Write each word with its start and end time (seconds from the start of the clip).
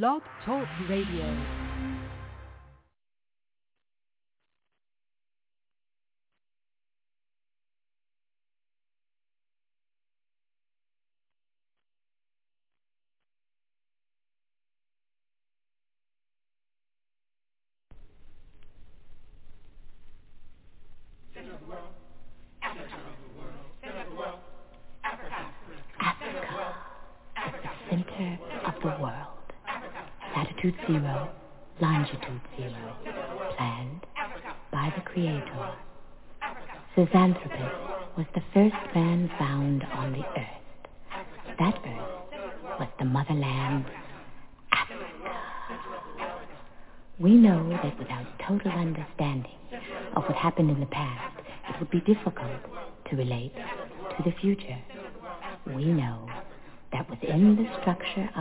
Blog 0.00 0.22
Talk 0.46 0.66
Radio. 0.88 1.61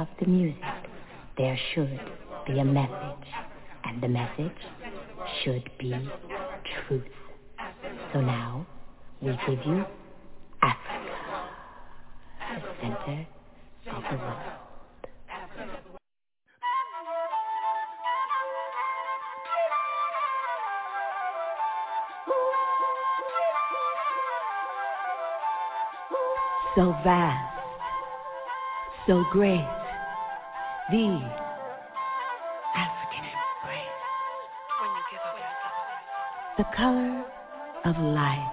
Of 0.01 0.07
the 0.19 0.25
music, 0.25 0.59
there 1.37 1.57
should 1.73 1.99
be 2.47 2.57
a 2.57 2.65
message, 2.65 3.27
and 3.83 4.01
the 4.01 4.07
message 4.07 4.57
should 5.43 5.69
be 5.77 5.93
truth. 6.87 7.03
So 8.11 8.21
now, 8.21 8.65
we 9.21 9.29
give 9.47 9.59
you 9.63 9.85
Africa, 10.63 11.49
the 12.55 12.73
center 12.81 13.27
of 13.95 14.03
the 14.09 14.17
world. 14.17 14.57
so 26.73 26.95
vast, 27.03 27.59
so 29.05 29.25
great, 29.33 29.80
the 30.91 31.21
African 32.75 33.23
embrace. 33.23 33.87
The 36.57 36.65
color 36.75 37.23
of 37.85 37.97
life, 37.97 38.51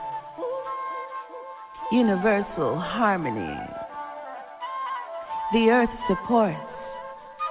universal 1.91 2.79
harmony. 2.79 3.59
The 5.53 5.71
earth 5.71 5.91
supports 6.07 6.59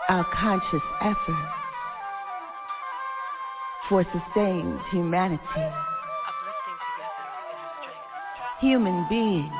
our 0.10 0.26
conscious 0.34 0.84
effort 1.02 1.50
for 3.90 4.06
sustained 4.06 4.80
humanity. 4.92 5.44
Human 8.62 9.06
beings 9.10 9.54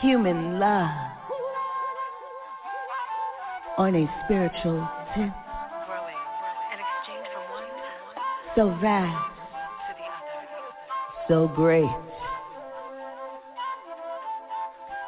human 0.00 0.58
love 0.58 1.13
on 3.76 3.94
a 3.94 4.06
spiritual 4.24 4.88
tip. 5.14 5.30
So 8.56 8.68
vast, 8.80 9.34
so 11.28 11.48
great. 11.48 11.84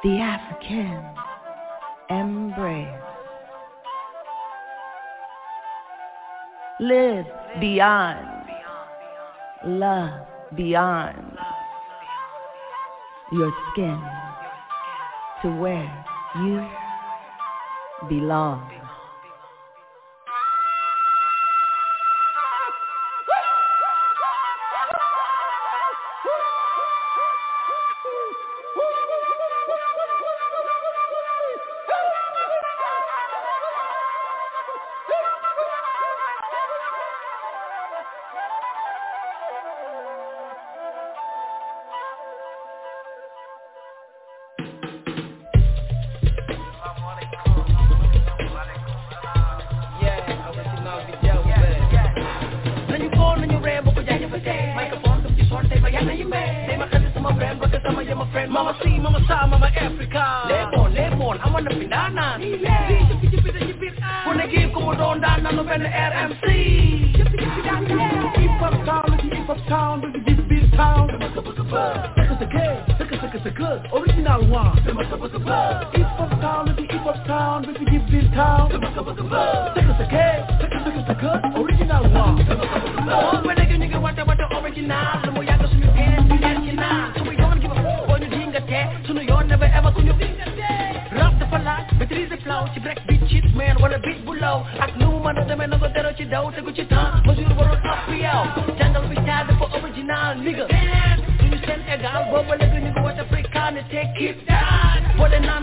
The 0.02 0.18
African 0.18 1.04
embrace. 2.10 2.88
Live 6.80 7.26
beyond, 7.60 8.48
love 9.64 10.26
beyond 10.56 11.38
your 13.32 13.52
skin 13.72 14.00
to 15.42 15.48
where 15.56 16.04
you 16.36 16.85
belong. 18.02 18.85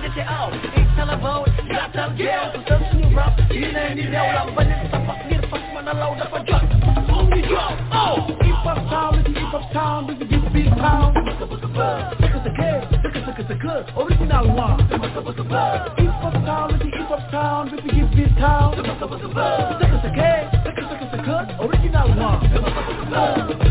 get 0.03 0.15
your 0.17 0.25
out. 0.25 0.51
Ain't 0.53 0.95
telephone, 0.95 1.47
got 1.71 1.93
that 1.93 2.17
girl 2.17 2.51
So 2.53 2.59
tell 2.67 2.79
me 2.79 3.07
you 3.07 3.15
rap, 3.15 3.39
you 3.51 3.65
ain't 3.65 3.95
need 3.95 4.11
that 4.11 4.27
Well, 4.27 4.47
I'm 4.47 4.55
running, 4.55 4.91
so 4.91 4.99
fuck 5.07 5.19
the 5.31 5.47
fuck 5.47 5.63
man 5.71 5.87
allowed 5.87 6.19
up 6.19 6.33
a 6.33 6.43
drop 6.43 6.63
Only 7.07 7.41
drop, 7.47 7.79
oh. 7.95 8.27
Keep 8.43 8.65
up 8.67 8.79
town, 8.91 9.19
it's 9.19 9.27
keep 9.27 9.53
up 9.53 9.71
town 9.71 10.07
This 10.07 10.19
is 10.19 10.27
deep 10.27 10.43
Look 10.43 11.39
at 11.39 11.61
the 11.61 11.69
club, 11.71 12.19
look 12.19 12.35
at 12.35 12.43
the 12.43 12.51
girl 12.51 12.79
Look 12.91 13.15
at, 13.15 13.27
look 13.27 13.39
at 13.39 13.47
the 13.47 13.57
club, 13.63 13.83
original 13.95 14.45
one. 14.53 14.77
Look 14.91 15.03
at 15.03 15.23
the 15.23 15.43
Keep 15.97 16.19
up 16.19 16.33
town, 16.43 16.79
keep 16.83 17.11
up 17.11 17.31
town 17.31 17.71
This 17.71 17.79
is 17.79 17.91
deep 17.91 18.09
beat 18.11 18.35
town 18.37 18.75
Look 18.75 18.87
at 18.87 18.99
the 18.99 19.07
club, 19.07 19.81
look 19.81 19.87
at 19.87 20.03
the 20.03 20.11
girl 20.11 20.43
Look 20.67 20.77
look 20.83 21.01
at 21.01 21.11
the 21.15 21.23
club, 21.23 21.45
original 21.63 22.07
one. 22.19 22.43
Look 22.51 22.63
at 22.67 22.87
the 22.87 23.05
club 23.07 23.62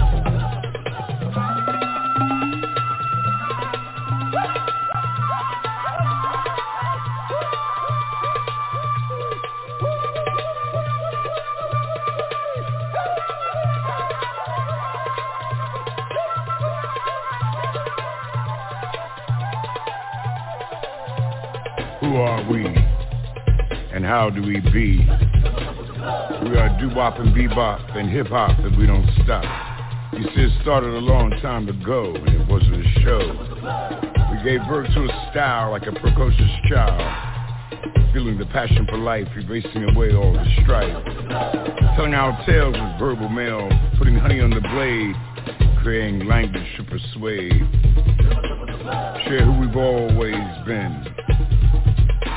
Who 22.13 22.19
are 22.19 22.47
we? 22.47 22.67
And 22.67 24.05
how 24.05 24.29
do 24.29 24.43
we 24.43 24.61
be? 24.61 24.99
We 24.99 26.59
are 26.59 26.77
doo-wop 26.79 27.19
and 27.19 27.35
bebop 27.35 27.97
and 27.97 28.11
hip-hop 28.11 28.59
and 28.59 28.77
we 28.77 28.87
don't 28.87 29.09
stop. 29.25 30.13
You 30.13 30.25
see, 30.25 30.43
it 30.43 30.61
started 30.61 30.91
a 30.91 30.99
long 30.99 31.31
time 31.41 31.67
ago 31.71 32.15
and 32.15 32.29
it 32.29 32.47
wasn't 32.49 32.85
a 32.85 33.01
show. 33.01 33.19
We 34.31 34.45
gave 34.45 34.61
birth 34.69 34.93
to 34.93 35.05
a 35.05 35.31
style 35.31 35.71
like 35.71 35.87
a 35.87 35.93
precocious 35.93 36.51
child. 36.69 37.01
feeling 38.13 38.37
the 38.37 38.47
passion 38.47 38.87
for 38.91 38.99
life, 38.99 39.27
erasing 39.35 39.85
away 39.85 40.15
all 40.15 40.35
the 40.35 40.45
strife. 40.63 41.05
Telling 41.97 42.13
our 42.13 42.39
tales 42.45 42.75
with 42.75 42.99
verbal 42.99 43.31
mail, 43.31 43.71
putting 43.97 44.17
honey 44.17 44.41
on 44.41 44.51
the 44.51 44.61
blade, 44.61 45.17
creating 45.83 46.27
language 46.27 46.67
to 46.77 46.85
persuade. 46.85 47.53
Share 49.25 49.47
who 49.47 49.61
we've 49.61 49.77
always 49.77 50.67
been. 50.67 51.22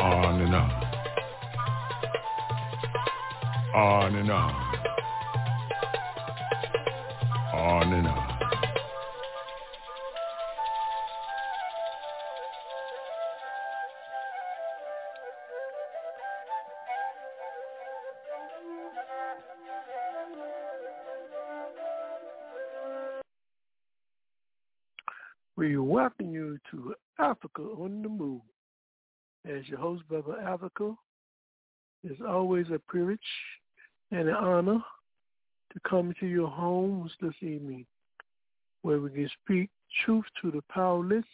On 0.00 0.40
and 0.40 0.54
on 0.54 0.88
on 3.78 4.14
and 4.16 4.30
on, 4.30 4.54
on 7.54 7.92
and 7.92 8.06
on. 8.08 8.24
We 25.54 25.76
welcome 25.76 26.32
you 26.32 26.58
to 26.70 26.94
Africa 27.18 27.62
on 27.62 28.02
the 28.02 28.08
Move. 28.08 28.40
As 29.48 29.66
your 29.66 29.78
host, 29.78 30.06
Brother 30.08 30.38
Africa, 30.40 30.94
it's 32.04 32.20
always 32.20 32.66
a 32.70 32.78
privilege 32.80 33.18
and 34.10 34.28
an 34.28 34.34
honor 34.34 34.84
to 35.72 35.80
come 35.88 36.12
to 36.20 36.26
your 36.26 36.48
homes 36.48 37.10
this 37.22 37.34
evening 37.40 37.86
where 38.82 39.00
we 39.00 39.08
can 39.08 39.30
speak 39.42 39.70
truth 40.04 40.26
to 40.42 40.50
the 40.50 40.60
powerless 40.70 41.24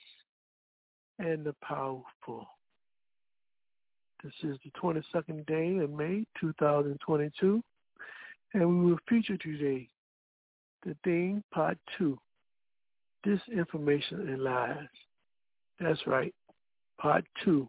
and 1.18 1.44
the 1.44 1.54
powerful. 1.60 2.46
This 4.22 4.32
is 4.44 4.58
the 4.64 4.70
22nd 4.80 5.44
day 5.46 5.82
of 5.82 5.90
May 5.90 6.24
2022 6.40 7.62
and 8.52 8.68
we 8.68 8.90
will 8.90 8.98
feature 9.08 9.36
today 9.38 9.88
the 10.86 10.96
theme 11.02 11.42
part 11.52 11.78
two, 11.98 12.16
disinformation 13.26 14.28
and 14.28 14.44
lies. 14.44 14.86
That's 15.80 16.06
right, 16.06 16.32
part 16.98 17.24
two, 17.44 17.68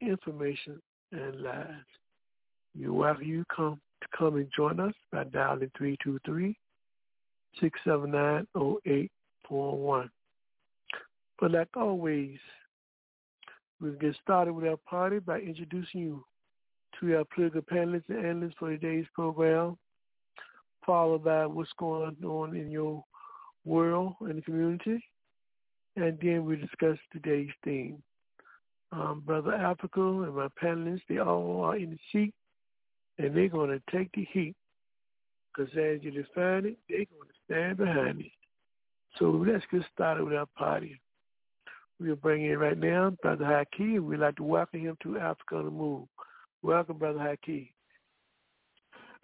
information 0.00 0.80
and 1.12 1.42
lies. 1.42 1.66
You're 2.74 2.92
welcome 2.92 3.24
you 3.24 3.44
come 3.54 3.80
to 4.00 4.08
come 4.16 4.36
and 4.36 4.50
join 4.54 4.80
us 4.80 4.94
by 5.10 5.24
dialing 5.24 5.70
323-679-0841. 7.60 10.10
But 11.40 11.52
like 11.52 11.68
always, 11.76 12.38
we'll 13.80 13.92
get 13.92 14.16
started 14.22 14.52
with 14.52 14.66
our 14.66 14.76
party 14.76 15.18
by 15.18 15.40
introducing 15.40 16.00
you 16.00 16.24
to 17.00 17.16
our 17.16 17.24
political 17.34 17.62
panelists 17.62 18.08
and 18.08 18.24
analysts 18.24 18.54
for 18.58 18.70
today's 18.70 19.06
program, 19.14 19.76
followed 20.84 21.24
by 21.24 21.46
what's 21.46 21.72
going 21.78 22.16
on 22.24 22.56
in 22.56 22.70
your 22.70 23.04
world 23.64 24.14
and 24.20 24.38
the 24.38 24.42
community, 24.42 25.02
and 25.96 26.18
then 26.20 26.44
we 26.44 26.56
discuss 26.56 26.98
today's 27.12 27.50
theme. 27.64 28.02
Um, 28.90 29.22
Brother 29.26 29.54
Africa 29.54 30.00
and 30.00 30.34
my 30.34 30.48
panelists, 30.62 31.02
they 31.08 31.18
all 31.18 31.62
are 31.62 31.76
in 31.76 31.90
the 31.90 31.98
seat 32.10 32.34
and 33.18 33.36
they're 33.36 33.48
going 33.48 33.70
to 33.70 33.96
take 33.96 34.10
the 34.12 34.26
heat 34.32 34.54
because 35.58 35.72
as 35.72 36.02
you 36.02 36.10
define 36.10 36.66
it, 36.66 36.78
they're 36.88 36.98
going 36.98 37.28
to 37.28 37.44
stand 37.44 37.76
behind 37.76 38.20
it. 38.20 38.32
So 39.18 39.30
let's 39.30 39.64
get 39.72 39.82
started 39.92 40.24
with 40.24 40.34
our 40.34 40.46
party. 40.46 41.00
We'll 42.00 42.16
bring 42.16 42.44
in 42.44 42.58
right 42.58 42.78
now 42.78 43.10
Brother 43.22 43.44
Haki, 43.44 43.96
and 43.96 44.06
we'd 44.06 44.20
like 44.20 44.36
to 44.36 44.44
welcome 44.44 44.80
him 44.80 44.96
to 45.02 45.18
Africa 45.18 45.56
on 45.56 45.64
the 45.64 45.70
Move. 45.70 46.06
Welcome, 46.62 46.98
Brother 46.98 47.18
Haki. 47.18 47.70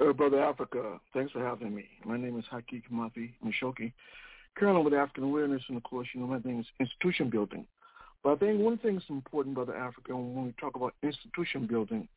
Uh, 0.01 0.13
Brother 0.13 0.43
Africa, 0.43 0.99
thanks 1.13 1.31
for 1.31 1.45
having 1.45 1.73
me. 1.73 1.87
My 2.05 2.17
name 2.17 2.37
is 2.37 2.45
Haki 2.53 2.83
Kamathi 2.91 3.35
Mishoki, 3.45 3.93
Colonel 4.57 4.83
with 4.83 4.93
African 4.93 5.23
Awareness, 5.23 5.63
and 5.69 5.77
of 5.77 5.85
course, 5.85 6.09
you 6.13 6.21
know, 6.21 6.27
my 6.27 6.41
thing 6.41 6.59
is 6.59 6.67
institution 6.81 7.31
building. 7.31 7.65
But 8.25 8.33
I 8.33 8.37
think 8.37 8.61
one 8.61 8.79
thing 8.79 8.95
that's 8.95 9.09
important, 9.11 9.55
Brother 9.55 9.77
Africa, 9.77 10.17
when 10.17 10.47
we 10.47 10.55
talk 10.59 10.77
about 10.77 10.95
institution 11.03 11.67
building, 11.67 12.09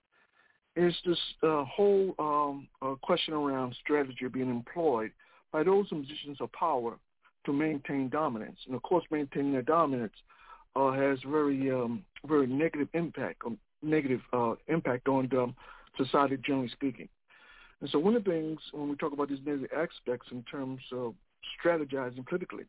is 0.78 0.96
this 1.06 1.20
uh, 1.44 1.66
whole 1.66 2.16
um, 2.18 2.68
uh, 2.82 2.96
question 3.02 3.34
around 3.34 3.76
strategy 3.84 4.28
being 4.32 4.50
employed 4.50 5.12
by 5.52 5.64
those 5.64 5.88
in 5.92 6.02
positions 6.04 6.38
of 6.40 6.52
power 6.54 6.98
to 7.46 7.52
maintain 7.54 8.08
dominance. 8.08 8.58
And 8.68 8.76
of 8.76 8.84
course, 8.84 9.04
maintaining 9.12 9.52
their 9.52 9.62
dominance 9.64 10.14
uh, 10.78 10.92
has 10.92 11.20
very, 11.28 11.72
um, 11.72 12.04
very 12.26 12.48
negative 12.48 12.88
impact, 12.94 13.42
negative 13.82 14.22
uh, 14.32 14.54
impact 14.68 15.10
on 15.10 15.56
society 15.98 16.38
generally 16.46 16.70
speaking. 16.70 17.10
And 17.82 17.90
so 17.90 18.00
one 18.00 18.16
of 18.16 18.24
the 18.24 18.32
things 18.32 18.60
when 18.72 18.90
we 18.90 18.96
talk 18.96 19.12
about 19.12 19.30
these 19.30 19.40
negative 19.46 19.72
aspects 19.76 20.28
in 20.32 20.44
terms 20.44 20.82
of 20.94 21.16
strategizing 21.62 22.26
politically, 22.26 22.64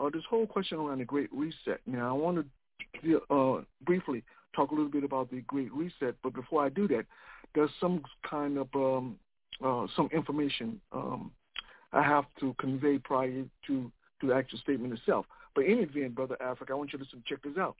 uh, 0.00 0.08
this 0.12 0.22
whole 0.30 0.46
question 0.46 0.78
around 0.78 0.98
the 0.98 1.04
Great 1.04 1.30
Reset. 1.32 1.80
Now, 1.86 2.08
I 2.08 2.12
want 2.12 2.36
to 2.38 2.44
uh, 3.30 3.62
briefly 3.84 4.22
talk 4.54 4.70
a 4.70 4.74
little 4.74 4.90
bit 4.90 5.04
about 5.04 5.30
the 5.30 5.40
Great 5.42 5.72
Reset, 5.72 6.14
but 6.22 6.34
before 6.34 6.64
I 6.64 6.68
do 6.68 6.88
that, 6.88 7.06
there's 7.54 7.70
some 7.80 8.02
kind 8.28 8.58
of 8.58 8.68
um, 8.74 9.16
uh, 9.64 9.86
some 9.96 10.08
information 10.12 10.80
um, 10.92 11.30
I 11.92 12.02
have 12.02 12.24
to 12.40 12.54
convey 12.58 12.98
prior 12.98 13.44
to, 13.66 13.92
to 14.20 14.26
the 14.26 14.34
actual 14.34 14.58
statement 14.60 14.92
itself. 14.94 15.26
But 15.54 15.64
in 15.64 15.72
any 15.72 15.82
event, 15.82 16.14
Brother 16.14 16.36
Africa, 16.40 16.72
I 16.72 16.76
want 16.76 16.92
you 16.92 16.98
to 16.98 17.04
check 17.26 17.42
this 17.42 17.58
out. 17.58 17.76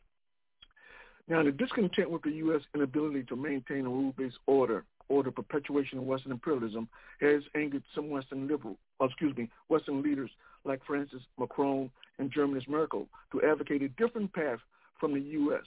Now, 1.28 1.44
the 1.44 1.52
discontent 1.52 2.10
with 2.10 2.22
the 2.22 2.32
U.S. 2.32 2.62
inability 2.74 3.22
to 3.24 3.36
maintain 3.36 3.86
a 3.86 3.88
rule-based 3.88 4.38
order, 4.46 4.84
order 5.08 5.30
perpetuation 5.30 5.98
of 5.98 6.04
Western 6.04 6.32
imperialism, 6.32 6.88
has 7.20 7.42
angered 7.54 7.84
some 7.94 8.10
Western 8.10 8.48
liberal, 8.48 8.76
oh, 8.98 9.04
excuse 9.04 9.36
me, 9.36 9.48
Western 9.68 10.02
leaders 10.02 10.30
like 10.64 10.84
France's 10.84 11.22
Macron 11.38 11.88
and 12.18 12.32
Germany's 12.32 12.66
Merkel 12.68 13.06
to 13.32 13.42
advocate 13.42 13.82
a 13.82 13.88
different 13.90 14.32
path 14.32 14.58
from 15.00 15.14
the 15.14 15.20
U.S 15.20 15.64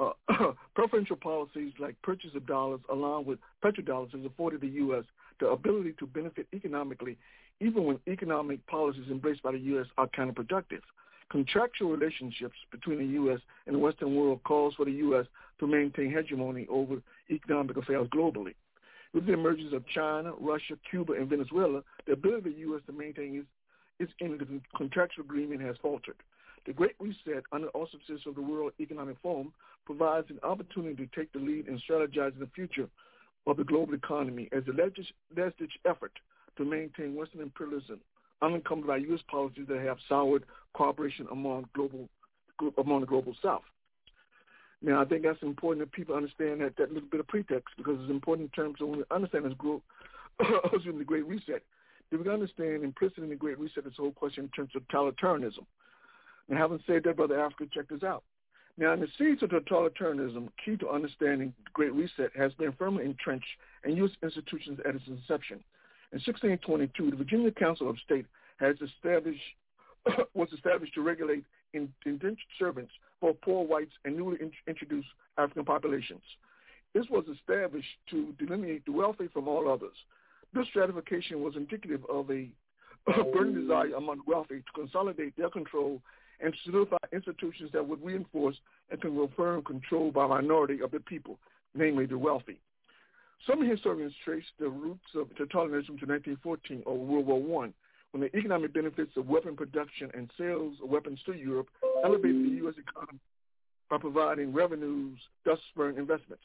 uh, 0.00 0.12
preferential 0.74 1.16
policies 1.16 1.72
like 1.78 2.00
purchase 2.02 2.30
of 2.34 2.46
dollars 2.46 2.80
along 2.92 3.24
with 3.24 3.38
petrodollars 3.64 4.12
has 4.12 4.24
afforded 4.24 4.60
the 4.60 4.68
U.S. 4.68 5.04
the 5.40 5.48
ability 5.48 5.94
to 5.98 6.06
benefit 6.06 6.46
economically 6.52 7.16
even 7.60 7.84
when 7.84 7.98
economic 8.06 8.64
policies 8.66 9.06
embraced 9.10 9.42
by 9.42 9.52
the 9.52 9.58
U.S. 9.58 9.86
are 9.96 10.08
counterproductive. 10.08 10.82
Contractual 11.30 11.90
relationships 11.90 12.56
between 12.70 12.98
the 12.98 13.06
U.S. 13.14 13.40
and 13.66 13.74
the 13.74 13.78
Western 13.78 14.14
world 14.14 14.40
calls 14.44 14.74
for 14.74 14.84
the 14.84 14.92
U.S. 14.92 15.26
to 15.58 15.66
maintain 15.66 16.10
hegemony 16.10 16.66
over 16.70 16.96
economic 17.30 17.76
affairs 17.76 18.06
globally. 18.14 18.54
With 19.14 19.26
the 19.26 19.32
emergence 19.32 19.72
of 19.72 19.86
China, 19.88 20.32
Russia, 20.38 20.74
Cuba, 20.90 21.14
and 21.14 21.28
Venezuela, 21.28 21.82
the 22.06 22.12
ability 22.12 22.36
of 22.38 22.44
the 22.44 22.60
U.S. 22.60 22.82
to 22.86 22.92
maintain 22.92 23.46
its, 23.98 24.12
its 24.20 24.62
contractual 24.76 25.24
agreement 25.24 25.62
has 25.62 25.76
faltered. 25.80 26.16
The 26.66 26.72
Great 26.72 26.96
Reset, 26.98 27.44
under 27.52 27.68
auspices 27.68 28.20
of 28.26 28.34
the 28.34 28.42
World 28.42 28.72
Economic 28.80 29.16
Forum, 29.22 29.52
provides 29.84 30.28
an 30.30 30.40
opportunity 30.42 31.06
to 31.06 31.16
take 31.16 31.32
the 31.32 31.38
lead 31.38 31.68
in 31.68 31.80
strategizing 31.88 32.40
the 32.40 32.50
future 32.54 32.88
of 33.46 33.56
the 33.56 33.64
global 33.64 33.94
economy 33.94 34.48
as 34.52 34.64
a 34.66 34.72
legislative 34.72 35.70
effort 35.84 36.12
to 36.56 36.64
maintain 36.64 37.14
Western 37.14 37.40
imperialism 37.40 38.00
unencumbered 38.42 38.88
by 38.88 38.96
U.S. 38.96 39.20
policies 39.30 39.66
that 39.68 39.80
have 39.80 39.98
soured 40.08 40.44
cooperation 40.74 41.26
among 41.30 41.68
global 41.74 42.08
among 42.78 43.00
the 43.00 43.06
global 43.06 43.34
South. 43.42 43.62
Now, 44.82 45.00
I 45.00 45.04
think 45.04 45.22
that's 45.22 45.42
important 45.42 45.86
that 45.86 45.92
people 45.92 46.14
understand 46.14 46.62
that 46.62 46.76
that 46.78 46.92
little 46.92 47.08
bit 47.08 47.20
of 47.20 47.28
pretext 47.28 47.74
because 47.76 47.98
it's 48.00 48.10
important 48.10 48.50
in 48.50 48.62
terms 48.62 48.80
of 48.80 48.88
when 48.88 48.98
we 48.98 49.04
understand 49.10 49.44
this 49.44 49.54
group, 49.54 49.82
excuse 50.40 50.98
the 50.98 51.04
Great 51.04 51.26
Reset. 51.26 51.62
That 52.10 52.24
we 52.24 52.30
understand 52.30 52.84
implicit 52.84 53.18
in 53.18 53.28
the 53.28 53.34
Great 53.34 53.58
Reset 53.58 53.84
this 53.84 53.94
whole 53.96 54.12
question 54.12 54.44
in 54.44 54.50
terms 54.50 54.70
of 54.74 54.82
totalitarianism. 54.88 55.66
And 56.48 56.58
having 56.58 56.80
said 56.86 57.02
that, 57.04 57.16
Brother 57.16 57.40
Africa, 57.40 57.64
check 57.72 57.88
this 57.88 58.02
out. 58.02 58.22
Now, 58.78 58.92
in 58.92 59.00
the 59.00 59.08
seeds 59.16 59.42
of 59.42 59.50
totalitarianism, 59.50 60.48
key 60.62 60.76
to 60.76 60.90
understanding 60.90 61.54
the 61.64 61.70
Great 61.72 61.94
Reset 61.94 62.30
has 62.36 62.52
been 62.54 62.72
firmly 62.72 63.04
entrenched 63.04 63.46
in 63.84 63.96
U.S. 63.96 64.10
institutions 64.22 64.78
at 64.86 64.94
its 64.94 65.06
inception. 65.06 65.60
In 66.12 66.20
1622, 66.24 67.10
the 67.10 67.16
Virginia 67.16 67.50
Council 67.50 67.88
of 67.88 67.96
State 68.04 68.26
has 68.58 68.76
established 68.80 69.40
was 70.34 70.48
established 70.52 70.94
to 70.94 71.02
regulate 71.02 71.44
indentured 71.72 72.38
servants, 72.58 72.92
for 73.20 73.34
poor 73.34 73.66
whites 73.66 73.92
and 74.04 74.16
newly 74.16 74.40
in- 74.40 74.52
introduced 74.66 75.08
African 75.38 75.64
populations. 75.64 76.22
This 76.94 77.06
was 77.10 77.24
established 77.32 77.88
to 78.10 78.32
delineate 78.38 78.84
the 78.86 78.92
wealthy 78.92 79.28
from 79.32 79.48
all 79.48 79.70
others. 79.70 79.96
This 80.54 80.66
stratification 80.68 81.42
was 81.42 81.56
indicative 81.56 82.02
of 82.08 82.30
a 82.30 82.48
burning 83.32 83.60
desire 83.60 83.94
among 83.96 84.20
wealthy 84.26 84.58
to 84.60 84.72
consolidate 84.80 85.36
their 85.36 85.50
control 85.50 86.00
and 86.40 86.54
solidify 86.64 86.96
institutions 87.12 87.70
that 87.72 87.86
would 87.86 88.02
reinforce 88.04 88.56
and 88.90 89.00
confirm 89.00 89.62
control 89.62 90.10
by 90.10 90.24
a 90.24 90.28
minority 90.28 90.80
of 90.82 90.90
the 90.90 91.00
people, 91.00 91.38
namely 91.74 92.06
the 92.06 92.18
wealthy. 92.18 92.58
Some 93.46 93.68
historians 93.68 94.14
trace 94.24 94.44
the 94.58 94.68
roots 94.68 95.06
of 95.14 95.28
totalitarianism 95.30 95.98
to 96.00 96.06
1914 96.06 96.82
or 96.86 96.98
World 96.98 97.26
War 97.26 97.64
I, 97.64 97.72
when 98.12 98.22
the 98.22 98.36
economic 98.36 98.72
benefits 98.72 99.16
of 99.16 99.28
weapon 99.28 99.56
production 99.56 100.10
and 100.14 100.30
sales 100.38 100.76
of 100.82 100.88
weapons 100.88 101.20
to 101.26 101.32
Europe 101.34 101.68
elevated 102.04 102.44
the 102.44 102.56
U.S. 102.56 102.74
economy 102.78 103.18
by 103.90 103.98
providing 103.98 104.52
revenues, 104.52 105.18
thus 105.44 105.58
spurring 105.70 105.96
investments. 105.96 106.42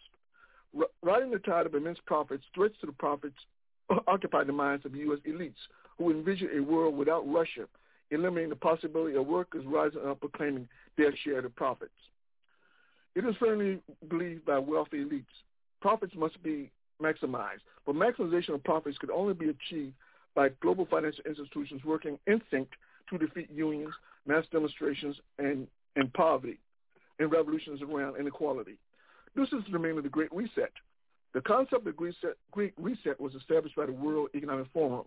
R- 0.78 0.86
riding 1.02 1.32
the 1.32 1.40
tide 1.40 1.66
of 1.66 1.76
immense 1.76 2.00
profits, 2.06 2.44
threats 2.54 2.76
to 2.82 2.88
the 2.88 2.92
profits 2.94 3.38
occupied 4.08 4.48
the 4.48 4.54
minds 4.54 4.86
of 4.86 4.96
U.S. 4.96 5.20
elites 5.28 5.54
who 5.98 6.12
envisioned 6.12 6.52
a 6.58 6.62
world 6.62 6.98
without 6.98 7.28
Russia, 7.28 7.66
eliminating 8.12 8.50
the 8.50 8.56
possibility 8.56 9.16
of 9.16 9.26
workers 9.26 9.66
rising 9.66 10.02
up 10.08 10.22
and 10.22 10.32
claiming 10.34 10.68
their 10.98 11.16
share 11.24 11.38
of 11.38 11.44
the 11.44 11.50
profits. 11.50 11.92
It 13.16 13.26
is 13.26 13.36
firmly 13.40 13.80
believed 14.10 14.46
by 14.46 14.60
wealthy 14.60 15.04
elites 15.04 15.26
profits 15.82 16.14
must 16.16 16.42
be 16.44 16.72
maximized, 17.02 17.62
but 17.86 17.96
maximization 17.96 18.54
of 18.54 18.64
profits 18.64 18.98
could 19.00 19.10
only 19.10 19.34
be 19.34 19.50
achieved 19.50 19.94
by 20.36 20.50
global 20.62 20.86
financial 20.86 21.24
institutions 21.28 21.84
working 21.84 22.18
in 22.28 22.42
sync 22.50 22.70
to 23.10 23.18
defeat 23.18 23.50
unions, 23.52 23.94
mass 24.26 24.46
demonstrations, 24.52 25.18
and, 25.40 25.68
and 25.98 26.14
poverty, 26.14 26.60
and 27.20 27.32
revolutions 27.32 27.82
around 27.82 28.18
inequality. 28.18 28.78
This 29.36 29.50
is 29.50 29.64
the 29.72 29.80
name 29.80 29.98
of 29.98 30.04
the 30.04 30.10
Great 30.10 30.32
Reset. 30.32 30.72
The 31.34 31.42
concept 31.42 31.88
of 31.88 31.96
Great 32.52 32.74
Reset 32.78 33.20
was 33.20 33.34
established 33.36 33.76
by 33.76 33.88
the 33.88 33.92
World 33.92 34.30
Economic 34.36 34.68
Forum. 34.72 35.06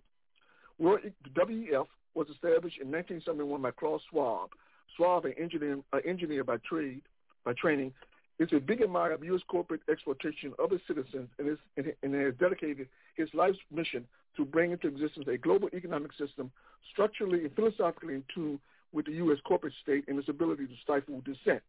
World, 0.79 1.01
the 1.23 1.41
WEF 1.41 1.87
was 2.15 2.29
established 2.29 2.79
in 2.81 2.91
1971 2.91 3.63
by 3.63 3.71
Klaus 3.73 4.01
Schwab. 4.11 4.51
Schwab, 4.97 5.25
an 5.25 5.35
engineer, 5.39 5.79
an 5.93 6.01
engineer 6.05 6.45
by 6.45 6.57
trade, 6.59 7.03
by 7.45 7.53
training, 7.55 7.93
is 8.39 8.49
a 8.53 8.59
big 8.59 8.83
admirer 8.83 9.13
of 9.13 9.25
U.S. 9.25 9.43
corporate 9.49 9.83
exploitation 9.89 10.53
of 10.59 10.73
its 10.73 10.83
citizens 10.87 11.29
and, 11.39 11.49
is, 11.49 11.59
and 12.03 12.15
has 12.15 12.35
dedicated 12.39 12.89
his 13.17 13.29
life's 13.33 13.59
mission 13.71 14.07
to 14.37 14.45
bring 14.45 14.73
into 14.73 14.89
existence 14.89 15.27
a 15.29 15.37
global 15.37 15.69
economic 15.73 16.13
system 16.19 16.51
structurally 16.93 17.45
and 17.45 17.55
philosophically 17.55 18.15
in 18.15 18.25
tune 18.35 18.59
with 18.93 19.07
the 19.07 19.13
U.S. 19.13 19.39
corporate 19.45 19.75
state 19.83 20.05
and 20.09 20.19
its 20.19 20.29
ability 20.29 20.67
to 20.67 20.73
stifle 20.83 21.21
dissent. 21.21 21.63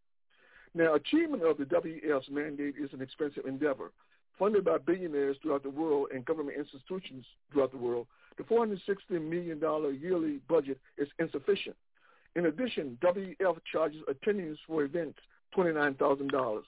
Now, 0.73 0.95
achievement 0.95 1.43
of 1.43 1.57
the 1.57 1.65
WEF's 1.65 2.29
mandate 2.29 2.75
is 2.81 2.91
an 2.93 3.01
expensive 3.01 3.45
endeavor. 3.45 3.91
Funded 4.37 4.65
by 4.65 4.77
billionaires 4.77 5.37
throughout 5.41 5.63
the 5.63 5.69
world 5.69 6.09
and 6.13 6.25
government 6.25 6.57
institutions 6.57 7.25
throughout 7.51 7.71
the 7.71 7.77
world, 7.77 8.07
the 8.37 8.43
$460 8.43 8.77
million 9.11 9.59
yearly 10.01 10.39
budget 10.49 10.77
is 10.97 11.07
insufficient. 11.19 11.75
In 12.35 12.47
addition, 12.47 12.97
WEF 13.01 13.57
charges 13.71 14.01
attendees 14.09 14.57
for 14.67 14.83
events 14.83 15.19
$29,000. 15.55 16.61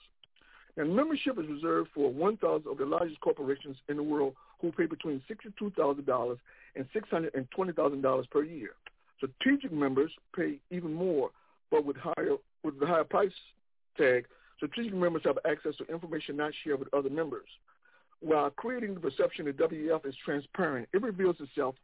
And 0.78 0.94
membership 0.94 1.38
is 1.38 1.46
reserved 1.46 1.90
for 1.94 2.10
1,000 2.10 2.70
of 2.70 2.78
the 2.78 2.86
largest 2.86 3.20
corporations 3.20 3.76
in 3.88 3.96
the 3.96 4.02
world 4.02 4.34
who 4.60 4.72
pay 4.72 4.86
between 4.86 5.20
$62,000 5.28 6.38
and 6.76 6.86
$620,000 6.94 8.30
per 8.30 8.44
year. 8.44 8.70
Strategic 9.18 9.72
members 9.72 10.12
pay 10.34 10.58
even 10.70 10.94
more, 10.94 11.30
but 11.70 11.84
with 11.84 11.96
higher 11.96 12.36
with 12.62 12.78
the 12.80 12.86
higher 12.86 13.04
price 13.04 13.32
tag, 13.96 14.26
strategic 14.58 14.94
members 14.94 15.22
have 15.24 15.38
access 15.48 15.74
to 15.76 15.84
information 15.86 16.36
not 16.36 16.52
shared 16.62 16.78
with 16.78 16.92
other 16.92 17.10
members. 17.10 17.48
While 18.20 18.50
creating 18.50 18.94
the 18.94 19.00
perception 19.00 19.46
that 19.46 19.56
WEF 19.56 20.04
is 20.04 20.14
transparent, 20.24 20.88
it 20.92 21.00
reveals 21.00 21.36
itself 21.40 21.76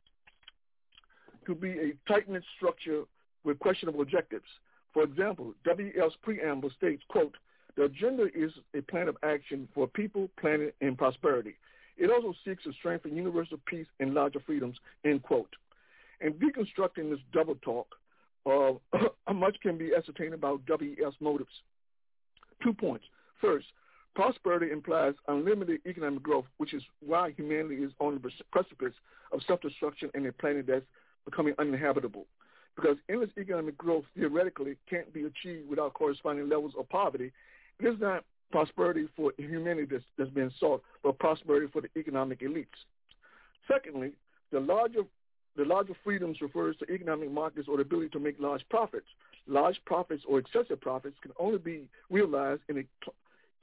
to 1.46 1.54
be 1.54 1.70
a 1.70 1.92
tight-knit 2.08 2.42
structure 2.56 3.04
with 3.44 3.58
questionable 3.60 4.02
objectives. 4.02 4.44
For 4.92 5.04
example, 5.04 5.54
WEF's 5.64 6.16
preamble 6.22 6.70
states, 6.76 7.02
quote, 7.08 7.36
the 7.76 7.84
agenda 7.84 8.26
is 8.34 8.52
a 8.74 8.82
plan 8.82 9.08
of 9.08 9.16
action 9.22 9.68
for 9.74 9.86
people, 9.86 10.28
planet, 10.40 10.74
and 10.80 10.96
prosperity. 10.96 11.56
It 11.96 12.10
also 12.10 12.34
seeks 12.44 12.64
to 12.64 12.72
strengthen 12.72 13.16
universal 13.16 13.58
peace 13.66 13.86
and 14.00 14.14
larger 14.14 14.40
freedoms, 14.40 14.76
end 15.04 15.22
quote. 15.22 15.54
And 16.20 16.34
deconstructing 16.34 17.10
this 17.10 17.20
double 17.32 17.56
talk, 17.56 17.86
uh, 18.46 18.72
much 19.32 19.56
can 19.60 19.78
be 19.78 19.92
ascertained 19.96 20.34
about 20.34 20.64
WEF's 20.66 21.16
motives. 21.20 21.50
Two 22.64 22.72
points. 22.72 23.04
First, 23.40 23.66
prosperity 24.16 24.72
implies 24.72 25.14
unlimited 25.28 25.80
economic 25.86 26.22
growth, 26.22 26.46
which 26.56 26.74
is 26.74 26.82
why 27.04 27.32
humanity 27.36 27.76
is 27.76 27.92
on 28.00 28.14
the 28.14 28.30
precipice 28.50 28.94
of 29.32 29.40
self-destruction 29.46 30.10
and 30.14 30.26
a 30.26 30.32
planet 30.32 30.66
that's 30.66 30.84
becoming 31.24 31.54
uninhabitable 31.58 32.26
because 32.76 32.96
endless 33.08 33.30
economic 33.38 33.76
growth 33.78 34.04
theoretically 34.16 34.76
can't 34.88 35.12
be 35.12 35.24
achieved 35.24 35.68
without 35.68 35.94
corresponding 35.94 36.48
levels 36.48 36.72
of 36.78 36.88
poverty. 36.88 37.32
It 37.78 37.86
is 37.86 38.00
not 38.00 38.24
prosperity 38.50 39.08
for 39.16 39.32
humanity 39.36 39.86
that's, 39.90 40.04
that's 40.18 40.30
being 40.30 40.50
sought, 40.58 40.82
but 41.02 41.18
prosperity 41.18 41.66
for 41.72 41.82
the 41.82 41.88
economic 41.96 42.40
elites. 42.40 42.66
Secondly, 43.70 44.12
the 44.52 44.60
larger 44.60 45.00
the 45.56 45.64
larger 45.64 45.94
freedoms 46.02 46.40
refers 46.40 46.76
to 46.78 46.92
economic 46.92 47.30
markets 47.30 47.68
or 47.68 47.76
the 47.76 47.82
ability 47.82 48.08
to 48.08 48.18
make 48.18 48.40
large 48.40 48.68
profits. 48.70 49.06
Large 49.46 49.80
profits 49.84 50.24
or 50.26 50.38
excessive 50.38 50.80
profits 50.80 51.16
can 51.20 51.32
only 51.38 51.58
be 51.58 51.82
realized 52.10 52.62
in 52.68 52.78
a 52.78 52.84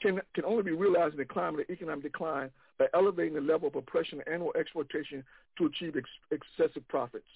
can, 0.01 0.19
can 0.33 0.45
only 0.45 0.63
be 0.63 0.71
realized 0.71 1.15
in 1.15 1.21
a 1.21 1.25
climate 1.25 1.61
of 1.61 1.69
economic 1.69 2.03
decline 2.03 2.49
by 2.79 2.87
elevating 2.93 3.35
the 3.35 3.41
level 3.41 3.67
of 3.67 3.75
oppression 3.75 4.21
and 4.25 4.41
or 4.41 4.55
exploitation 4.57 5.23
to 5.57 5.65
achieve 5.67 5.95
ex, 5.95 6.09
excessive 6.31 6.87
profits. 6.87 7.27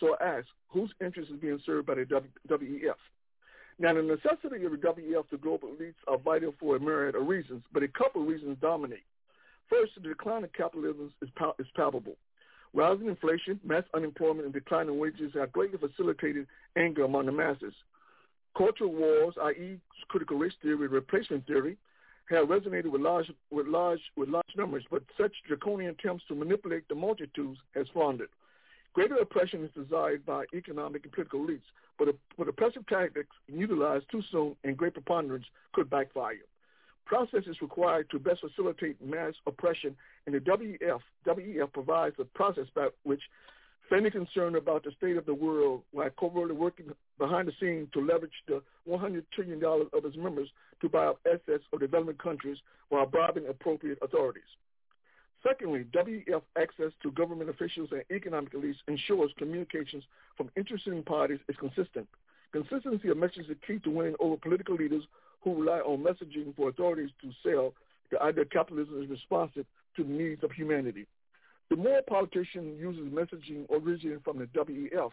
So 0.00 0.16
I 0.20 0.24
ask, 0.38 0.46
whose 0.68 0.90
interest 1.00 1.30
is 1.30 1.40
being 1.40 1.60
served 1.66 1.86
by 1.86 1.94
the 1.94 2.04
WEF? 2.04 2.94
Now, 3.78 3.94
the 3.94 4.02
necessity 4.02 4.64
of 4.64 4.72
the 4.72 4.78
WEF 4.78 5.28
to 5.30 5.36
global 5.36 5.68
elites 5.68 5.94
are 6.06 6.18
vital 6.18 6.54
for 6.58 6.76
a 6.76 6.80
myriad 6.80 7.14
of 7.14 7.26
reasons, 7.26 7.62
but 7.72 7.82
a 7.82 7.88
couple 7.88 8.22
of 8.22 8.28
reasons 8.28 8.56
dominate. 8.60 9.04
First, 9.68 9.92
the 9.94 10.08
decline 10.08 10.44
of 10.44 10.52
capitalism 10.52 11.12
is, 11.22 11.28
pal- 11.36 11.54
is 11.58 11.66
palpable. 11.76 12.16
Rising 12.74 13.08
inflation, 13.08 13.58
mass 13.64 13.84
unemployment, 13.94 14.44
and 14.44 14.52
declining 14.52 14.98
wages 14.98 15.32
have 15.34 15.52
greatly 15.52 15.78
facilitated 15.78 16.46
anger 16.76 17.04
among 17.04 17.26
the 17.26 17.32
masses. 17.32 17.74
Cultural 18.56 18.92
wars, 18.92 19.34
i.e., 19.42 19.78
critical 20.08 20.38
race 20.38 20.52
theory, 20.62 20.86
replacement 20.88 21.46
theory, 21.46 21.76
have 22.28 22.48
resonated 22.48 22.90
with 22.90 23.00
large, 23.00 23.30
with 23.50 23.66
large, 23.66 24.00
with 24.16 24.28
large 24.28 24.54
numbers, 24.56 24.84
but 24.90 25.02
such 25.16 25.32
draconian 25.46 25.90
attempts 25.90 26.24
to 26.28 26.34
manipulate 26.34 26.86
the 26.88 26.94
multitudes 26.94 27.58
has 27.74 27.86
floundered. 27.92 28.28
Greater 28.92 29.16
oppression 29.16 29.64
is 29.64 29.70
desired 29.74 30.24
by 30.26 30.44
economic 30.54 31.04
and 31.04 31.12
political 31.12 31.40
elites, 31.40 31.62
but, 31.98 32.08
but 32.36 32.48
oppressive 32.48 32.86
tactics 32.86 33.34
utilized 33.46 34.04
too 34.10 34.22
soon 34.30 34.56
and 34.64 34.76
great 34.76 34.92
preponderance 34.92 35.46
could 35.72 35.88
backfire. 35.88 36.34
Process 37.08 37.44
is 37.46 37.62
required 37.62 38.10
to 38.10 38.18
best 38.18 38.42
facilitate 38.42 39.02
mass 39.02 39.32
oppression, 39.46 39.96
and 40.26 40.34
the 40.34 40.40
WEF, 40.40 41.00
WEF 41.26 41.72
provides 41.72 42.14
the 42.18 42.26
process 42.26 42.66
by 42.74 42.88
which 43.04 43.22
feigning 43.88 44.12
concern 44.12 44.56
about 44.56 44.84
the 44.84 44.90
state 44.98 45.16
of 45.16 45.24
the 45.24 45.32
world 45.32 45.80
while 45.92 46.10
covertly 46.20 46.54
working 46.54 46.92
behind 47.16 47.48
the 47.48 47.52
scenes 47.58 47.88
to 47.94 48.04
leverage 48.04 48.30
the 48.46 48.62
$100 48.86 49.24
trillion 49.32 49.64
of 49.64 50.04
its 50.04 50.18
members 50.18 50.50
to 50.82 50.88
buy 50.90 51.06
up 51.06 51.18
assets 51.26 51.64
of 51.72 51.80
developing 51.80 52.14
countries 52.16 52.58
while 52.90 53.06
bribing 53.06 53.46
appropriate 53.48 53.98
authorities. 54.02 54.42
Secondly, 55.42 55.86
WEF 55.94 56.42
access 56.60 56.92
to 57.02 57.10
government 57.12 57.48
officials 57.48 57.88
and 57.90 58.02
economic 58.10 58.52
elites 58.52 58.76
ensures 58.86 59.30
communications 59.38 60.04
from 60.36 60.50
interested 60.56 61.06
parties 61.06 61.38
is 61.48 61.56
consistent. 61.56 62.06
Consistency 62.52 63.08
of 63.08 63.16
message 63.16 63.48
is 63.48 63.56
key 63.66 63.78
to 63.78 63.90
winning 63.90 64.16
over 64.20 64.36
political 64.36 64.74
leaders 64.74 65.04
who 65.42 65.54
rely 65.54 65.78
on 65.80 66.02
messaging 66.02 66.54
for 66.56 66.68
authorities 66.68 67.10
to 67.22 67.30
sell 67.42 67.74
the 68.10 68.20
idea 68.22 68.44
capitalism 68.44 69.02
is 69.02 69.08
responsive 69.08 69.66
to 69.96 70.04
the 70.04 70.10
needs 70.10 70.42
of 70.42 70.50
humanity. 70.52 71.06
The 71.70 71.76
more 71.76 72.00
politician 72.08 72.76
uses 72.78 73.12
messaging 73.12 73.70
originating 73.70 74.20
from 74.24 74.38
the 74.38 74.46
WEF, 74.46 75.10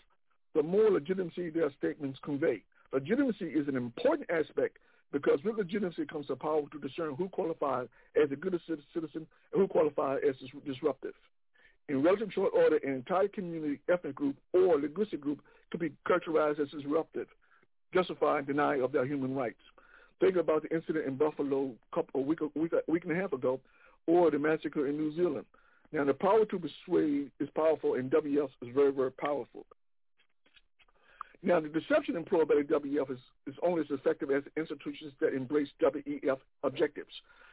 the 0.54 0.64
more 0.64 0.90
legitimacy 0.90 1.50
their 1.50 1.72
statements 1.78 2.20
convey. 2.24 2.62
Legitimacy 2.94 3.46
is 3.46 3.68
an 3.68 3.76
important 3.76 4.30
aspect 4.30 4.78
because 5.12 5.40
with 5.44 5.58
legitimacy 5.58 6.06
comes 6.06 6.28
the 6.28 6.36
power 6.36 6.62
to 6.72 6.80
discern 6.80 7.16
who 7.16 7.28
qualifies 7.30 7.88
as 8.22 8.32
a 8.32 8.36
good 8.36 8.60
citizen 8.68 9.28
and 9.54 9.62
who 9.62 9.68
qualifies 9.68 10.20
as 10.28 10.36
disruptive. 10.66 11.14
In 11.88 12.02
relative 12.02 12.32
short 12.34 12.54
order, 12.56 12.78
an 12.78 12.94
entire 12.94 13.28
community, 13.28 13.80
ethnic 13.92 14.16
group, 14.16 14.38
or 14.54 14.80
linguistic 14.80 15.22
group 15.22 15.42
could 15.70 15.80
be 15.80 15.92
characterized 16.08 16.60
as 16.60 16.70
disruptive, 16.70 17.28
justifying 17.94 18.46
denial 18.46 18.86
of 18.86 18.92
their 18.92 19.06
human 19.06 19.36
rights. 19.36 19.62
Think 20.20 20.38
about 20.38 20.64
the 20.64 20.74
incident 20.74 21.06
in 21.06 21.16
Buffalo 21.16 21.72
a 21.92 21.96
couple 21.96 22.22
a 22.22 22.24
week, 22.24 22.40
a 22.42 22.60
week, 22.60 22.74
a 22.74 22.92
week 22.92 23.04
and 23.04 23.12
a 23.12 23.16
half 23.16 23.34
ago, 23.34 23.60
or 24.08 24.32
the 24.32 24.40
massacre 24.40 24.88
in 24.88 24.98
New 24.98 25.14
Zealand. 25.16 25.46
Now, 25.92 26.04
the 26.04 26.14
power 26.14 26.46
to 26.46 26.60
persuade 26.60 27.32
is 27.40 27.50
powerful, 27.56 27.96
and 27.96 28.10
WS 28.10 28.50
is 28.62 28.70
very, 28.74 28.92
very 28.92 29.12
powerful. 29.12 29.66
Now, 31.44 31.60
the 31.60 31.70
deception 31.70 32.16
employed 32.16 32.48
by 32.48 32.56
the 32.56 32.64
WEF 32.64 33.12
is, 33.12 33.20
is 33.46 33.56
only 33.62 33.82
as 33.82 33.88
effective 33.92 34.32
as 34.32 34.44
institutions 34.58 35.14
that 35.20 35.34
embrace 35.34 35.70
WEF 35.80 36.38
objectives. 36.64 37.12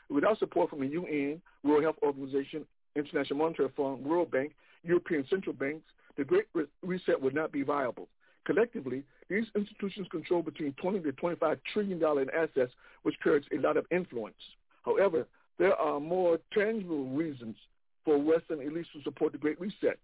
Without 0.09 0.39
support 0.39 0.71
from 0.71 0.81
the 0.81 0.89
UN, 0.89 1.43
World 1.63 1.83
Health 1.83 1.97
Organization, 2.03 2.65
International 2.97 3.39
Monetary 3.39 3.69
Fund, 3.77 4.05
World 4.05 4.31
Bank, 4.31 4.53
European 4.83 5.27
Central 5.29 5.55
Banks, 5.55 5.85
the 6.17 6.25
Great 6.25 6.47
Reset 6.83 7.21
would 7.21 7.35
not 7.35 7.53
be 7.53 7.63
viable. 7.63 8.09
Collectively, 8.45 9.05
these 9.33 9.47
institutions 9.55 10.07
control 10.11 10.43
between 10.43 10.73
20 10.75 11.01
to 11.01 11.13
25 11.13 11.59
trillion 11.73 11.99
dollars 11.99 12.29
in 12.29 12.39
assets, 12.39 12.73
which 13.03 13.19
creates 13.21 13.47
a 13.53 13.59
lot 13.59 13.79
of 13.79 13.87
influence. 13.91 14.37
However, 14.85 15.27
there 15.59 15.75
are 15.75 15.99
more 15.99 16.39
tangible 16.53 17.07
reasons 17.07 17.57
for 18.05 18.19
Western 18.19 18.59
elites 18.59 18.93
to 18.93 19.03
support 19.03 19.33
the 19.33 19.39
Great 19.39 19.59
Reset. 19.61 19.99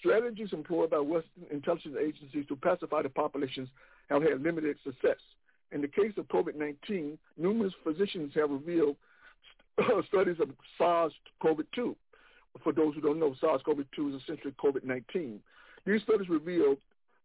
Strategies 0.00 0.52
employed 0.52 0.90
by 0.90 0.98
Western 0.98 1.44
intelligence 1.52 1.96
agencies 2.00 2.46
to 2.48 2.56
pacify 2.56 3.02
the 3.02 3.08
populations 3.08 3.68
have 4.10 4.22
had 4.22 4.42
limited 4.42 4.76
success. 4.82 5.18
In 5.72 5.80
the 5.80 5.88
case 5.88 6.12
of 6.16 6.26
COVID-19, 6.28 7.16
numerous 7.36 7.72
physicians 7.84 8.32
have 8.34 8.50
revealed 8.50 8.96
studies 10.08 10.36
of 10.40 10.50
SARS-CoV-2. 10.78 11.94
For 12.62 12.72
those 12.72 12.94
who 12.94 13.00
don't 13.00 13.20
know, 13.20 13.34
SARS-CoV-2 13.40 14.14
is 14.14 14.22
essentially 14.22 14.54
COVID-19. 14.62 15.38
These 15.86 16.02
studies 16.02 16.28
revealed 16.28 16.78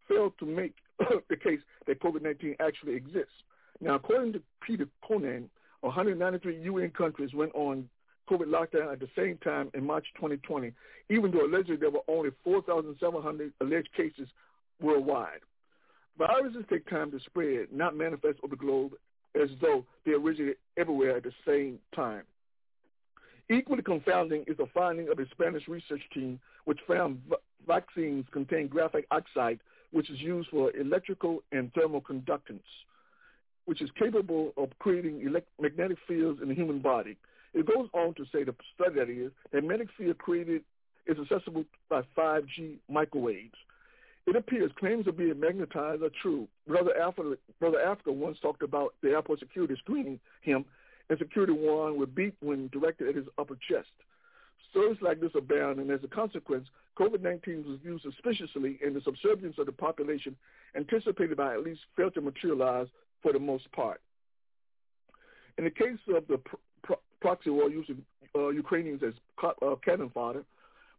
failed 0.08 0.34
to 0.39 0.46
make 0.46 0.74
the 1.29 1.36
case 1.36 1.60
that 1.88 2.01
COVID-19 2.01 2.56
actually 2.60 2.96
exists. 2.96 3.34
Now, 3.82 3.96
according 3.96 4.34
to 4.34 4.41
Peter 4.65 4.88
Koenig, 5.08 5.50
193 5.82 6.63
UN 6.63 6.89
countries 6.91 7.34
went 7.34 7.53
on 7.56 7.89
COVID 8.29 8.48
lockdown 8.48 8.91
at 8.91 9.00
the 9.00 9.10
same 9.15 9.38
time 9.38 9.72
in 9.74 9.86
March 9.86 10.06
2020, 10.15 10.74
even 11.10 11.32
though 11.32 11.46
allegedly 11.46 11.77
there 11.77 11.89
were 11.89 12.01
only 12.08 12.29
4,700 12.44 13.53
alleged 13.62 13.89
cases 13.96 14.27
worldwide. 14.82 15.39
Viruses 16.18 16.65
take 16.70 16.88
time 16.89 17.12
to 17.12 17.20
spread, 17.22 17.68
not 17.72 17.96
manifest 17.96 18.39
over 18.44 18.56
the 18.56 18.60
globe 18.60 18.91
as 19.41 19.50
though 19.62 19.86
they 20.06 20.12
originated 20.12 20.58
everywhere 20.77 21.18
at 21.18 21.24
the 21.24 21.32
same 21.48 21.79
time. 21.96 22.24
Equally 23.50 23.82
confounding 23.82 24.44
is 24.48 24.58
the 24.58 24.68
finding 24.74 25.10
of 25.10 25.18
a 25.18 25.27
Spanish 25.32 25.68
research 25.68 26.01
team 26.13 26.39
which 26.65 26.79
found 26.88 27.22
v- 27.27 27.36
vaccines 27.65 28.25
contain 28.32 28.68
graphite 28.68 29.06
oxide, 29.12 29.60
which 29.91 30.10
is 30.10 30.19
used 30.19 30.50
for 30.50 30.75
electrical 30.75 31.43
and 31.51 31.74
thermal 31.74 32.01
conductance, 32.01 32.62
which 33.65 33.81
is 33.81 33.89
capable 33.98 34.53
of 34.58 34.69
creating 34.79 35.22
elect- 35.22 35.50
magnetic 35.60 35.98
fields 36.08 36.39
in 36.41 36.50
the 36.50 36.55
human 36.55 36.79
body. 36.79 37.17
It 37.53 37.65
goes 37.65 37.89
on 37.93 38.13
to 38.15 38.25
say, 38.31 38.43
the 38.43 38.55
study 38.75 38.96
that 39.00 39.10
is, 39.10 39.31
that 39.51 39.63
magnetic 39.63 39.89
field 39.98 40.17
created 40.19 40.63
is 41.08 41.17
accessible 41.19 41.65
by 41.89 42.03
5G 42.15 42.77
microwaves. 42.88 43.55
It 44.27 44.36
appears 44.36 44.72
claims 44.77 45.08
of 45.08 45.17
being 45.17 45.39
magnetized 45.39 46.03
are 46.03 46.12
true. 46.22 46.48
Brother 46.67 46.96
Africa, 47.01 47.36
Brother 47.60 47.81
Africa 47.81 48.12
once 48.12 48.38
talked 48.39 48.62
about 48.62 48.93
the 49.01 49.10
airport 49.10 49.39
security 49.39 49.75
screening 49.79 50.19
him, 50.41 50.65
and 51.10 51.17
security 51.17 51.53
one 51.53 51.98
would 51.98 52.13
beep 52.13 52.36
when 52.39 52.67
directed 52.67 53.10
at 53.10 53.15
his 53.15 53.25
upper 53.39 53.58
chest. 53.67 53.89
Stories 54.72 54.98
like 55.02 55.20
this 55.20 55.32
abound, 55.36 55.80
and 55.80 55.90
as 55.90 56.04
a 56.04 56.08
consequence, 56.08 56.68
COVID-19 56.98 57.66
was 57.66 57.80
viewed 57.84 58.02
suspiciously, 58.02 58.80
and 58.86 58.96
the 58.96 59.02
subservience 59.02 59.56
of 59.58 59.66
the 59.66 59.72
population 59.72 60.36
anticipated 60.76 61.38
by 61.38 61.54
at 61.54 61.64
least 61.64 61.82
failed 61.96 62.14
to 62.14 62.22
materialize 62.22 62.88
for 63.22 63.34
the 63.34 63.40
most 63.40 63.72
part. 63.72 64.02
In 65.58 65.64
the 65.64 65.72
case 65.72 65.98
of 66.16 66.28
the 66.28 66.40
proxy 67.20 67.50
war 67.50 67.70
using 67.70 68.04
uh, 68.36 68.50
Ukrainians 68.50 69.02
as 69.06 69.14
uh, 69.44 69.76
cannon 69.84 70.10
fodder, 70.14 70.44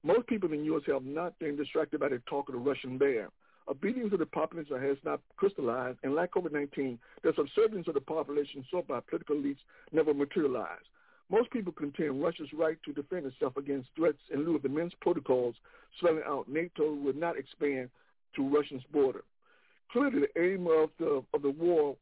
most 0.02 0.26
people 0.26 0.52
in 0.52 0.60
the 0.60 0.64
U.S. 0.66 0.82
have 0.86 1.04
not 1.04 1.38
been 1.38 1.56
distracted 1.56 2.00
by 2.00 2.08
the 2.08 2.20
talk 2.28 2.48
of 2.48 2.54
the 2.54 2.60
Russian 2.60 2.98
bear. 2.98 3.28
Obedience 3.68 4.12
of 4.12 4.18
the 4.18 4.26
population 4.26 4.80
has 4.80 4.96
not 5.04 5.20
crystallized, 5.36 5.98
and 6.02 6.14
like 6.14 6.32
COVID-19, 6.32 6.98
the 7.22 7.32
subservience 7.36 7.86
of 7.86 7.94
the 7.94 8.00
population 8.00 8.64
sought 8.70 8.88
by 8.88 9.00
political 9.00 9.36
elites 9.36 9.58
never 9.92 10.12
materialized. 10.12 10.88
Most 11.30 11.50
people 11.52 11.72
contend 11.72 12.22
Russia's 12.22 12.52
right 12.52 12.76
to 12.84 12.92
defend 12.92 13.24
itself 13.24 13.56
against 13.56 13.88
threats 13.94 14.18
in 14.32 14.44
lieu 14.44 14.56
of 14.56 14.64
immense 14.64 14.92
protocols 15.00 15.54
spelling 15.98 16.22
out 16.26 16.48
NATO 16.48 16.92
would 16.94 17.16
not 17.16 17.38
expand 17.38 17.88
to 18.34 18.48
Russia's 18.48 18.82
border. 18.92 19.22
Clearly, 19.92 20.20
the 20.20 20.40
aim 20.40 20.66
of 20.66 20.90
the 20.98 21.22
of 21.32 21.42
the 21.42 21.50
war 21.50 21.96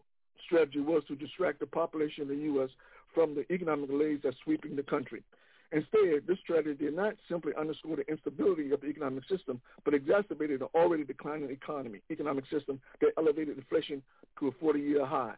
strategy 0.46 0.80
was 0.80 1.02
to 1.08 1.16
distract 1.16 1.60
the 1.60 1.66
population 1.66 2.22
of 2.22 2.28
the 2.28 2.36
U.S. 2.36 2.70
from 3.14 3.34
the 3.34 3.50
economic 3.52 3.90
malaise 3.90 4.20
that's 4.22 4.36
sweeping 4.44 4.76
the 4.76 4.82
country. 4.82 5.22
Instead, 5.72 6.26
this 6.26 6.38
strategy 6.42 6.74
did 6.74 6.96
not 6.96 7.14
simply 7.28 7.52
underscore 7.58 7.96
the 7.96 8.10
instability 8.10 8.70
of 8.72 8.80
the 8.80 8.86
economic 8.86 9.24
system, 9.28 9.60
but 9.84 9.92
exacerbated 9.92 10.62
an 10.62 10.68
already 10.74 11.04
declining 11.04 11.50
economy, 11.50 12.00
economic 12.10 12.44
system 12.50 12.80
that 13.02 13.10
elevated 13.18 13.58
inflation 13.58 14.02
to 14.38 14.48
a 14.48 14.52
40-year 14.52 15.04
high 15.04 15.34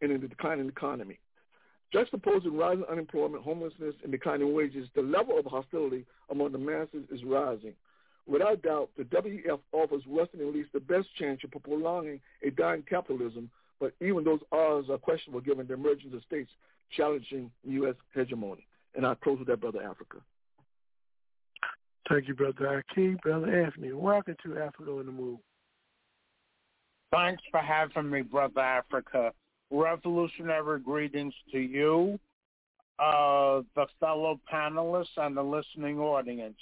and 0.00 0.10
in 0.10 0.22
the 0.22 0.28
declining 0.28 0.68
economy. 0.68 1.18
Juxtaposing 1.92 2.58
rising 2.58 2.84
unemployment, 2.90 3.44
homelessness, 3.44 3.94
and 4.02 4.10
declining 4.10 4.54
wages, 4.54 4.88
the 4.94 5.02
level 5.02 5.38
of 5.38 5.46
hostility 5.46 6.04
among 6.30 6.52
the 6.52 6.58
masses 6.58 7.04
is 7.12 7.22
rising. 7.24 7.72
Without 8.26 8.62
doubt, 8.62 8.90
the 8.96 9.04
WEF 9.04 9.60
offers 9.72 10.02
Western 10.06 10.40
elites 10.40 10.72
the 10.72 10.80
best 10.80 11.06
chance 11.18 11.40
of 11.44 11.62
prolonging 11.62 12.20
a 12.42 12.50
dying 12.50 12.82
capitalism, 12.88 13.50
but 13.80 13.92
even 14.00 14.24
those 14.24 14.40
odds 14.50 14.88
are 14.88 14.98
questionable 14.98 15.40
given 15.40 15.66
the 15.66 15.74
emergence 15.74 16.14
of 16.14 16.22
states 16.22 16.50
challenging 16.96 17.50
U.S. 17.64 17.94
hegemony. 18.14 18.66
And 18.94 19.06
I 19.06 19.14
close 19.14 19.38
with 19.38 19.48
that, 19.48 19.60
Brother 19.60 19.82
Africa. 19.82 20.18
Thank 22.08 22.28
you, 22.28 22.34
Brother 22.34 22.82
Akeem. 22.96 23.20
Brother 23.20 23.64
Anthony, 23.64 23.92
welcome 23.92 24.36
to 24.44 24.58
Africa 24.58 24.90
on 24.90 25.06
the 25.06 25.12
Move. 25.12 25.38
Thanks 27.12 27.42
for 27.50 27.60
having 27.60 28.10
me, 28.10 28.22
Brother 28.22 28.60
Africa. 28.60 29.32
Revolutionary 29.74 30.78
greetings 30.78 31.34
to 31.50 31.58
you, 31.58 32.18
uh, 33.00 33.62
the 33.74 33.86
fellow 33.98 34.38
panelists, 34.52 35.16
and 35.16 35.36
the 35.36 35.42
listening 35.42 35.98
audience. 35.98 36.58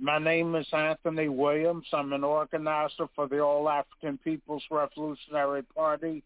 My 0.00 0.18
name 0.18 0.56
is 0.56 0.66
Anthony 0.72 1.28
Williams. 1.28 1.86
I'm 1.92 2.12
an 2.12 2.24
organizer 2.24 3.06
for 3.14 3.28
the 3.28 3.38
All 3.38 3.68
African 3.68 4.18
People's 4.24 4.64
Revolutionary 4.68 5.62
Party, 5.62 6.24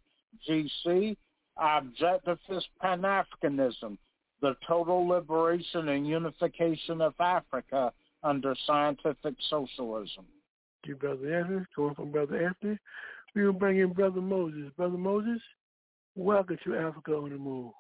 GC. 0.49 1.17
Our 1.59 1.79
objective 1.79 2.39
is 2.49 2.65
Pan-Africanism, 2.81 3.99
the 4.41 4.57
total 4.67 5.07
liberation 5.07 5.91
and 5.91 6.07
unification 6.07 7.03
of 7.03 7.13
Africa 7.21 7.93
under 8.23 8.55
scientific 8.67 9.35
socialism. 9.51 10.25
Thank 10.83 10.89
you, 10.89 10.97
Brother 10.97 11.39
Anthony. 11.39 11.65
Going 11.77 11.95
from 11.95 12.13
Brother 12.13 12.47
Anthony, 12.47 12.79
we 13.35 13.45
will 13.45 13.53
bring 13.53 13.79
in 13.79 13.93
Brother 13.93 14.23
Moses. 14.23 14.71
Brother 14.77 14.97
Moses, 14.97 15.41
welcome 16.17 16.59
to 16.65 16.77
Africa 16.77 17.13
on 17.15 17.31
the 17.31 17.37
Move. 17.37 17.73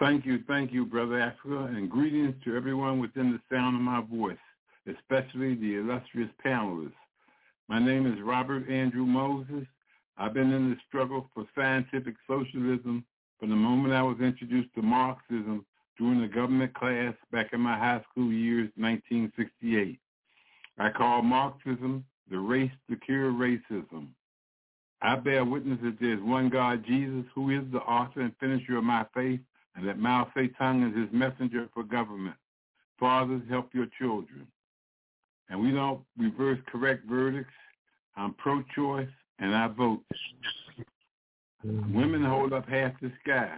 Thank 0.00 0.26
you, 0.26 0.40
thank 0.48 0.72
you, 0.72 0.84
Brother 0.84 1.20
Africa, 1.20 1.70
and 1.74 1.90
greetings 1.90 2.34
to 2.44 2.56
everyone 2.56 2.98
within 2.98 3.32
the 3.32 3.40
sound 3.54 3.76
of 3.76 3.82
my 3.82 4.00
voice, 4.00 4.36
especially 4.86 5.54
the 5.54 5.76
illustrious 5.76 6.30
panelists. 6.44 6.92
My 7.68 7.78
name 7.78 8.06
is 8.06 8.20
Robert 8.22 8.68
Andrew 8.68 9.06
Moses. 9.06 9.66
I've 10.18 10.34
been 10.34 10.52
in 10.52 10.70
the 10.70 10.76
struggle 10.88 11.30
for 11.32 11.46
scientific 11.54 12.14
socialism 12.26 13.04
from 13.38 13.50
the 13.50 13.56
moment 13.56 13.94
I 13.94 14.02
was 14.02 14.18
introduced 14.20 14.74
to 14.74 14.82
Marxism 14.82 15.64
during 15.98 16.20
the 16.20 16.28
government 16.28 16.74
class 16.74 17.14
back 17.30 17.52
in 17.52 17.60
my 17.60 17.78
high 17.78 18.02
school 18.10 18.32
years, 18.32 18.70
1968. 18.76 19.98
I 20.78 20.90
call 20.90 21.22
Marxism 21.22 22.04
the 22.30 22.38
race 22.38 22.72
to 22.90 22.96
cure 22.96 23.30
racism. 23.32 24.08
I 25.04 25.16
bear 25.16 25.44
witness 25.44 25.78
that 25.82 26.00
there 26.00 26.14
is 26.14 26.22
one 26.22 26.48
God, 26.48 26.82
Jesus, 26.86 27.26
who 27.34 27.50
is 27.50 27.62
the 27.70 27.80
author 27.80 28.22
and 28.22 28.32
finisher 28.40 28.78
of 28.78 28.84
my 28.84 29.04
faith, 29.12 29.40
and 29.76 29.86
that 29.86 29.98
Mao 29.98 30.30
Zedong 30.34 30.90
is 30.90 30.96
his 30.96 31.12
messenger 31.12 31.68
for 31.74 31.82
government. 31.82 32.36
Fathers, 32.98 33.42
help 33.50 33.68
your 33.74 33.86
children. 33.98 34.46
And 35.50 35.60
we 35.60 35.72
don't 35.72 36.00
reverse 36.16 36.58
correct 36.72 37.04
verdicts. 37.06 37.52
I'm 38.16 38.32
pro-choice, 38.32 39.08
and 39.40 39.54
I 39.54 39.68
vote. 39.68 40.00
Women 41.62 42.24
hold 42.24 42.54
up 42.54 42.66
half 42.66 42.92
the 43.02 43.12
sky. 43.22 43.56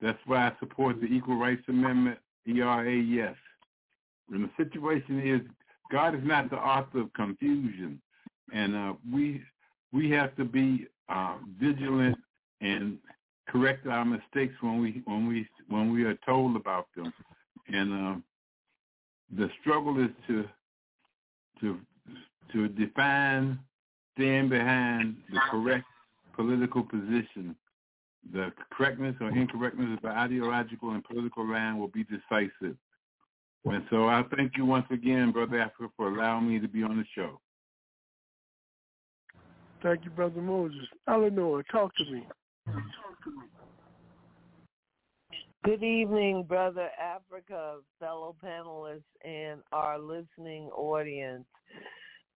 That's 0.00 0.18
why 0.26 0.48
I 0.48 0.52
support 0.58 1.00
the 1.00 1.06
Equal 1.06 1.36
Rights 1.36 1.62
Amendment, 1.68 2.18
ERA, 2.44 2.92
yes. 2.92 3.36
And 4.32 4.44
the 4.44 4.64
situation 4.64 5.20
is 5.20 5.42
God 5.92 6.16
is 6.16 6.22
not 6.24 6.50
the 6.50 6.56
author 6.56 7.02
of 7.02 7.12
confusion. 7.12 8.00
And 8.52 8.74
uh, 8.74 8.94
we 9.12 9.42
we 9.92 10.10
have 10.10 10.34
to 10.36 10.44
be 10.44 10.86
uh, 11.08 11.36
vigilant 11.60 12.16
and 12.60 12.98
correct 13.48 13.86
our 13.86 14.04
mistakes 14.04 14.54
when 14.60 14.80
we 14.80 15.02
when 15.04 15.26
we 15.26 15.48
when 15.68 15.92
we 15.92 16.04
are 16.04 16.18
told 16.26 16.56
about 16.56 16.86
them. 16.96 17.12
And 17.68 17.92
uh, 17.92 18.20
the 19.36 19.48
struggle 19.60 20.02
is 20.02 20.10
to 20.26 20.44
to 21.60 21.78
to 22.52 22.68
define, 22.68 23.58
stand 24.16 24.50
behind 24.50 25.16
the 25.30 25.40
correct 25.50 25.84
political 26.34 26.82
position. 26.82 27.54
The 28.32 28.52
correctness 28.70 29.16
or 29.20 29.28
incorrectness 29.28 29.96
of 29.96 30.02
the 30.02 30.08
ideological 30.08 30.90
and 30.90 31.04
political 31.04 31.48
line 31.48 31.78
will 31.78 31.88
be 31.88 32.04
decisive. 32.04 32.76
And 33.64 33.84
so 33.90 34.08
I 34.08 34.22
thank 34.36 34.56
you 34.56 34.64
once 34.64 34.86
again, 34.90 35.30
Brother 35.30 35.60
Africa, 35.60 35.92
for 35.96 36.08
allowing 36.08 36.48
me 36.48 36.58
to 36.58 36.68
be 36.68 36.82
on 36.82 36.96
the 36.96 37.04
show. 37.14 37.40
Thank 39.82 40.04
you, 40.04 40.10
Brother 40.10 40.40
Moses. 40.40 40.88
Eleanor, 41.06 41.62
talk 41.70 41.94
to 41.96 42.04
me. 42.10 42.26
Good 45.64 45.82
evening, 45.82 46.44
Brother 46.44 46.88
Africa, 47.00 47.76
fellow 48.00 48.34
panelists, 48.42 49.02
and 49.24 49.60
our 49.70 49.98
listening 49.98 50.68
audience. 50.70 51.44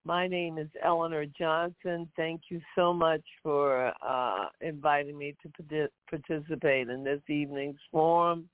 My 0.05 0.26
name 0.26 0.59
is 0.59 0.68
Eleanor 0.85 1.24
Johnson. 1.38 2.09
Thank 2.16 2.42
you 2.50 2.61
so 2.74 2.92
much 2.92 3.22
for 3.42 3.92
uh, 4.07 4.46
inviting 4.61 5.16
me 5.16 5.35
to 5.42 5.88
participate 6.11 6.88
in 6.88 7.05
this 7.05 7.20
evening's 7.28 7.78
forum. 7.90 8.48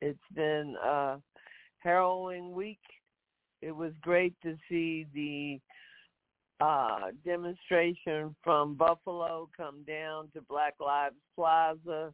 It's 0.00 0.18
been 0.34 0.76
a 0.82 1.18
harrowing 1.78 2.52
week. 2.52 2.80
It 3.60 3.72
was 3.72 3.92
great 4.00 4.34
to 4.42 4.56
see 4.68 5.06
the 5.14 5.60
uh, 6.60 7.10
demonstration 7.24 8.34
from 8.42 8.74
Buffalo 8.74 9.48
come 9.56 9.82
down 9.86 10.28
to 10.34 10.40
Black 10.42 10.74
Lives 10.80 11.16
Plaza 11.34 12.12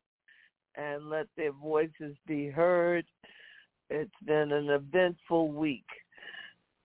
and 0.74 1.11
let 1.11 1.27
their 1.37 1.53
voices 1.53 2.16
be 2.27 2.48
heard. 2.48 3.05
It's 3.90 4.11
been 4.24 4.53
an 4.53 4.70
eventful 4.70 5.48
week. 5.51 5.87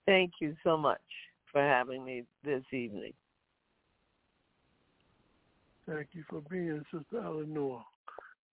Thank 0.05 0.33
you 0.41 0.55
so 0.63 0.77
much 0.77 1.01
for 1.51 1.61
having 1.61 2.03
me 2.03 2.23
this 2.43 2.63
evening. 2.71 3.13
Thank 5.87 6.07
you 6.13 6.23
for 6.29 6.41
being 6.49 6.83
Sister 6.91 7.23
Eleanor. 7.23 7.83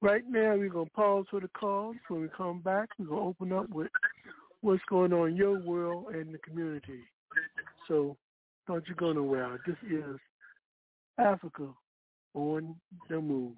Right 0.00 0.24
now, 0.28 0.56
we're 0.56 0.68
going 0.68 0.86
to 0.86 0.92
pause 0.92 1.26
for 1.30 1.40
the 1.40 1.48
calls. 1.48 1.96
When 2.08 2.22
we 2.22 2.28
come 2.36 2.60
back, 2.60 2.88
we're 2.98 3.06
going 3.06 3.20
to 3.20 3.26
open 3.26 3.52
up 3.52 3.70
with 3.70 3.90
what's 4.62 4.82
going 4.88 5.12
on 5.12 5.30
in 5.30 5.36
your 5.36 5.58
world 5.58 6.06
and 6.12 6.34
the 6.34 6.38
community. 6.38 7.00
So 7.86 8.16
don't 8.70 8.86
you 8.86 8.94
go 8.94 9.12
nowhere. 9.12 9.58
This 9.66 9.74
is 9.90 10.16
Africa 11.18 11.70
on 12.34 12.76
the 13.08 13.20
move. 13.20 13.54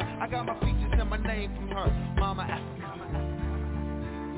her. 0.00 0.22
I 0.22 0.28
got 0.28 0.46
my 0.46 0.54
features 0.60 0.92
and 0.92 1.10
my 1.10 1.16
name 1.18 1.54
from 1.54 1.68
her. 1.68 2.14
Mama 2.18 2.42
Africa. 2.42 2.78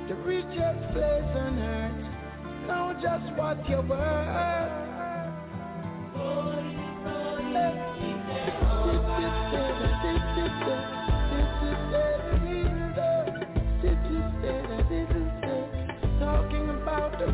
To 0.09 0.14
reach 0.27 0.46
your 0.53 0.75
place 0.92 1.37
on 1.37 1.59
earth, 1.59 2.66
know 2.66 2.94
just 3.01 3.37
what 3.38 3.68
you're 3.68 3.83
worth. 3.83 4.90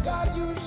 God 0.07 0.37
you 0.37 0.66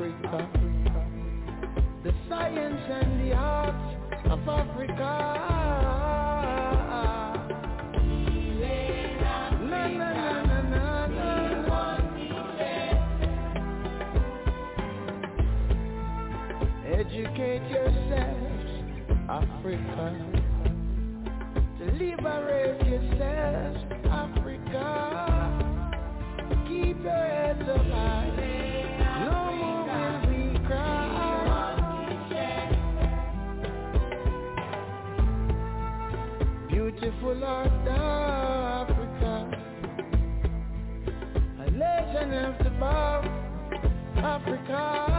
Africa. 0.00 0.48
The 2.04 2.14
science 2.26 2.80
and 2.88 3.20
the 3.20 3.34
arts 3.34 3.96
of 4.30 4.48
Africa. 4.48 5.29
Africa, 37.88 39.48
a 41.60 41.70
legend 41.70 42.34
of 42.34 42.58
the 42.64 42.70
Africa. 44.16 45.09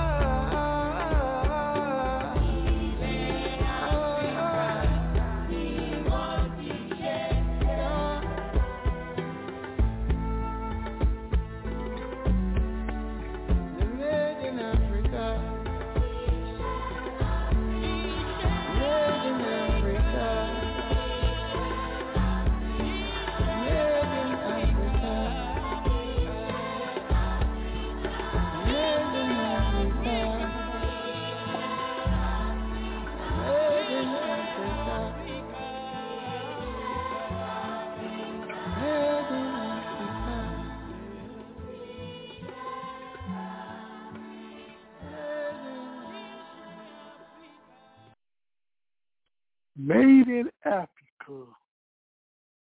Made 49.83 50.27
in 50.27 50.51
Africa 50.63 51.47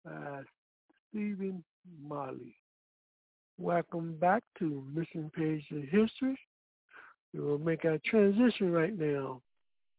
by 0.05 0.43
Stephen 1.09 1.65
Marley. 2.07 2.55
Welcome 3.57 4.17
back 4.21 4.43
to 4.59 4.85
Missing 4.95 5.31
Page 5.35 5.65
of 5.73 5.85
History. 5.85 6.39
We 7.33 7.41
will 7.41 7.57
make 7.61 7.87
our 7.87 7.97
transition 8.05 8.71
right 8.73 8.95
now 8.99 9.41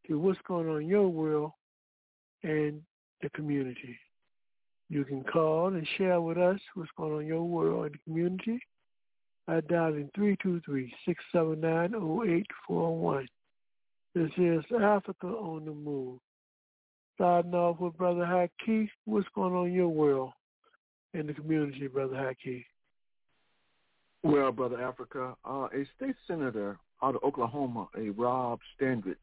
to 0.08 0.20
what's 0.20 0.40
going 0.48 0.70
on 0.70 0.84
in 0.84 0.88
your 0.88 1.08
world 1.08 1.54
and 2.44 2.80
the 3.24 3.30
community. 3.32 3.98
You 4.90 5.04
can 5.04 5.24
call 5.24 5.70
and 5.70 5.88
share 5.98 6.22
with 6.22 6.38
us 6.38 6.60
what's 6.76 6.92
going 6.96 7.14
on 7.14 7.22
in 7.22 7.28
your 7.28 7.44
world 7.44 7.86
and 7.86 7.96
the 7.96 8.00
community 8.04 8.60
by 9.48 9.62
dialing 9.62 10.12
323-679-0841. 11.34 13.28
This 14.14 14.32
is 14.38 14.64
Africa 14.80 15.26
on 15.28 15.66
the 15.66 15.72
Move. 15.72 16.20
Starting 17.20 17.54
off 17.54 17.82
with 17.82 17.98
Brother 17.98 18.22
Haki, 18.22 18.88
what's 19.04 19.28
going 19.36 19.54
on 19.54 19.68
in 19.68 19.74
your 19.74 19.90
world 19.90 20.32
in 21.14 21.28
the 21.28 21.34
community, 21.34 21.86
Brother 21.88 22.16
Haki? 22.16 22.64
Well, 24.24 24.54
Brother 24.54 24.82
Africa, 24.82 25.36
uh, 25.44 25.68
a 25.74 25.86
state 25.98 26.16
senator 26.28 26.80
out 27.04 27.16
of 27.16 27.24
Oklahoma, 27.26 27.90
a 27.98 28.12
Rob 28.12 28.62
Standridge, 28.80 29.18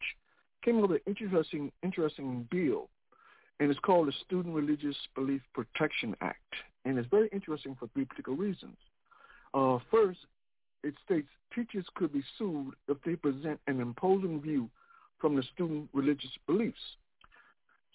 came 0.62 0.76
up 0.76 0.90
with 0.90 1.00
an 1.00 1.00
interesting, 1.06 1.72
interesting 1.82 2.46
bill, 2.50 2.90
and 3.60 3.70
it's 3.70 3.80
called 3.80 4.08
the 4.08 4.12
Student 4.26 4.54
Religious 4.54 4.96
Belief 5.14 5.40
Protection 5.54 6.14
Act. 6.20 6.52
And 6.84 6.98
it's 6.98 7.08
very 7.08 7.30
interesting 7.32 7.74
for 7.80 7.88
three 7.94 8.04
particular 8.04 8.36
reasons. 8.36 8.76
Uh, 9.54 9.78
first, 9.90 10.18
it 10.84 10.92
states 11.02 11.28
teachers 11.54 11.86
could 11.94 12.12
be 12.12 12.22
sued 12.36 12.74
if 12.88 12.98
they 13.06 13.16
present 13.16 13.58
an 13.68 13.80
imposing 13.80 14.42
view 14.42 14.68
from 15.18 15.34
the 15.34 15.42
student 15.54 15.88
religious 15.94 16.32
beliefs. 16.46 16.76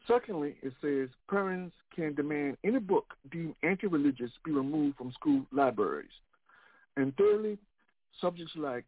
Secondly, 0.08 0.56
it 0.62 0.74
says 0.82 1.10
parents 1.30 1.76
can 1.96 2.16
demand 2.16 2.58
any 2.64 2.80
book 2.80 3.14
deemed 3.32 3.56
anti-religious 3.64 4.32
be 4.44 4.52
removed 4.52 4.98
from 4.98 5.12
school 5.12 5.46
libraries. 5.52 6.10
And 6.98 7.16
thirdly, 7.18 7.58
subjects 8.20 8.54
like 8.56 8.86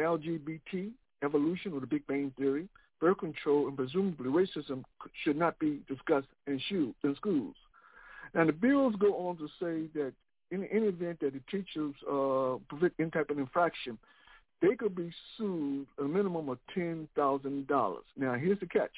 LGBT, 0.00 0.90
evolution 1.22 1.72
or 1.72 1.80
the 1.80 1.86
Big 1.86 2.06
Bang 2.06 2.32
Theory, 2.38 2.68
birth 3.00 3.18
control, 3.18 3.68
and 3.68 3.76
presumably 3.76 4.30
racism 4.30 4.84
should 5.22 5.36
not 5.36 5.58
be 5.58 5.80
discussed 5.88 6.28
in, 6.46 6.60
in 6.70 7.14
schools. 7.16 7.54
Now, 8.34 8.46
the 8.46 8.52
bills 8.52 8.94
go 8.98 9.28
on 9.28 9.36
to 9.36 9.46
say 9.60 9.88
that 9.94 10.12
in 10.50 10.64
any 10.64 10.86
event 10.86 11.20
that 11.20 11.32
the 11.32 11.40
teachers 11.50 11.94
uh, 12.10 12.58
prevent 12.68 12.94
any 12.98 13.10
type 13.10 13.30
of 13.30 13.38
infraction, 13.38 13.98
they 14.62 14.74
could 14.76 14.94
be 14.96 15.12
sued 15.36 15.86
a 15.98 16.04
minimum 16.04 16.48
of 16.48 16.58
$10,000. 16.76 17.96
Now, 18.16 18.34
here's 18.34 18.60
the 18.60 18.66
catch. 18.66 18.92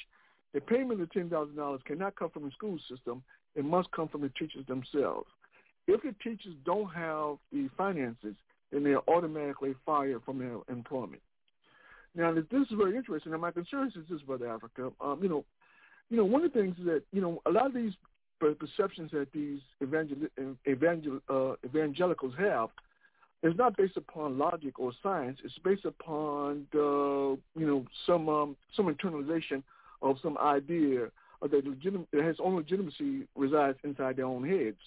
The 0.55 0.61
payment 0.61 1.01
of 1.01 1.11
$10,000 1.11 1.85
cannot 1.85 2.17
come 2.17 2.31
from 2.31 2.45
the 2.45 2.51
school 2.53 2.79
system. 2.89 3.23
It 3.55 3.65
must 3.65 3.91
come 3.93 4.09
from 4.09 4.23
the 4.23 4.31
teachers 4.31 4.67
themselves. 4.67 5.29
If 5.87 6.03
the 6.03 6.15
teachers 6.23 6.55
don't 6.65 6.89
have 6.89 7.37
the 7.53 7.69
finances, 7.77 8.35
then 8.73 8.83
they 8.83 8.93
are 8.93 9.03
automatically 9.09 9.75
fired 9.85 10.23
from 10.25 10.39
their 10.39 10.57
employment. 10.69 11.23
Now, 12.15 12.33
this 12.33 12.45
is 12.53 12.67
very 12.77 12.97
interesting. 12.97 13.33
And 13.33 13.43
my 13.43 13.51
concern 13.51 13.89
is 13.89 13.95
this, 14.11 14.23
Brother 14.23 14.51
Africa. 14.51 14.91
Um, 15.01 15.21
you 15.23 15.29
know, 15.29 15.45
you 16.09 16.17
know, 16.17 16.25
one 16.25 16.45
of 16.45 16.53
the 16.53 16.61
things 16.61 16.77
that 16.85 17.03
you 17.13 17.21
know, 17.21 17.43
a 17.47 17.51
lot 17.51 17.67
of 17.67 17.75
these 17.75 17.93
perceptions 18.41 19.11
that 19.13 19.33
these 19.33 19.61
evangel- 19.83 20.29
evangel- 20.67 21.21
uh, 21.29 21.55
evangelicals 21.65 22.35
have 22.39 22.71
is 23.43 23.55
not 23.57 23.77
based 23.77 23.97
upon 23.97 24.39
logic 24.39 24.79
or 24.79 24.93
science. 25.03 25.39
It's 25.45 25.59
based 25.59 25.85
upon 25.85 26.67
the, 26.73 27.39
you 27.55 27.67
know 27.67 27.85
some 28.07 28.29
um, 28.29 28.57
some 28.75 28.93
internalization 28.93 29.63
of 30.03 30.17
some 30.23 30.39
idea 30.39 31.09
that, 31.43 31.65
legit- 31.67 32.11
that 32.13 32.25
has 32.25 32.37
own 32.41 32.57
legitimacy 32.57 33.27
resides 33.35 33.79
inside 33.85 34.17
their 34.17 34.27
own 34.27 34.47
heads. 34.49 34.79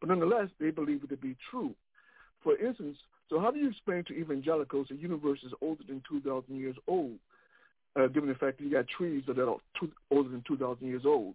But 0.00 0.08
nonetheless, 0.08 0.48
they 0.60 0.70
believe 0.70 1.02
it 1.04 1.10
to 1.10 1.16
be 1.16 1.36
true. 1.50 1.74
For 2.42 2.56
instance, 2.56 2.96
so 3.28 3.40
how 3.40 3.50
do 3.50 3.58
you 3.58 3.68
explain 3.68 4.04
to 4.04 4.14
evangelicals 4.14 4.88
the 4.88 4.96
universe 4.96 5.40
is 5.44 5.52
older 5.60 5.82
than 5.86 6.02
2,000 6.08 6.56
years 6.56 6.76
old, 6.86 7.18
uh, 7.96 8.06
given 8.08 8.28
the 8.28 8.34
fact 8.36 8.58
that 8.58 8.64
you 8.64 8.70
got 8.70 8.86
trees 8.88 9.24
that 9.26 9.38
are 9.38 9.56
two, 9.78 9.90
older 10.10 10.28
than 10.28 10.44
2,000 10.46 10.86
years 10.86 11.02
old? 11.04 11.34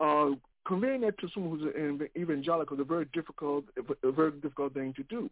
Uh, 0.00 0.30
conveying 0.66 1.02
that 1.02 1.18
to 1.18 1.28
someone 1.32 1.58
who's 1.58 1.72
an 1.74 2.08
evangelical 2.16 2.76
is 2.76 2.80
a 2.80 2.84
very 2.84 3.04
difficult, 3.12 3.64
a 4.02 4.10
very 4.10 4.32
difficult 4.32 4.74
thing 4.74 4.92
to 4.94 5.02
do. 5.04 5.30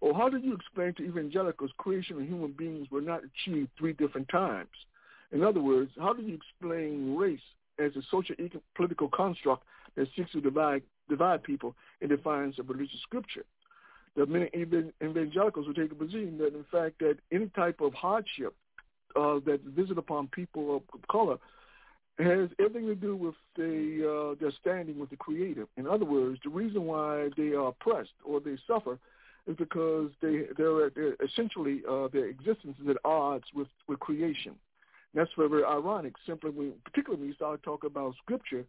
Or 0.00 0.14
how 0.14 0.28
do 0.28 0.38
you 0.38 0.54
explain 0.54 0.94
to 0.94 1.02
evangelicals 1.04 1.70
creation 1.78 2.16
of 2.16 2.22
human 2.22 2.52
beings 2.52 2.86
were 2.90 3.00
not 3.00 3.22
achieved 3.24 3.70
three 3.78 3.94
different 3.94 4.28
times? 4.28 4.68
In 5.32 5.42
other 5.42 5.60
words, 5.60 5.90
how 5.98 6.12
do 6.12 6.22
you 6.22 6.34
explain 6.34 7.16
race 7.16 7.40
as 7.78 7.94
a 7.96 8.02
social 8.10 8.34
political 8.74 9.08
construct 9.08 9.64
that 9.96 10.08
seeks 10.16 10.32
to 10.32 10.40
divide 10.40 10.82
divide 11.08 11.42
people 11.42 11.74
in 12.00 12.08
defiance 12.08 12.58
of 12.58 12.68
religious 12.68 13.00
scripture? 13.02 13.44
The 14.16 14.24
many 14.26 14.50
evangelicals 15.02 15.66
will 15.66 15.74
take 15.74 15.92
a 15.92 15.94
position 15.94 16.38
that, 16.38 16.54
in 16.54 16.64
fact, 16.72 17.00
that 17.00 17.18
any 17.30 17.48
type 17.48 17.80
of 17.82 17.92
hardship 17.92 18.54
uh, 19.14 19.40
that 19.44 19.60
visit 19.64 19.98
upon 19.98 20.28
people 20.28 20.76
of 20.76 21.08
color 21.08 21.36
has 22.18 22.48
everything 22.58 22.86
to 22.86 22.94
do 22.94 23.14
with 23.14 23.34
the, 23.56 24.32
uh, 24.32 24.40
their 24.40 24.52
standing 24.60 24.98
with 24.98 25.10
the 25.10 25.16
Creator. 25.16 25.66
In 25.76 25.86
other 25.86 26.06
words, 26.06 26.40
the 26.42 26.50
reason 26.50 26.84
why 26.84 27.28
they 27.36 27.48
are 27.48 27.68
oppressed 27.68 28.14
or 28.24 28.40
they 28.40 28.56
suffer 28.66 28.98
is 29.46 29.54
because 29.56 30.10
they 30.22 30.44
they're, 30.56 30.90
they're 30.90 31.14
essentially 31.24 31.82
uh, 31.88 32.08
their 32.12 32.26
existence 32.26 32.76
is 32.82 32.88
at 32.88 32.96
odds 33.04 33.44
with 33.54 33.68
with 33.86 34.00
creation. 34.00 34.54
That's 35.16 35.30
very 35.36 35.64
ironic. 35.64 36.12
Simply, 36.26 36.50
when, 36.50 36.74
particularly 36.84 37.22
when 37.22 37.28
you 37.30 37.34
start 37.34 37.62
talking 37.62 37.88
about 37.88 38.14
Scripture, 38.22 38.66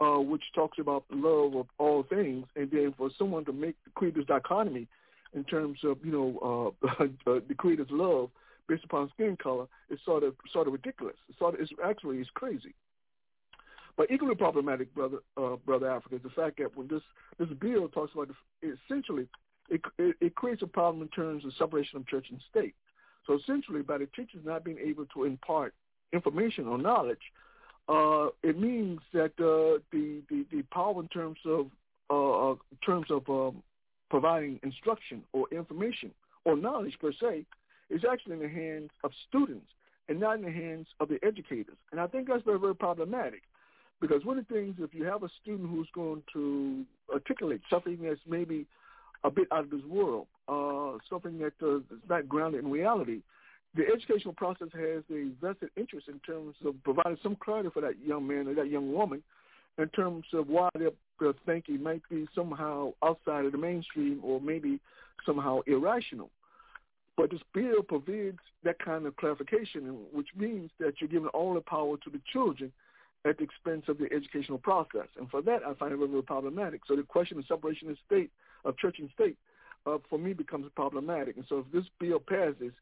uh, 0.00 0.18
which 0.18 0.44
talks 0.54 0.78
about 0.78 1.04
the 1.10 1.16
love 1.16 1.56
of 1.56 1.66
all 1.78 2.04
things, 2.04 2.46
and 2.54 2.70
then 2.70 2.94
for 2.96 3.10
someone 3.18 3.44
to 3.46 3.52
make 3.52 3.74
create 3.96 4.14
this 4.14 4.24
dichotomy 4.26 4.86
in 5.34 5.42
terms 5.42 5.80
of 5.82 5.98
you 6.04 6.12
know 6.12 6.74
uh, 6.80 7.04
the 7.26 7.54
Creator's 7.56 7.88
love 7.90 8.30
based 8.68 8.84
upon 8.84 9.10
skin 9.14 9.36
color 9.42 9.66
is 9.90 9.98
sort 10.04 10.22
of 10.22 10.34
sort 10.52 10.68
of 10.68 10.72
ridiculous. 10.72 11.16
It's 11.28 11.38
sort 11.40 11.54
of 11.54 11.60
it's 11.60 11.72
actually 11.84 12.18
it's 12.18 12.30
crazy. 12.32 12.74
But 13.96 14.12
equally 14.12 14.36
problematic, 14.36 14.94
brother, 14.94 15.18
uh, 15.36 15.56
brother 15.66 15.90
Africa, 15.90 16.14
is 16.14 16.22
the 16.22 16.30
fact 16.30 16.58
that 16.58 16.76
when 16.76 16.86
this 16.86 17.02
this 17.40 17.48
bill 17.60 17.88
talks 17.88 18.12
about 18.14 18.28
the, 18.28 18.76
essentially 18.86 19.26
it, 19.68 19.80
it, 19.98 20.14
it 20.20 20.34
creates 20.36 20.62
a 20.62 20.68
problem 20.68 21.02
in 21.02 21.08
terms 21.08 21.44
of 21.44 21.52
separation 21.58 21.96
of 21.96 22.06
church 22.06 22.28
and 22.30 22.40
state. 22.48 22.76
So 23.26 23.34
essentially, 23.34 23.82
by 23.82 23.98
the 23.98 24.06
teachers 24.06 24.42
not 24.44 24.62
being 24.62 24.78
able 24.78 25.04
to 25.06 25.24
impart 25.24 25.74
information 26.12 26.66
or 26.66 26.78
knowledge, 26.78 27.32
uh, 27.88 28.28
it 28.42 28.58
means 28.58 29.00
that 29.12 29.32
uh, 29.38 29.80
the, 29.92 30.22
the 30.28 30.44
the 30.52 30.62
power 30.72 31.00
in 31.00 31.08
terms 31.08 31.38
of 31.46 31.66
uh, 32.10 32.50
uh, 32.50 32.54
terms 32.84 33.06
of 33.10 33.28
um, 33.28 33.62
providing 34.10 34.60
instruction 34.62 35.22
or 35.32 35.46
information 35.52 36.10
or 36.44 36.56
knowledge 36.56 36.96
per 37.00 37.12
se 37.12 37.44
is 37.90 38.02
actually 38.10 38.34
in 38.34 38.40
the 38.40 38.48
hands 38.48 38.90
of 39.04 39.10
students 39.28 39.66
and 40.08 40.20
not 40.20 40.36
in 40.36 40.42
the 40.42 40.50
hands 40.50 40.86
of 41.00 41.08
the 41.08 41.18
educators. 41.22 41.76
And 41.92 42.00
I 42.00 42.06
think 42.06 42.28
that's 42.28 42.44
very 42.44 42.58
very 42.58 42.74
problematic 42.74 43.42
because 44.00 44.24
one 44.24 44.38
of 44.38 44.46
the 44.48 44.54
things 44.54 44.76
if 44.78 44.94
you 44.94 45.04
have 45.04 45.22
a 45.22 45.28
student 45.42 45.70
who's 45.70 45.88
going 45.94 46.22
to 46.32 46.84
articulate 47.12 47.62
something 47.70 47.98
that's 48.02 48.20
maybe 48.26 48.66
a 49.24 49.30
bit 49.30 49.48
out 49.52 49.64
of 49.64 49.70
this 49.70 49.84
world, 49.88 50.26
uh, 50.48 50.98
something 51.10 51.38
that 51.38 51.52
uh, 51.62 51.78
is 51.78 51.82
not 52.08 52.28
grounded 52.28 52.64
in 52.64 52.70
reality. 52.70 53.20
The 53.74 53.84
educational 53.86 54.34
process 54.34 54.68
has 54.72 55.02
a 55.10 55.28
vested 55.40 55.70
interest 55.76 56.08
in 56.08 56.18
terms 56.20 56.56
of 56.64 56.74
providing 56.84 57.18
some 57.22 57.36
clarity 57.36 57.68
for 57.72 57.80
that 57.82 57.94
young 58.04 58.26
man 58.26 58.48
or 58.48 58.54
that 58.54 58.70
young 58.70 58.92
woman 58.92 59.22
in 59.78 59.88
terms 59.90 60.24
of 60.32 60.48
why 60.48 60.68
their, 60.74 60.90
their 61.20 61.34
thinking 61.46 61.82
might 61.82 62.02
be 62.10 62.26
somehow 62.34 62.92
outside 63.04 63.44
of 63.44 63.52
the 63.52 63.58
mainstream 63.58 64.20
or 64.24 64.40
maybe 64.40 64.80
somehow 65.24 65.60
irrational. 65.66 66.30
But 67.16 67.30
this 67.30 67.40
bill 67.52 67.82
provides 67.82 68.38
that 68.64 68.78
kind 68.78 69.06
of 69.06 69.16
clarification, 69.16 69.82
which 70.12 70.28
means 70.36 70.70
that 70.78 70.94
you're 71.00 71.08
giving 71.08 71.28
all 71.28 71.54
the 71.54 71.60
power 71.60 71.96
to 71.96 72.10
the 72.10 72.20
children 72.32 72.72
at 73.24 73.38
the 73.38 73.44
expense 73.44 73.84
of 73.88 73.98
the 73.98 74.08
educational 74.12 74.58
process. 74.58 75.08
And 75.18 75.28
for 75.28 75.42
that, 75.42 75.62
I 75.66 75.74
find 75.74 75.92
it 75.92 75.98
very, 75.98 76.22
problematic. 76.22 76.82
So 76.86 76.96
the 76.96 77.02
question 77.02 77.38
of 77.38 77.44
separation 77.46 77.90
of 77.90 77.96
state 78.06 78.30
of 78.64 78.76
church 78.78 78.96
and 78.98 79.10
state, 79.14 79.36
uh, 79.86 79.98
for 80.08 80.18
me 80.18 80.32
becomes 80.32 80.66
problematic. 80.74 81.36
And 81.36 81.44
so 81.48 81.58
if 81.58 81.72
this 81.72 81.84
bill 81.98 82.20
passes, 82.20 82.72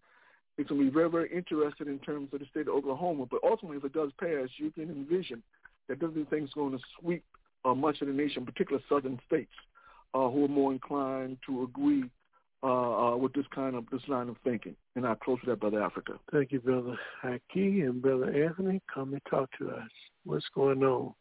it's 0.58 0.70
going 0.70 0.80
to 0.80 0.90
be 0.90 0.94
very, 0.94 1.10
very 1.10 1.30
interested 1.32 1.88
in 1.88 1.98
terms 1.98 2.28
of 2.32 2.40
the 2.40 2.46
state 2.50 2.68
of 2.68 2.74
Oklahoma. 2.74 3.26
But 3.30 3.40
ultimately, 3.44 3.78
if 3.78 3.84
it 3.84 3.92
does 3.92 4.10
pass, 4.18 4.48
you 4.56 4.70
can 4.70 4.84
envision 4.84 5.42
that 5.88 6.00
those 6.00 6.14
things 6.30 6.50
going 6.54 6.72
to 6.72 6.82
sweep 6.98 7.24
uh, 7.64 7.74
much 7.74 8.00
of 8.00 8.08
the 8.08 8.14
nation, 8.14 8.44
particularly 8.44 8.84
southern 8.88 9.20
states, 9.26 9.52
uh, 10.14 10.28
who 10.30 10.44
are 10.44 10.48
more 10.48 10.72
inclined 10.72 11.38
to 11.46 11.64
agree 11.64 12.04
uh, 12.62 12.66
uh, 13.12 13.16
with 13.16 13.32
this 13.34 13.44
kind 13.54 13.76
of 13.76 13.84
this 13.92 14.00
line 14.08 14.28
of 14.28 14.36
thinking. 14.42 14.74
And 14.94 15.06
I 15.06 15.14
close 15.14 15.38
with 15.42 15.50
that, 15.50 15.60
Brother 15.60 15.82
Africa. 15.82 16.14
Thank 16.32 16.52
you, 16.52 16.60
Brother 16.60 16.98
Haki 17.22 17.84
and 17.84 18.00
Brother 18.00 18.32
Anthony. 18.44 18.80
Come 18.92 19.12
and 19.12 19.22
talk 19.28 19.50
to 19.58 19.70
us. 19.70 19.90
What's 20.24 20.46
going 20.54 20.82
on 20.82 21.12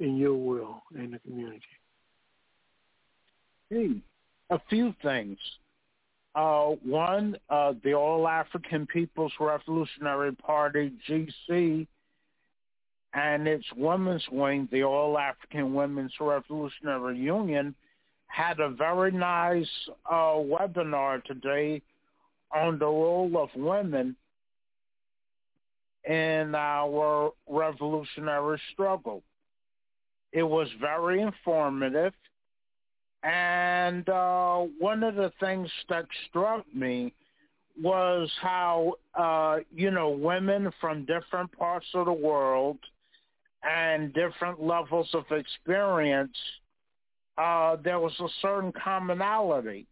in 0.00 0.16
your 0.16 0.34
world 0.34 0.80
and 0.96 1.14
the 1.14 1.18
community? 1.20 1.62
Hey, 3.70 4.02
a 4.50 4.60
few 4.68 4.92
things. 5.02 5.38
Uh, 6.34 6.76
one, 6.84 7.36
uh, 7.48 7.72
the 7.82 7.92
All 7.92 8.28
African 8.28 8.86
People's 8.86 9.32
Revolutionary 9.40 10.32
Party 10.36 10.92
(GC) 11.08 11.86
and 13.14 13.48
its 13.48 13.64
women's 13.76 14.24
wing, 14.30 14.68
the 14.70 14.84
All 14.84 15.18
African 15.18 15.74
Women's 15.74 16.14
Revolutionary 16.20 17.18
Union, 17.18 17.74
had 18.26 18.60
a 18.60 18.68
very 18.68 19.10
nice 19.10 19.68
uh, 20.08 20.38
webinar 20.38 21.22
today 21.24 21.82
on 22.54 22.78
the 22.78 22.86
role 22.86 23.36
of 23.36 23.48
women 23.56 24.14
in 26.08 26.54
our 26.54 27.32
revolutionary 27.48 28.60
struggle. 28.72 29.22
It 30.32 30.44
was 30.44 30.68
very 30.80 31.20
informative. 31.20 32.12
And 33.22 34.08
uh, 34.08 34.60
one 34.78 35.02
of 35.02 35.14
the 35.14 35.32
things 35.40 35.68
that 35.88 36.06
struck 36.28 36.64
me 36.74 37.12
was 37.80 38.30
how, 38.40 38.94
uh, 39.14 39.58
you 39.74 39.90
know, 39.90 40.10
women 40.10 40.72
from 40.80 41.04
different 41.04 41.52
parts 41.52 41.86
of 41.94 42.06
the 42.06 42.12
world 42.12 42.78
and 43.62 44.12
different 44.14 44.62
levels 44.62 45.08
of 45.12 45.24
experience, 45.30 46.36
uh, 47.36 47.76
there 47.84 48.00
was 48.00 48.18
a 48.20 48.28
certain 48.40 48.72
commonality. 48.72 49.86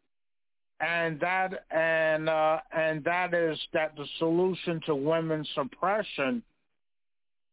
And 0.80 1.18
that 1.20 1.64
and 1.72 2.28
uh, 2.28 2.60
and 2.72 3.02
that 3.02 3.34
is 3.34 3.58
that 3.72 3.96
the 3.96 4.06
solution 4.18 4.80
to 4.86 4.94
women's 4.94 5.48
oppression 5.56 6.40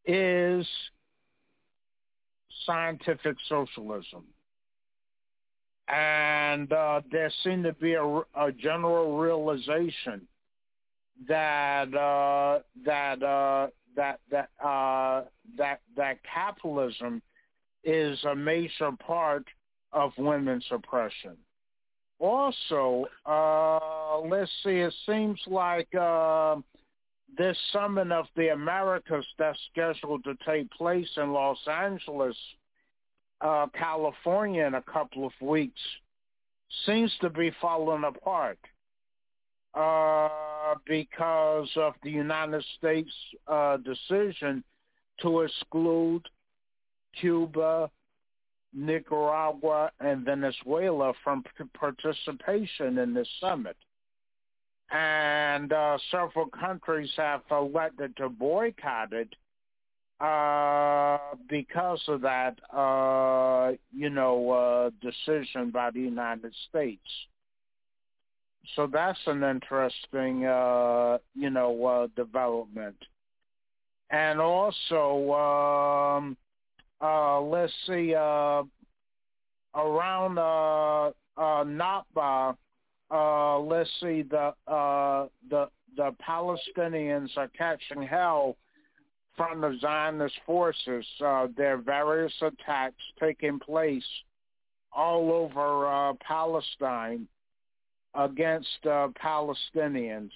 is 0.06 0.68
scientific 2.68 3.36
socialism 3.50 4.26
and 5.88 6.72
uh, 6.72 7.02
there 7.12 7.32
seemed 7.44 7.64
to 7.66 7.74
be 7.74 7.94
a, 7.94 8.04
a 8.04 8.52
general 8.52 9.18
realization 9.18 10.28
that 11.28 11.94
uh, 11.94 12.60
that 12.86 13.22
uh, 13.24 13.68
that 13.96 14.20
that 14.32 14.50
uh, 14.66 15.24
that 15.58 15.82
that 15.96 16.18
capitalism 16.24 17.22
is 17.84 18.24
a 18.24 18.36
major 18.36 18.92
part 19.06 19.46
of 19.94 20.12
women's 20.18 20.66
oppression. 20.72 21.38
Also, 22.20 23.06
uh, 23.26 24.20
let's 24.22 24.52
see, 24.64 24.80
it 24.80 24.94
seems 25.06 25.40
like 25.48 25.94
uh, 25.94 26.56
this 27.38 27.58
summit 27.72 28.12
of 28.12 28.26
the 28.36 28.50
Americas 28.50 29.26
that's 29.38 29.60
scheduled 29.72 30.24
to 30.24 30.34
take 30.46 30.70
place 30.72 31.10
in 31.18 31.34
Los 31.34 31.60
Angeles 31.68 32.38
uh, 33.42 33.68
California 33.78 34.66
in 34.66 34.76
a 34.76 34.82
couple 34.82 35.26
of 35.26 35.34
weeks 35.42 35.82
seems 36.86 37.12
to 37.22 37.30
be 37.30 37.52
falling 37.62 38.04
apart 38.04 38.60
uh, 39.74 40.76
because 40.88 41.70
of 41.76 41.94
the 42.04 42.10
United 42.10 42.64
States 42.78 43.12
uh, 43.48 43.78
decision 43.78 44.64
to 45.22 45.42
exclude 45.42 46.24
Cuba, 47.20 47.90
Nicaragua, 48.74 49.92
and 50.00 50.26
Venezuela 50.26 51.14
from 51.24 51.44
participation 51.74 52.98
in 52.98 53.14
this 53.14 53.28
summit. 53.40 53.78
And 54.92 55.74
uh, 55.74 55.98
several 56.12 56.48
countries 56.48 57.10
have 57.18 57.42
elected 57.50 58.16
to 58.18 58.30
boycott 58.30 59.14
it 59.14 59.34
uh, 60.20 61.18
because 61.50 62.02
of 62.08 62.22
that, 62.22 62.58
uh, 62.74 63.74
you 63.94 64.10
know, 64.10 64.50
uh, 64.52 64.90
decision 65.02 65.72
by 65.72 65.92
the 65.92 66.00
United 66.00 66.54
States. 66.70 67.02
So 68.76 68.88
that's 68.92 69.20
an 69.28 69.44
interesting, 69.44 70.46
uh, 70.46 71.18
you 71.36 71.50
know, 71.50 71.86
uh, 71.86 72.08
development. 72.16 72.96
And 74.10 74.40
also, 74.40 75.34
um, 75.34 76.38
uh, 77.02 77.42
let's 77.42 77.74
see, 77.86 78.16
uh, 78.16 78.64
around 79.76 80.38
uh, 80.38 81.08
uh, 81.38 81.64
Nakba, 81.66 82.56
uh, 83.12 83.60
let's 83.60 83.90
see, 84.02 84.24
the 84.24 84.54
uh, 84.68 85.28
the 85.50 85.70
the 85.96 86.16
Palestinians 86.28 87.30
are 87.38 87.50
catching 87.50 88.02
hell 88.02 88.58
from 89.36 89.62
the 89.62 89.78
Zionist 89.82 90.36
forces. 90.46 91.06
Uh, 91.24 91.48
there 91.56 91.76
are 91.76 91.78
various 91.78 92.34
attacks 92.42 93.02
taking 93.20 93.60
place 93.60 94.04
all 94.92 95.32
over 95.32 95.88
uh, 95.88 96.14
Palestine 96.26 97.28
against 98.14 98.86
uh, 98.86 99.10
Palestinians 99.22 100.32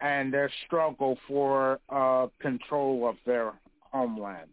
and 0.00 0.32
their 0.32 0.50
struggle 0.66 1.18
for 1.28 1.78
uh, 1.88 2.26
control 2.40 3.08
of 3.08 3.16
their 3.26 3.52
homeland. 3.92 4.48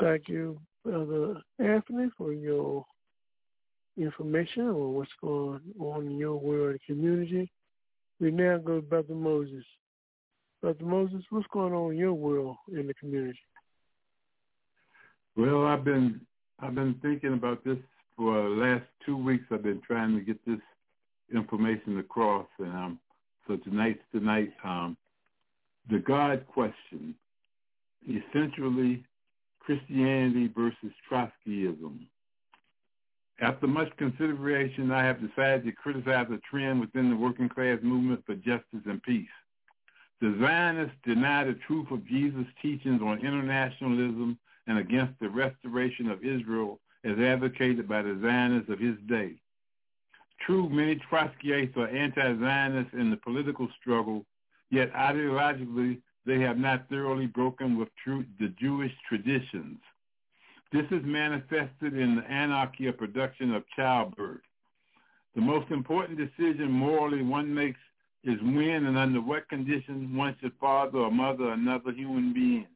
Thank 0.00 0.28
you, 0.28 0.58
Brother 0.84 1.40
Anthony, 1.58 2.10
for 2.18 2.32
your 2.32 2.84
information 3.96 4.68
on 4.68 4.94
what's 4.94 5.10
going 5.20 5.60
on 5.78 6.06
in 6.06 6.18
your 6.18 6.36
world 6.36 6.78
community. 6.86 7.50
We 8.20 8.30
now 8.30 8.58
go 8.58 8.76
to 8.76 8.82
Brother 8.82 9.14
Moses. 9.14 9.64
Brother 10.64 10.82
Moses, 10.86 11.22
what's 11.28 11.46
going 11.52 11.74
on 11.74 11.92
in 11.92 11.98
your 11.98 12.14
world 12.14 12.56
in 12.72 12.86
the 12.86 12.94
community? 12.94 13.38
Well, 15.36 15.66
I've 15.66 15.84
been 15.84 16.22
I've 16.58 16.74
been 16.74 16.94
thinking 17.02 17.34
about 17.34 17.62
this 17.64 17.76
for 18.16 18.42
the 18.44 18.48
last 18.48 18.84
two 19.04 19.14
weeks. 19.14 19.44
I've 19.50 19.62
been 19.62 19.82
trying 19.86 20.18
to 20.18 20.24
get 20.24 20.42
this 20.46 20.60
information 21.34 21.98
across, 21.98 22.46
and 22.58 22.72
um, 22.72 22.98
so 23.46 23.58
tonight's 23.58 24.00
tonight. 24.10 24.54
Um, 24.64 24.96
the 25.90 25.98
God 25.98 26.46
question, 26.46 27.14
essentially 28.08 29.04
Christianity 29.60 30.50
versus 30.56 30.94
Trotskyism. 31.12 32.06
After 33.38 33.66
much 33.66 33.94
consideration, 33.98 34.90
I 34.92 35.04
have 35.04 35.20
decided 35.20 35.66
to 35.66 35.72
criticize 35.72 36.28
a 36.30 36.38
trend 36.50 36.80
within 36.80 37.10
the 37.10 37.16
working 37.16 37.50
class 37.50 37.80
movement 37.82 38.22
for 38.24 38.34
justice 38.36 38.80
and 38.86 39.02
peace. 39.02 39.28
The 40.20 40.36
Zionists 40.40 40.96
deny 41.04 41.44
the 41.44 41.58
truth 41.66 41.90
of 41.90 42.06
Jesus' 42.06 42.46
teachings 42.62 43.02
on 43.02 43.18
internationalism 43.18 44.38
and 44.66 44.78
against 44.78 45.18
the 45.20 45.28
restoration 45.28 46.10
of 46.10 46.24
Israel 46.24 46.80
as 47.04 47.18
advocated 47.18 47.86
by 47.88 48.02
the 48.02 48.18
Zionists 48.22 48.70
of 48.70 48.78
his 48.78 48.96
day. 49.06 49.34
True, 50.40 50.68
many 50.68 50.96
Trotskyites 50.96 51.76
are 51.76 51.88
anti-Zionists 51.88 52.94
in 52.94 53.10
the 53.10 53.16
political 53.16 53.68
struggle, 53.80 54.24
yet 54.70 54.92
ideologically 54.92 56.00
they 56.26 56.40
have 56.40 56.58
not 56.58 56.88
thoroughly 56.88 57.26
broken 57.26 57.78
with 57.78 57.88
true, 58.02 58.24
the 58.40 58.48
Jewish 58.48 58.92
traditions. 59.08 59.78
This 60.72 60.86
is 60.90 61.04
manifested 61.04 61.96
in 61.96 62.16
the 62.16 62.24
anarchy 62.30 62.86
of 62.86 62.98
production 62.98 63.54
of 63.54 63.68
childbirth. 63.76 64.40
The 65.34 65.40
most 65.40 65.70
important 65.70 66.18
decision 66.18 66.70
morally 66.70 67.22
one 67.22 67.54
makes 67.54 67.78
is 68.24 68.40
when 68.42 68.86
and 68.86 68.96
under 68.96 69.20
what 69.20 69.48
conditions 69.48 70.16
one 70.16 70.36
should 70.40 70.52
father 70.60 70.98
or 70.98 71.10
mother 71.10 71.50
another 71.50 71.92
human 71.92 72.32
being. 72.32 72.66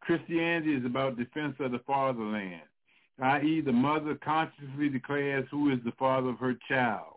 Christianity 0.00 0.74
is 0.74 0.84
about 0.84 1.18
defense 1.18 1.56
of 1.58 1.72
the 1.72 1.80
fatherland, 1.80 2.62
i.e. 3.20 3.60
the 3.60 3.72
mother 3.72 4.14
consciously 4.14 4.88
declares 4.88 5.46
who 5.50 5.72
is 5.72 5.78
the 5.84 5.92
father 5.98 6.28
of 6.28 6.38
her 6.38 6.54
child. 6.68 7.14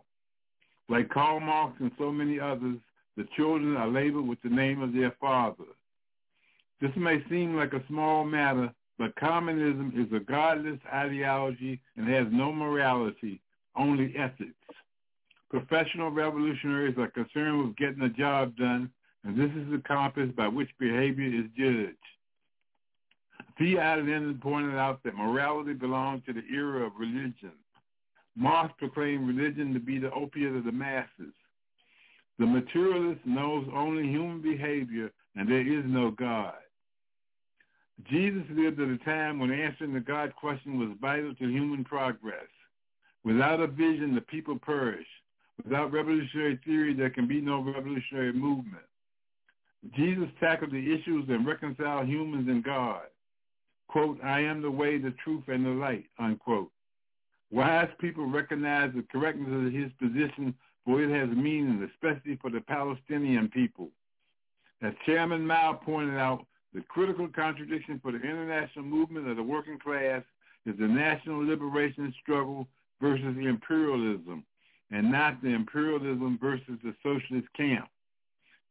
Like 0.88 1.08
Karl 1.08 1.38
Marx 1.38 1.76
and 1.78 1.92
so 1.96 2.10
many 2.10 2.40
others, 2.40 2.78
the 3.16 3.26
children 3.36 3.76
are 3.76 3.86
labeled 3.86 4.28
with 4.28 4.42
the 4.42 4.48
name 4.48 4.82
of 4.82 4.92
their 4.92 5.14
father. 5.20 5.64
This 6.80 6.90
may 6.96 7.22
seem 7.28 7.54
like 7.54 7.74
a 7.74 7.86
small 7.86 8.24
matter, 8.24 8.72
but 8.98 9.14
communism 9.16 9.92
is 9.94 10.12
a 10.12 10.20
godless 10.20 10.80
ideology 10.92 11.80
and 11.96 12.08
has 12.08 12.26
no 12.32 12.52
morality, 12.52 13.40
only 13.76 14.14
ethics. 14.18 14.54
Professional 15.50 16.10
revolutionaries 16.10 16.96
are 16.96 17.08
concerned 17.08 17.64
with 17.66 17.76
getting 17.76 17.98
the 17.98 18.08
job 18.08 18.56
done, 18.56 18.90
and 19.24 19.36
this 19.36 19.50
is 19.50 19.70
the 19.70 19.82
compass 19.86 20.30
by 20.36 20.46
which 20.46 20.70
behavior 20.78 21.26
is 21.26 21.50
judged. 21.56 21.96
Theodor 23.58 24.06
then 24.06 24.38
pointed 24.40 24.76
out 24.76 25.02
that 25.02 25.16
morality 25.16 25.74
belonged 25.74 26.24
to 26.26 26.32
the 26.32 26.44
era 26.54 26.86
of 26.86 26.92
religion. 26.98 27.52
Marx 28.36 28.72
proclaimed 28.78 29.26
religion 29.26 29.74
to 29.74 29.80
be 29.80 29.98
the 29.98 30.12
opiate 30.12 30.54
of 30.54 30.64
the 30.64 30.72
masses. 30.72 31.34
The 32.38 32.46
materialist 32.46 33.20
knows 33.26 33.66
only 33.74 34.04
human 34.04 34.40
behavior, 34.40 35.10
and 35.34 35.48
there 35.48 35.60
is 35.60 35.84
no 35.84 36.12
God. 36.12 36.54
Jesus 38.08 38.44
lived 38.50 38.80
at 38.80 38.88
a 38.88 38.98
time 38.98 39.38
when 39.38 39.50
answering 39.50 39.92
the 39.92 40.00
God 40.00 40.34
question 40.36 40.78
was 40.78 40.96
vital 41.00 41.34
to 41.34 41.44
human 41.44 41.84
progress. 41.84 42.46
Without 43.24 43.60
a 43.60 43.66
vision, 43.66 44.14
the 44.14 44.22
people 44.22 44.58
perish. 44.58 45.06
Without 45.64 45.92
revolutionary 45.92 46.58
theory, 46.64 46.94
there 46.94 47.10
can 47.10 47.26
be 47.26 47.40
no 47.40 47.60
revolutionary 47.62 48.32
movement. 48.32 48.82
Jesus 49.96 50.28
tackled 50.40 50.72
the 50.72 50.92
issues 50.92 51.24
and 51.28 51.46
reconciled 51.46 52.06
humans 52.06 52.48
and 52.48 52.62
God. 52.62 53.02
Quote, 53.88 54.18
I 54.22 54.40
am 54.40 54.62
the 54.62 54.70
way, 54.70 54.98
the 54.98 55.14
truth, 55.24 55.44
and 55.48 55.64
the 55.64 55.70
light, 55.70 56.04
unquote. 56.18 56.70
Wise 57.50 57.88
people 57.98 58.26
recognize 58.26 58.92
the 58.94 59.04
correctness 59.10 59.66
of 59.66 59.72
his 59.72 59.90
position, 59.98 60.54
for 60.84 61.02
it 61.02 61.10
has 61.10 61.36
meaning, 61.36 61.88
especially 61.92 62.36
for 62.40 62.50
the 62.50 62.60
Palestinian 62.60 63.48
people. 63.48 63.88
As 64.82 64.92
Chairman 65.04 65.46
Mao 65.46 65.74
pointed 65.74 66.16
out, 66.16 66.46
The 66.72 66.82
critical 66.82 67.26
contradiction 67.28 67.98
for 68.00 68.12
the 68.12 68.20
international 68.20 68.84
movement 68.84 69.28
of 69.28 69.36
the 69.36 69.42
working 69.42 69.78
class 69.78 70.22
is 70.66 70.76
the 70.78 70.86
national 70.86 71.44
liberation 71.44 72.14
struggle 72.22 72.68
versus 73.00 73.36
imperialism, 73.36 74.44
and 74.90 75.10
not 75.10 75.42
the 75.42 75.48
imperialism 75.48 76.38
versus 76.40 76.78
the 76.82 76.94
socialist 77.02 77.46
camp. 77.56 77.88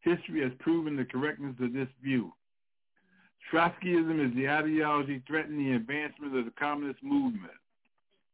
History 0.02 0.42
has 0.42 0.52
proven 0.60 0.96
the 0.96 1.06
correctness 1.06 1.56
of 1.62 1.74
this 1.74 1.88
view. 2.04 2.34
Trotskyism 3.52 4.26
is 4.26 4.36
the 4.36 4.48
ideology 4.48 5.24
threatening 5.28 5.70
the 5.70 5.76
advancement 5.76 6.36
of 6.36 6.46
the 6.46 6.52
communist 6.52 7.02
movement. 7.04 7.54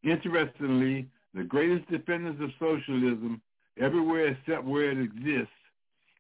Interestingly, 0.04 1.08
the 1.34 1.44
greatest 1.44 1.90
defenders 1.90 2.40
of 2.42 2.50
socialism, 2.60 3.42
everywhere 3.80 4.28
except 4.28 4.64
where 4.64 4.92
it 4.92 5.00
exists, 5.00 5.50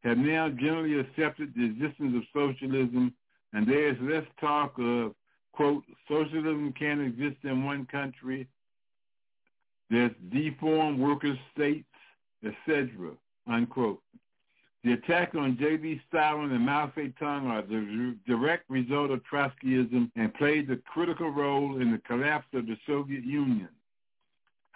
have 0.04 0.18
now 0.18 0.50
generally 0.50 1.00
accepted 1.00 1.54
the 1.56 1.66
existence 1.66 2.16
of 2.16 2.24
socialism, 2.34 3.14
and 3.54 3.68
there 3.68 3.90
is 3.90 3.98
less 4.02 4.26
talk 4.40 4.74
of, 4.78 5.14
quote, 5.52 5.84
socialism 6.08 6.74
can't 6.78 7.02
exist 7.02 7.38
in 7.44 7.64
one 7.66 7.86
country, 7.88 8.48
there's 9.90 10.12
deformed 10.32 11.00
workers' 11.00 11.38
states, 11.54 11.88
etc., 12.44 13.12
unquote. 13.48 14.02
The 14.84 14.94
attack 14.94 15.34
on 15.34 15.58
J.V. 15.60 16.00
Stalin 16.08 16.52
and 16.52 16.64
Mao 16.64 16.92
Zedong 16.96 17.48
are 17.48 17.64
the 17.64 18.16
direct 18.28 18.70
result 18.70 19.10
of 19.10 19.22
Trotskyism 19.24 20.12
and 20.16 20.34
played 20.36 20.70
a 20.70 20.78
critical 20.78 21.32
role 21.32 21.82
in 21.82 21.92
the 21.92 21.98
collapse 22.00 22.48
of 22.54 22.68
the 22.68 22.78
Soviet 22.86 23.24
Union. 23.24 23.70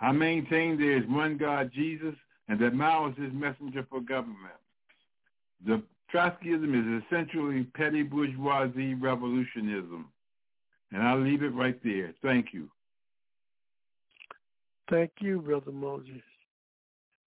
I 0.02 0.12
maintain 0.12 0.78
there 0.80 0.98
is 0.98 1.08
one 1.08 1.38
God, 1.38 1.72
Jesus, 1.74 2.16
and 2.48 2.60
that 2.60 2.74
Mao 2.74 3.10
is 3.10 3.18
his 3.18 3.34
messenger 3.34 3.86
for 3.88 4.02
government. 4.02 4.56
The 5.66 5.84
Trotskyism 6.12 6.98
is 6.98 7.04
essentially 7.04 7.64
petty 7.76 8.02
bourgeoisie 8.02 8.96
revolutionism. 8.96 10.08
And 10.92 11.04
I'll 11.04 11.22
leave 11.22 11.44
it 11.44 11.54
right 11.54 11.80
there. 11.84 12.16
Thank 12.24 12.48
you. 12.52 12.70
Thank 14.90 15.12
you, 15.20 15.40
Brother 15.42 15.72
Moses. 15.72 16.22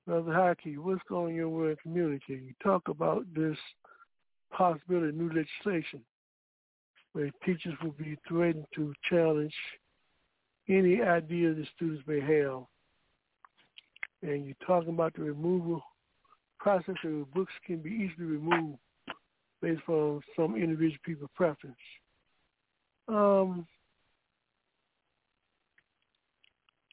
Brother 0.07 0.33
Haki, 0.33 0.79
what's 0.79 1.03
going 1.09 1.33
on 1.33 1.35
your 1.35 1.49
word 1.49 1.79
community? 1.81 2.25
You 2.29 2.55
talk 2.61 2.89
about 2.89 3.25
this 3.35 3.57
possibility 4.51 5.11
of 5.11 5.15
new 5.15 5.29
legislation 5.33 6.01
where 7.13 7.31
teachers 7.45 7.75
will 7.83 7.93
be 7.93 8.19
threatened 8.27 8.65
to 8.75 8.93
challenge 9.09 9.55
any 10.69 11.03
idea 11.03 11.55
the 11.55 11.65
students 11.77 12.03
may 12.07 12.21
have. 12.21 12.63
And 14.23 14.47
you're 14.47 14.67
talking 14.67 14.95
about 14.95 15.15
the 15.15 15.23
removal 15.23 15.83
process 16.59 16.95
where 17.03 17.25
books 17.33 17.53
can 17.65 17.79
be 17.79 17.91
easily 17.91 18.27
removed 18.27 18.79
based 19.61 19.89
on 19.89 20.21
some 20.35 20.57
individual 20.57 20.99
people's 21.05 21.31
preference. 21.37 21.77
Um, 23.07 23.67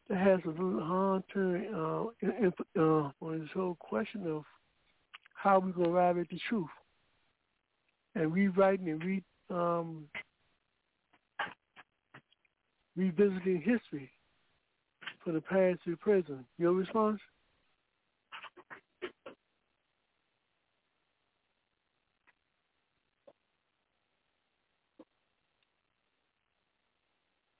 that 0.10 0.18
has 0.18 0.40
a 0.46 1.22
turn 1.32 1.68
uh, 1.74 2.06
uh, 2.80 3.12
on 3.22 3.40
this 3.40 3.50
whole 3.54 3.78
question 3.80 4.26
of 4.28 4.44
how 5.36 5.60
we 5.60 5.72
gonna 5.72 5.90
arrive 5.90 6.18
at 6.18 6.28
the 6.30 6.40
truth 6.50 6.68
and 8.16 8.34
rewriting 8.34 8.90
and 8.90 9.04
re 9.04 9.24
um, 9.52 10.06
revisiting 12.96 13.62
history 13.62 14.10
for 15.24 15.32
the 15.32 15.42
past 15.42 15.80
to 15.86 15.92
the 15.92 15.98
present. 15.98 16.46
Your 16.58 16.74
response? 16.74 17.20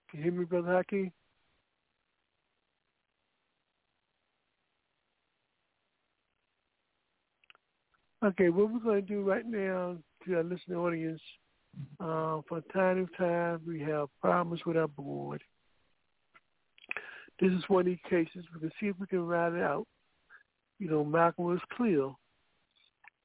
Can 0.10 0.20
you 0.20 0.24
hear 0.24 0.34
me, 0.34 0.46
Brother 0.46 0.84
Haki? 0.84 1.12
Okay, 8.22 8.50
what 8.50 8.70
we're 8.70 8.80
going 8.80 9.02
to 9.02 9.08
do 9.08 9.22
right 9.22 9.46
now 9.46 9.96
to 10.26 10.36
our 10.36 10.44
listening 10.44 10.78
audience, 10.78 11.22
uh, 12.02 12.42
from 12.50 12.62
time 12.74 13.08
to 13.08 13.18
time, 13.18 13.62
we 13.66 13.80
have 13.80 14.10
problems 14.20 14.62
with 14.66 14.76
our 14.76 14.90
board. 14.90 15.42
This 17.40 17.54
is 17.54 17.64
one 17.70 17.82
of 17.82 17.86
these 17.86 17.98
cases. 18.10 18.44
We 18.54 18.60
can 18.60 18.72
see 18.78 18.88
if 18.88 19.00
we 19.00 19.08
can 19.08 19.26
ride 19.26 19.54
it 19.54 19.62
out. 19.62 19.88
You 20.80 20.90
know, 20.90 21.06
Malcolm 21.06 21.46
was 21.46 21.62
clear. 21.78 22.12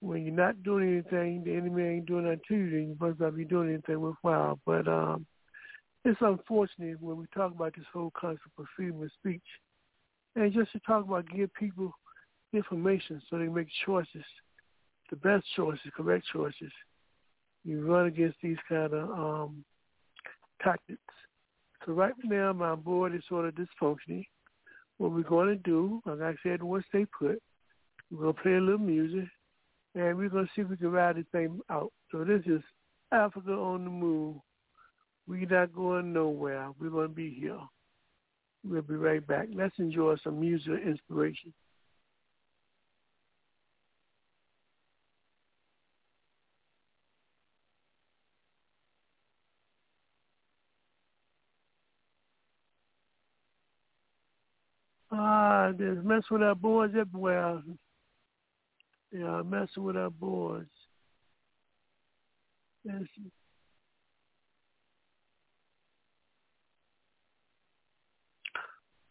When 0.01 0.25
you're 0.25 0.33
not 0.33 0.63
doing 0.63 0.89
anything, 0.89 1.43
the 1.43 1.57
enemy 1.57 1.83
ain't 1.83 2.07
doing 2.07 2.27
nothing 2.27 2.41
to 2.47 2.55
you, 2.55 2.65
you 2.65 2.97
must 3.01 3.19
not 3.19 3.37
be 3.37 3.45
doing 3.45 3.71
anything 3.71 4.01
worthwhile. 4.01 4.61
But 4.65 4.87
um, 4.87 5.27
it's 6.05 6.21
unfortunate 6.21 7.03
when 7.03 7.17
we 7.17 7.27
talk 7.35 7.53
about 7.53 7.75
this 7.75 7.87
whole 7.93 8.13
concept 8.17 8.47
of 8.61 8.67
freedom 8.77 9.03
of 9.03 9.11
speech. 9.19 9.43
And 10.37 10.53
just 10.53 10.71
to 10.71 10.79
talk 10.87 11.05
about 11.05 11.27
give 11.35 11.53
people 11.55 11.93
information 12.53 13.21
so 13.29 13.39
they 13.39 13.49
make 13.49 13.67
choices 13.85 14.23
the 15.11 15.17
best 15.17 15.45
choices, 15.57 15.81
correct 15.97 16.27
choices. 16.33 16.73
You 17.65 17.85
run 17.87 18.07
against 18.07 18.37
these 18.43 18.59
kind 18.69 18.93
of 18.93 19.11
um, 19.11 19.65
tactics. 20.63 21.01
So 21.85 21.93
right 21.93 22.13
now, 22.23 22.53
my 22.53 22.75
board 22.75 23.15
is 23.15 23.23
sort 23.29 23.47
of 23.47 23.55
dysfunctioning. 23.55 24.25
What 24.99 25.13
we're 25.13 25.23
going 25.23 25.49
to 25.49 25.57
do, 25.57 26.01
like 26.07 26.21
I 26.21 26.35
said, 26.43 26.63
once 26.63 26.85
they 26.93 27.05
put, 27.07 27.43
we're 28.11 28.23
going 28.23 28.35
to 28.35 28.43
play 28.43 28.55
a 28.55 28.61
little 28.61 28.79
music, 28.79 29.29
and 29.95 30.17
we're 30.17 30.29
going 30.29 30.45
to 30.45 30.51
see 30.55 30.63
if 30.63 30.69
we 30.69 30.77
can 30.77 30.93
ride 30.93 31.17
this 31.17 31.25
thing 31.33 31.61
out. 31.71 31.93
So 32.13 32.25
this 32.25 32.43
is 32.47 32.63
Africa 33.13 33.53
on 33.53 33.85
the 33.85 33.91
move. 33.91 34.37
We're 35.27 35.49
not 35.49 35.75
going 35.75 36.13
nowhere. 36.13 36.69
We're 36.79 36.91
going 36.91 37.09
to 37.09 37.15
be 37.15 37.31
here. 37.31 37.59
We'll 38.63 38.83
be 38.83 38.95
right 38.95 39.27
back. 39.27 39.49
Let's 39.53 39.79
enjoy 39.79 40.17
some 40.23 40.41
music 40.41 40.81
inspiration. 40.87 41.53
There's 55.73 56.05
messing 56.05 56.25
with 56.31 56.43
our 56.43 56.55
boards 56.55 56.95
everywhere. 56.99 57.61
Yeah, 59.13 59.43
messing 59.43 59.85
with 59.85 59.97
our 59.97 60.11
boards. 60.11 60.71
Yes. 62.85 63.03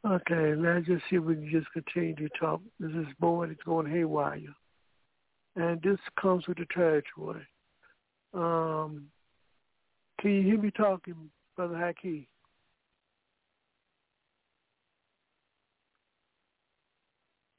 Okay, 0.05 0.53
let's 0.55 0.85
just 0.85 1.03
see 1.09 1.15
if 1.15 1.23
we 1.23 1.35
can 1.35 1.49
just 1.49 1.71
continue 1.71 2.15
to 2.15 2.29
talk. 2.37 2.61
This 2.79 2.91
is 2.91 3.07
board 3.19 3.51
is 3.51 3.57
going 3.65 3.89
haywire. 3.89 4.41
And 5.55 5.81
this 5.81 5.99
comes 6.19 6.45
with 6.47 6.57
the 6.57 6.65
territory. 6.73 7.47
Um, 8.33 9.05
can 10.19 10.31
you 10.31 10.41
hear 10.41 10.57
me 10.59 10.71
talking, 10.71 11.29
Brother 11.55 11.75
Haki? 11.75 12.27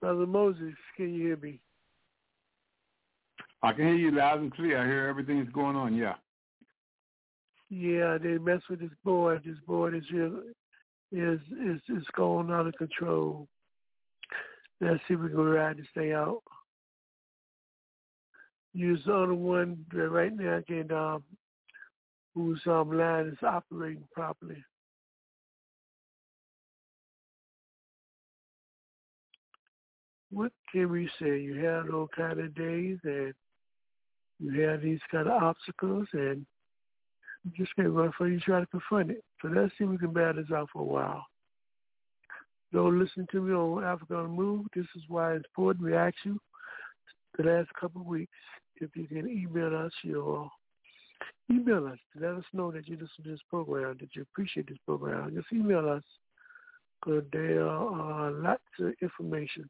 Brother 0.04 0.26
Moses, 0.26 0.74
can 0.98 1.14
you 1.14 1.28
hear 1.28 1.36
me? 1.38 1.60
I 3.62 3.72
can 3.72 3.86
hear 3.86 3.94
you 3.94 4.10
loud 4.10 4.38
and 4.38 4.52
clear. 4.52 4.76
I 4.76 4.84
hear 4.84 5.08
everything 5.08 5.38
that's 5.38 5.54
going 5.54 5.76
on. 5.76 5.96
Yeah. 5.96 6.16
Yeah, 7.70 8.18
they 8.18 8.36
mess 8.36 8.60
with 8.68 8.80
this 8.80 8.90
board. 9.02 9.40
This 9.46 9.56
board 9.66 9.94
is 9.94 10.04
is 11.10 11.40
is 11.40 11.80
is 11.88 12.04
going 12.14 12.50
out 12.50 12.66
of 12.66 12.74
control. 12.74 13.48
Let's 14.78 15.00
see 15.08 15.14
if 15.14 15.20
we 15.20 15.30
can 15.30 15.38
ride 15.38 15.78
this 15.78 15.86
thing 15.94 16.12
out. 16.12 16.42
Use 18.74 19.00
the 19.06 19.14
other 19.14 19.32
one 19.32 19.86
that 19.94 20.10
right 20.10 20.36
now 20.36 20.60
can 20.68 20.92
um, 20.92 21.24
whose 22.34 22.60
um, 22.66 22.92
line 22.92 23.28
is 23.28 23.42
operating 23.42 24.04
properly. 24.12 24.62
What 30.34 30.52
can 30.72 30.90
we 30.90 31.08
say? 31.20 31.38
You 31.38 31.64
have 31.64 31.86
those 31.86 32.08
kind 32.16 32.40
of 32.40 32.54
days 32.54 32.98
and 33.04 33.32
you 34.40 34.60
have 34.62 34.82
these 34.82 35.00
kind 35.10 35.28
of 35.28 35.42
obstacles 35.42 36.08
and 36.12 36.44
you 37.44 37.52
just 37.56 37.74
can't 37.76 37.90
run 37.90 38.12
for 38.16 38.26
it. 38.26 38.32
You 38.32 38.40
try 38.40 38.60
to 38.60 38.66
confront 38.66 39.10
it. 39.10 39.24
So 39.40 39.48
let's 39.48 39.72
see 39.78 39.84
if 39.84 39.90
we 39.90 39.98
can 39.98 40.12
battle 40.12 40.42
this 40.42 40.50
out 40.50 40.68
for 40.72 40.82
a 40.82 40.84
while. 40.84 41.24
Don't 42.72 42.98
listen 42.98 43.26
to 43.30 43.40
me 43.40 43.54
on 43.54 43.84
Africa 43.84 44.16
on 44.16 44.22
the 44.24 44.28
Move. 44.30 44.66
This 44.74 44.86
is 44.96 45.02
why 45.08 45.34
it's 45.34 45.44
important. 45.46 45.84
We 45.84 45.94
ask 45.94 46.16
you 46.24 46.40
the 47.38 47.44
last 47.44 47.68
couple 47.80 48.00
of 48.00 48.06
weeks 48.06 48.32
if 48.76 48.90
you 48.96 49.06
can 49.06 49.28
email 49.28 49.76
us 49.76 49.92
your 50.02 50.50
email 51.50 51.86
us 51.86 51.98
let 52.18 52.32
us 52.32 52.44
know 52.52 52.72
that 52.72 52.88
you 52.88 52.94
listen 52.94 53.22
to 53.22 53.30
this 53.30 53.40
program, 53.50 53.96
that 54.00 54.08
you 54.16 54.22
appreciate 54.22 54.68
this 54.68 54.78
program. 54.86 55.32
Just 55.34 55.52
email 55.52 55.88
us 55.88 56.02
because 57.00 57.22
there 57.32 57.68
are 57.68 58.30
lots 58.30 58.62
of 58.80 58.92
information 59.02 59.68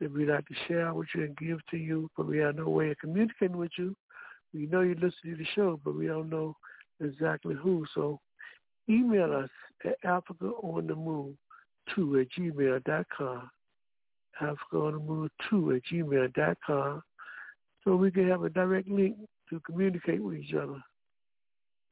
that 0.00 0.12
we'd 0.12 0.28
like 0.28 0.46
to 0.46 0.54
share 0.68 0.92
with 0.92 1.08
you 1.14 1.24
and 1.24 1.36
give 1.36 1.58
to 1.70 1.76
you, 1.76 2.10
but 2.16 2.26
we 2.26 2.38
have 2.38 2.56
no 2.56 2.68
way 2.68 2.90
of 2.90 2.98
communicating 2.98 3.56
with 3.56 3.72
you. 3.78 3.96
We 4.52 4.66
know 4.66 4.82
you 4.82 4.94
listen 4.94 5.30
to 5.30 5.36
the 5.36 5.46
show, 5.54 5.80
but 5.84 5.94
we 5.94 6.06
don't 6.06 6.30
know 6.30 6.56
exactly 7.00 7.54
who. 7.54 7.86
So 7.94 8.20
email 8.88 9.32
us 9.32 9.50
at 9.84 9.96
Africa 10.04 10.46
on 10.62 10.86
the 10.86 10.94
Move 10.94 11.34
2 11.94 12.20
at 12.20 12.26
gmail.com. 12.38 13.50
Africa 14.40 14.76
on 14.76 14.92
the 14.92 14.98
Move 14.98 15.30
2 15.50 15.72
at 15.72 15.82
gmail.com. 15.92 17.02
So 17.84 17.96
we 17.96 18.10
can 18.10 18.28
have 18.28 18.42
a 18.42 18.50
direct 18.50 18.88
link 18.88 19.16
to 19.50 19.60
communicate 19.60 20.22
with 20.22 20.38
each 20.38 20.54
other. 20.54 20.82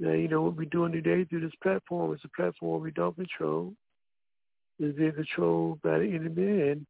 Now, 0.01 0.13
you 0.13 0.29
know, 0.29 0.43
what 0.43 0.57
we're 0.57 0.65
doing 0.65 0.93
today 0.93 1.25
through 1.25 1.43
this 1.43 1.55
platform 1.63 2.15
is 2.15 2.21
a 2.25 2.29
platform 2.29 2.83
we 2.83 2.91
don't 2.91 3.15
control. 3.15 3.73
It's 4.81 4.99
being 4.99 5.13
controlled 5.13 5.81
by 5.83 6.01
the 6.01 6.07
enemy, 6.07 6.71
and 6.71 6.87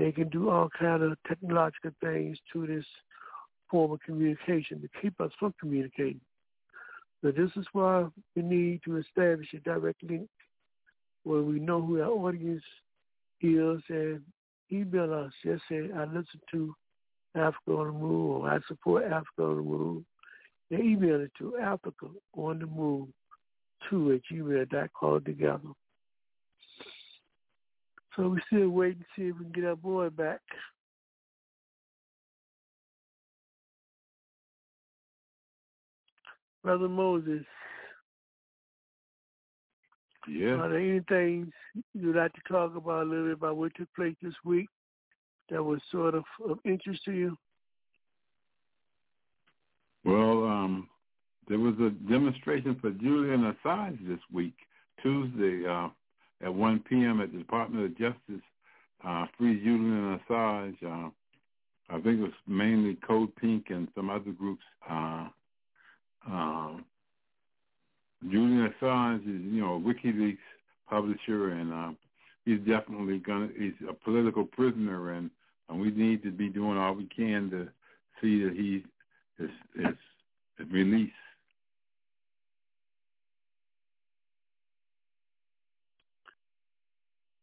they 0.00 0.10
can 0.10 0.30
do 0.30 0.48
all 0.48 0.70
kind 0.78 1.02
of 1.02 1.18
technological 1.28 1.90
things 2.00 2.38
to 2.50 2.66
this 2.66 2.86
form 3.70 3.92
of 3.92 4.00
communication 4.00 4.80
to 4.80 4.88
keep 5.02 5.20
us 5.20 5.30
from 5.38 5.52
communicating. 5.60 6.22
So 7.20 7.30
this 7.30 7.50
is 7.56 7.66
why 7.74 8.06
we 8.34 8.42
need 8.42 8.80
to 8.86 8.96
establish 8.96 9.48
a 9.52 9.58
direct 9.58 10.02
link 10.02 10.26
where 11.24 11.42
we 11.42 11.60
know 11.60 11.82
who 11.82 12.00
our 12.00 12.08
audience 12.08 12.62
is 13.42 13.82
and 13.90 14.22
email 14.72 15.12
us. 15.12 15.32
Just 15.44 15.64
say, 15.68 15.90
I 15.94 16.04
listen 16.04 16.40
to 16.52 16.74
Africa 17.34 17.72
on 17.72 17.86
the 17.88 17.92
Move 17.92 18.30
or 18.42 18.48
I 18.48 18.58
support 18.68 19.04
Africa 19.04 19.42
on 19.42 19.56
the 19.56 19.62
Move. 19.62 20.02
And 20.70 20.80
email 20.80 21.20
it 21.20 21.32
to 21.40 21.58
Africa 21.58 22.06
on 22.38 22.58
the 22.58 22.66
Move 22.66 23.08
2 23.90 24.12
at 24.12 24.20
gmail.com 24.32 25.24
together. 25.24 25.60
So 28.20 28.28
we're 28.28 28.42
still 28.48 28.68
waiting 28.68 28.98
to 28.98 29.06
see 29.16 29.28
if 29.28 29.38
we 29.38 29.44
can 29.44 29.52
get 29.52 29.64
our 29.64 29.76
boy 29.76 30.10
back. 30.10 30.40
Brother 36.62 36.90
Moses. 36.90 37.46
Yeah. 40.28 40.56
Are 40.56 40.68
there 40.68 40.78
any 40.80 41.00
things 41.08 41.48
you'd 41.94 42.14
like 42.14 42.34
to 42.34 42.40
talk 42.46 42.76
about 42.76 43.04
a 43.04 43.08
little 43.08 43.24
bit 43.24 43.32
about 43.32 43.56
what 43.56 43.72
took 43.74 43.88
place 43.96 44.14
this 44.20 44.34
week 44.44 44.68
that 45.48 45.64
was 45.64 45.80
sort 45.90 46.14
of 46.14 46.24
of 46.46 46.58
interest 46.66 47.02
to 47.06 47.12
you? 47.12 47.38
Well, 50.04 50.44
um, 50.44 50.90
there 51.48 51.58
was 51.58 51.74
a 51.80 51.88
demonstration 52.06 52.76
for 52.82 52.90
Julian 52.90 53.54
Assange 53.64 54.06
this 54.06 54.20
week, 54.30 54.56
Tuesday, 55.02 55.66
uh, 55.66 55.88
at 56.42 56.54
1 56.54 56.84
p.m. 56.88 57.20
at 57.20 57.32
the 57.32 57.38
Department 57.38 57.84
of 57.84 57.98
Justice. 57.98 58.44
Uh, 59.06 59.26
free 59.38 59.58
Julian 59.60 60.20
Assange. 60.28 60.76
Uh, 60.82 61.10
I 61.88 61.94
think 62.00 62.20
it 62.20 62.22
was 62.22 62.32
mainly 62.46 62.96
Code 63.06 63.34
Pink 63.36 63.66
and 63.70 63.88
some 63.94 64.10
other 64.10 64.30
groups. 64.30 64.62
Uh, 64.88 65.28
um, 66.26 66.84
Julian 68.22 68.72
Assange 68.80 69.22
is, 69.22 69.52
you 69.52 69.60
know, 69.62 69.82
WikiLeaks 69.84 70.38
publisher, 70.88 71.50
and 71.50 71.72
uh, 71.72 71.90
he's 72.44 72.58
definitely 72.60 73.18
gonna. 73.18 73.48
He's 73.58 73.72
a 73.88 73.94
political 73.94 74.44
prisoner, 74.44 75.14
and, 75.14 75.30
and 75.68 75.80
we 75.80 75.90
need 75.90 76.22
to 76.24 76.30
be 76.30 76.48
doing 76.48 76.76
all 76.76 76.94
we 76.94 77.06
can 77.06 77.50
to 77.50 77.68
see 78.20 78.44
that 78.44 78.54
he 78.54 78.84
is, 79.42 79.50
is 79.76 80.66
released. 80.70 81.12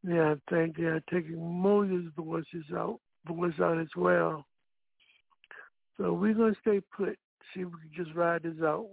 Yeah, 0.04 0.36
think 0.50 0.78
they're 0.78 1.04
taking 1.12 1.62
Moses' 1.62 2.12
voices 2.16 2.66
out, 2.76 3.00
voice 3.28 3.60
out 3.62 3.80
as 3.80 3.88
well. 3.96 4.46
So 5.98 6.14
we're 6.14 6.34
gonna 6.34 6.56
stay 6.62 6.82
put. 6.96 7.18
See 7.54 7.62
if 7.62 7.68
we 7.68 7.96
can 7.96 8.06
just 8.06 8.16
ride 8.16 8.44
this 8.44 8.62
out. 8.64 8.88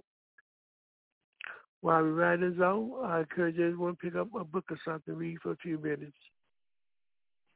While 1.80 2.04
we 2.04 2.10
ride 2.10 2.40
this 2.40 2.58
out, 2.60 3.02
I 3.04 3.20
encourage 3.20 3.58
everyone 3.58 3.92
to 3.92 3.96
pick 3.98 4.14
up 4.14 4.28
a 4.34 4.44
book 4.44 4.64
or 4.70 4.78
something, 4.84 5.14
read 5.14 5.38
for 5.42 5.52
a 5.52 5.56
few 5.56 5.78
minutes, 5.78 6.16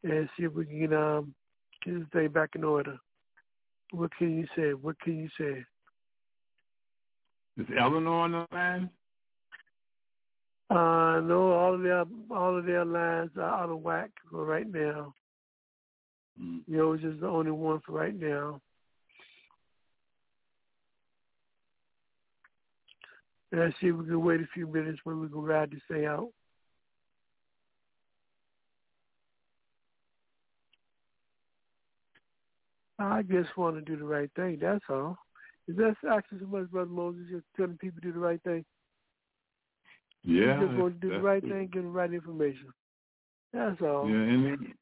and 0.02 0.28
see 0.36 0.44
if 0.44 0.52
we 0.52 0.66
can 0.66 0.92
um, 0.92 1.34
get 1.84 1.98
this 1.98 2.08
thing 2.12 2.28
back 2.28 2.50
in 2.54 2.62
order. 2.62 2.98
What 3.92 4.10
can 4.18 4.36
you 4.36 4.46
say? 4.54 4.74
What 4.74 5.00
can 5.00 5.16
you 5.16 5.28
say? 5.38 5.64
Is 7.56 7.66
Eleanor 7.80 8.20
on 8.20 8.32
the 8.32 8.46
line? 8.52 8.90
Uh, 10.70 11.20
no, 11.20 11.52
all 11.52 11.74
of 11.74 11.82
their 11.82 12.04
all 12.30 12.58
of 12.58 12.66
their 12.66 12.84
lines 12.84 13.30
are 13.36 13.62
out 13.62 13.70
of 13.70 13.80
whack 13.80 14.10
for 14.30 14.44
right 14.44 14.70
now. 14.70 15.14
Mm. 16.40 16.60
Yours 16.66 17.00
is 17.02 17.18
the 17.20 17.26
only 17.26 17.50
one 17.50 17.80
for 17.86 17.92
right 17.92 18.14
now. 18.14 18.60
Let's 23.50 23.74
see 23.80 23.86
if 23.86 23.96
we 23.96 24.04
can 24.04 24.22
wait 24.22 24.42
a 24.42 24.48
few 24.52 24.66
minutes 24.66 24.98
when 25.04 25.20
we 25.20 25.28
can 25.28 25.40
ride 25.40 25.70
this 25.70 25.80
thing 25.90 26.04
out. 26.04 26.28
I 32.98 33.22
just 33.22 33.56
want 33.56 33.76
to 33.76 33.80
do 33.80 33.96
the 33.96 34.04
right 34.04 34.30
thing. 34.36 34.58
That's 34.60 34.84
all. 34.90 35.16
Is 35.66 35.76
that 35.76 35.94
actually 36.10 36.40
so 36.40 36.46
much, 36.46 36.70
Brother 36.70 36.90
Moses, 36.90 37.22
just 37.30 37.44
telling 37.56 37.78
people 37.78 38.00
to 38.02 38.08
do 38.08 38.12
the 38.12 38.18
right 38.18 38.42
thing? 38.42 38.64
Yeah. 40.28 40.60
You 40.60 40.66
just 40.66 40.78
want 40.78 41.00
to 41.00 41.08
do 41.08 41.14
the 41.14 41.20
right 41.20 41.42
it. 41.42 41.48
thing, 41.48 41.70
get 41.72 41.82
the 41.82 41.88
right 41.88 42.12
information. 42.12 42.66
That's 43.54 43.80
all. 43.80 44.06
Yeah, 44.06 44.14
in 44.14 44.74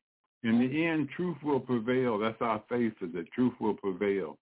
the, 0.43 0.49
in 0.49 0.59
the 0.59 0.87
end, 0.87 1.09
truth 1.15 1.37
will 1.45 1.61
prevail. 1.61 2.19
That's 2.19 2.41
our 2.41 2.61
faith, 2.69 2.95
is 3.01 3.13
that 3.15 3.31
truth 3.31 3.53
will 3.61 3.75
prevail. 3.75 4.37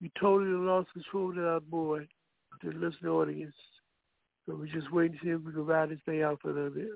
We 0.00 0.12
totally 0.20 0.52
lost 0.52 0.92
control 0.92 1.32
of 1.32 1.44
our 1.44 1.60
boy, 1.60 2.06
the 2.62 2.68
listening 2.68 3.10
audience. 3.10 3.54
So 4.46 4.54
we're 4.54 4.66
just 4.66 4.92
waiting 4.92 5.18
to 5.18 5.24
see 5.24 5.30
if 5.30 5.40
we 5.40 5.50
can 5.50 5.66
ride 5.66 5.88
this 5.88 5.98
thing 6.06 6.22
out 6.22 6.38
for 6.40 6.50
a 6.50 6.54
little 6.54 6.70
bit. 6.70 6.88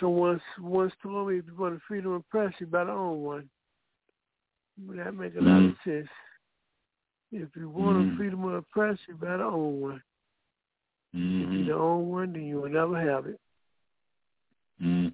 So 0.00 0.08
once 0.08 0.42
once 0.60 0.92
told 1.02 1.28
me 1.28 1.38
if 1.38 1.44
you 1.46 1.54
want 1.56 1.76
a 1.76 1.80
freedom 1.86 2.12
of 2.12 2.28
press, 2.28 2.52
you 2.58 2.66
better 2.66 2.90
own 2.90 3.22
one. 3.22 3.48
Would 4.86 4.98
that 4.98 5.14
make 5.14 5.36
a 5.36 5.40
lot 5.40 5.62
of 5.62 5.76
sense? 5.84 6.08
If 7.30 7.48
you 7.56 7.68
want 7.68 7.98
Mhm. 7.98 8.14
a 8.14 8.16
freedom 8.16 8.44
of 8.44 8.52
the 8.52 8.62
press, 8.70 8.98
you 9.06 9.14
better 9.14 9.44
own 9.44 9.80
one. 9.80 10.02
If 11.12 11.20
you 11.20 11.46
Mm-hmm. 11.46 11.68
don't 11.68 11.80
own 11.80 12.08
one, 12.08 12.32
then 12.32 12.42
you 12.44 12.60
will 12.60 12.68
never 12.70 13.00
have 13.00 13.26
it. 13.26 13.40
Mm. 14.80 15.12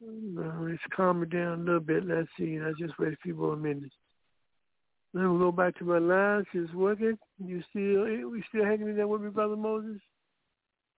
No, 0.00 0.66
it's 0.66 0.82
calming 0.94 1.28
down 1.28 1.60
a 1.60 1.64
little 1.64 1.80
bit. 1.80 2.04
Let's 2.04 2.28
see. 2.36 2.58
Let's 2.60 2.78
just 2.78 2.98
wait 2.98 3.12
a 3.12 3.16
few 3.18 3.34
more 3.34 3.56
minutes. 3.56 3.94
Then 5.14 5.32
we 5.32 5.38
go 5.38 5.52
back 5.52 5.76
to 5.78 5.84
my 5.84 5.98
lines. 5.98 6.46
It's 6.54 6.72
working. 6.72 7.18
You 7.38 7.62
still 7.70 8.30
we 8.30 8.42
still 8.48 8.64
hanging 8.64 8.88
in 8.88 8.96
there 8.96 9.08
with 9.08 9.20
me, 9.20 9.30
brother 9.30 9.56
Moses? 9.56 10.00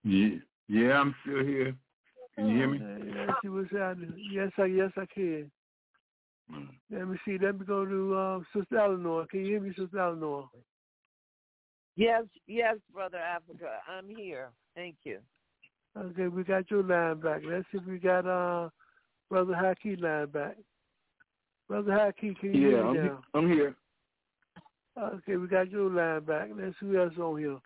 Yeah, 0.04 0.36
yeah, 0.68 1.00
I'm 1.00 1.14
still 1.22 1.44
here. 1.44 1.74
Can 2.34 2.48
you 2.48 2.56
hear 2.56 2.68
me? 2.68 2.78
Okay, 2.78 3.10
let's 3.26 3.38
see 3.42 3.48
what's 3.48 3.72
happening. 3.72 4.14
Yes, 4.32 4.50
I 4.58 4.66
yes 4.66 4.90
I 4.96 5.06
can. 5.12 5.50
Mm. 6.52 6.68
Let 6.90 7.08
me 7.08 7.18
see. 7.24 7.38
Let 7.40 7.58
me 7.58 7.64
go 7.66 7.84
to 7.84 8.14
uh, 8.14 8.40
Sister 8.54 8.78
Eleanor. 8.78 9.26
Can 9.26 9.40
you 9.40 9.46
hear 9.46 9.60
me, 9.60 9.70
Sister 9.76 9.98
Eleanor? 9.98 10.48
Yes, 11.96 12.24
yes, 12.46 12.76
Brother 12.92 13.18
Africa. 13.18 13.78
I'm 13.88 14.08
here. 14.08 14.50
Thank 14.74 14.96
you. 15.04 15.20
Okay, 15.96 16.28
we 16.28 16.42
got 16.44 16.70
your 16.70 16.82
line 16.82 17.20
back. 17.20 17.42
Let's 17.44 17.66
see 17.72 17.78
if 17.78 17.86
we 17.86 17.98
got 17.98 18.26
uh 18.26 18.68
Brother 19.30 19.54
Haki 19.54 20.00
line 20.00 20.26
back. 20.26 20.56
Brother 21.68 21.92
Haki, 21.92 22.38
can 22.38 22.54
you 22.54 22.60
Yeah, 22.60 22.68
hear 22.68 22.84
I'm, 22.84 22.94
me 22.94 23.00
he- 23.00 23.08
now? 23.08 23.20
I'm 23.34 23.48
here. 23.50 23.76
Okay, 24.96 25.36
we 25.36 25.48
got 25.48 25.70
your 25.70 25.90
line 25.90 26.22
back. 26.22 26.50
Let's 26.54 26.74
see 26.80 26.86
who 26.86 26.98
else 26.98 27.14
on 27.20 27.38
here. 27.38 27.58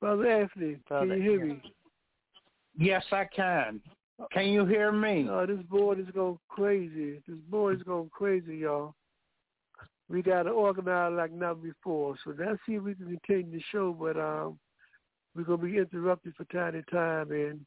Brother 0.00 0.26
Anthony, 0.26 0.76
Brother 0.88 1.06
can 1.06 1.16
you 1.16 1.22
hear 1.22 1.44
me? 1.44 1.62
Yes, 2.76 3.04
I 3.12 3.24
can. 3.24 3.80
Can 4.32 4.48
you 4.48 4.66
hear 4.66 4.92
me? 4.92 5.26
Oh, 5.30 5.46
this 5.46 5.64
board 5.68 5.98
is 5.98 6.06
going 6.14 6.38
crazy. 6.48 7.22
This 7.26 7.38
board 7.48 7.76
is 7.76 7.82
going 7.82 8.10
crazy, 8.12 8.58
y'all. 8.58 8.94
We 10.08 10.22
got 10.22 10.42
to 10.42 10.50
organize 10.50 11.12
like 11.16 11.32
never 11.32 11.54
before. 11.54 12.16
So 12.24 12.34
let's 12.36 12.58
see 12.66 12.74
if 12.74 12.82
we 12.82 12.94
can 12.94 13.18
continue 13.24 13.58
the 13.58 13.64
show, 13.70 13.96
but 13.98 14.18
um, 14.18 14.58
we're 15.34 15.44
going 15.44 15.60
to 15.60 15.66
be 15.66 15.78
interrupted 15.78 16.34
from 16.34 16.46
time 16.46 16.72
to 16.72 16.82
time, 16.90 17.30
and 17.30 17.60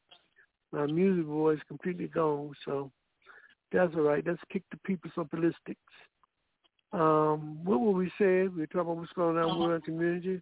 my 0.71 0.85
music 0.85 1.25
board 1.25 1.57
is 1.57 1.63
completely 1.67 2.07
gone. 2.07 2.51
So 2.65 2.91
that's 3.71 3.93
all 3.95 4.01
right. 4.01 4.23
Let's 4.25 4.41
kick 4.51 4.63
the 4.71 4.77
people 4.85 5.09
some 5.15 5.29
ballistics. 5.31 5.79
Um, 6.93 7.59
what 7.63 7.81
were 7.81 7.91
we 7.91 8.11
saying? 8.19 8.51
We 8.55 8.61
were 8.61 8.67
talking 8.67 8.81
about 8.81 8.97
what's 8.97 9.13
going 9.13 9.37
on 9.37 9.71
in 9.71 9.75
the 9.75 9.81
community. 9.81 10.41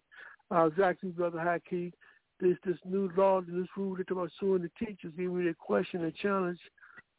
Was 0.50 0.72
asking 0.82 1.12
Brother 1.12 1.38
Haki, 1.38 1.92
this 2.38 2.58
this 2.64 2.76
new 2.84 3.10
law, 3.16 3.40
this 3.40 3.66
rule 3.74 3.96
they 3.96 4.02
talk 4.02 4.18
about 4.18 4.30
suing 4.38 4.62
the 4.62 4.84
teachers, 4.84 5.12
when 5.16 5.46
they 5.46 5.54
question 5.54 6.04
and 6.04 6.14
challenge 6.16 6.58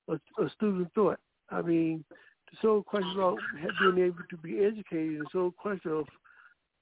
a, 0.08 0.14
a 0.14 0.50
student 0.56 0.94
thought. 0.94 1.20
I 1.50 1.64
mean, 1.64 2.06
the 2.52 2.58
sole 2.62 2.84
question 2.84 3.20
of 3.20 3.38
being 3.82 4.06
able 4.06 4.24
to 4.30 4.38
be 4.38 4.64
educated, 4.64 5.22
the 5.22 5.26
sole 5.32 5.52
question 5.52 5.92
of 5.92 6.06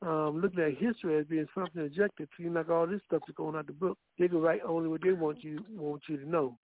um, 0.06 0.42
looking 0.42 0.60
at 0.60 0.76
history 0.78 1.18
as 1.18 1.26
being 1.28 1.48
something 1.56 1.86
objective. 1.86 2.28
Seems 2.38 2.56
like 2.56 2.70
all 2.70 2.86
this 2.86 3.02
stuff 3.08 3.22
is 3.30 3.36
going 3.36 3.56
out 3.56 3.68
the 3.68 3.74
book. 3.74 3.98
They 4.20 4.28
can 4.28 4.42
write 4.42 4.62
only 4.68 4.90
what 4.90 5.02
they 5.04 5.14
want 5.14 5.42
you 5.42 5.64
want 5.74 6.02
you 6.10 6.18
to 6.18 6.30
know. 6.30 6.58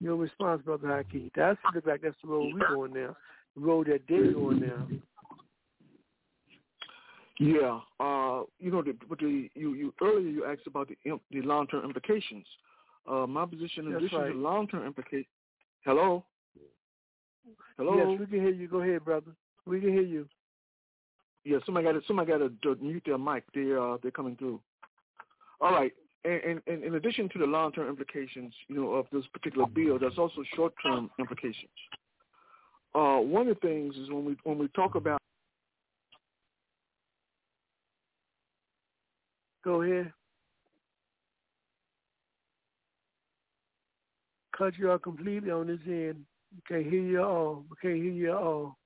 Your 0.00 0.14
response, 0.14 0.62
Brother 0.62 0.86
Haki. 0.86 1.32
That's 1.34 1.58
look 1.74 1.86
like 1.86 2.02
that's 2.02 2.16
the 2.22 2.28
road 2.28 2.52
we're 2.54 2.74
going 2.74 2.92
now. 2.92 3.16
The 3.56 3.62
road 3.62 3.88
that 3.88 4.02
they're 4.08 4.32
going 4.32 4.60
now. 4.60 4.86
Yeah, 7.40 7.80
uh, 7.98 8.42
you 8.60 8.70
know, 8.70 8.82
the, 8.82 8.94
but 9.08 9.18
the, 9.18 9.48
you, 9.54 9.74
you 9.74 9.92
earlier 10.00 10.28
you 10.28 10.44
asked 10.44 10.66
about 10.66 10.88
the 10.88 11.18
the 11.30 11.42
long 11.42 11.66
term 11.66 11.84
implications. 11.84 12.46
Uh, 13.10 13.26
my 13.26 13.44
position 13.44 13.86
in 13.86 13.92
That's 13.92 14.04
addition 14.04 14.18
right. 14.18 14.32
to 14.32 14.38
long 14.38 14.68
term 14.68 14.86
implications. 14.86 15.26
Hello. 15.84 16.24
Hello. 17.76 17.96
Yes, 17.96 18.20
we 18.20 18.26
can 18.26 18.40
hear 18.40 18.52
you. 18.52 18.68
Go 18.68 18.82
ahead, 18.82 19.04
brother. 19.04 19.32
We 19.66 19.80
can 19.80 19.92
hear 19.92 20.02
you. 20.02 20.28
Yeah, 21.44 21.58
somebody 21.66 21.86
got 21.86 21.92
to 21.92 22.02
somebody 22.06 22.30
got 22.30 22.38
to 22.38 22.76
mute 22.80 23.02
their 23.04 23.18
mic. 23.18 23.44
They 23.52 23.72
uh 23.72 23.98
they're 24.00 24.10
coming 24.12 24.36
through. 24.36 24.60
All 25.60 25.72
right. 25.72 25.92
And, 26.24 26.62
and 26.66 26.82
in 26.82 26.94
addition 26.94 27.28
to 27.34 27.38
the 27.38 27.44
long 27.44 27.72
term 27.72 27.88
implications, 27.88 28.54
you 28.68 28.76
know, 28.76 28.92
of 28.92 29.06
this 29.12 29.24
particular 29.34 29.66
bill, 29.66 29.98
there's 29.98 30.16
also 30.16 30.42
short 30.56 30.72
term 30.82 31.10
implications. 31.18 31.68
Uh, 32.94 33.18
one 33.18 33.48
of 33.48 33.56
the 33.60 33.60
things 33.60 33.94
is 33.96 34.08
when 34.08 34.24
we 34.24 34.36
when 34.44 34.56
we 34.56 34.68
talk 34.68 34.94
about 34.94 35.20
Go 39.64 39.82
ahead. 39.82 40.12
Cut 44.56 44.78
you 44.78 44.90
out 44.90 45.02
completely 45.02 45.50
on 45.50 45.66
this 45.66 45.80
end. 45.86 46.24
We 46.54 46.62
can't 46.68 46.86
hear 46.86 47.02
you 47.02 47.18
at 47.18 47.24
all. 47.24 47.64
We 47.68 47.76
can't 47.80 48.02
hear 48.02 48.12
you 48.12 48.30
at 48.30 48.36
all. 48.36 48.76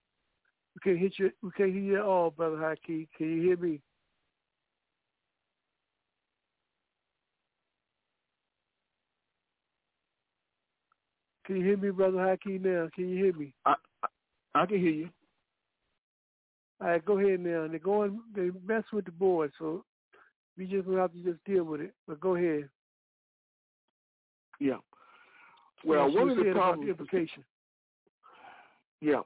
We 0.74 0.81
can't 0.91 0.99
hit 0.99 1.18
you. 1.18 1.31
We 1.43 1.51
can't 1.57 1.72
hear 1.72 1.83
you 1.83 1.97
at 1.99 2.05
all, 2.05 2.31
brother 2.31 2.57
Haki. 2.57 3.09
Can 3.16 3.37
you 3.37 3.43
hear 3.43 3.57
me? 3.57 3.81
Can 11.45 11.57
you 11.57 11.64
hear 11.64 11.76
me, 11.76 11.91
brother 11.91 12.18
Haki? 12.18 12.61
Now, 12.62 12.89
can 12.95 13.09
you 13.09 13.24
hear 13.24 13.35
me? 13.35 13.53
I 13.66 13.74
I 14.55 14.66
can 14.66 14.79
hear 14.79 14.91
you. 14.91 15.11
All 16.81 16.89
right, 16.89 17.05
go 17.05 17.18
ahead 17.18 17.41
now. 17.41 17.66
They're 17.68 17.79
going. 17.79 18.20
They 18.35 18.51
mess 18.66 18.85
with 18.93 19.05
the 19.07 19.11
board, 19.12 19.51
so 19.59 19.85
we 20.59 20.66
just 20.66 20.86
gonna 20.86 21.00
have 21.00 21.12
to 21.12 21.22
just 21.22 21.42
deal 21.44 21.64
with 21.64 21.80
it. 21.80 21.94
But 22.06 22.20
go 22.20 22.34
ahead. 22.34 22.68
Yeah. 24.61 24.78
Well, 25.84 26.12
one 26.12 26.28
of 26.30 26.36
the 26.36 26.52
problems. 26.52 26.84
the 26.84 26.90
implication. 26.90 27.44
Yeah. 29.00 29.20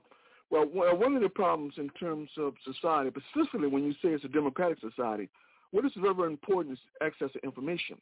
Well, 0.50 0.66
one 0.66 1.16
of 1.16 1.22
the 1.22 1.30
problems 1.30 1.74
in 1.78 1.88
terms 1.90 2.28
of 2.36 2.52
society, 2.62 3.10
specifically 3.30 3.68
when 3.68 3.84
you 3.84 3.92
say 3.94 4.10
it's 4.10 4.24
a 4.24 4.28
democratic 4.28 4.78
society, 4.80 5.30
what 5.70 5.86
is 5.86 5.92
very 5.96 6.30
important 6.30 6.74
is 6.74 6.78
access 7.02 7.32
to 7.32 7.42
information. 7.42 7.96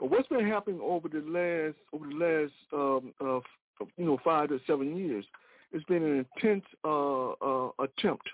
But 0.00 0.10
what's 0.10 0.26
been 0.26 0.46
happening 0.46 0.80
over 0.82 1.08
the 1.08 1.20
last 1.20 1.76
over 1.92 2.06
the 2.08 2.16
last 2.16 2.52
um, 2.72 3.14
uh, 3.20 3.86
you 3.96 4.04
know 4.04 4.18
five 4.24 4.48
to 4.48 4.60
seven 4.66 4.96
years, 4.96 5.24
it's 5.70 5.84
been 5.84 6.02
an 6.02 6.26
intense 6.36 6.64
uh, 6.84 7.30
uh, 7.30 7.70
attempt 7.78 8.28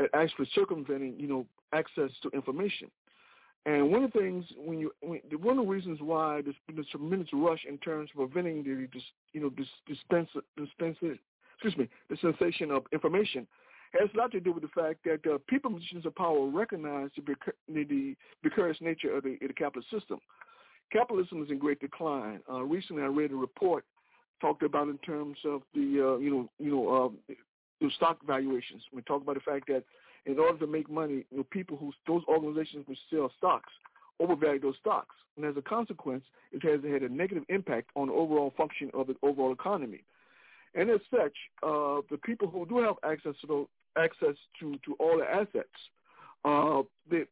at 0.00 0.06
actually 0.14 0.48
circumventing 0.52 1.14
you 1.18 1.28
know 1.28 1.46
access 1.72 2.10
to 2.22 2.30
information. 2.30 2.90
And 3.64 3.92
one 3.92 4.02
of 4.02 4.12
the 4.12 4.18
things 4.18 4.44
when 4.56 4.78
you 4.78 4.92
when, 5.00 5.20
one 5.40 5.58
of 5.58 5.64
the 5.64 5.70
reasons 5.70 6.00
why 6.00 6.42
there's 6.42 6.56
been 6.66 6.78
a 6.78 6.84
tremendous 6.84 7.28
rush 7.32 7.60
in 7.68 7.78
terms 7.78 8.10
of 8.10 8.32
preventing 8.32 8.64
the 8.64 8.88
you 9.32 9.40
know 9.40 9.50
dis, 9.50 9.66
dispense 9.86 10.28
dispense 10.56 10.96
excuse 11.00 11.76
me 11.76 11.88
the 12.10 12.16
sensation 12.20 12.72
of 12.72 12.82
information 12.92 13.46
has 13.98 14.08
a 14.14 14.18
lot 14.18 14.32
to 14.32 14.40
do 14.40 14.52
with 14.52 14.62
the 14.62 14.68
fact 14.68 15.04
that 15.04 15.20
uh, 15.30 15.38
people 15.48 15.70
in 15.70 15.76
positions 15.76 16.06
of 16.06 16.14
power 16.14 16.46
recognize 16.46 17.10
the, 17.16 17.34
the, 17.68 18.16
precarious 18.42 18.78
nature 18.80 19.14
of 19.14 19.22
the, 19.22 19.36
the 19.46 19.52
capitalist 19.52 19.90
system. 19.90 20.18
Capitalism 20.90 21.42
is 21.42 21.50
in 21.50 21.58
great 21.58 21.78
decline. 21.78 22.40
Uh, 22.50 22.62
recently, 22.62 23.02
I 23.02 23.06
read 23.06 23.32
a 23.32 23.34
report 23.34 23.84
talked 24.40 24.62
about 24.62 24.88
in 24.88 24.98
terms 24.98 25.38
of 25.44 25.62
the 25.74 26.14
uh, 26.14 26.18
you 26.18 26.30
know 26.30 26.48
you 26.58 26.70
know 26.70 26.88
uh, 27.28 27.34
the 27.80 27.90
stock 27.96 28.18
valuations. 28.26 28.82
We 28.92 29.02
talk 29.02 29.22
about 29.22 29.36
the 29.36 29.40
fact 29.40 29.68
that 29.68 29.84
in 30.26 30.38
order 30.38 30.58
to 30.58 30.66
make 30.66 30.88
money, 30.90 31.24
know, 31.36 31.44
people 31.50 31.76
who 31.76 31.92
those 32.06 32.22
organizations 32.28 32.86
which 32.86 32.98
sell 33.10 33.30
stocks 33.38 33.70
overvalue 34.20 34.60
those 34.60 34.76
stocks, 34.80 35.14
and 35.36 35.46
as 35.46 35.56
a 35.56 35.62
consequence, 35.62 36.24
it 36.52 36.62
has 36.62 36.80
had 36.84 37.02
a 37.02 37.08
negative 37.08 37.44
impact 37.48 37.90
on 37.96 38.08
the 38.08 38.12
overall 38.12 38.52
function 38.56 38.90
of 38.94 39.06
the 39.06 39.16
overall 39.22 39.52
economy. 39.52 40.02
And 40.74 40.90
as 40.90 41.00
such, 41.10 41.34
uh, 41.62 42.00
the 42.10 42.18
people 42.24 42.48
who 42.48 42.66
do 42.66 42.78
have 42.78 42.96
access 43.04 43.34
to 43.40 43.46
those, 43.46 43.66
access 43.96 44.36
to, 44.60 44.78
to 44.84 44.94
all 44.98 45.18
the 45.18 45.24
assets, 45.24 45.68
uh, 46.44 46.82
they, 47.10 47.24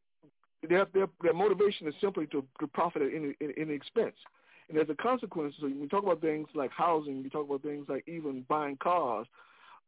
they 0.68 0.74
have, 0.74 0.88
their, 0.92 1.06
their 1.22 1.34
motivation 1.34 1.86
is 1.88 1.94
simply 2.00 2.26
to, 2.28 2.44
to 2.58 2.66
profit 2.66 3.02
at 3.02 3.08
any, 3.14 3.34
any 3.56 3.72
expense. 3.72 4.16
And 4.68 4.78
as 4.78 4.88
a 4.88 4.94
consequence, 4.94 5.54
so 5.60 5.66
we 5.66 5.88
talk 5.88 6.04
about 6.04 6.20
things 6.20 6.48
like 6.54 6.70
housing, 6.70 7.22
we 7.22 7.28
talk 7.28 7.46
about 7.46 7.62
things 7.62 7.86
like 7.88 8.06
even 8.06 8.44
buying 8.48 8.76
cars, 8.76 9.26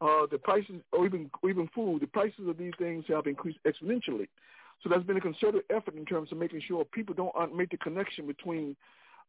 uh, 0.02 0.26
the 0.30 0.38
prices, 0.38 0.80
or 0.92 1.06
even 1.06 1.30
even 1.48 1.68
food, 1.74 2.02
the 2.02 2.06
prices 2.06 2.48
of 2.48 2.58
these 2.58 2.72
things 2.78 3.04
have 3.08 3.26
increased 3.26 3.58
exponentially. 3.64 4.28
So 4.82 4.88
there's 4.88 5.04
been 5.04 5.16
a 5.16 5.20
concerted 5.20 5.62
effort 5.70 5.94
in 5.96 6.04
terms 6.04 6.32
of 6.32 6.38
making 6.38 6.62
sure 6.66 6.84
people 6.84 7.14
don't 7.14 7.34
un- 7.36 7.56
make 7.56 7.70
the 7.70 7.76
connection 7.76 8.26
between 8.26 8.74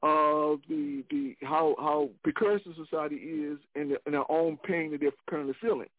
uh, 0.02 0.58
the 0.68 1.04
the 1.12 1.36
how 1.44 1.76
how 1.78 2.10
precarious 2.24 2.64
society 2.76 3.16
is 3.16 3.60
and, 3.76 3.92
the, 3.92 3.98
and 4.06 4.16
their 4.16 4.30
own 4.32 4.58
pain 4.66 4.92
that 4.92 5.00
they're 5.00 5.12
currently 5.28 5.54
feeling. 5.62 5.90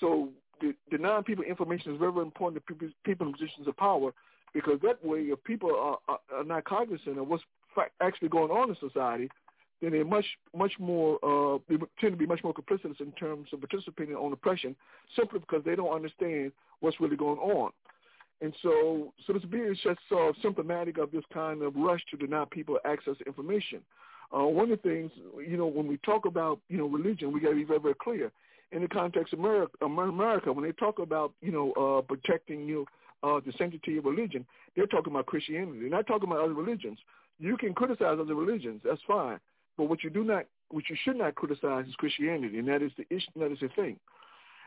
So 0.00 0.30
the, 0.60 0.74
denying 0.90 1.22
people 1.22 1.44
information 1.44 1.92
is 1.92 1.98
very, 1.98 2.12
very 2.12 2.24
important 2.24 2.62
to 2.66 2.74
people, 2.74 2.88
people 3.04 3.26
in 3.28 3.32
positions 3.32 3.68
of 3.68 3.76
power 3.76 4.12
because 4.52 4.78
that 4.82 5.04
way, 5.04 5.20
if 5.20 5.42
people 5.44 5.70
are, 5.70 5.98
are, 6.08 6.18
are 6.34 6.44
not 6.44 6.64
cognizant 6.64 7.18
of 7.18 7.28
what's 7.28 7.44
actually 8.00 8.28
going 8.28 8.50
on 8.50 8.68
in 8.68 8.76
society, 8.80 9.30
then 9.82 9.90
they're 9.90 10.04
much 10.04 10.24
much 10.56 10.72
more 10.78 11.18
uh, 11.22 11.58
they 11.68 11.76
tend 12.00 12.12
to 12.12 12.16
be 12.16 12.24
much 12.24 12.42
more 12.42 12.54
complicit 12.54 12.98
in 13.00 13.12
terms 13.12 13.48
of 13.52 13.60
participating 13.60 14.14
on 14.14 14.32
oppression 14.32 14.74
simply 15.16 15.40
because 15.40 15.62
they 15.64 15.74
don't 15.74 15.92
understand 15.92 16.52
what's 16.80 17.00
really 17.00 17.16
going 17.16 17.38
on. 17.38 17.70
And 18.40 18.52
so, 18.62 19.12
so 19.24 19.32
this 19.32 19.42
is 19.44 19.78
just 19.84 20.00
symptomatic 20.42 20.98
of 20.98 21.12
this 21.12 21.22
kind 21.32 21.62
of 21.62 21.76
rush 21.76 22.00
to 22.10 22.16
deny 22.16 22.44
people 22.50 22.78
access 22.84 23.16
to 23.18 23.24
information. 23.24 23.80
Uh, 24.36 24.44
one 24.44 24.70
of 24.72 24.82
the 24.82 24.88
things, 24.88 25.12
you 25.46 25.56
know, 25.56 25.66
when 25.66 25.86
we 25.86 25.96
talk 25.98 26.24
about, 26.26 26.58
you 26.68 26.78
know, 26.78 26.86
religion, 26.86 27.32
we 27.32 27.38
got 27.38 27.50
to 27.50 27.54
be 27.54 27.64
very, 27.64 27.78
very 27.78 27.94
clear. 28.02 28.32
In 28.72 28.82
the 28.82 28.88
context 28.88 29.32
of 29.32 29.38
America, 29.38 29.72
America 29.84 30.52
when 30.52 30.64
they 30.64 30.72
talk 30.72 30.98
about, 30.98 31.32
you 31.40 31.52
know, 31.52 31.72
uh, 31.72 32.00
protecting, 32.02 32.66
you 32.66 32.86
know, 33.22 33.36
uh, 33.36 33.40
the 33.46 33.52
sanctity 33.58 33.98
of 33.98 34.06
religion, 34.06 34.44
they're 34.74 34.86
talking 34.86 35.12
about 35.12 35.26
Christianity. 35.26 35.78
They're 35.80 35.90
not 35.90 36.06
talking 36.08 36.28
about 36.28 36.42
other 36.42 36.54
religions. 36.54 36.98
You 37.38 37.56
can 37.56 37.74
criticize 37.74 38.18
other 38.20 38.34
religions, 38.34 38.80
that's 38.84 39.02
fine. 39.06 39.38
But 39.82 39.88
what 39.88 40.04
you 40.04 40.10
do 40.10 40.22
not, 40.22 40.44
what 40.70 40.84
you 40.88 40.94
should 41.02 41.16
not 41.16 41.34
criticize 41.34 41.88
is 41.88 41.94
Christianity, 41.96 42.56
and 42.60 42.68
that 42.68 42.82
is 42.82 42.92
the 42.96 43.04
issue, 43.10 43.26
that 43.34 43.50
is 43.50 43.58
the 43.58 43.68
thing. 43.74 43.96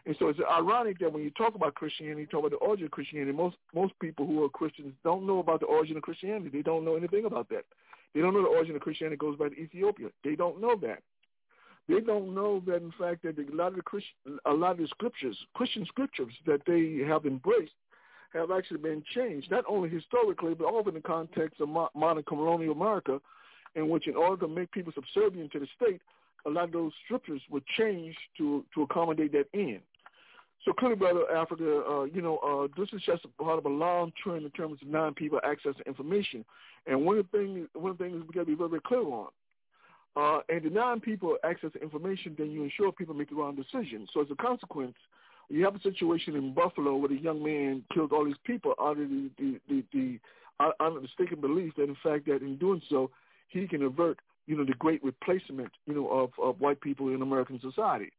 And 0.05 0.13
so 0.19 0.27
it's 0.27 0.41
ironic 0.51 0.99
that 0.99 1.13
when 1.13 1.23
you 1.23 1.29
talk 1.29 1.55
about 1.55 1.73
Christianity, 1.73 2.19
you 2.19 2.27
talk 2.27 2.41
about 2.41 2.51
the 2.51 2.57
origin 2.57 2.87
of 2.87 2.91
Christianity. 2.91 3.31
Most 3.31 3.55
most 3.73 3.93
people 4.01 4.27
who 4.27 4.43
are 4.43 4.49
Christians 4.49 4.91
don't 5.05 5.25
know 5.25 5.39
about 5.39 5.61
the 5.61 5.67
origin 5.67 5.95
of 5.95 6.03
Christianity. 6.03 6.49
They 6.49 6.63
don't 6.63 6.83
know 6.83 6.97
anything 6.97 7.23
about 7.23 7.47
that. 7.47 7.63
They 8.13 8.19
don't 8.19 8.33
know 8.33 8.41
the 8.41 8.49
origin 8.49 8.75
of 8.75 8.81
Christianity 8.81 9.15
goes 9.15 9.37
back 9.37 9.51
to 9.51 9.57
Ethiopia. 9.57 10.09
They 10.25 10.35
don't 10.35 10.59
know 10.59 10.75
that. 10.81 11.01
They 11.87 12.01
don't 12.01 12.35
know 12.35 12.61
that 12.67 12.81
in 12.81 12.91
fact 12.99 13.23
that 13.23 13.39
a 13.39 13.55
lot 13.55 13.69
of 13.69 13.75
the 13.75 14.39
a 14.45 14.53
lot 14.53 14.71
of 14.71 14.79
the 14.79 14.87
scriptures, 14.87 15.37
Christian 15.53 15.85
scriptures 15.85 16.33
that 16.45 16.59
they 16.67 17.07
have 17.07 17.25
embraced, 17.25 17.71
have 18.33 18.51
actually 18.51 18.79
been 18.79 19.01
changed, 19.15 19.49
not 19.49 19.63
only 19.69 19.87
historically, 19.87 20.55
but 20.55 20.65
also 20.65 20.89
in 20.89 20.95
the 20.95 20.99
context 20.99 21.61
of 21.61 21.69
modern 21.69 22.23
colonial 22.23 22.73
America, 22.73 23.21
in 23.75 23.89
which 23.89 24.07
in 24.07 24.15
order 24.15 24.45
to 24.45 24.51
make 24.51 24.71
people 24.71 24.93
subservient 24.93 25.51
to 25.51 25.59
the 25.59 25.67
state, 25.75 26.01
a 26.45 26.49
lot 26.49 26.65
of 26.65 26.71
those 26.71 26.91
scriptures 27.05 27.41
were 27.49 27.61
changed 27.77 28.17
to 28.37 28.63
to 28.73 28.83
accommodate 28.83 29.31
that 29.31 29.47
end. 29.53 29.81
So 30.63 30.73
clearly, 30.73 30.95
brother 30.95 31.31
Africa, 31.31 31.83
uh, 31.87 32.03
you 32.05 32.21
know, 32.21 32.37
uh, 32.37 32.67
this 32.79 32.89
is 32.91 33.01
just 33.05 33.25
part 33.37 33.59
of 33.59 33.65
a 33.65 33.69
long 33.69 34.11
trend 34.21 34.45
in 34.45 34.51
terms 34.51 34.79
of 34.81 34.87
non-people 34.87 35.39
access 35.43 35.75
to 35.77 35.83
information. 35.83 36.43
And 36.87 37.05
one 37.05 37.19
of 37.19 37.25
the 37.31 37.37
things, 37.37 37.67
one 37.73 37.91
of 37.91 37.97
the 37.99 38.05
things 38.05 38.23
we 38.27 38.33
got 38.33 38.41
to 38.41 38.45
be 38.45 38.55
very, 38.55 38.69
very 38.69 38.81
clear 38.81 39.01
on. 39.01 39.27
Uh, 40.15 40.39
and 40.49 40.63
denying 40.63 41.01
people 41.01 41.37
access 41.43 41.71
to 41.73 41.81
information, 41.81 42.35
then 42.37 42.49
you 42.49 42.63
ensure 42.63 42.91
people 42.91 43.13
make 43.13 43.29
the 43.29 43.35
wrong 43.35 43.55
decision. 43.55 44.07
So 44.13 44.21
as 44.21 44.27
a 44.31 44.35
consequence, 44.35 44.95
you 45.49 45.63
have 45.65 45.75
a 45.75 45.81
situation 45.81 46.35
in 46.35 46.53
Buffalo 46.53 46.95
where 46.95 47.09
the 47.09 47.15
young 47.15 47.43
man 47.43 47.83
killed 47.93 48.11
all 48.11 48.25
these 48.25 48.35
people 48.45 48.73
out 48.79 48.97
of 48.97 49.09
the 49.09 49.29
the 49.37 49.59
the, 49.69 49.83
the 49.93 50.19
the 50.59 51.01
mistaken 51.01 51.41
belief 51.41 51.73
that 51.75 51.83
in 51.83 51.97
fact 52.01 52.25
that 52.25 52.41
in 52.41 52.57
doing 52.57 52.81
so 52.89 53.11
he 53.47 53.67
can 53.67 53.83
avert 53.83 54.19
you 54.47 54.55
know 54.55 54.65
the 54.65 54.73
great 54.73 55.03
replacement 55.03 55.71
you 55.85 55.95
know 55.95 56.07
of 56.07 56.31
of 56.41 56.59
white 56.59 56.81
people 56.81 57.09
in 57.13 57.21
American 57.21 57.59
society. 57.59 58.11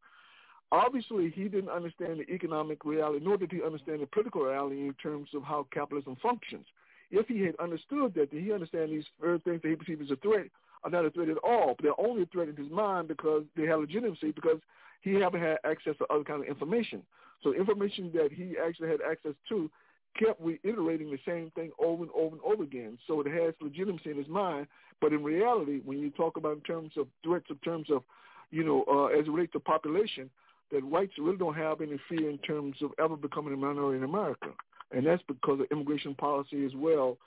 Obviously, 0.72 1.30
he 1.30 1.44
didn't 1.44 1.70
understand 1.70 2.18
the 2.18 2.28
economic 2.32 2.84
reality, 2.84 3.24
nor 3.24 3.36
did 3.36 3.52
he 3.52 3.62
understand 3.62 4.02
the 4.02 4.06
political 4.06 4.42
reality 4.42 4.80
in 4.80 4.94
terms 4.94 5.28
of 5.32 5.44
how 5.44 5.64
capitalism 5.72 6.16
functions. 6.20 6.66
If 7.12 7.28
he 7.28 7.42
had 7.42 7.54
understood 7.60 8.14
that, 8.14 8.32
then 8.32 8.42
he 8.42 8.52
understand 8.52 8.90
these 8.90 9.04
things 9.20 9.62
that 9.62 9.68
he 9.68 9.76
perceived 9.76 10.02
as 10.02 10.10
a 10.10 10.16
threat 10.16 10.48
are 10.82 10.90
not 10.90 11.04
a 11.04 11.10
threat 11.10 11.28
at 11.28 11.38
all. 11.38 11.76
They're 11.80 12.00
only 12.00 12.22
a 12.22 12.26
threat 12.26 12.48
in 12.48 12.56
his 12.56 12.70
mind 12.70 13.06
because 13.06 13.44
they 13.56 13.64
have 13.66 13.78
legitimacy 13.78 14.32
because 14.32 14.58
he 15.02 15.14
haven't 15.14 15.40
had 15.40 15.58
access 15.64 15.96
to 15.98 16.06
other 16.12 16.24
kind 16.24 16.42
of 16.42 16.48
information. 16.48 17.02
So 17.44 17.54
information 17.54 18.10
that 18.14 18.30
he 18.32 18.56
actually 18.60 18.88
had 18.88 19.00
access 19.08 19.34
to 19.50 19.70
kept 20.18 20.40
reiterating 20.40 21.10
the 21.10 21.18
same 21.26 21.50
thing 21.54 21.70
over 21.78 22.02
and 22.02 22.12
over 22.14 22.36
and 22.36 22.44
over 22.44 22.62
again. 22.62 22.98
So 23.06 23.20
it 23.20 23.26
has 23.26 23.54
legitimacy 23.60 24.10
in 24.10 24.16
his 24.16 24.28
mind. 24.28 24.66
But 25.00 25.12
in 25.12 25.22
reality, 25.22 25.80
when 25.84 25.98
you 25.98 26.10
talk 26.10 26.36
about 26.36 26.56
in 26.56 26.62
terms 26.62 26.92
of 26.96 27.06
threats, 27.22 27.46
in 27.50 27.56
terms 27.56 27.88
of, 27.90 28.02
you 28.50 28.64
know, 28.64 28.84
uh, 28.88 29.06
as 29.18 29.26
it 29.26 29.30
relates 29.30 29.52
to 29.52 29.60
population, 29.60 30.30
that 30.72 30.84
whites 30.84 31.12
really 31.18 31.36
don't 31.36 31.54
have 31.54 31.80
any 31.80 31.98
fear 32.08 32.28
in 32.30 32.38
terms 32.38 32.76
of 32.82 32.90
ever 32.98 33.16
becoming 33.16 33.54
a 33.54 33.56
minority 33.56 33.98
in 33.98 34.04
America. 34.04 34.48
And 34.92 35.06
that's 35.06 35.22
because 35.28 35.60
of 35.60 35.66
immigration 35.70 36.14
policy 36.14 36.64
as 36.64 36.72
well 36.74 37.18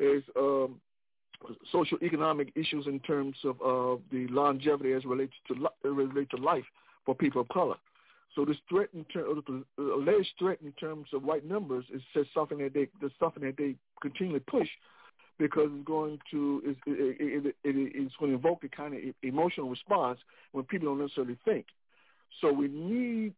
as 0.00 0.22
um, 0.36 0.80
social 1.70 1.98
economic 2.02 2.52
issues 2.54 2.86
in 2.86 3.00
terms 3.00 3.36
of 3.44 3.56
uh, 3.60 4.00
the 4.12 4.26
longevity 4.28 4.92
as 4.92 5.04
relates 5.04 5.32
to 5.48 5.54
li- 5.54 5.90
relates 5.90 6.30
to 6.30 6.36
life 6.36 6.64
for 7.04 7.14
people 7.14 7.40
of 7.40 7.48
color. 7.48 7.76
So 8.34 8.44
this 8.44 8.56
threat 8.68 8.88
in 8.94 9.04
terms, 9.04 9.42
the 9.46 9.82
alleged 9.82 10.30
threat 10.38 10.58
in 10.64 10.72
terms 10.72 11.06
of 11.12 11.22
white 11.22 11.44
numbers 11.44 11.84
is 11.92 12.02
just 12.12 12.30
something 12.34 12.58
that 12.58 12.74
they, 12.74 12.88
that's 13.00 13.14
something 13.20 13.44
that 13.44 13.56
they 13.56 13.76
continually 14.00 14.40
push 14.40 14.68
because 15.38 15.68
it's 15.72 15.86
going 15.86 16.18
to 16.30 16.62
it, 16.64 16.76
it, 16.86 17.46
it, 17.46 17.54
it's 17.64 18.14
going 18.18 18.32
to 18.32 18.38
evoke 18.38 18.64
a 18.64 18.68
kind 18.68 18.94
of 18.94 19.00
emotional 19.22 19.68
response 19.68 20.18
when 20.52 20.64
people 20.64 20.88
don't 20.88 21.00
necessarily 21.00 21.36
think. 21.44 21.66
So 22.40 22.52
we 22.52 22.68
need 22.68 23.34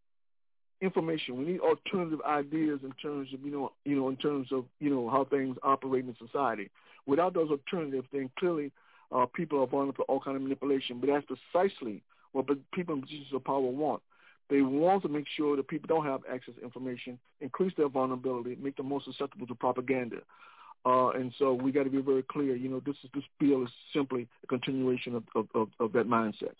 information. 0.80 1.38
We 1.38 1.44
need 1.52 1.60
alternative 1.60 2.20
ideas 2.26 2.80
in 2.82 2.92
terms 3.02 3.28
of 3.32 3.40
you 3.42 3.50
know 3.50 3.72
you 3.84 3.96
know 3.96 4.08
in 4.08 4.16
terms 4.16 4.48
of 4.52 4.64
you 4.80 4.90
know 4.90 5.08
how 5.10 5.24
things 5.24 5.56
operate 5.62 6.04
in 6.04 6.16
society. 6.18 6.70
Without 7.06 7.34
those 7.34 7.50
alternatives, 7.50 8.06
then 8.12 8.30
clearly 8.38 8.72
uh, 9.12 9.26
people 9.34 9.60
are 9.62 9.66
vulnerable 9.66 9.94
to 9.94 10.02
all 10.02 10.20
kind 10.20 10.36
of 10.36 10.42
manipulation. 10.42 11.00
But 11.00 11.08
that's 11.08 11.26
precisely 11.52 12.02
what 12.32 12.46
people 12.72 12.94
in 12.94 13.02
positions 13.02 13.32
of 13.32 13.44
power 13.44 13.60
want. 13.60 14.02
They 14.48 14.62
want 14.62 15.02
to 15.02 15.08
make 15.08 15.26
sure 15.36 15.56
that 15.56 15.68
people 15.68 15.88
don't 15.88 16.06
have 16.06 16.20
access 16.30 16.54
to 16.54 16.62
information, 16.62 17.18
increase 17.40 17.72
their 17.76 17.88
vulnerability, 17.88 18.56
make 18.60 18.76
them 18.76 18.86
more 18.86 19.02
susceptible 19.04 19.46
to 19.48 19.54
propaganda. 19.54 20.18
Uh, 20.84 21.10
and 21.10 21.32
so 21.38 21.52
we 21.52 21.72
got 21.72 21.82
to 21.82 21.90
be 21.90 22.00
very 22.00 22.22
clear. 22.22 22.54
You 22.54 22.68
know, 22.68 22.80
this 22.84 22.94
is 23.02 23.10
this 23.12 23.24
bill 23.40 23.64
is 23.64 23.70
simply 23.92 24.28
a 24.44 24.46
continuation 24.46 25.16
of, 25.16 25.24
of, 25.34 25.48
of, 25.54 25.68
of 25.80 25.92
that 25.92 26.06
mindset. 26.06 26.54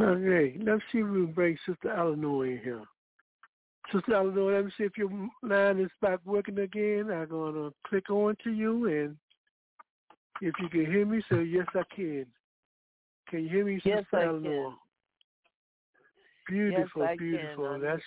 Okay, 0.00 0.56
let's 0.62 0.82
see 0.90 0.98
if 0.98 1.06
we 1.06 1.24
can 1.24 1.32
bring 1.32 1.58
Sister 1.66 1.90
Eleanor 1.90 2.46
in 2.46 2.58
here. 2.58 2.82
Sister 3.92 4.14
Eleanor, 4.14 4.54
let 4.54 4.64
me 4.64 4.72
see 4.78 4.84
if 4.84 4.96
your 4.96 5.10
line 5.42 5.80
is 5.80 5.90
back 6.00 6.20
working 6.24 6.60
again. 6.60 7.10
I'm 7.10 7.28
going 7.28 7.54
to 7.54 7.74
click 7.86 8.08
on 8.10 8.36
to 8.44 8.52
you, 8.52 8.86
and 8.86 9.16
if 10.40 10.54
you 10.60 10.68
can 10.68 10.86
hear 10.86 11.04
me, 11.04 11.20
say 11.30 11.42
yes, 11.42 11.66
I 11.74 11.82
can. 11.94 12.26
Can 13.28 13.42
you 13.42 13.48
hear 13.48 13.64
me, 13.66 13.76
Sister 13.76 13.90
yes, 13.90 14.04
Eleanor? 14.14 14.70
Can. 14.70 14.76
Beautiful, 16.48 17.02
yes, 17.02 17.16
beautiful. 17.18 17.72
Can. 17.72 17.82
That's 17.82 18.02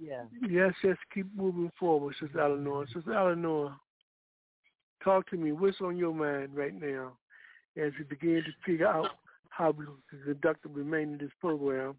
yeah. 0.00 0.24
Yes, 0.48 0.72
yes. 0.82 0.96
Keep 1.12 1.26
moving 1.36 1.70
forward, 1.78 2.14
Sister 2.20 2.40
Eleanor. 2.40 2.86
Sister 2.92 3.12
Eleanor, 3.12 3.74
talk 5.02 5.28
to 5.30 5.36
me. 5.36 5.52
What's 5.52 5.80
on 5.80 5.96
your 5.96 6.14
mind 6.14 6.50
right 6.54 6.74
now 6.74 7.12
as 7.76 7.92
we 7.98 8.04
begin 8.04 8.42
to 8.44 8.70
figure 8.70 8.86
out 8.86 9.10
how 9.48 9.70
we 9.70 9.84
can 9.84 10.22
conduct 10.24 10.62
the 10.62 10.68
remainder 10.68 11.14
of 11.14 11.20
this 11.20 11.30
program? 11.40 11.96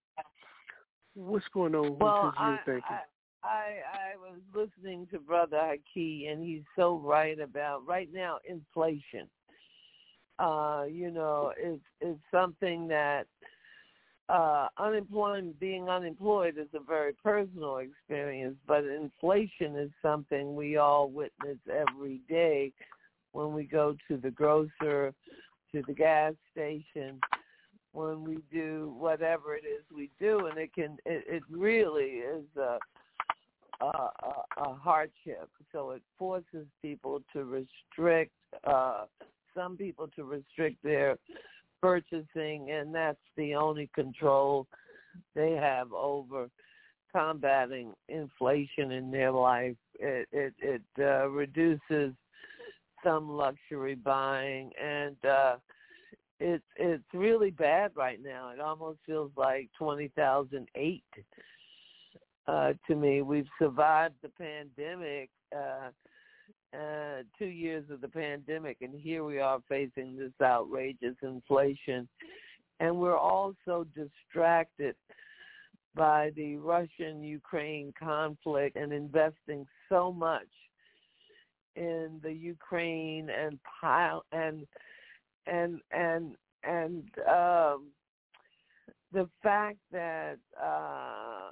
What's 1.15 1.45
going 1.53 1.75
on 1.75 1.97
well, 1.99 2.25
with 2.25 2.35
I, 2.37 2.57
thinking? 2.65 2.83
I, 2.89 2.99
I 3.43 3.47
I 3.47 4.17
was 4.17 4.39
listening 4.53 5.07
to 5.11 5.19
Brother 5.19 5.57
Haki, 5.57 6.31
and 6.31 6.43
he's 6.43 6.63
so 6.75 6.97
right 6.97 7.39
about 7.39 7.85
right 7.85 8.09
now 8.11 8.39
inflation. 8.47 9.29
Uh, 10.39 10.85
you 10.89 11.11
know, 11.11 11.53
it's 11.57 11.83
it's 12.01 12.19
something 12.31 12.87
that 12.87 13.27
uh, 14.29 14.67
unemployment, 14.77 15.59
being 15.59 15.89
unemployed 15.89 16.57
is 16.57 16.67
a 16.73 16.79
very 16.79 17.13
personal 17.23 17.77
experience, 17.77 18.55
but 18.67 18.83
inflation 18.85 19.75
is 19.75 19.91
something 20.01 20.55
we 20.55 20.77
all 20.77 21.09
witness 21.09 21.57
every 21.69 22.21
day 22.29 22.71
when 23.33 23.53
we 23.53 23.63
go 23.63 23.95
to 24.07 24.17
the 24.17 24.31
grocer, 24.31 25.13
to 25.71 25.83
the 25.87 25.93
gas 25.93 26.33
station, 26.51 27.19
when 27.91 28.23
we 28.23 28.37
do 28.51 28.93
whatever 28.97 29.55
it 29.55 29.65
is 29.65 29.83
we 29.95 30.09
do, 30.19 30.47
and 30.47 30.57
it 30.57 30.73
can, 30.73 30.97
it, 31.05 31.23
it 31.27 31.43
really 31.51 32.21
is 32.21 32.45
a, 32.57 32.77
a, 33.81 34.09
a 34.57 34.73
hardship. 34.75 35.49
So 35.71 35.91
it 35.91 36.01
forces 36.17 36.65
people 36.81 37.21
to 37.33 37.43
restrict, 37.43 38.31
uh, 38.63 39.05
some 39.55 39.77
people 39.77 40.07
to 40.15 40.23
restrict 40.23 40.81
their 40.83 41.17
purchasing, 41.83 42.71
and 42.71 42.95
that's 42.95 43.17
the 43.35 43.53
only 43.53 43.89
control 43.93 44.65
they 45.35 45.51
have 45.51 45.91
over 45.91 46.47
combating 47.13 47.91
inflation 48.07 48.91
in 48.91 49.11
their 49.11 49.31
life. 49.31 49.75
It 49.99 50.29
it, 50.31 50.53
it 50.59 50.81
uh, 50.97 51.27
reduces 51.27 52.13
some 53.03 53.29
luxury 53.29 53.95
buying, 53.95 54.71
and 54.81 55.17
uh, 55.25 55.55
it's 56.39 56.63
it's 56.77 57.03
really 57.13 57.51
bad 57.51 57.91
right 57.95 58.19
now. 58.23 58.51
It 58.51 58.61
almost 58.61 58.99
feels 59.05 59.31
like 59.35 59.69
twenty 59.77 60.07
thousand 60.15 60.69
eight 60.75 61.03
uh, 62.47 62.71
to 62.87 62.95
me. 62.95 63.21
We've 63.23 63.49
survived 63.59 64.15
the 64.21 64.29
pandemic. 64.29 65.29
Uh, 65.53 65.89
uh, 66.73 67.23
two 67.37 67.45
years 67.45 67.85
of 67.89 68.01
the 68.01 68.07
pandemic, 68.07 68.77
and 68.81 68.93
here 68.99 69.23
we 69.23 69.39
are 69.39 69.59
facing 69.69 70.17
this 70.17 70.31
outrageous 70.41 71.15
inflation. 71.21 72.07
And 72.79 72.97
we're 72.97 73.17
also 73.17 73.85
distracted 73.95 74.95
by 75.95 76.31
the 76.35 76.55
Russian-Ukraine 76.57 77.93
conflict 77.97 78.75
and 78.75 78.91
investing 78.91 79.65
so 79.89 80.11
much 80.11 80.47
in 81.75 82.19
the 82.23 82.31
Ukraine 82.31 83.29
and 83.29 83.59
pile 83.81 84.25
and 84.31 84.65
and 85.45 85.79
and 85.91 86.35
and 86.63 87.03
um, 87.27 87.87
the 89.11 89.29
fact 89.41 89.77
that 89.91 90.37
uh, 90.61 91.51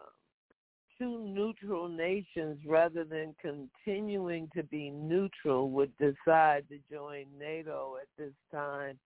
two 1.01 1.17
neutral 1.25 1.87
nations, 1.87 2.59
rather 2.63 3.03
than 3.03 3.33
continuing 3.41 4.47
to 4.55 4.61
be 4.61 4.91
neutral, 4.91 5.71
would 5.71 5.91
decide 5.97 6.63
to 6.69 6.77
join 6.91 7.25
NATO 7.39 7.95
at 7.99 8.07
this 8.19 8.33
time 8.51 8.99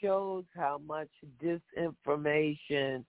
shows 0.00 0.44
how 0.54 0.80
much 0.86 1.08
disinformation 1.42 3.04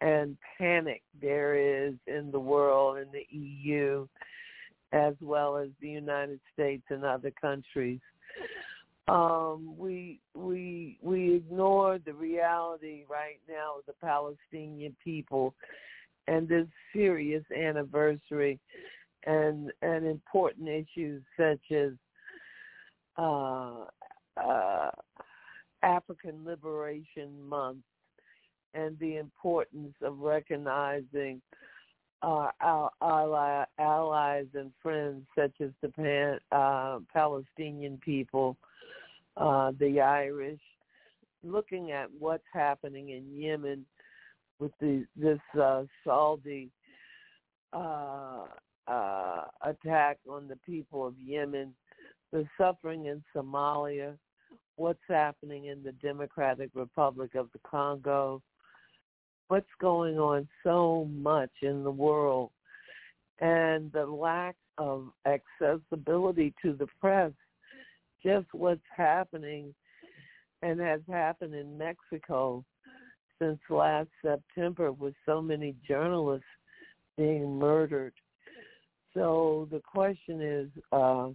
and 0.00 0.38
panic 0.56 1.02
there 1.20 1.56
is 1.56 1.94
in 2.06 2.30
the 2.30 2.40
world, 2.40 2.96
in 2.96 3.08
the 3.12 3.26
EU, 3.36 4.06
as 4.92 5.14
well 5.20 5.58
as 5.58 5.68
the 5.82 5.88
United 5.88 6.40
States 6.54 6.84
and 6.88 7.04
other 7.04 7.32
countries. 7.38 8.00
Um, 9.08 9.74
we 9.76 10.20
we 10.34 10.96
we 11.02 11.34
ignore 11.34 11.98
the 11.98 12.14
reality 12.14 13.04
right 13.10 13.40
now 13.46 13.74
of 13.78 13.84
the 13.86 13.92
Palestinian 14.00 14.96
people 15.04 15.54
and 16.26 16.48
this 16.48 16.66
serious 16.92 17.44
anniversary 17.56 18.58
and 19.26 19.72
and 19.82 20.06
important 20.06 20.68
issues 20.68 21.22
such 21.36 21.60
as 21.70 21.92
uh, 23.16 23.84
uh, 24.36 24.90
African 25.82 26.44
Liberation 26.44 27.30
Month 27.48 27.78
and 28.74 28.98
the 28.98 29.16
importance 29.16 29.94
of 30.02 30.18
recognizing 30.18 31.40
uh, 32.22 32.48
our 32.60 32.90
ally, 33.02 33.64
allies 33.78 34.46
and 34.54 34.72
friends 34.82 35.22
such 35.38 35.52
as 35.60 35.70
the 35.82 35.88
Pan, 35.90 36.38
uh, 36.52 36.98
Palestinian 37.12 37.98
people, 37.98 38.56
uh, 39.36 39.72
the 39.78 40.00
Irish, 40.00 40.60
looking 41.42 41.92
at 41.92 42.08
what's 42.18 42.44
happening 42.52 43.10
in 43.10 43.24
Yemen 43.30 43.84
with 44.64 44.72
the 44.80 45.04
this 45.14 45.60
uh, 45.60 45.82
Saudi 46.04 46.70
uh, 47.74 48.44
uh, 48.88 49.44
attack 49.62 50.18
on 50.28 50.48
the 50.48 50.56
people 50.64 51.06
of 51.06 51.14
Yemen, 51.22 51.74
the 52.32 52.46
suffering 52.56 53.06
in 53.06 53.22
Somalia, 53.36 54.16
what's 54.76 55.02
happening 55.06 55.66
in 55.66 55.82
the 55.82 55.92
Democratic 55.92 56.70
Republic 56.72 57.34
of 57.34 57.48
the 57.52 57.58
Congo, 57.68 58.40
what's 59.48 59.66
going 59.82 60.18
on 60.18 60.48
so 60.62 61.06
much 61.12 61.50
in 61.60 61.84
the 61.84 61.90
world, 61.90 62.50
and 63.40 63.92
the 63.92 64.06
lack 64.06 64.56
of 64.78 65.08
accessibility 65.26 66.54
to 66.62 66.72
the 66.72 66.86
press, 67.02 67.32
just 68.24 68.46
what's 68.52 68.80
happening 68.96 69.74
and 70.62 70.80
has 70.80 71.02
happened 71.06 71.54
in 71.54 71.76
Mexico 71.76 72.64
since 73.44 73.58
last 73.68 74.08
September 74.22 74.92
with 74.92 75.14
so 75.26 75.42
many 75.42 75.74
journalists 75.86 76.46
being 77.16 77.58
murdered. 77.58 78.14
So 79.12 79.68
the 79.70 79.80
question 79.80 80.40
is, 80.40 80.68
uh, 80.92 81.28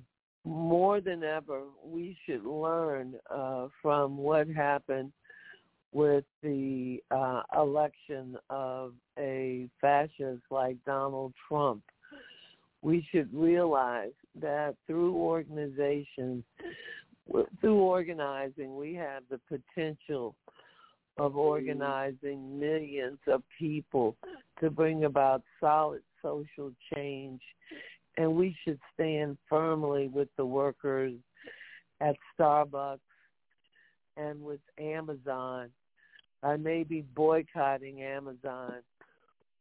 more 0.43 1.01
than 1.01 1.24
ever, 1.24 1.62
we 1.86 2.18
should 2.26 2.45
learn 2.45 3.16
uh, 3.30 3.68
from 3.82 4.18
what 4.18 4.47
happened 4.47 5.12
with 5.91 6.24
the 6.43 6.99
uh, 7.12 7.41
election 7.55 8.38
of 8.49 8.93
a 9.18 9.68
fascist 9.80 10.41
like 10.51 10.78
Donald 10.86 11.34
Trump. 11.47 11.84
We 12.82 13.05
should 13.12 13.30
realize 13.34 14.14
that 14.41 14.76
through 14.88 15.16
organizations, 15.16 16.43
through 17.62 17.80
organizing, 17.80 18.78
we 18.78 18.93
have 18.95 19.24
the 19.30 19.39
potential 19.47 20.36
of 21.20 21.36
organizing 21.36 22.59
millions 22.59 23.20
of 23.28 23.43
people 23.57 24.15
to 24.61 24.70
bring 24.70 25.03
about 25.03 25.43
solid 25.59 26.01
social 26.22 26.72
change. 26.93 27.41
And 28.17 28.36
we 28.36 28.55
should 28.63 28.80
stand 28.93 29.38
firmly 29.49 30.09
with 30.13 30.30
the 30.38 30.45
workers 30.45 31.13
at 32.01 32.15
Starbucks 32.38 32.99
and 34.17 34.41
with 34.41 34.59
Amazon. 34.78 35.70
I 36.41 36.55
may 36.55 36.84
be 36.84 37.01
boycotting 37.15 38.01
Amazon, 38.01 38.76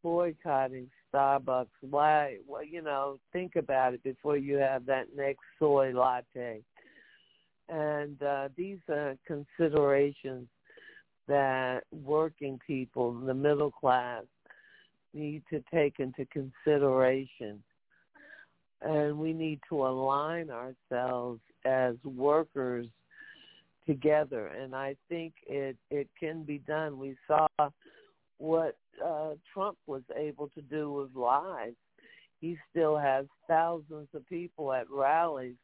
boycotting 0.02 0.88
Starbucks. 1.12 1.66
Why? 1.82 2.38
Well, 2.46 2.64
you 2.64 2.82
know, 2.82 3.18
think 3.32 3.56
about 3.56 3.94
it 3.94 4.02
before 4.02 4.36
you 4.36 4.56
have 4.56 4.86
that 4.86 5.06
next 5.16 5.40
soy 5.58 5.92
latte. 5.92 6.62
And 7.68 8.22
uh, 8.22 8.48
these 8.56 8.78
are 8.88 9.16
considerations 9.26 10.48
that 11.28 11.82
working 11.92 12.58
people, 12.66 13.12
the 13.12 13.34
middle 13.34 13.70
class, 13.70 14.24
need 15.14 15.42
to 15.50 15.62
take 15.72 16.00
into 16.00 16.26
consideration. 16.26 17.62
And 18.82 19.18
we 19.18 19.32
need 19.32 19.60
to 19.68 19.86
align 19.86 20.50
ourselves 20.50 21.40
as 21.64 21.94
workers 22.04 22.86
together. 23.86 24.48
And 24.48 24.74
I 24.74 24.96
think 25.08 25.34
it, 25.46 25.76
it 25.90 26.08
can 26.18 26.42
be 26.42 26.58
done. 26.58 26.98
We 26.98 27.16
saw 27.26 27.48
what 28.38 28.76
uh, 29.04 29.30
Trump 29.52 29.78
was 29.86 30.02
able 30.16 30.48
to 30.50 30.62
do 30.62 30.92
with 30.92 31.14
lies. 31.14 31.74
He 32.40 32.56
still 32.70 32.96
has 32.96 33.26
thousands 33.48 34.08
of 34.14 34.28
people 34.28 34.72
at 34.72 34.88
rallies 34.90 35.56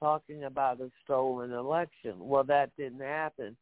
talking 0.00 0.44
about 0.44 0.80
a 0.80 0.90
stolen 1.04 1.52
election. 1.52 2.14
Well, 2.18 2.44
that 2.44 2.70
didn't 2.76 3.00
happen 3.00 3.56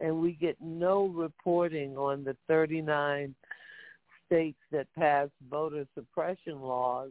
and 0.00 0.20
we 0.20 0.32
get 0.32 0.56
no 0.60 1.06
reporting 1.08 1.96
on 1.96 2.24
the 2.24 2.36
39 2.48 3.34
states 4.26 4.58
that 4.72 4.86
passed 4.98 5.32
voter 5.50 5.86
suppression 5.94 6.60
laws. 6.60 7.10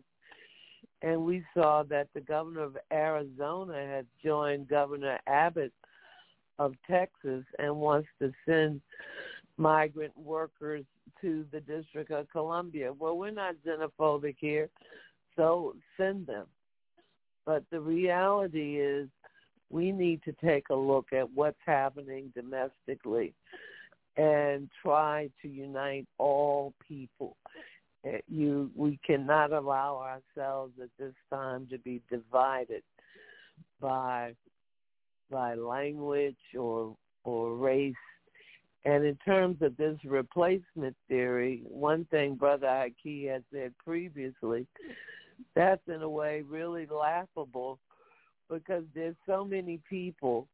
And 1.01 1.25
we 1.25 1.43
saw 1.53 1.83
that 1.83 2.07
the 2.13 2.21
governor 2.21 2.63
of 2.63 2.77
Arizona 2.91 3.73
had 3.73 4.05
joined 4.23 4.69
Governor 4.69 5.19
Abbott 5.27 5.73
of 6.57 6.73
Texas 6.89 7.43
and 7.59 7.75
wants 7.75 8.07
to 8.21 8.31
send 8.47 8.81
migrant 9.57 10.17
workers 10.17 10.85
to 11.21 11.45
the 11.51 11.59
District 11.61 12.11
of 12.11 12.29
Columbia. 12.31 12.91
Well, 12.93 13.17
we're 13.17 13.31
not 13.31 13.55
xenophobic 13.65 14.35
here, 14.39 14.69
so 15.35 15.75
send 15.97 16.27
them. 16.27 16.47
But 17.45 17.63
the 17.71 17.79
reality 17.79 18.79
is 18.79 19.07
we 19.69 19.91
need 19.91 20.21
to 20.23 20.33
take 20.43 20.69
a 20.69 20.75
look 20.75 21.07
at 21.11 21.31
what's 21.33 21.57
happening 21.65 22.31
domestically 22.35 23.33
and 24.17 24.69
try 24.81 25.29
to 25.41 25.47
unite 25.47 26.07
all 26.17 26.73
people. 26.87 27.35
Eh, 28.05 28.19
you, 28.27 28.71
we 28.75 28.99
cannot 29.05 29.51
allow 29.51 29.97
ourselves 29.97 30.73
at 30.81 30.89
this 30.99 31.13
time 31.29 31.67
to 31.71 31.77
be 31.79 32.01
divided 32.09 32.83
by 33.81 34.33
by 35.31 35.55
language 35.55 36.37
or 36.57 36.95
or 37.23 37.55
race. 37.55 37.93
And 38.85 39.03
in 39.03 39.17
terms 39.25 39.57
of 39.61 39.75
this 39.77 39.97
replacement 40.05 40.95
theory, 41.07 41.63
one 41.67 42.05
thing 42.05 42.35
Brother 42.35 42.67
Haki 42.67 43.31
had 43.31 43.43
said 43.51 43.73
previously, 43.83 44.67
that's 45.55 45.81
in 45.87 46.03
a 46.03 46.09
way 46.09 46.43
really 46.47 46.85
laughable 46.85 47.79
because 48.49 48.83
there's 48.93 49.15
so 49.25 49.43
many 49.43 49.79
people 49.89 50.47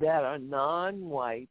that 0.00 0.24
are 0.24 0.38
non-white 0.38 1.48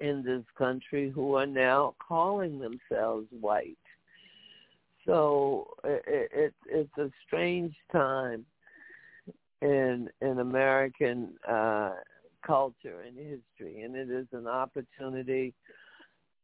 in 0.00 0.22
this 0.24 0.44
country 0.56 1.10
who 1.10 1.34
are 1.34 1.46
now 1.46 1.94
calling 2.06 2.58
themselves 2.58 3.26
white. 3.40 3.76
So 5.06 5.68
it, 5.84 6.30
it, 6.32 6.54
it's 6.66 6.98
a 6.98 7.10
strange 7.26 7.74
time 7.92 8.44
in 9.62 10.08
in 10.20 10.38
American 10.38 11.34
uh, 11.48 11.92
culture 12.46 13.02
and 13.06 13.16
history, 13.16 13.82
and 13.82 13.94
it 13.94 14.10
is 14.10 14.26
an 14.32 14.46
opportunity 14.46 15.54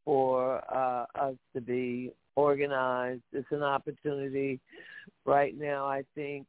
for 0.04 0.62
uh, 0.74 1.06
us 1.18 1.34
to 1.54 1.60
be 1.60 2.12
organized. 2.34 3.22
It's 3.32 3.50
an 3.50 3.62
opportunity 3.62 4.60
right 5.24 5.58
now, 5.58 5.86
I 5.86 6.04
think, 6.14 6.46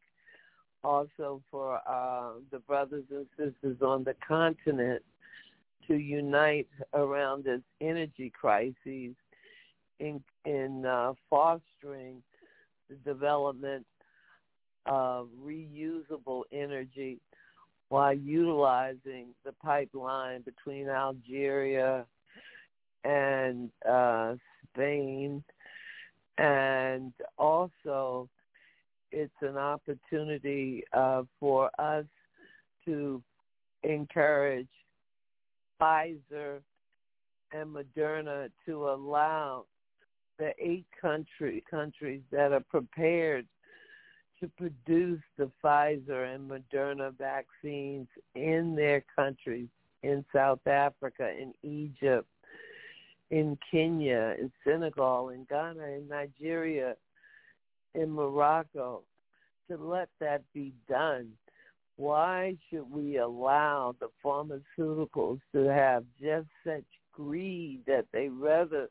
also 0.83 1.41
for 1.49 1.79
uh, 1.87 2.33
the 2.51 2.59
brothers 2.59 3.05
and 3.11 3.25
sisters 3.37 3.77
on 3.81 4.03
the 4.03 4.15
continent 4.25 5.03
to 5.87 5.95
unite 5.95 6.67
around 6.93 7.43
this 7.43 7.61
energy 7.81 8.31
crisis 8.39 9.15
in, 9.99 10.21
in 10.45 10.85
uh, 10.85 11.13
fostering 11.29 12.21
the 12.89 12.95
development 13.05 13.85
of 14.85 15.27
reusable 15.43 16.43
energy 16.51 17.19
while 17.89 18.13
utilizing 18.13 19.27
the 19.45 19.51
pipeline 19.63 20.41
between 20.41 20.89
Algeria 20.89 22.05
and 23.03 23.69
uh, 23.87 24.35
Spain. 24.73 25.43
And 26.37 27.13
also 27.37 28.29
it's 29.11 29.41
an 29.41 29.57
opportunity 29.57 30.83
uh, 30.93 31.23
for 31.39 31.69
us 31.79 32.05
to 32.85 33.21
encourage 33.83 34.67
Pfizer 35.79 36.59
and 37.51 37.75
Moderna 37.75 38.49
to 38.65 38.89
allow 38.89 39.65
the 40.37 40.51
eight 40.59 40.85
country 41.01 41.63
countries 41.69 42.21
that 42.31 42.51
are 42.51 42.63
prepared 42.69 43.45
to 44.39 44.47
produce 44.49 45.21
the 45.37 45.49
Pfizer 45.63 46.33
and 46.33 46.49
Moderna 46.49 47.11
vaccines 47.17 48.07
in 48.35 48.75
their 48.75 49.03
countries, 49.15 49.67
in 50.03 50.23
South 50.33 50.65
Africa, 50.67 51.29
in 51.29 51.53
Egypt, 51.63 52.27
in 53.31 53.57
Kenya, 53.71 54.35
in 54.39 54.51
Senegal, 54.63 55.29
in 55.29 55.45
Ghana, 55.49 55.83
in 55.83 56.07
Nigeria, 56.07 56.95
in 57.97 58.11
Morocco 58.11 59.01
to 59.69 59.77
let 59.77 60.09
that 60.19 60.41
be 60.53 60.73
done. 60.87 61.29
Why 61.97 62.55
should 62.69 62.89
we 62.89 63.17
allow 63.17 63.95
the 63.99 64.09
pharmaceuticals 64.23 65.39
to 65.53 65.65
have 65.65 66.05
just 66.21 66.47
such 66.63 66.85
greed 67.11 67.81
that 67.87 68.05
they 68.13 68.29
rather 68.29 68.87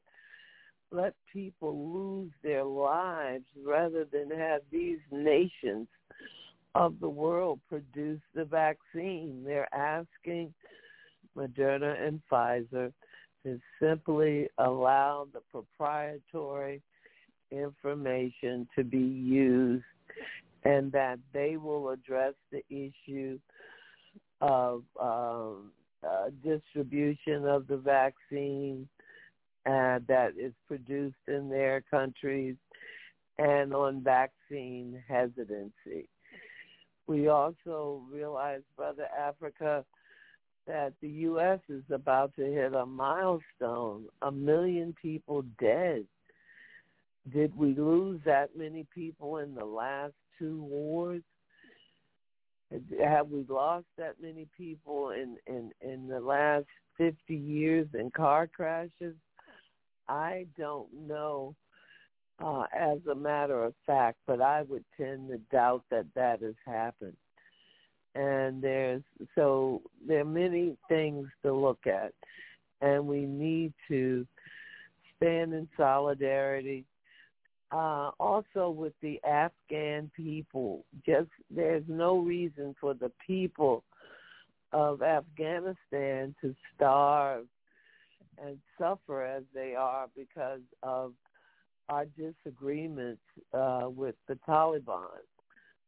let 0.90 1.14
people 1.32 1.92
lose 1.94 2.32
their 2.42 2.64
lives 2.64 3.44
rather 3.64 4.04
than 4.12 4.30
have 4.36 4.62
these 4.72 4.98
nations 5.12 5.86
of 6.74 6.98
the 7.00 7.09
world 7.09 7.61
produce 7.68 8.20
the 8.34 8.44
vaccine? 8.44 9.42
They're 9.44 9.72
asking 9.72 10.52
Moderna 11.36 12.00
and 12.04 12.20
Pfizer 12.30 12.92
to 13.44 13.61
simply 13.80 14.48
allow 14.59 15.28
the 15.32 15.40
proprietary 15.52 16.82
information 17.51 18.68
to 18.76 18.84
be 18.84 18.99
used 18.99 19.84
and 20.64 20.90
that 20.92 21.18
they 21.32 21.57
will 21.57 21.90
address 21.90 22.34
the 22.51 22.62
issue 22.70 23.38
of 24.40 24.82
um, 25.01 25.70
uh, 26.07 26.30
distribution 26.44 27.47
of 27.47 27.66
the 27.68 27.76
vaccine 27.76 28.88
uh, 29.66 29.99
that 30.09 30.32
is 30.38 30.53
produced 30.66 31.14
in 31.28 31.49
their 31.49 31.82
countries 31.90 32.57
and 33.38 33.72
on 33.74 34.03
vaccine 34.03 35.03
hesitancy. 35.09 36.09
We 37.07 37.28
also 37.28 38.03
realize, 38.11 38.62
Brother 38.76 39.07
Africa, 39.16 39.84
that 40.66 40.92
the 41.01 41.09
U.S. 41.09 41.61
is 41.68 41.84
about 41.90 42.34
to 42.36 42.44
hit 42.44 42.74
a 42.74 42.84
milestone, 42.84 44.07
a 44.22 44.32
million 44.32 44.94
people 45.01 45.44
dead 45.61 46.05
did 47.33 47.57
we 47.57 47.74
lose 47.74 48.20
that 48.24 48.57
many 48.57 48.87
people 48.95 49.39
in 49.39 49.55
the 49.55 49.64
last 49.64 50.14
two 50.39 50.62
wars? 50.62 51.22
Have 53.03 53.29
we 53.29 53.45
lost 53.49 53.87
that 53.99 54.16
many 54.20 54.47
people 54.57 55.11
in, 55.11 55.37
in, 55.47 55.70
in 55.81 56.09
the 56.09 56.20
last 56.20 56.66
50 56.99 57.35
years 57.35 57.87
in 57.95 58.11
car 58.11 58.47
crashes? 58.47 59.14
I 60.09 60.47
don't 60.59 60.89
know. 61.09 61.55
uh, 62.43 62.64
as 62.79 62.99
a 63.11 63.14
matter 63.14 63.64
of 63.64 63.74
fact, 63.87 64.18
but 64.27 64.41
I 64.41 64.62
would 64.62 64.85
tend 64.97 65.29
to 65.29 65.39
doubt 65.51 65.85
that 65.91 66.07
that 66.14 66.43
has 66.43 66.55
happened. 66.66 67.16
And 68.14 68.62
there's 68.62 69.03
so 69.35 69.83
there 70.07 70.20
are 70.20 70.24
many 70.24 70.77
things 70.89 71.29
to 71.43 71.53
look 71.53 71.87
at, 71.87 72.12
and 72.81 73.07
we 73.07 73.27
need 73.27 73.74
to 73.89 74.27
stand 75.16 75.53
in 75.55 75.68
solidarity. 75.77 76.85
Uh, 77.72 78.10
also, 78.20 78.70
with 78.70 78.92
the 79.02 79.20
Afghan 79.24 80.10
people, 80.16 80.84
just 81.04 81.28
there's 81.50 81.82
no 81.88 82.18
reason 82.18 82.76
for 82.80 82.94
the 82.94 83.10
people 83.26 83.82
of 84.72 85.02
Afghanistan 85.02 86.34
to 86.40 86.54
starve 86.74 87.46
and 88.42 88.58
suffer 88.78 89.24
as 89.24 89.42
they 89.54 89.74
are 89.74 90.06
because 90.16 90.60
of 90.82 91.12
our 91.88 92.06
disagreements 92.16 93.22
uh, 93.52 93.88
with 93.88 94.14
the 94.28 94.38
Taliban. 94.48 95.06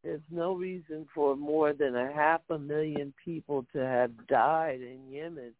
There's 0.02 0.20
no 0.30 0.54
reason 0.54 1.06
for 1.14 1.36
more 1.36 1.72
than 1.72 1.96
a 1.96 2.12
half 2.12 2.40
a 2.50 2.58
million 2.58 3.12
people 3.24 3.66
to 3.72 3.78
have 3.78 4.10
died 4.28 4.80
in 4.80 5.10
Yemen 5.10 5.52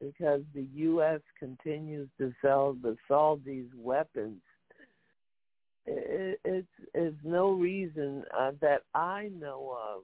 because 0.00 0.42
the 0.54 0.66
U.S. 0.74 1.20
continues 1.38 2.08
to 2.18 2.32
sell 2.42 2.76
the 2.82 2.96
Saudis 3.08 3.68
weapons. 3.76 4.40
It, 5.86 6.40
it's, 6.44 6.66
it's 6.94 7.16
no 7.22 7.52
reason 7.52 8.24
uh, 8.36 8.52
that 8.60 8.82
I 8.94 9.30
know 9.38 9.76
of 9.94 10.02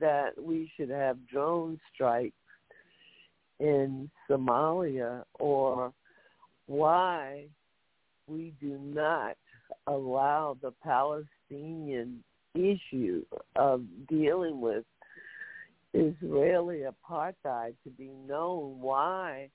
that 0.00 0.30
we 0.40 0.70
should 0.76 0.90
have 0.90 1.16
drone 1.28 1.78
strikes 1.94 2.34
in 3.60 4.10
Somalia 4.28 5.24
or 5.38 5.92
why 6.66 7.46
we 8.26 8.52
do 8.60 8.78
not 8.82 9.36
allow 9.86 10.56
the 10.60 10.72
Palestinian 10.82 12.22
issue 12.54 13.24
of 13.56 13.82
dealing 14.08 14.60
with 14.60 14.84
Israeli 15.94 16.82
apartheid 16.82 17.74
to 17.84 17.90
be 17.96 18.10
known. 18.26 18.80
Why 18.80 19.48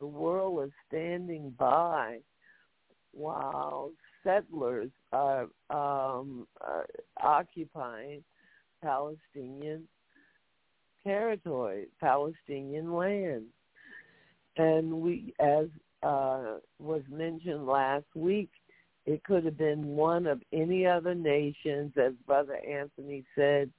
the 0.00 0.06
world 0.06 0.64
is 0.64 0.72
standing 0.88 1.54
by 1.58 2.18
while 3.12 3.90
settlers 4.28 4.90
are 5.12 5.48
um, 5.70 6.46
uh, 6.60 6.82
occupying 7.22 8.22
Palestinian 8.82 9.84
territory, 11.04 11.86
Palestinian 12.00 12.92
land. 12.94 13.46
And 14.56 15.00
we, 15.00 15.34
as 15.40 15.66
uh, 16.02 16.56
was 16.78 17.02
mentioned 17.10 17.66
last 17.66 18.06
week, 18.14 18.50
it 19.06 19.24
could 19.24 19.44
have 19.46 19.56
been 19.56 19.86
one 19.86 20.26
of 20.26 20.42
any 20.52 20.84
other 20.84 21.14
nations, 21.14 21.92
as 21.96 22.12
Brother 22.26 22.58
Anthony 22.68 23.24
said, 23.34 23.70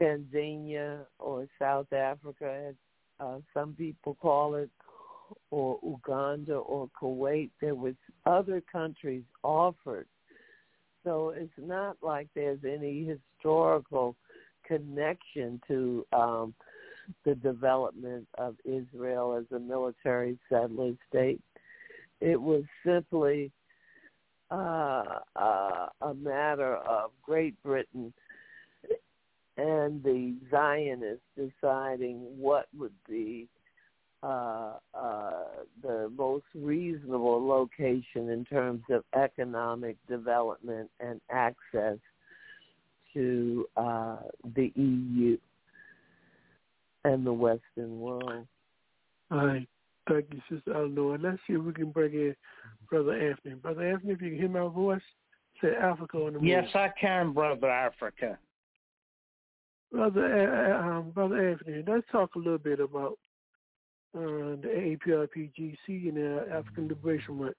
Tanzania 0.00 1.00
or 1.20 1.46
South 1.60 1.92
Africa, 1.92 2.70
as 2.70 2.74
uh, 3.20 3.38
some 3.52 3.74
people 3.74 4.16
call 4.20 4.56
it, 4.56 4.70
or 5.50 5.78
Uganda 5.82 6.56
or 6.56 6.88
Kuwait. 7.00 7.50
There 7.60 7.74
was 7.74 7.94
other 8.26 8.62
countries 8.70 9.24
offered. 9.42 10.06
So 11.04 11.34
it's 11.36 11.52
not 11.58 11.96
like 12.02 12.28
there's 12.34 12.60
any 12.64 13.04
historical 13.04 14.16
connection 14.66 15.60
to 15.68 16.06
um, 16.12 16.54
the 17.24 17.34
development 17.34 18.26
of 18.38 18.56
Israel 18.64 19.36
as 19.38 19.44
a 19.54 19.60
military 19.60 20.38
settler 20.48 20.92
state. 21.08 21.40
It 22.20 22.40
was 22.40 22.64
simply 22.86 23.50
uh, 24.50 25.04
uh, 25.36 25.86
a 26.00 26.14
matter 26.14 26.76
of 26.76 27.10
Great 27.22 27.60
Britain 27.62 28.12
and 29.56 30.02
the 30.02 30.34
Zionists 30.50 31.22
deciding 31.36 32.16
what 32.36 32.66
would 32.76 32.94
be 33.08 33.48
uh, 34.24 34.72
uh, 34.94 35.30
the 35.82 36.10
most 36.16 36.44
reasonable 36.54 37.46
location 37.46 38.30
in 38.30 38.46
terms 38.46 38.82
of 38.88 39.04
economic 39.14 39.96
development 40.08 40.90
and 40.98 41.20
access 41.30 41.98
to 43.12 43.66
uh, 43.76 44.16
the 44.56 44.72
EU 44.76 45.36
and 47.04 47.26
the 47.26 47.32
Western 47.32 48.00
world. 48.00 48.46
All 49.30 49.46
right. 49.46 49.68
Thank 50.08 50.26
you, 50.32 50.40
Sister 50.50 50.74
Eleanor. 50.74 51.18
Let's 51.18 51.38
see 51.46 51.54
if 51.54 51.62
we 51.62 51.72
can 51.72 51.90
bring 51.90 52.14
in 52.14 52.34
Brother 52.88 53.12
Anthony. 53.12 53.54
Brother 53.56 53.90
Anthony, 53.90 54.14
if 54.14 54.22
you 54.22 54.30
can 54.30 54.38
hear 54.38 54.48
my 54.48 54.72
voice, 54.72 55.02
say 55.60 55.74
Africa 55.80 56.18
on 56.18 56.32
the 56.34 56.38
move. 56.38 56.48
Yes, 56.48 56.68
I 56.74 56.88
can, 56.98 57.32
Brother 57.32 57.70
Africa. 57.70 58.38
Brother, 59.92 60.74
uh, 60.74 60.88
um, 60.88 61.10
Brother 61.10 61.50
Anthony, 61.50 61.84
let's 61.86 62.06
talk 62.10 62.34
a 62.34 62.38
little 62.38 62.58
bit 62.58 62.80
about 62.80 63.18
uh, 64.16 64.56
the 64.62 64.96
APRPGC 65.06 66.08
and 66.08 66.16
the 66.16 66.46
African 66.52 66.88
Liberation 66.88 67.38
Month. 67.38 67.56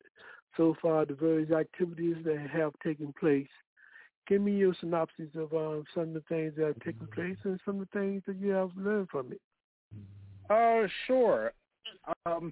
So 0.57 0.75
far, 0.81 1.05
the 1.05 1.13
various 1.13 1.51
activities 1.51 2.15
that 2.23 2.47
have 2.51 2.73
taken 2.83 3.13
place 3.19 3.47
give 4.27 4.41
me 4.41 4.53
your 4.53 4.73
synopsis 4.79 5.29
of 5.35 5.53
um, 5.53 5.83
some 5.93 6.03
of 6.03 6.13
the 6.13 6.23
things 6.27 6.53
that 6.57 6.67
have 6.67 6.79
taken 6.79 7.07
place 7.13 7.37
and 7.43 7.59
some 7.65 7.81
of 7.81 7.87
the 7.91 7.99
things 7.99 8.23
that 8.25 8.37
you 8.37 8.49
have 8.51 8.71
learned 8.75 9.09
from 9.09 9.31
it. 9.31 9.41
Uh, 10.49 10.87
sure. 11.07 11.51
Um, 12.25 12.51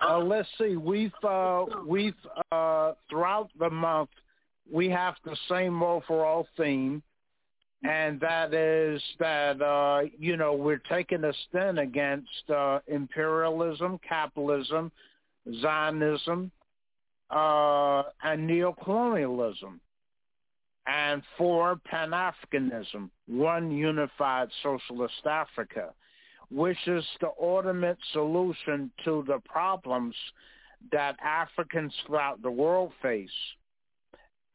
uh, 0.00 0.18
let's 0.18 0.48
see. 0.58 0.76
We've 0.76 1.12
uh, 1.22 1.64
we've 1.86 2.14
uh, 2.50 2.92
throughout 3.08 3.50
the 3.58 3.70
month 3.70 4.10
we 4.70 4.88
have 4.88 5.14
the 5.24 5.36
same 5.48 5.82
overall 5.82 6.46
theme, 6.56 7.02
and 7.82 8.20
that 8.20 8.54
is 8.54 9.02
that 9.18 9.60
uh, 9.60 10.02
you 10.18 10.36
know 10.36 10.54
we're 10.54 10.82
taking 10.88 11.24
a 11.24 11.32
stand 11.48 11.78
against 11.78 12.50
uh, 12.50 12.78
imperialism, 12.86 13.98
capitalism, 14.06 14.92
Zionism, 15.60 16.50
uh, 17.30 18.02
and 18.22 18.48
neocolonialism 18.48 19.78
and 20.86 21.22
for 21.38 21.76
Pan-Africanism, 21.84 23.08
one 23.26 23.70
unified 23.70 24.48
socialist 24.62 25.26
Africa, 25.26 25.90
which 26.50 26.78
is 26.86 27.04
the 27.20 27.30
ultimate 27.40 27.98
solution 28.12 28.90
to 29.04 29.24
the 29.26 29.38
problems 29.44 30.14
that 30.90 31.16
Africans 31.22 31.94
throughout 32.06 32.42
the 32.42 32.50
world 32.50 32.92
face. 33.00 33.30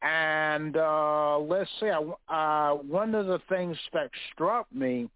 And 0.02 0.76
uh, 0.76 1.38
let's 1.38 1.70
see, 1.80 1.90
uh, 2.28 2.74
one 2.74 3.14
of 3.14 3.26
the 3.26 3.40
things 3.48 3.76
that 3.92 4.10
struck 4.32 4.72
me 4.72 5.10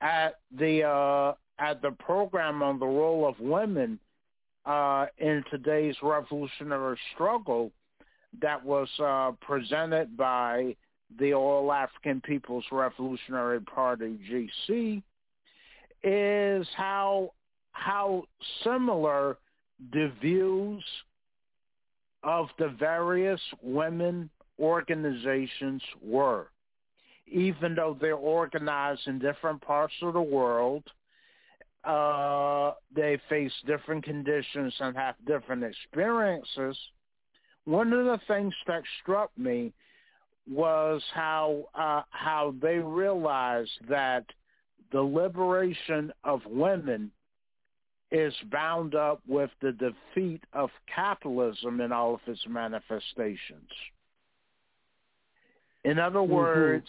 at 0.00 0.40
the 0.58 0.82
uh, 0.82 1.34
at 1.58 1.80
the 1.82 1.92
program 1.92 2.62
on 2.62 2.80
the 2.80 2.86
role 2.86 3.28
of 3.28 3.38
women 3.38 4.00
uh, 4.66 5.06
in 5.18 5.44
today's 5.50 5.94
revolutionary 6.02 6.98
struggle 7.14 7.70
that 8.40 8.62
was 8.64 8.88
uh, 8.98 9.32
presented 9.40 10.16
by 10.16 10.74
the 11.18 11.34
All 11.34 11.72
African 11.72 12.20
People's 12.22 12.64
Revolutionary 12.72 13.60
Party 13.60 14.18
(GC) 14.68 15.02
is 16.02 16.66
how 16.74 17.32
how 17.72 18.24
similar 18.64 19.36
the 19.92 20.10
views 20.20 20.82
of 22.22 22.48
the 22.58 22.68
various 22.78 23.40
women 23.62 24.30
organizations 24.58 25.82
were, 26.02 26.48
even 27.26 27.74
though 27.74 27.96
they're 28.00 28.14
organized 28.14 29.02
in 29.06 29.18
different 29.18 29.60
parts 29.60 29.94
of 30.02 30.14
the 30.14 30.22
world. 30.22 30.84
Uh, 31.84 32.74
they 32.94 33.18
face 33.28 33.52
different 33.66 34.04
conditions 34.04 34.72
and 34.78 34.96
have 34.96 35.16
different 35.26 35.64
experiences 35.64 36.76
one 37.64 37.92
of 37.92 38.04
the 38.04 38.18
things 38.26 38.54
that 38.66 38.82
struck 39.02 39.30
me 39.38 39.72
was 40.50 41.00
how 41.14 41.64
uh, 41.74 42.02
how 42.10 42.54
they 42.60 42.78
realized 42.78 43.70
that 43.88 44.24
the 44.90 45.00
liberation 45.00 46.12
of 46.24 46.40
women 46.46 47.10
is 48.12 48.34
bound 48.50 48.94
up 48.94 49.20
with 49.26 49.50
the 49.62 49.72
defeat 49.72 50.42
of 50.52 50.68
capitalism 50.94 51.80
in 51.80 51.90
all 51.92 52.14
of 52.14 52.20
its 52.26 52.44
manifestations. 52.46 53.70
In 55.84 55.98
other 55.98 56.18
mm-hmm. 56.18 56.32
words, 56.32 56.86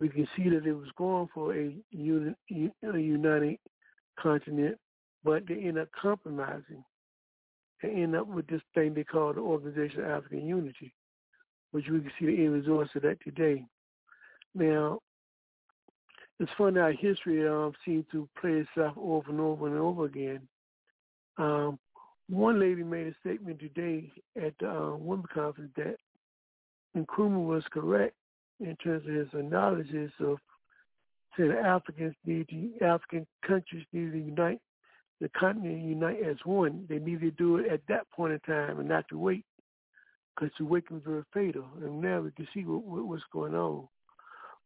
We 0.00 0.08
can 0.08 0.26
see 0.36 0.48
that 0.50 0.66
it 0.66 0.72
was 0.72 0.88
going 0.98 1.28
for 1.32 1.54
a, 1.54 1.72
uni, 1.92 2.34
a 2.50 2.98
united 2.98 3.58
continent, 4.20 4.76
but 5.22 5.46
they 5.46 5.54
end 5.54 5.78
up 5.78 5.88
compromising 5.92 6.84
and 7.82 8.02
end 8.02 8.16
up 8.16 8.26
with 8.26 8.48
this 8.48 8.60
thing 8.74 8.92
they 8.92 9.04
call 9.04 9.32
the 9.32 9.40
Organization 9.40 10.00
of 10.00 10.10
African 10.10 10.44
Unity, 10.46 10.92
which 11.70 11.86
we 11.88 12.00
can 12.00 12.10
see 12.18 12.26
the 12.26 12.44
end 12.44 12.54
result 12.54 12.88
of 12.96 13.02
that 13.02 13.18
today. 13.22 13.64
Now, 14.52 14.98
it's 16.40 16.50
funny 16.58 16.80
how 16.80 16.90
history 16.90 17.48
um, 17.48 17.72
seems 17.84 18.04
to 18.10 18.28
play 18.40 18.64
itself 18.66 18.94
over 18.98 19.30
and 19.30 19.40
over 19.40 19.68
and 19.68 19.78
over 19.78 20.06
again. 20.06 20.48
Um, 21.36 21.78
one 22.28 22.58
lady 22.58 22.82
made 22.82 23.06
a 23.06 23.14
statement 23.20 23.60
today 23.60 24.10
at 24.36 24.54
the 24.60 24.70
uh, 24.70 24.96
women's 24.96 25.28
conference 25.34 25.72
that 25.76 25.96
Nkrumah 26.96 27.46
was 27.46 27.64
correct 27.72 28.14
in 28.60 28.76
terms 28.76 29.06
of 29.06 29.14
his 29.14 29.28
analysis 29.32 30.10
of 30.20 30.38
saying 31.36 31.50
the 31.50 31.58
Africans 31.58 32.14
need 32.24 32.48
to, 32.48 32.84
African 32.84 33.26
countries 33.46 33.84
need 33.92 34.12
to 34.12 34.18
unite, 34.18 34.60
the 35.20 35.28
continent 35.30 35.82
unite 35.82 36.22
as 36.24 36.36
one. 36.44 36.86
They 36.88 36.98
need 36.98 37.20
to 37.20 37.30
do 37.32 37.56
it 37.56 37.70
at 37.70 37.80
that 37.88 38.10
point 38.10 38.32
in 38.32 38.40
time 38.40 38.78
and 38.78 38.88
not 38.88 39.08
to 39.08 39.18
wait, 39.18 39.44
because 40.34 40.54
to 40.58 40.64
wait 40.64 40.90
was 40.90 41.02
very 41.04 41.24
fatal. 41.34 41.66
And 41.82 42.00
now 42.00 42.20
we 42.20 42.30
can 42.30 42.48
see 42.54 42.64
what, 42.64 42.84
what, 42.84 43.06
what's 43.06 43.22
going 43.32 43.54
on. 43.54 43.88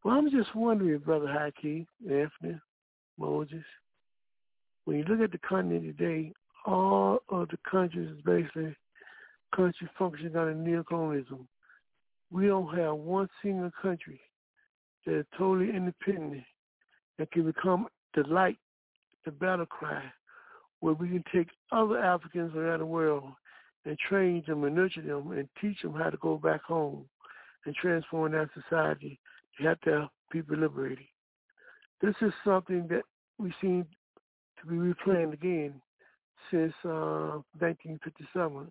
Well, 0.05 0.17
I'm 0.17 0.31
just 0.31 0.55
wondering, 0.55 0.99
Brother 0.99 1.27
Haki, 1.27 1.87
Anthony, 2.03 2.61
Moses, 3.19 3.65
when 4.85 4.99
you 4.99 5.05
look 5.05 5.21
at 5.21 5.33
the 5.33 5.39
continent 5.39 5.83
today, 5.83 6.33
all 6.69 7.21
of 7.31 7.49
the 7.49 7.59
countries 7.69 8.11
is 8.11 8.21
basically 8.25 8.77
country 9.57 9.89
functioning 9.99 10.37
under 10.37 10.55
neocolonialism. 10.55 11.47
We 12.31 12.47
don't 12.47 12.77
have 12.77 12.97
one 12.97 13.29
single 13.43 13.71
country 13.81 14.21
that 15.07 15.21
is 15.21 15.27
totally 15.39 15.71
independent 15.71 16.45
that 17.19 17.31
can 17.33 17.45
become 17.45 17.87
the 18.15 18.23
light, 18.29 18.59
the 19.25 19.31
battle 19.31 19.65
cry, 19.65 20.03
where 20.81 20.93
we 20.93 21.09
can 21.09 21.25
take 21.35 21.49
other 21.73 21.99
Africans 21.99 22.55
around 22.55 22.81
the 22.81 22.87
world 22.87 23.25
and 23.87 23.97
train 23.99 24.45
them 24.47 24.65
and 24.65 24.77
nurture 24.77 25.01
them 25.01 25.33
and 25.33 25.49
teach 25.61 25.81
them 25.81 25.95
how 25.95 26.11
to 26.11 26.19
go 26.19 26.37
back 26.37 26.63
home 26.63 27.07
and 27.65 27.75
transform 27.75 28.33
that 28.33 28.51
society 28.53 29.19
to 29.57 29.65
have 29.65 29.79
have 29.85 30.09
people 30.31 30.57
liberated. 30.57 31.07
This 32.03 32.15
is 32.21 32.33
something 32.45 32.87
that 32.89 33.03
we 33.39 33.55
seem 33.63 33.87
to 34.61 34.67
be 34.67 34.77
replaying 34.77 35.33
again 35.33 35.81
since 36.51 36.73
uh, 36.85 37.41
1957, 37.59 38.71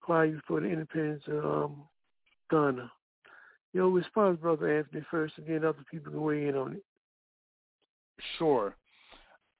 prior 0.00 0.40
for 0.46 0.60
the 0.60 0.66
independence 0.66 1.22
of 1.28 1.44
um, 1.44 1.82
Ghana. 2.50 2.90
Your 3.72 3.90
response, 3.90 4.38
Brother 4.40 4.78
Anthony, 4.78 5.04
first, 5.10 5.34
and 5.38 5.46
then 5.46 5.64
other 5.64 5.84
people 5.90 6.12
can 6.12 6.20
weigh 6.20 6.48
in 6.48 6.56
on 6.56 6.72
it. 6.74 6.84
Sure. 8.38 8.74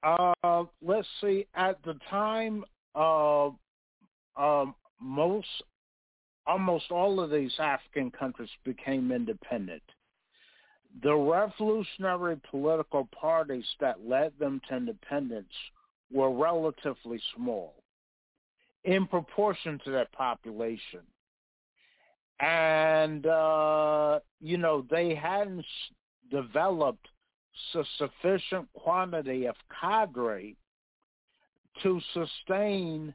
Uh, 0.03 0.63
let's 0.81 1.07
see. 1.21 1.47
At 1.55 1.81
the 1.83 1.95
time, 2.09 2.63
uh, 2.95 3.49
um, 4.35 4.75
most, 4.99 5.47
almost 6.45 6.91
all 6.91 7.19
of 7.19 7.31
these 7.31 7.53
African 7.59 8.11
countries 8.11 8.49
became 8.65 9.11
independent. 9.11 9.83
The 11.03 11.15
revolutionary 11.15 12.39
political 12.49 13.07
parties 13.17 13.65
that 13.79 14.05
led 14.05 14.33
them 14.39 14.59
to 14.67 14.75
independence 14.75 15.53
were 16.11 16.31
relatively 16.31 17.21
small 17.35 17.75
in 18.83 19.07
proportion 19.07 19.79
to 19.85 19.91
their 19.91 20.07
population. 20.15 21.01
And, 22.39 23.25
uh, 23.27 24.19
you 24.39 24.57
know, 24.57 24.85
they 24.89 25.13
hadn't 25.13 25.65
developed 26.31 27.07
a 27.75 27.83
sufficient 27.97 28.67
quantity 28.73 29.45
of 29.45 29.55
cadre 29.79 30.55
to 31.83 32.01
sustain, 32.13 33.13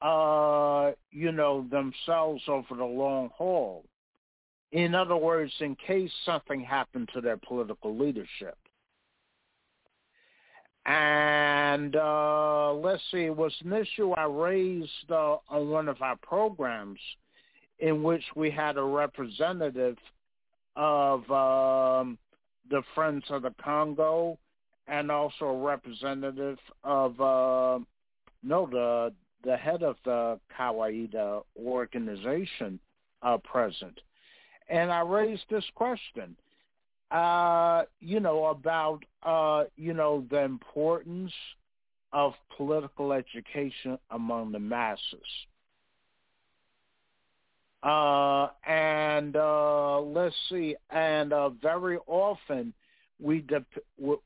uh, 0.00 0.92
you 1.10 1.32
know, 1.32 1.66
themselves 1.70 2.42
over 2.46 2.76
the 2.76 2.84
long 2.84 3.30
haul. 3.34 3.84
In 4.70 4.94
other 4.94 5.16
words, 5.16 5.52
in 5.60 5.74
case 5.74 6.12
something 6.24 6.60
happened 6.60 7.08
to 7.14 7.20
their 7.20 7.38
political 7.38 7.96
leadership. 7.96 8.56
And 10.88 11.96
uh, 11.96 12.72
let's 12.72 13.02
see, 13.10 13.26
it 13.26 13.36
was 13.36 13.52
an 13.62 13.74
issue 13.74 14.12
I 14.12 14.24
raised 14.24 15.10
uh, 15.10 15.36
on 15.50 15.68
one 15.68 15.86
of 15.86 16.00
our 16.00 16.16
programs 16.16 16.98
in 17.78 18.02
which 18.02 18.24
we 18.34 18.50
had 18.50 18.78
a 18.78 18.82
representative 18.82 19.98
of 20.76 21.30
um, 21.30 22.16
the 22.70 22.82
Friends 22.94 23.24
of 23.28 23.42
the 23.42 23.52
Congo 23.62 24.38
and 24.86 25.10
also 25.10 25.44
a 25.44 25.62
representative 25.62 26.58
of, 26.82 27.20
uh, 27.20 27.78
no, 28.42 28.66
the 28.66 29.12
the 29.44 29.56
head 29.56 29.82
of 29.82 29.96
the 30.04 30.40
Kawaida 30.58 31.42
organization 31.62 32.80
uh, 33.22 33.36
present. 33.38 34.00
And 34.68 34.90
I 34.90 35.00
raised 35.02 35.44
this 35.48 35.64
question 35.74 36.34
uh, 37.10 37.82
you 38.00 38.20
know, 38.20 38.46
about, 38.46 39.04
uh, 39.22 39.64
you 39.76 39.94
know, 39.94 40.24
the 40.30 40.42
importance 40.42 41.32
of 42.12 42.34
political 42.56 43.12
education 43.12 43.98
among 44.10 44.52
the 44.52 44.58
masses. 44.58 45.46
Uh, 47.82 48.48
and 48.66 49.36
uh, 49.36 50.00
let's 50.00 50.34
see, 50.48 50.74
and 50.90 51.32
uh, 51.32 51.48
very 51.50 51.98
often 52.06 52.72
we 53.20 53.40
de- 53.40 53.64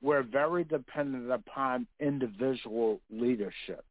we're 0.01 0.23
very 0.23 0.65
dependent 0.65 1.31
upon 1.31 1.87
individual 2.01 3.01
leadership. 3.11 3.85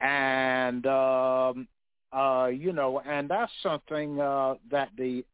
And, 0.00 0.86
um, 0.86 1.68
uh, 2.12 2.50
you 2.52 2.72
know, 2.72 3.00
and 3.00 3.28
that's 3.28 3.52
something 3.62 4.20
uh, 4.20 4.56
that 4.70 4.90
the 4.98 5.24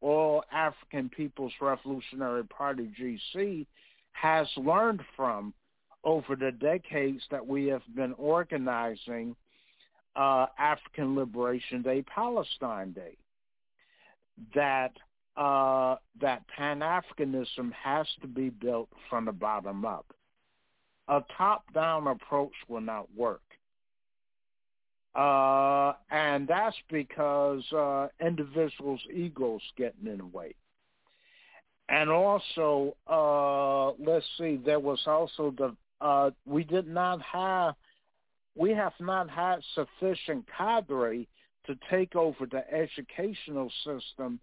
all 0.00 0.44
African 0.52 1.08
People's 1.08 1.52
Revolutionary 1.60 2.44
Party, 2.44 2.90
GC, 3.00 3.66
has 4.12 4.46
learned 4.56 5.02
from 5.16 5.52
over 6.04 6.34
the 6.36 6.52
decades 6.52 7.22
that 7.30 7.46
we 7.46 7.66
have 7.66 7.82
been 7.94 8.14
organizing 8.14 9.36
uh, 10.16 10.46
African 10.58 11.14
Liberation 11.14 11.82
Day, 11.82 12.02
Palestine 12.02 12.92
Day. 12.92 13.16
That 14.54 14.92
uh, 15.36 15.96
that 16.20 16.42
Pan-Africanism 16.48 17.72
has 17.72 18.06
to 18.20 18.26
be 18.26 18.50
built 18.50 18.88
from 19.08 19.26
the 19.26 19.32
bottom 19.32 19.84
up. 19.84 20.06
A 21.08 21.22
top-down 21.36 22.06
approach 22.08 22.52
will 22.68 22.80
not 22.80 23.06
work. 23.16 23.42
Uh, 25.14 25.92
and 26.10 26.46
that's 26.46 26.76
because 26.88 27.64
uh, 27.72 28.06
individuals' 28.24 29.00
egos 29.12 29.62
getting 29.76 30.06
in 30.06 30.18
the 30.18 30.26
way. 30.26 30.54
And 31.88 32.08
also, 32.08 32.96
uh, 33.08 33.90
let's 34.04 34.26
see, 34.38 34.60
there 34.64 34.78
was 34.78 35.00
also 35.06 35.52
the, 35.58 35.74
uh, 36.00 36.30
we 36.46 36.62
did 36.62 36.86
not 36.86 37.20
have, 37.22 37.74
we 38.54 38.70
have 38.70 38.92
not 39.00 39.28
had 39.28 39.58
sufficient 39.74 40.44
cadre 40.56 41.26
to 41.66 41.76
take 41.90 42.14
over 42.14 42.46
the 42.46 42.62
educational 42.72 43.70
system 43.84 44.38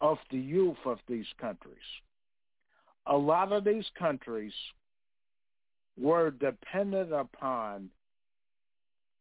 of 0.00 0.16
the 0.30 0.38
youth 0.38 0.78
of 0.86 0.98
these 1.06 1.26
countries. 1.38 1.76
A 3.06 3.16
lot 3.16 3.52
of 3.52 3.64
these 3.64 3.86
countries 3.98 4.52
were 5.98 6.30
dependent 6.30 7.12
upon 7.12 7.90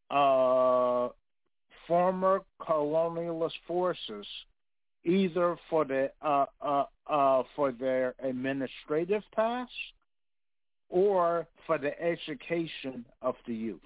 uh, 0.10 1.10
former 1.88 2.41
colonialist 2.61 3.53
forces 3.68 4.26
either 5.03 5.57
for 5.69 5.86
the 5.86 6.11
uh, 6.22 6.45
uh, 6.61 6.84
uh, 7.07 7.44
for 7.56 7.72
their 7.72 8.15
administrative 8.23 9.23
tasks 9.36 9.73
or 10.90 11.48
for 11.65 11.77
the 11.77 11.99
education 12.02 13.06
of 13.22 13.36
the 13.48 13.53
youth. 13.53 13.80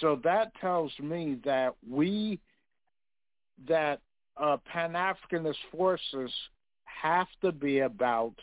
So 0.00 0.20
that 0.24 0.52
tells 0.60 0.92
me 1.00 1.38
that 1.44 1.74
we 1.88 2.40
that 3.68 4.00
uh, 4.36 4.58
Pan 4.70 4.92
Africanist 4.92 5.56
forces 5.72 6.30
have 6.84 7.28
to 7.40 7.52
be 7.52 7.80
about 7.80 8.34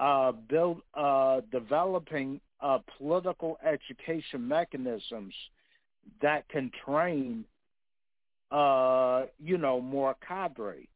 uh, 0.00 0.32
build 0.32 0.80
uh, 0.94 1.42
developing 1.52 2.40
uh, 2.60 2.78
political 2.98 3.58
education 3.64 4.48
mechanisms 4.48 5.34
that 6.22 6.48
can 6.48 6.70
train, 6.84 7.44
uh, 8.50 9.24
you 9.38 9.58
know, 9.58 9.80
more 9.80 10.16
cadre 10.26 10.88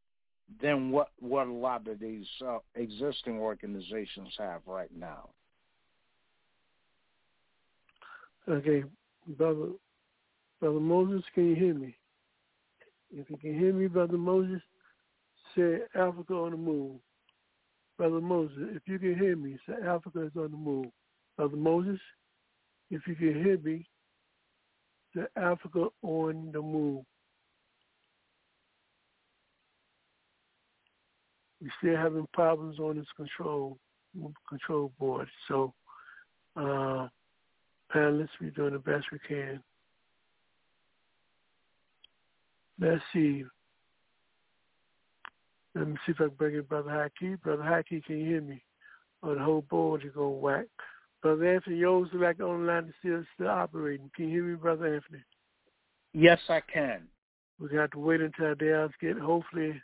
than 0.60 0.90
what 0.90 1.08
what 1.20 1.46
a 1.46 1.52
lot 1.52 1.86
of 1.86 2.00
these 2.00 2.26
uh, 2.46 2.58
existing 2.74 3.38
organizations 3.38 4.34
have 4.38 4.62
right 4.66 4.90
now. 4.96 5.28
Okay, 8.48 8.84
brother, 9.36 9.68
brother 10.60 10.80
Moses, 10.80 11.22
can 11.34 11.48
you 11.48 11.56
hear 11.56 11.74
me? 11.74 11.94
If 13.10 13.30
you 13.30 13.36
can 13.36 13.58
hear 13.58 13.72
me, 13.72 13.86
brother 13.86 14.18
Moses, 14.18 14.60
say 15.54 15.78
Africa 15.94 16.34
on 16.34 16.50
the 16.50 16.56
move. 16.56 16.96
Brother 17.96 18.20
Moses, 18.20 18.56
if 18.74 18.82
you 18.86 18.98
can 18.98 19.16
hear 19.18 19.36
me, 19.36 19.56
say 19.68 19.74
Africa 19.86 20.24
is 20.24 20.32
on 20.36 20.50
the 20.50 20.56
move. 20.56 20.86
Brother 21.36 21.56
Moses, 21.56 22.00
if 22.90 23.02
you 23.06 23.14
can 23.14 23.34
hear 23.42 23.58
me, 23.58 23.86
say 25.14 25.22
Africa 25.36 25.88
on 26.02 26.50
the 26.52 26.60
move. 26.60 27.04
We're 31.60 31.70
still 31.78 31.96
having 31.96 32.26
problems 32.32 32.78
on 32.78 32.98
this 32.98 33.06
control 33.16 33.78
control 34.48 34.92
board. 34.98 35.28
So, 35.48 35.72
uh, 36.56 37.08
panelists, 37.94 38.28
we're 38.40 38.50
doing 38.50 38.74
the 38.74 38.78
best 38.78 39.06
we 39.10 39.18
can. 39.26 39.62
Let's 42.80 43.02
see. 43.12 43.44
Let 45.74 45.88
me 45.88 45.96
see 46.06 46.12
if 46.12 46.20
I 46.20 46.24
can 46.24 46.34
bring 46.34 46.54
in 46.54 46.62
Brother 46.62 46.90
Haki. 46.90 47.40
Brother 47.42 47.62
Haki, 47.62 48.04
can 48.04 48.18
you 48.18 48.26
hear 48.26 48.40
me? 48.40 48.62
Or 49.22 49.34
the 49.34 49.42
whole 49.42 49.62
board 49.62 50.04
is 50.04 50.12
going 50.14 50.40
whack. 50.40 50.66
Brother 51.22 51.54
Anthony, 51.54 51.76
yours 51.76 52.08
is 52.12 52.20
like 52.20 52.40
on 52.40 52.66
the 52.66 52.72
line 52.72 52.84
is 52.84 52.94
still, 53.00 53.24
still 53.34 53.48
operating. 53.48 54.10
Can 54.14 54.28
you 54.28 54.42
hear 54.42 54.44
me, 54.44 54.54
Brother 54.56 54.94
Anthony? 54.94 55.24
Yes, 56.12 56.38
I 56.48 56.60
can. 56.60 57.08
We're 57.58 57.68
going 57.68 57.76
to 57.76 57.82
have 57.82 57.90
to 57.92 57.98
wait 57.98 58.20
until 58.20 58.54
the 58.54 58.74
else 58.74 58.92
get, 59.00 59.18
hopefully, 59.18 59.80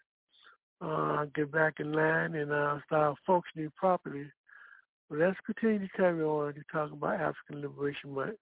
uh, 0.81 1.25
get 1.35 1.51
back 1.51 1.75
in 1.81 1.93
line 1.93 2.35
and 2.35 2.53
uh, 2.53 2.79
start 2.87 3.17
functioning 3.27 3.73
properly. 3.77 4.27
But 5.09 5.19
let's 5.19 5.39
continue 5.45 5.81
to 5.81 5.93
carry 5.97 6.23
on 6.23 6.55
to 6.55 6.61
talk 6.71 6.93
about 6.93 7.15
African 7.21 7.63
Liberation 7.63 8.15
Month 8.15 8.37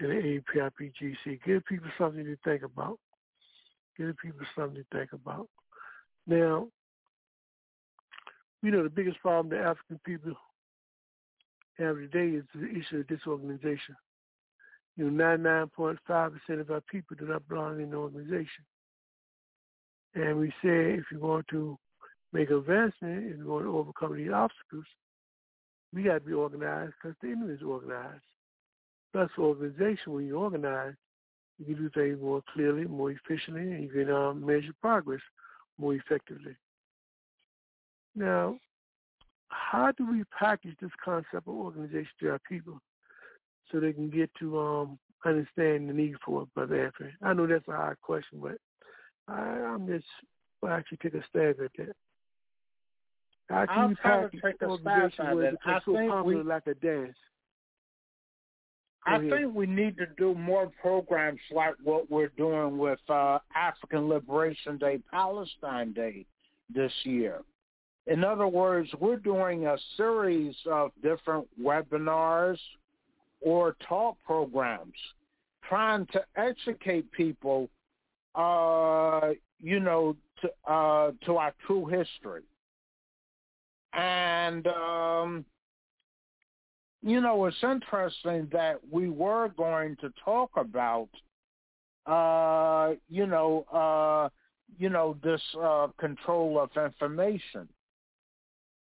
and 0.00 0.10
the 0.10 0.40
APRPGC. 0.54 1.40
Give 1.44 1.64
people 1.64 1.88
something 1.96 2.24
to 2.24 2.36
think 2.44 2.62
about. 2.62 2.98
Give 3.96 4.14
people 4.20 4.46
something 4.56 4.82
to 4.82 4.98
think 4.98 5.12
about. 5.12 5.48
Now, 6.26 6.68
you 8.62 8.70
know 8.70 8.82
the 8.82 8.90
biggest 8.90 9.20
problem 9.20 9.50
that 9.50 9.66
African 9.66 10.00
people 10.04 10.32
have 11.78 11.96
today 11.96 12.36
is 12.36 12.44
the 12.54 12.70
issue 12.70 13.00
of 13.00 13.08
disorganization. 13.08 13.96
You 14.96 15.10
know, 15.10 15.24
99.5% 15.76 16.60
of 16.60 16.70
our 16.70 16.80
people 16.82 17.16
do 17.18 17.26
not 17.26 17.46
belong 17.48 17.80
in 17.80 17.88
an 17.88 17.94
organization. 17.94 18.64
And 20.14 20.38
we 20.38 20.50
say 20.62 20.94
if 20.94 21.04
you 21.10 21.18
want 21.18 21.46
to 21.48 21.76
make 22.32 22.50
advancement, 22.50 23.32
if 23.32 23.38
you 23.38 23.46
want 23.46 23.64
to 23.64 23.76
overcome 23.76 24.16
these 24.16 24.30
obstacles, 24.32 24.84
we 25.92 26.04
got 26.04 26.14
to 26.14 26.20
be 26.20 26.32
organized 26.32 26.92
because 27.02 27.16
the 27.20 27.28
enemy 27.28 27.54
is 27.54 27.62
organized. 27.62 28.22
Plus, 29.12 29.30
organization, 29.38 30.12
when 30.12 30.26
you 30.26 30.36
organize, 30.36 30.94
you 31.58 31.66
can 31.66 31.74
do 31.76 31.90
things 31.90 32.20
more 32.20 32.42
clearly, 32.52 32.84
more 32.84 33.12
efficiently, 33.12 33.62
and 33.62 33.82
you 33.82 33.88
can 33.88 34.10
um, 34.10 34.44
measure 34.44 34.72
progress 34.80 35.20
more 35.78 35.94
effectively. 35.94 36.56
Now, 38.14 38.58
how 39.48 39.92
do 39.92 40.06
we 40.10 40.24
package 40.38 40.76
this 40.80 40.90
concept 41.04 41.34
of 41.34 41.48
organization 41.48 42.10
to 42.20 42.30
our 42.30 42.40
people 42.48 42.80
so 43.70 43.80
they 43.80 43.92
can 43.92 44.10
get 44.10 44.30
to 44.38 44.58
um, 44.58 44.98
understand 45.24 45.88
the 45.88 45.92
need 45.92 46.14
for 46.24 46.42
it, 46.42 46.54
Brother 46.54 46.86
Anthony? 46.86 47.12
I 47.22 47.32
know 47.32 47.46
that's 47.46 47.68
a 47.68 47.72
hard 47.72 48.00
question, 48.00 48.40
but 48.40 48.56
I, 49.28 49.40
I'm 49.40 49.86
just 49.86 50.06
will 50.62 50.70
actually 50.70 50.98
take 50.98 51.14
a 51.14 51.24
stab 51.28 51.56
at 51.62 51.70
that. 51.78 51.96
How 53.48 53.66
can 53.66 53.78
I'll 53.78 53.88
you 53.90 53.96
package 53.96 54.42
organization 54.62 55.34
where 55.34 55.44
it. 55.44 55.54
it 55.54 55.58
I 55.64 55.78
becomes 55.78 55.82
so 55.84 55.92
popular 56.08 56.38
we- 56.38 56.42
like 56.42 56.66
a 56.66 56.74
dance? 56.74 57.16
I 59.06 59.18
think 59.18 59.54
we 59.54 59.66
need 59.66 59.98
to 59.98 60.06
do 60.16 60.34
more 60.34 60.70
programs 60.80 61.40
like 61.52 61.74
what 61.82 62.10
we're 62.10 62.32
doing 62.36 62.78
with 62.78 63.00
uh, 63.08 63.38
African 63.54 64.08
Liberation 64.08 64.78
Day, 64.78 64.98
Palestine 65.10 65.92
Day 65.92 66.24
this 66.74 66.92
year. 67.04 67.42
In 68.06 68.24
other 68.24 68.46
words, 68.46 68.88
we're 69.00 69.16
doing 69.16 69.66
a 69.66 69.76
series 69.96 70.54
of 70.70 70.90
different 71.02 71.46
webinars 71.60 72.58
or 73.40 73.76
talk 73.86 74.16
programs 74.26 74.94
trying 75.68 76.06
to 76.12 76.22
educate 76.36 77.10
people, 77.12 77.68
uh, 78.34 79.30
you 79.62 79.80
know, 79.80 80.16
to, 80.40 80.72
uh, 80.72 81.12
to 81.24 81.36
our 81.36 81.54
true 81.66 81.86
history. 81.86 82.42
And, 83.92 84.66
um, 84.66 85.44
you 87.04 87.20
know, 87.20 87.44
it's 87.44 87.62
interesting 87.62 88.48
that 88.50 88.76
we 88.90 89.10
were 89.10 89.50
going 89.50 89.94
to 90.00 90.10
talk 90.24 90.50
about, 90.56 91.10
uh, 92.06 92.94
you 93.10 93.26
know, 93.26 93.64
uh, 93.70 94.30
you 94.78 94.88
know, 94.88 95.16
this 95.22 95.42
uh, 95.62 95.88
control 95.98 96.58
of 96.58 96.70
information, 96.82 97.68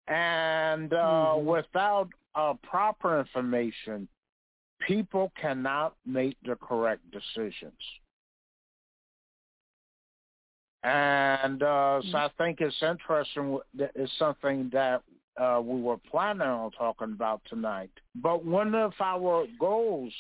and 0.07 0.93
uh, 0.93 1.35
Mhm. 1.35 1.45
without 1.45 2.09
uh, 2.37 2.55
proper 2.63 3.19
information, 3.19 4.09
people 4.87 5.33
cannot 5.35 5.97
make 6.07 6.37
the 6.45 6.55
correct 6.57 7.03
decisions. 7.11 7.83
And 10.85 11.63
uh, 11.63 12.03
so 12.11 12.19
I 12.19 12.29
think 12.39 12.61
it's 12.61 12.83
interesting. 12.83 13.59
It's 13.79 14.13
something 14.19 14.69
that 14.71 15.03
uh, 15.37 15.61
we 15.63 15.81
were 15.81 15.99
planning 16.11 16.43
on 16.43 16.71
talking 16.73 17.13
about 17.13 17.41
tonight. 17.49 17.91
But 18.15 18.45
one 18.45 18.75
of 18.75 18.93
our 19.01 19.47
goals 19.59 20.13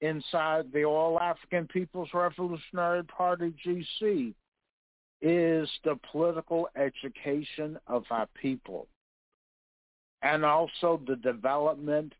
inside 0.00 0.66
the 0.72 0.84
All 0.84 1.18
African 1.20 1.66
People's 1.66 2.10
Revolutionary 2.12 3.04
Party 3.04 3.54
GC 3.64 4.34
is 5.22 5.68
the 5.84 5.98
political 6.10 6.68
education 6.76 7.78
of 7.86 8.04
our 8.10 8.28
people 8.34 8.86
and 10.22 10.44
also 10.44 11.00
the 11.06 11.16
development 11.16 12.12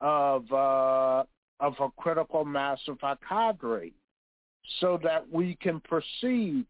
of 0.00 0.50
uh, 0.52 1.24
of 1.58 1.74
a 1.80 1.88
critical 1.98 2.44
mass 2.44 2.78
of 2.88 2.98
our 3.02 3.18
cadre 3.28 3.92
so 4.78 4.98
that 5.02 5.30
we 5.30 5.56
can 5.60 5.80
proceed 5.80 6.64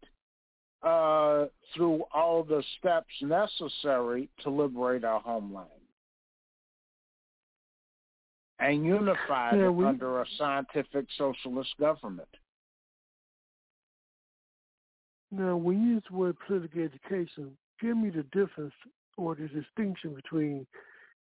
uh, 0.83 1.45
through 1.75 2.03
all 2.13 2.43
the 2.43 2.63
steps 2.79 3.13
necessary 3.21 4.29
to 4.43 4.49
liberate 4.49 5.03
our 5.03 5.19
homeland 5.19 5.69
and 8.59 8.85
unify 8.85 9.55
Yeah, 9.55 9.65
it 9.65 9.69
we- 9.69 9.85
under 9.85 10.21
a 10.21 10.25
scientific 10.37 11.05
socialist 11.17 11.75
government. 11.79 12.29
Now, 15.31 15.55
when 15.55 15.81
you 15.81 15.93
use 15.95 16.03
the 16.09 16.15
word 16.17 16.37
political 16.45 16.81
education, 16.81 17.57
give 17.79 17.95
me 17.95 18.09
the 18.09 18.23
difference 18.23 18.73
or 19.17 19.33
the 19.35 19.47
distinction 19.47 20.13
between 20.13 20.67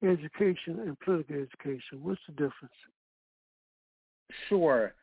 education 0.02 0.80
and 0.80 0.98
political 1.00 1.36
education. 1.36 2.02
What's 2.02 2.20
the 2.26 2.32
difference? 2.32 2.74
Sure. 4.48 4.94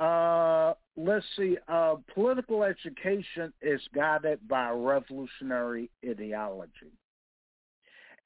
Uh, 0.00 0.72
let's 0.96 1.26
see. 1.36 1.58
Uh, 1.68 1.96
political 2.14 2.64
education 2.64 3.52
is 3.60 3.80
guided 3.94 4.40
by 4.48 4.70
revolutionary 4.70 5.90
ideology. 6.08 6.92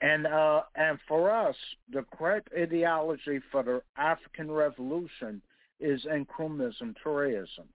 And 0.00 0.26
uh, 0.26 0.62
and 0.76 0.98
for 1.08 1.30
us, 1.30 1.56
the 1.92 2.04
correct 2.16 2.48
ideology 2.56 3.40
for 3.50 3.62
the 3.62 3.82
African 3.96 4.50
Revolution 4.50 5.40
is 5.80 6.04
Nkrumahism 6.04 6.94
Toureism, 7.04 7.66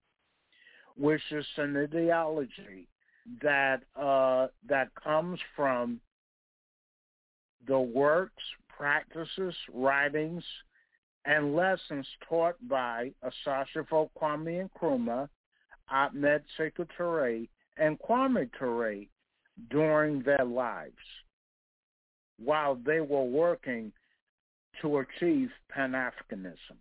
which 0.96 1.22
is 1.32 1.46
an 1.58 1.76
ideology 1.76 2.88
that 3.42 3.84
uh, 3.96 4.48
that 4.68 4.90
comes 4.96 5.40
from 5.56 6.00
the 7.68 7.80
works, 7.80 8.44
practices, 8.70 9.56
writings, 9.74 10.44
and 11.26 11.56
lessons 11.56 12.08
taught 12.28 12.56
by 12.68 13.12
Osagyefo 13.24 14.10
Kwame 14.20 14.68
Nkrumah, 14.70 15.30
Ahmed 15.90 16.44
Sekou 16.58 17.48
and 17.78 18.00
Kwame 18.00 18.50
Toure 18.60 19.08
during 19.70 20.22
their 20.24 20.46
lives 20.46 20.94
while 22.38 22.76
they 22.86 23.02
were 23.02 23.24
working 23.24 23.92
to 24.82 25.00
achieve 25.00 25.50
Pan-Africanism. 25.70 26.78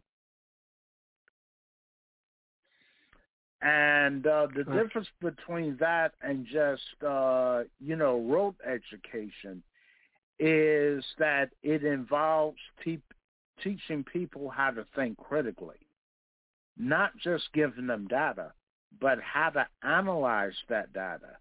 And 3.61 4.25
uh, 4.25 4.47
the 4.55 4.63
difference 4.63 5.09
between 5.21 5.77
that 5.81 6.13
and 6.23 6.47
just, 6.47 7.03
uh, 7.05 7.65
you 7.81 7.97
know, 7.97 8.21
rote 8.21 8.55
education 8.65 9.63
is 10.39 11.05
that 11.19 11.51
it 11.65 11.85
involves 11.85 12.59
te- 12.85 13.03
teaching 13.63 14.05
people 14.05 14.49
how 14.49 14.71
to 14.71 14.85
think 14.95 15.17
critically, 15.19 15.77
not 16.77 17.17
just 17.19 17.45
giving 17.53 17.87
them 17.87 18.07
data, 18.09 18.53
but 19.01 19.19
how 19.21 19.51
to 19.51 19.67
analyze 19.83 20.55
that 20.69 20.93
data 20.93 21.37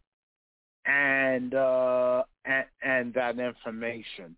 and 0.85 1.53
uh, 1.53 2.23
and, 2.45 2.65
and 2.83 3.13
that 3.13 3.39
information, 3.39 4.35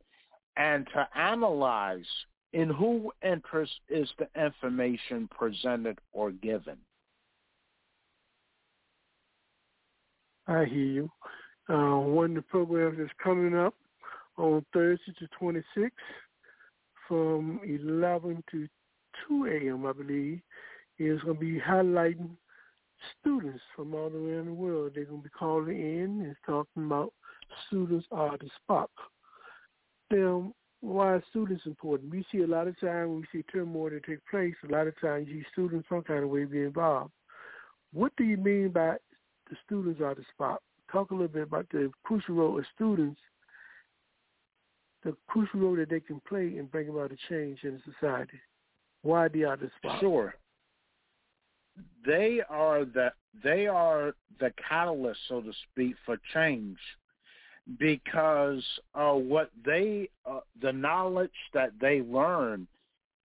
and 0.57 0.87
to 0.93 1.07
analyze 1.15 2.05
in 2.53 2.69
who 2.69 3.11
interest 3.23 3.73
is 3.89 4.09
the 4.17 4.27
information 4.41 5.29
presented 5.37 5.99
or 6.11 6.31
given. 6.31 6.77
I 10.47 10.65
hear 10.65 10.77
you. 10.77 11.11
Uh, 11.69 11.99
one 11.99 12.31
of 12.31 12.35
the 12.37 12.41
programs 12.41 12.99
is 12.99 13.11
coming 13.23 13.55
up 13.55 13.75
on 14.37 14.65
Thursday 14.73 15.13
the 15.21 15.27
26th 15.39 15.91
from 17.09 17.59
11 17.65 18.43
to 18.51 18.67
2 19.27 19.45
a.m., 19.47 19.85
I 19.85 19.91
believe, 19.91 20.39
is 20.97 21.19
going 21.21 21.35
to 21.35 21.41
be 21.41 21.59
highlighting 21.59 22.29
students 23.19 23.61
from 23.75 23.93
all 23.93 24.11
around 24.13 24.45
the 24.45 24.53
world. 24.53 24.91
They're 24.95 25.05
going 25.05 25.21
to 25.21 25.23
be 25.23 25.29
calling 25.37 25.77
in 25.77 26.21
and 26.21 26.35
talking 26.45 26.85
about 26.85 27.13
students 27.67 28.05
are 28.11 28.37
the 28.37 28.49
spark. 28.63 28.91
Now, 30.11 30.53
why 30.81 31.13
are 31.13 31.23
students 31.29 31.65
important? 31.65 32.11
We 32.11 32.25
see 32.31 32.43
a 32.43 32.47
lot 32.47 32.67
of 32.67 32.79
times 32.79 33.09
when 33.09 33.21
we 33.21 33.27
see 33.31 33.43
turmoil 33.51 33.89
that 33.89 34.05
take 34.05 34.25
place, 34.29 34.55
a 34.67 34.71
lot 34.71 34.87
of 34.87 34.99
times 35.01 35.27
you 35.27 35.43
students 35.51 35.89
some 35.89 36.03
kind 36.03 36.23
of 36.23 36.29
way 36.29 36.45
be 36.45 36.61
involved. 36.61 37.11
What 37.91 38.15
do 38.17 38.23
you 38.23 38.37
mean 38.37 38.69
by 38.69 38.97
the 39.49 39.57
students 39.65 39.99
are 39.99 40.15
the 40.15 40.23
spark? 40.33 40.61
Talk 40.91 41.11
a 41.11 41.13
little 41.13 41.27
bit 41.27 41.43
about 41.43 41.67
the 41.71 41.91
crucial 42.03 42.35
role 42.35 42.59
of 42.59 42.65
students 42.75 43.19
the 45.03 45.15
crucial 45.27 45.61
role 45.61 45.75
that 45.75 45.89
they 45.89 45.99
can 45.99 46.21
play 46.27 46.57
in 46.57 46.65
bringing 46.71 46.93
about 46.93 47.11
a 47.11 47.17
change 47.29 47.59
in 47.63 47.81
society. 47.93 48.39
Why 49.01 49.23
are 49.25 49.29
the 49.29 49.69
spot? 49.77 49.99
Sure. 49.99 50.35
They 52.05 52.41
are 52.49 52.83
the 52.83 53.13
they 53.43 53.67
are 53.67 54.13
the 54.39 54.51
catalyst, 54.67 55.19
so 55.29 55.41
to 55.41 55.51
speak, 55.71 55.95
for 56.05 56.17
change, 56.33 56.77
because 57.77 58.63
uh, 58.95 59.13
what 59.13 59.49
they 59.65 60.09
uh, 60.25 60.41
the 60.61 60.73
knowledge 60.73 61.31
that 61.53 61.71
they 61.79 62.01
learn 62.01 62.67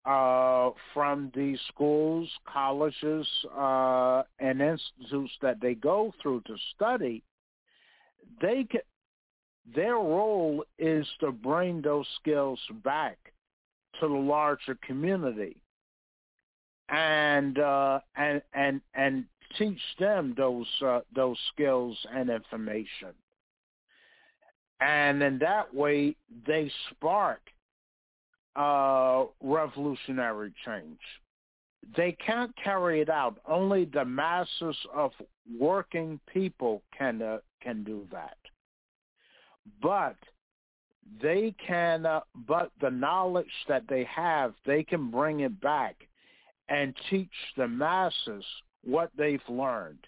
uh, 0.06 0.70
from 0.94 1.30
these 1.34 1.58
schools, 1.68 2.28
colleges, 2.50 3.26
uh, 3.54 4.22
and 4.38 4.62
institutes 4.62 5.32
that 5.42 5.60
they 5.60 5.74
go 5.74 6.12
through 6.22 6.40
to 6.46 6.56
study, 6.74 7.22
they 8.40 8.64
can 8.64 8.80
their 9.74 9.94
role 9.94 10.64
is 10.78 11.06
to 11.20 11.32
bring 11.32 11.82
those 11.82 12.06
skills 12.20 12.58
back 12.82 13.18
to 14.00 14.08
the 14.08 14.14
larger 14.14 14.76
community 14.86 15.56
and 16.88 17.58
uh, 17.58 18.00
and 18.16 18.42
and 18.54 18.80
and 18.94 19.24
teach 19.58 19.80
them 19.98 20.34
those 20.36 20.66
uh, 20.84 21.00
those 21.14 21.36
skills 21.52 21.96
and 22.12 22.30
information. 22.30 23.12
And 24.80 25.22
in 25.22 25.38
that 25.40 25.72
way, 25.74 26.16
they 26.46 26.70
spark 26.90 27.40
uh, 28.56 29.24
revolutionary 29.42 30.52
change. 30.64 30.98
They 31.96 32.12
can't 32.12 32.52
carry 32.62 33.02
it 33.02 33.10
out. 33.10 33.38
Only 33.46 33.84
the 33.84 34.04
masses 34.04 34.76
of 34.94 35.12
working 35.58 36.18
people 36.32 36.82
can 36.96 37.20
uh, 37.20 37.38
can 37.62 37.84
do 37.84 38.06
that 38.10 38.36
but 39.82 40.16
they 41.22 41.54
can 41.66 42.06
uh, 42.06 42.20
but 42.46 42.70
the 42.80 42.90
knowledge 42.90 43.46
that 43.68 43.82
they 43.88 44.04
have 44.04 44.54
they 44.66 44.82
can 44.82 45.10
bring 45.10 45.40
it 45.40 45.60
back 45.60 45.96
and 46.68 46.94
teach 47.08 47.28
the 47.56 47.66
masses 47.66 48.44
what 48.84 49.10
they've 49.16 49.40
learned 49.48 50.06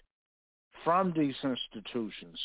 from 0.83 1.13
these 1.15 1.35
institutions 1.43 2.39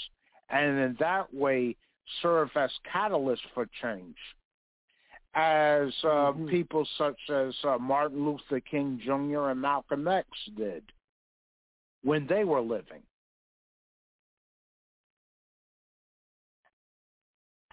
and 0.51 0.79
in 0.79 0.97
that 0.99 1.33
way 1.33 1.75
serve 2.23 2.49
as 2.57 2.71
catalysts 2.93 3.39
for 3.55 3.69
change 3.81 4.17
as 5.35 5.93
uh, 6.05 6.33
mm-hmm. 6.33 6.49
people 6.49 6.87
such 6.97 7.19
as 7.33 7.55
uh, 7.65 7.79
Martin 7.79 8.25
Luther 8.25 8.61
King 8.61 9.01
Jr. 9.05 9.51
and 9.51 9.61
Malcolm 9.61 10.09
X 10.09 10.27
did 10.57 10.83
when 12.03 12.27
they 12.27 12.45
were 12.45 12.61
living 12.61 13.03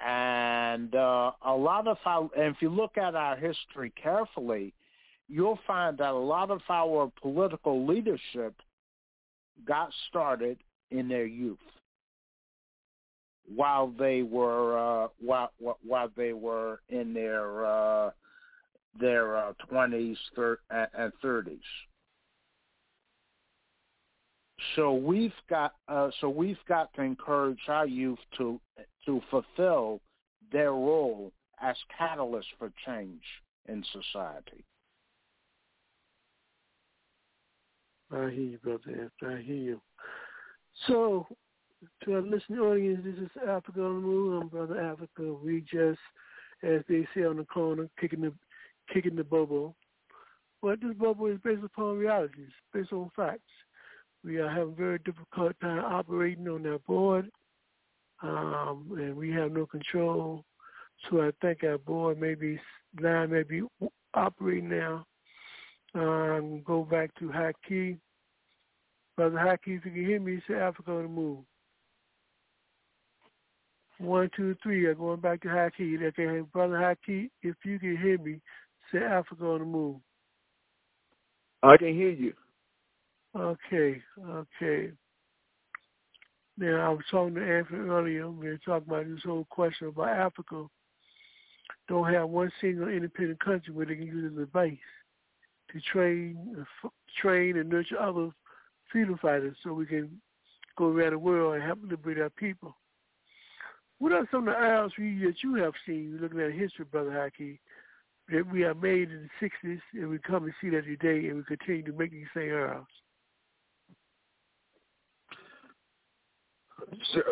And 0.05 0.93
uh, 0.93 1.31
a 1.43 1.53
lot 1.53 1.87
of 1.87 1.97
our, 2.05 2.29
if 2.35 2.57
you 2.61 2.69
look 2.69 2.95
at 2.95 3.15
our 3.15 3.35
history 3.35 3.91
carefully, 4.01 4.71
you'll 5.27 5.59
find 5.65 5.97
that 5.97 6.11
a 6.11 6.13
lot 6.13 6.51
of 6.51 6.61
our 6.69 7.11
political 7.21 7.87
leadership 7.87 8.53
got 9.67 9.89
started 10.07 10.59
in 10.91 11.07
their 11.07 11.25
youth 11.25 11.57
while 13.55 13.87
they 13.97 14.21
were 14.21 14.77
uh, 14.77 15.07
while 15.19 15.51
while 15.59 16.09
they 16.15 16.33
were 16.33 16.81
in 16.89 17.11
their 17.13 17.65
uh, 17.65 18.11
their 18.99 19.53
twenties 19.67 20.17
uh, 20.37 20.85
and 20.97 21.11
thirties. 21.19 21.57
So 24.75 24.93
we've 24.93 25.33
got 25.49 25.73
uh, 25.87 26.09
so 26.21 26.29
we've 26.29 26.63
got 26.67 26.93
to 26.93 27.01
encourage 27.01 27.59
our 27.67 27.87
youth 27.87 28.19
to 28.37 28.59
to 29.05 29.21
fulfill 29.29 30.01
their 30.51 30.71
role 30.71 31.31
as 31.61 31.75
catalysts 31.99 32.43
for 32.57 32.71
change 32.85 33.21
in 33.67 33.83
society. 33.91 34.63
I 38.11 38.29
hear 38.29 38.31
you, 38.31 38.59
brother. 38.63 39.11
I 39.23 39.41
hear 39.41 39.55
you. 39.55 39.81
So, 40.87 41.27
to 42.03 42.13
our 42.13 42.21
listening 42.21 42.59
audience, 42.59 43.01
this 43.03 43.15
is 43.15 43.29
Africa 43.47 43.83
on 43.83 44.01
the 44.01 44.07
Move. 44.07 44.41
I'm 44.41 44.47
Brother 44.47 44.79
Africa. 44.79 45.33
We 45.33 45.61
just, 45.61 45.99
as 46.63 46.81
they 46.87 47.07
say 47.13 47.23
on 47.23 47.37
the 47.37 47.45
corner, 47.45 47.89
kicking 47.99 48.21
the 48.21 48.33
kicking 48.93 49.15
the 49.15 49.23
bubble. 49.23 49.75
But 50.61 50.81
this 50.81 50.93
bubble 50.93 51.27
is 51.27 51.39
based 51.43 51.63
upon 51.63 51.97
realities, 51.97 52.51
based 52.73 52.93
on 52.93 53.11
facts. 53.15 53.41
We 54.23 54.37
are 54.37 54.49
having 54.49 54.73
a 54.73 54.75
very 54.75 54.99
difficult 54.99 55.59
time 55.61 55.83
operating 55.83 56.47
on 56.47 56.63
that 56.63 56.85
board 56.85 57.29
um, 58.21 58.87
and 58.97 59.15
we 59.15 59.31
have 59.31 59.51
no 59.51 59.65
control. 59.65 60.43
So 61.09 61.21
I 61.21 61.31
think 61.41 61.63
our 61.63 61.77
board 61.77 62.19
maybe 62.19 62.59
line 62.99 63.31
may 63.31 63.43
be 63.43 63.63
operating 64.13 64.69
now. 64.69 65.05
Um, 65.93 66.61
go 66.65 66.83
back 66.83 67.11
to 67.19 67.25
Haki. 67.25 67.97
Brother 69.15 69.37
Haki, 69.37 69.77
if 69.77 69.85
you 69.85 69.91
can 69.91 70.05
hear 70.05 70.19
me, 70.19 70.41
say 70.47 70.55
Africa 70.55 70.91
on 70.91 71.03
the 71.03 71.09
move. 71.09 71.39
One, 73.97 74.29
two, 74.35 74.55
three. 74.61 74.89
I'm 74.89 74.97
going 74.97 75.21
back 75.21 75.41
to 75.41 75.47
Haki. 75.47 76.01
Okay, 76.01 76.41
Brother 76.51 76.75
Haki, 76.75 77.29
if 77.41 77.55
you 77.63 77.79
can 77.79 77.97
hear 77.97 78.17
me, 78.17 78.41
say 78.91 78.99
Africa 78.99 79.45
on 79.45 79.59
the 79.59 79.65
move. 79.65 79.97
I 81.63 81.77
can 81.77 81.93
hear 81.93 82.09
you. 82.09 82.33
Okay, 83.35 84.01
okay. 84.19 84.91
Now, 86.57 86.87
I 86.87 86.89
was 86.89 87.03
talking 87.11 87.35
to 87.35 87.41
Anthony 87.41 87.89
earlier. 87.89 88.29
We 88.29 88.47
were 88.47 88.57
talking 88.57 88.87
about 88.87 89.07
this 89.07 89.23
whole 89.23 89.45
question 89.49 89.87
about 89.87 90.09
Africa 90.09 90.67
don't 91.87 92.11
have 92.11 92.29
one 92.29 92.51
single 92.61 92.87
independent 92.87 93.39
country 93.39 93.73
where 93.73 93.85
they 93.85 93.95
can 93.95 94.07
use 94.07 94.31
as 94.33 94.43
a 94.43 94.45
base 94.47 94.77
to 95.71 95.81
train, 95.81 96.65
train 97.21 97.57
and 97.57 97.69
nurture 97.69 97.99
other 97.99 98.29
freedom 98.91 99.17
fighters 99.21 99.55
so 99.63 99.73
we 99.73 99.85
can 99.85 100.09
go 100.77 100.87
around 100.87 101.11
the 101.11 101.19
world 101.19 101.55
and 101.55 101.63
help 101.63 101.79
liberate 101.83 102.19
our 102.19 102.29
people. 102.29 102.75
What 103.99 104.11
are 104.11 104.27
some 104.29 104.47
of 104.47 104.53
the 104.53 104.59
errors 104.59 104.91
that 104.97 105.35
you 105.43 105.55
have 105.55 105.73
seen, 105.85 106.17
looking 106.21 106.41
at 106.41 106.51
history, 106.51 106.85
Brother 106.85 107.11
Haki, 107.11 107.59
that 108.29 108.51
we 108.51 108.61
have 108.61 108.81
made 108.81 109.11
in 109.11 109.29
the 109.39 109.47
60s 109.47 109.79
and 109.93 110.09
we 110.09 110.17
come 110.19 110.45
and 110.45 110.53
see 110.59 110.69
that 110.71 110.85
today 110.85 111.27
and 111.27 111.37
we 111.37 111.43
continue 111.43 111.83
to 111.83 111.93
make 111.93 112.11
these 112.11 112.25
same 112.35 112.49
errors? 112.49 112.85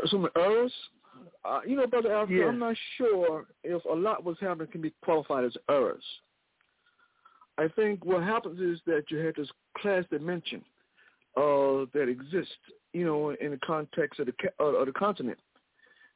Some 0.07 0.27
errors? 0.37 0.73
Uh, 1.45 1.59
you 1.67 1.75
know, 1.75 1.85
Brother 1.87 2.13
Alfred, 2.13 2.39
yes. 2.39 2.47
I'm 2.49 2.59
not 2.59 2.75
sure 2.97 3.45
if 3.63 3.83
a 3.85 3.93
lot 3.93 4.23
was 4.23 4.37
happening 4.39 4.67
can 4.71 4.81
be 4.81 4.93
qualified 5.03 5.45
as 5.45 5.53
errors. 5.69 6.03
I 7.57 7.67
think 7.75 8.03
what 8.05 8.23
happens 8.23 8.59
is 8.59 8.79
that 8.85 9.03
you 9.09 9.17
have 9.19 9.35
this 9.35 9.49
class 9.77 10.05
dimension 10.09 10.63
uh, 11.37 11.85
that 11.93 12.07
exists, 12.09 12.53
you 12.93 13.05
know, 13.05 13.31
in 13.31 13.51
the 13.51 13.59
context 13.65 14.19
of 14.19 14.27
the 14.27 14.33
uh, 14.59 14.63
of 14.63 14.87
the 14.87 14.93
continent, 14.93 15.37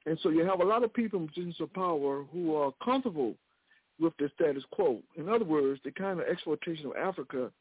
and 0.05 0.17
so 0.23 0.29
you 0.29 0.45
have 0.45 0.61
a 0.61 0.65
lot 0.65 0.83
of 0.83 0.93
people 0.93 1.19
in 1.19 1.27
positions 1.27 1.59
of 1.59 1.73
power 1.73 2.23
who 2.31 2.55
are 2.55 2.71
comfortable 2.83 3.35
with 3.99 4.13
the 4.17 4.31
status 4.35 4.63
quo. 4.71 4.99
In 5.15 5.27
other 5.29 5.45
words, 5.45 5.79
the 5.83 5.91
kind 5.91 6.19
of 6.19 6.27
exploitation 6.27 6.87
of 6.87 6.95
Africa 6.95 7.51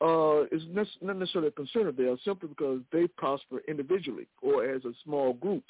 uh, 0.00 0.42
is 0.52 0.62
not 1.00 1.16
necessarily 1.16 1.48
a 1.48 1.52
concern 1.52 1.86
of 1.86 1.96
theirs 1.96 2.18
simply 2.24 2.48
because 2.48 2.80
they 2.92 3.06
prosper 3.06 3.60
individually 3.68 4.26
or 4.42 4.64
as 4.64 4.84
a 4.84 4.92
small 5.04 5.32
group. 5.34 5.64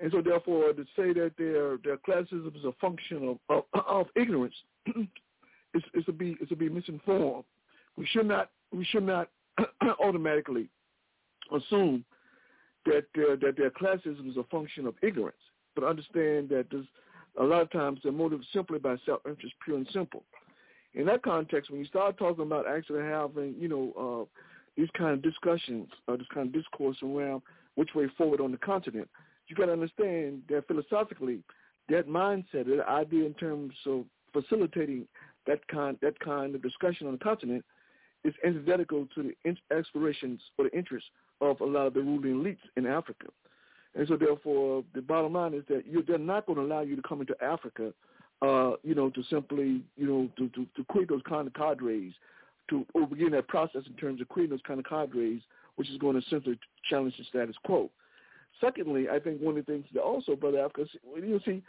And 0.00 0.10
so 0.12 0.22
therefore 0.22 0.72
to 0.72 0.84
say 0.96 1.12
that 1.12 1.32
their 1.38 1.78
their 1.78 1.96
classism 1.98 2.56
is 2.56 2.64
a 2.64 2.72
function 2.80 3.38
of, 3.48 3.64
of, 3.74 3.84
of 3.86 4.06
ignorance 4.16 4.54
is, 5.74 5.82
is 5.94 6.04
to 6.06 6.12
be 6.12 6.36
is 6.40 6.48
to 6.48 6.56
be 6.56 6.68
misinformed. 6.68 7.44
We 7.96 8.06
should 8.06 8.26
not 8.26 8.50
we 8.72 8.84
should 8.84 9.04
not 9.04 9.30
automatically 10.00 10.68
assume 11.52 12.04
that 12.86 13.06
uh, 13.16 13.36
that 13.40 13.54
their 13.56 13.70
classism 13.70 14.28
is 14.28 14.36
a 14.36 14.44
function 14.44 14.86
of 14.86 14.94
ignorance, 15.02 15.36
but 15.74 15.84
understand 15.84 16.48
that 16.50 16.66
a 17.40 17.44
lot 17.44 17.62
of 17.62 17.70
times 17.70 18.00
they're 18.02 18.12
motivated 18.12 18.46
simply 18.52 18.78
by 18.78 18.96
self-interest, 19.06 19.54
pure 19.64 19.76
and 19.76 19.88
simple. 19.92 20.22
In 20.94 21.06
that 21.06 21.22
context, 21.22 21.70
when 21.70 21.80
you 21.80 21.86
start 21.86 22.16
talking 22.18 22.44
about 22.44 22.68
actually 22.68 23.02
having, 23.02 23.54
you 23.58 23.68
know, 23.68 23.92
uh, 23.98 24.40
these 24.76 24.88
kind 24.96 25.12
of 25.12 25.22
discussions, 25.22 25.88
uh, 26.08 26.16
this 26.16 26.26
kind 26.32 26.48
of 26.48 26.52
discourse 26.52 26.96
around 27.02 27.42
which 27.74 27.94
way 27.94 28.06
forward 28.16 28.40
on 28.40 28.52
the 28.52 28.58
continent, 28.58 29.08
you 29.48 29.56
got 29.56 29.66
to 29.66 29.72
understand 29.72 30.42
that 30.48 30.66
philosophically, 30.66 31.40
that 31.88 32.08
mindset, 32.08 32.66
that 32.66 32.84
idea 32.88 33.26
in 33.26 33.34
terms 33.34 33.74
of 33.86 34.04
facilitating 34.32 35.06
that 35.46 35.66
kind 35.68 35.98
that 36.00 36.18
kind 36.20 36.54
of 36.54 36.62
discussion 36.62 37.06
on 37.06 37.12
the 37.12 37.18
continent 37.18 37.64
is 38.24 38.34
antithetical 38.44 39.06
to 39.14 39.22
the 39.22 39.76
aspirations 39.76 40.40
or 40.58 40.64
the 40.64 40.76
interests 40.76 41.08
of 41.40 41.60
a 41.60 41.64
lot 41.64 41.86
of 41.86 41.94
the 41.94 42.00
ruling 42.00 42.42
elites 42.42 42.56
in 42.76 42.86
Africa. 42.86 43.26
And 43.94 44.08
so 44.08 44.16
therefore, 44.16 44.82
the 44.94 45.02
bottom 45.02 45.34
line 45.34 45.54
is 45.54 45.62
that 45.68 45.86
you, 45.86 46.02
they're 46.02 46.18
not 46.18 46.46
going 46.46 46.58
to 46.58 46.64
allow 46.64 46.80
you 46.80 46.96
to 46.96 47.02
come 47.02 47.20
into 47.20 47.36
Africa, 47.42 47.92
uh, 48.42 48.72
you 48.82 48.94
know, 48.94 49.10
to 49.10 49.22
simply, 49.30 49.82
you 49.96 50.06
know, 50.06 50.28
to, 50.36 50.48
to, 50.50 50.66
to 50.76 50.84
create 50.84 51.08
those 51.08 51.22
kind 51.28 51.46
of 51.46 51.54
cadres, 51.54 52.12
to 52.70 52.84
or 52.94 53.06
begin 53.06 53.30
that 53.32 53.48
process 53.48 53.82
in 53.86 53.94
terms 53.94 54.20
of 54.20 54.28
creating 54.28 54.50
those 54.50 54.62
kind 54.66 54.80
of 54.80 54.86
cadres, 54.86 55.42
which 55.76 55.90
is 55.90 55.98
going 55.98 56.20
to 56.20 56.28
simply 56.28 56.58
challenge 56.88 57.14
the 57.18 57.24
status 57.24 57.56
quo. 57.64 57.90
Secondly, 58.60 59.08
I 59.10 59.18
think 59.18 59.40
one 59.40 59.58
of 59.58 59.66
the 59.66 59.72
things 59.72 59.86
that 59.94 60.00
also, 60.00 60.36
Brother 60.36 60.60
Africa, 60.60 60.86
you 61.16 61.40
see, 61.44 61.62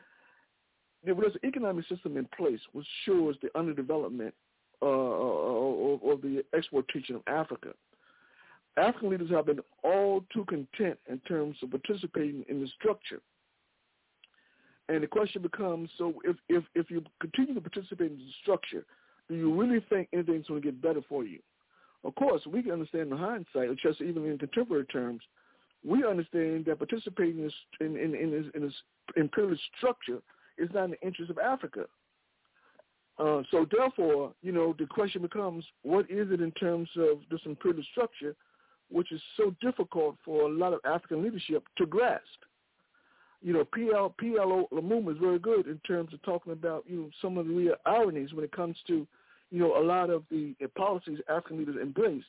there's 1.04 1.18
an 1.18 1.48
economic 1.48 1.88
system 1.88 2.18
in 2.18 2.28
place 2.38 2.60
which 2.74 2.88
shows 3.06 3.36
the 3.42 3.50
underdevelopment 3.50 4.32
uh, 4.82 4.86
of, 4.86 6.04
of 6.04 6.22
the 6.22 6.44
exploitation 6.56 7.16
of 7.16 7.22
Africa. 7.28 7.70
African 8.78 9.10
leaders 9.10 9.30
have 9.30 9.46
been 9.46 9.62
all 9.84 10.24
too 10.34 10.46
content 10.46 10.98
in 11.10 11.20
terms 11.20 11.56
of 11.64 11.72
participating 11.72 12.44
in 12.50 12.62
the 12.62 12.68
structure. 12.80 13.22
And 14.88 15.02
the 15.02 15.08
question 15.08 15.42
becomes, 15.42 15.90
so 15.98 16.14
if, 16.24 16.36
if, 16.48 16.64
if 16.76 16.92
you 16.92 17.04
continue 17.20 17.56
to 17.56 17.62
participate 17.62 18.12
in 18.12 18.18
the 18.18 18.32
structure, 18.42 18.86
do 19.28 19.36
you 19.36 19.54
really 19.54 19.84
think 19.90 20.08
anything's 20.14 20.48
going 20.48 20.62
to 20.62 20.72
get 20.72 20.82
better 20.82 21.02
for 21.10 21.24
you? 21.24 21.40
Of 22.04 22.14
course, 22.16 22.44
we 22.46 22.62
can 22.62 22.74
understand 22.74 23.12
the 23.12 23.18
hindsight, 23.18 23.70
or 23.70 23.76
just 23.76 24.00
even 24.02 24.26
in 24.26 24.38
contemporary 24.38 24.86
terms, 24.86 25.22
we 25.84 26.06
understand 26.06 26.66
that 26.66 26.78
participating 26.78 27.50
in, 27.80 27.98
in, 27.98 28.16
in, 28.16 28.32
this, 28.32 28.46
in 28.54 28.62
this 28.62 28.74
imperialist 29.16 29.64
structure 29.78 30.20
is 30.58 30.70
not 30.74 30.86
in 30.86 30.92
the 30.92 31.02
interest 31.02 31.32
of 31.32 31.40
Africa. 31.40 31.86
Uh, 33.18 33.42
so 33.50 33.66
therefore, 33.72 34.34
you 34.44 34.52
know, 34.52 34.76
the 34.78 34.86
question 34.86 35.22
becomes, 35.22 35.66
what 35.84 36.10
is 36.12 36.32
it 36.32 36.42
in 36.42 36.52
terms 36.52 36.90
of 36.98 37.20
this 37.32 37.40
imperialist 37.46 37.90
structure, 37.90 38.36
which 38.92 39.12
is 39.12 39.22
so 39.38 39.56
difficult 39.62 40.16
for 40.24 40.42
a 40.42 40.54
lot 40.54 40.74
of 40.74 40.80
African 40.86 41.24
leadership 41.24 41.64
to 41.78 41.86
grasp? 41.86 42.44
You 43.42 43.54
know, 43.54 43.66
PL, 43.66 44.16
PLO 44.22 44.70
Lumumba 44.72 45.12
is 45.14 45.18
very 45.20 45.40
good 45.40 45.68
in 45.68 45.80
terms 45.88 46.14
of 46.14 46.22
talking 46.24 46.54
about, 46.54 46.84
you 46.88 46.98
know, 46.98 47.10
some 47.22 47.38
of 47.38 47.48
the 47.48 47.54
real 47.54 47.76
ironies 47.86 48.34
when 48.34 48.44
it 48.44 48.52
comes 48.52 48.78
to, 48.88 49.06
you 49.52 49.60
know, 49.60 49.78
a 49.78 49.84
lot 49.84 50.10
of 50.10 50.24
the 50.32 50.56
policies 50.76 51.20
African 51.30 51.60
leaders 51.60 51.76
embrace 51.82 52.24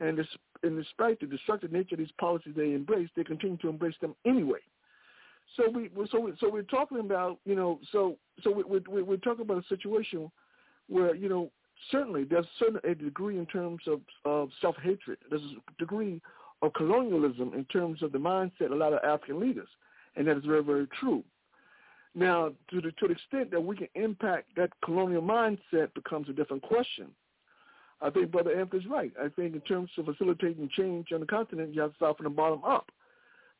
and, 0.00 0.18
this, 0.18 0.26
and 0.62 0.82
despite 0.82 1.20
the 1.20 1.26
destructive 1.26 1.72
nature 1.72 1.94
of 1.94 1.98
these 1.98 2.12
policies 2.18 2.54
they 2.56 2.72
embrace, 2.72 3.08
they 3.14 3.24
continue 3.24 3.58
to 3.58 3.68
embrace 3.68 3.94
them 4.00 4.14
anyway. 4.26 4.58
So 5.56 5.68
we 5.68 5.90
so 6.10 6.20
we, 6.20 6.32
so 6.38 6.48
we're 6.48 6.62
talking 6.62 7.00
about 7.00 7.38
you 7.44 7.56
know 7.56 7.80
so 7.90 8.16
so 8.42 8.52
we, 8.52 8.62
we, 8.62 9.02
we're 9.02 9.16
talking 9.16 9.42
about 9.42 9.58
a 9.58 9.68
situation 9.68 10.30
where 10.88 11.14
you 11.14 11.28
know 11.28 11.50
certainly 11.90 12.24
there's 12.24 12.46
certain 12.58 12.78
a 12.88 12.94
degree 12.94 13.36
in 13.36 13.46
terms 13.46 13.80
of, 13.88 14.00
of 14.24 14.50
self 14.60 14.76
hatred. 14.76 15.18
There's 15.28 15.42
a 15.42 15.78
degree 15.78 16.20
of 16.62 16.72
colonialism 16.74 17.52
in 17.54 17.64
terms 17.64 18.02
of 18.02 18.12
the 18.12 18.18
mindset 18.18 18.66
of 18.66 18.72
a 18.72 18.76
lot 18.76 18.92
of 18.92 19.00
African 19.02 19.40
leaders, 19.40 19.68
and 20.16 20.26
that 20.26 20.36
is 20.36 20.44
very 20.44 20.62
very 20.62 20.86
true. 20.98 21.22
Now, 22.14 22.50
to 22.70 22.80
the 22.80 22.90
to 22.92 23.06
the 23.06 23.12
extent 23.12 23.50
that 23.52 23.60
we 23.60 23.76
can 23.76 23.88
impact 23.94 24.56
that 24.56 24.70
colonial 24.84 25.22
mindset 25.22 25.94
becomes 25.94 26.28
a 26.28 26.32
different 26.32 26.62
question. 26.62 27.08
I 28.02 28.10
think 28.10 28.30
Brother 28.30 28.58
Anthony's 28.58 28.86
right. 28.86 29.12
I 29.22 29.28
think 29.28 29.54
in 29.54 29.60
terms 29.60 29.90
of 29.98 30.06
facilitating 30.06 30.70
change 30.76 31.08
on 31.12 31.20
the 31.20 31.26
continent, 31.26 31.74
you 31.74 31.82
have 31.82 31.90
to 31.90 31.96
start 31.96 32.16
from 32.16 32.24
the 32.24 32.30
bottom 32.30 32.64
up. 32.64 32.90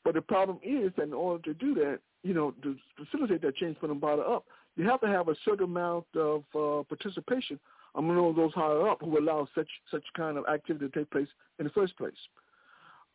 But 0.03 0.15
the 0.15 0.23
problem 0.23 0.59
is 0.63 0.93
that 0.97 1.03
in 1.03 1.13
order 1.13 1.43
to 1.43 1.55
do 1.55 1.75
that, 1.75 1.99
you 2.23 2.33
know, 2.33 2.55
to 2.63 2.75
facilitate 2.97 3.43
that 3.43 3.57
change 3.57 3.77
from 3.79 3.91
the 3.91 3.95
bottom 3.95 4.25
up, 4.27 4.47
you 4.77 4.89
have 4.89 5.01
to 5.03 5.09
have 5.09 5.29
a 5.29 5.35
certain 5.45 5.65
amount 5.65 6.07
of 6.17 6.43
uh, 6.55 6.83
participation 6.85 7.61
among 7.97 8.35
those 8.35 8.53
higher 8.55 8.89
up 8.89 9.01
who 9.01 9.19
allow 9.19 9.47
such 9.55 9.69
such 9.91 10.05
kind 10.17 10.39
of 10.39 10.45
activity 10.47 10.89
to 10.89 10.99
take 10.99 11.11
place 11.11 11.29
in 11.59 11.65
the 11.65 11.71
first 11.71 11.97
place. 11.97 12.15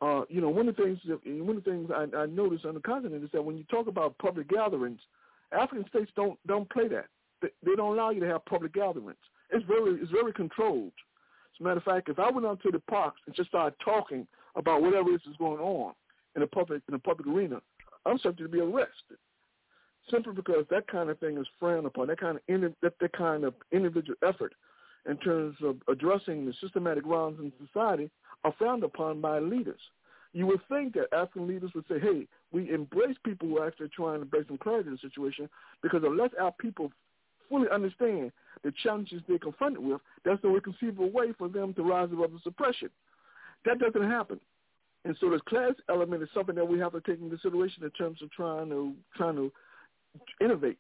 Uh, 0.02 0.24
you 0.30 0.42
know, 0.42 0.50
one 0.50 0.68
of 0.68 0.76
the 0.76 0.84
things 0.84 1.00
one 1.26 1.58
of 1.58 1.64
the 1.64 1.72
things 1.72 1.90
I, 1.94 2.06
I 2.18 2.26
noticed 2.26 2.66
on 2.66 2.74
the 2.74 2.82
continent 2.82 3.24
is 3.24 3.30
that 3.32 3.44
when 3.44 3.58
you 3.58 3.64
talk 3.66 3.88
about 3.88 4.18
public 4.18 4.50
gatherings, 4.50 5.00
African 5.52 5.88
states 5.90 6.12
don't 6.16 6.38
don't 6.48 6.70
play 6.70 6.88
that. 6.90 7.06
They, 7.42 7.50
they 7.66 7.76
don't 7.76 7.94
allow 7.94 8.10
you 8.10 8.20
to 8.20 8.28
have 8.28 8.46
public 8.46 8.74
gatherings. 8.74 9.18
It's 9.52 9.66
very 9.66 9.94
it's 10.02 10.12
very 10.12 10.34
controlled. 10.34 10.92
As 11.56 11.62
a 11.62 11.64
matter 11.64 11.78
of 11.78 11.84
fact, 11.84 12.10
if 12.10 12.20
I 12.20 12.30
went 12.30 12.46
out 12.46 12.62
to 12.64 12.72
the 12.72 12.80
parks 12.80 13.22
and 13.26 13.36
just 13.36 13.50
started 13.50 13.78
talking 13.84 14.28
about 14.56 14.82
whatever 14.82 15.14
is 15.14 15.22
going 15.40 15.60
on 15.60 15.94
in 16.36 16.42
the 16.42 16.48
public 16.48 16.82
in 16.90 16.94
the 16.94 17.00
public 17.00 17.28
arena, 17.28 17.62
I'm 18.06 18.20
subject 18.20 18.52
to 18.52 18.58
be 18.58 18.60
arrested. 18.60 19.18
Simply 20.12 20.34
because 20.34 20.66
that 20.70 20.88
kind 20.88 21.10
of 21.10 21.18
thing 21.20 21.38
is 21.38 21.48
frowned 21.60 21.88
upon. 21.88 22.08
That 22.08 22.20
kind 22.20 22.38
of 22.38 22.74
that, 22.82 22.94
that 23.00 23.14
kind 23.14 23.46
of 23.46 23.54
individual 23.72 24.18
effort 24.28 24.54
in 25.10 25.18
terms 25.18 25.56
of 25.64 25.78
addressing 25.88 26.46
the 26.46 26.54
systematic 26.62 27.06
wrongs 27.06 27.40
in 27.40 27.52
society 27.68 28.10
are 28.44 28.54
frowned 28.58 28.84
upon 28.84 29.22
by 29.22 29.40
leaders. 29.40 29.80
You 30.34 30.48
would 30.48 30.62
think 30.68 30.94
that 30.96 31.14
African 31.14 31.48
leaders 31.48 31.72
would 31.74 31.86
say, 31.88 32.00
hey, 32.00 32.28
we 32.52 32.72
embrace 32.74 33.16
people 33.24 33.48
who 33.48 33.60
are 33.60 33.68
actually 33.68 33.90
trying 33.90 34.20
to 34.20 34.26
bring 34.26 34.46
some 34.48 34.58
clarity 34.58 34.90
to 34.90 34.96
the 34.96 35.02
situation 35.02 35.50
because 35.82 36.02
unless 36.04 36.32
our 36.40 36.52
people 36.54 36.92
fully 37.50 37.68
understand 37.72 38.32
the 38.64 38.74
challenges 38.84 39.22
they're 39.28 39.40
confronted 39.40 39.84
with, 39.84 40.02
that's 40.26 40.44
no 40.44 40.60
conceivable 40.60 41.12
way 41.12 41.32
for 41.38 41.48
them 41.48 41.74
to 41.76 41.84
rise 41.84 42.10
above 42.12 42.32
the 42.32 42.40
suppression. 42.44 42.90
That 43.66 43.80
doesn't 43.80 44.10
happen. 44.10 44.40
And 45.06 45.16
so 45.20 45.30
the 45.30 45.40
class 45.42 45.74
element 45.88 46.24
is 46.24 46.30
something 46.34 46.56
that 46.56 46.68
we 46.68 46.80
have 46.80 46.94
to 46.94 47.02
take 47.02 47.22
into 47.22 47.38
consideration 47.38 47.84
in 47.84 47.92
terms 47.92 48.22
of 48.22 48.32
trying 48.32 48.70
to 48.70 48.94
trying 49.16 49.36
to 49.36 49.52
innovate, 50.42 50.80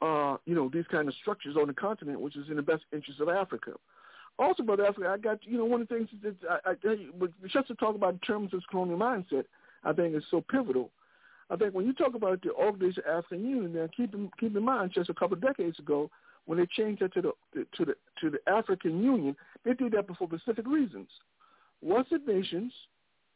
uh, 0.00 0.36
you 0.46 0.54
know, 0.54 0.70
these 0.72 0.86
kind 0.90 1.08
of 1.08 1.14
structures 1.20 1.56
on 1.60 1.66
the 1.68 1.74
continent, 1.74 2.20
which 2.20 2.36
is 2.36 2.48
in 2.48 2.56
the 2.56 2.62
best 2.62 2.82
interest 2.92 3.20
of 3.20 3.28
Africa. 3.28 3.72
Also, 4.38 4.62
Brother 4.62 4.86
Africa, 4.86 5.08
I 5.08 5.18
got 5.18 5.38
you 5.42 5.58
know 5.58 5.64
one 5.64 5.82
of 5.82 5.88
the 5.88 5.94
things 5.94 6.08
that 6.22 6.36
I, 6.48 6.70
I 6.70 6.74
just 7.48 7.68
to 7.68 7.74
talk 7.74 7.94
about 7.94 8.14
in 8.14 8.20
terms 8.20 8.54
of 8.54 8.60
this 8.60 8.66
colonial 8.70 8.98
mindset, 8.98 9.44
I 9.84 9.92
think 9.92 10.14
is 10.14 10.24
so 10.30 10.40
pivotal. 10.40 10.90
I 11.50 11.56
think 11.56 11.74
when 11.74 11.84
you 11.84 11.92
talk 11.92 12.14
about 12.14 12.40
the 12.42 12.52
Organization 12.52 13.02
of 13.06 13.24
African 13.24 13.44
Union, 13.44 13.74
now 13.74 13.88
keep 13.94 14.14
in, 14.14 14.30
keep 14.38 14.56
in 14.56 14.62
mind 14.62 14.92
just 14.94 15.10
a 15.10 15.14
couple 15.14 15.36
of 15.36 15.42
decades 15.42 15.78
ago, 15.78 16.08
when 16.46 16.58
they 16.58 16.66
changed 16.66 17.02
that 17.02 17.12
to 17.14 17.20
the 17.22 17.66
to 17.76 17.84
the 17.84 17.94
to 18.20 18.30
the 18.30 18.38
African 18.50 19.02
Union, 19.02 19.36
they 19.64 19.74
did 19.74 19.92
that 19.92 20.06
for 20.06 20.26
specific 20.26 20.66
reasons. 20.66 21.08
Western 21.82 22.24
nations 22.26 22.72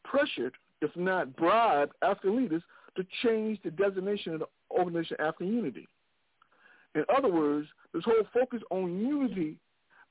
pressured 0.03 0.53
if 0.81 0.95
not 0.95 1.35
bribed, 1.35 1.93
African 2.01 2.37
leaders 2.37 2.63
to 2.95 3.05
change 3.23 3.59
the 3.63 3.71
designation 3.71 4.33
of 4.33 4.39
the 4.41 4.47
Organization 4.71 5.17
of 5.19 5.27
African 5.27 5.53
Unity. 5.53 5.87
In 6.95 7.03
other 7.15 7.27
words, 7.27 7.67
this 7.93 8.03
whole 8.03 8.25
focus 8.33 8.61
on 8.71 8.99
unity 8.99 9.57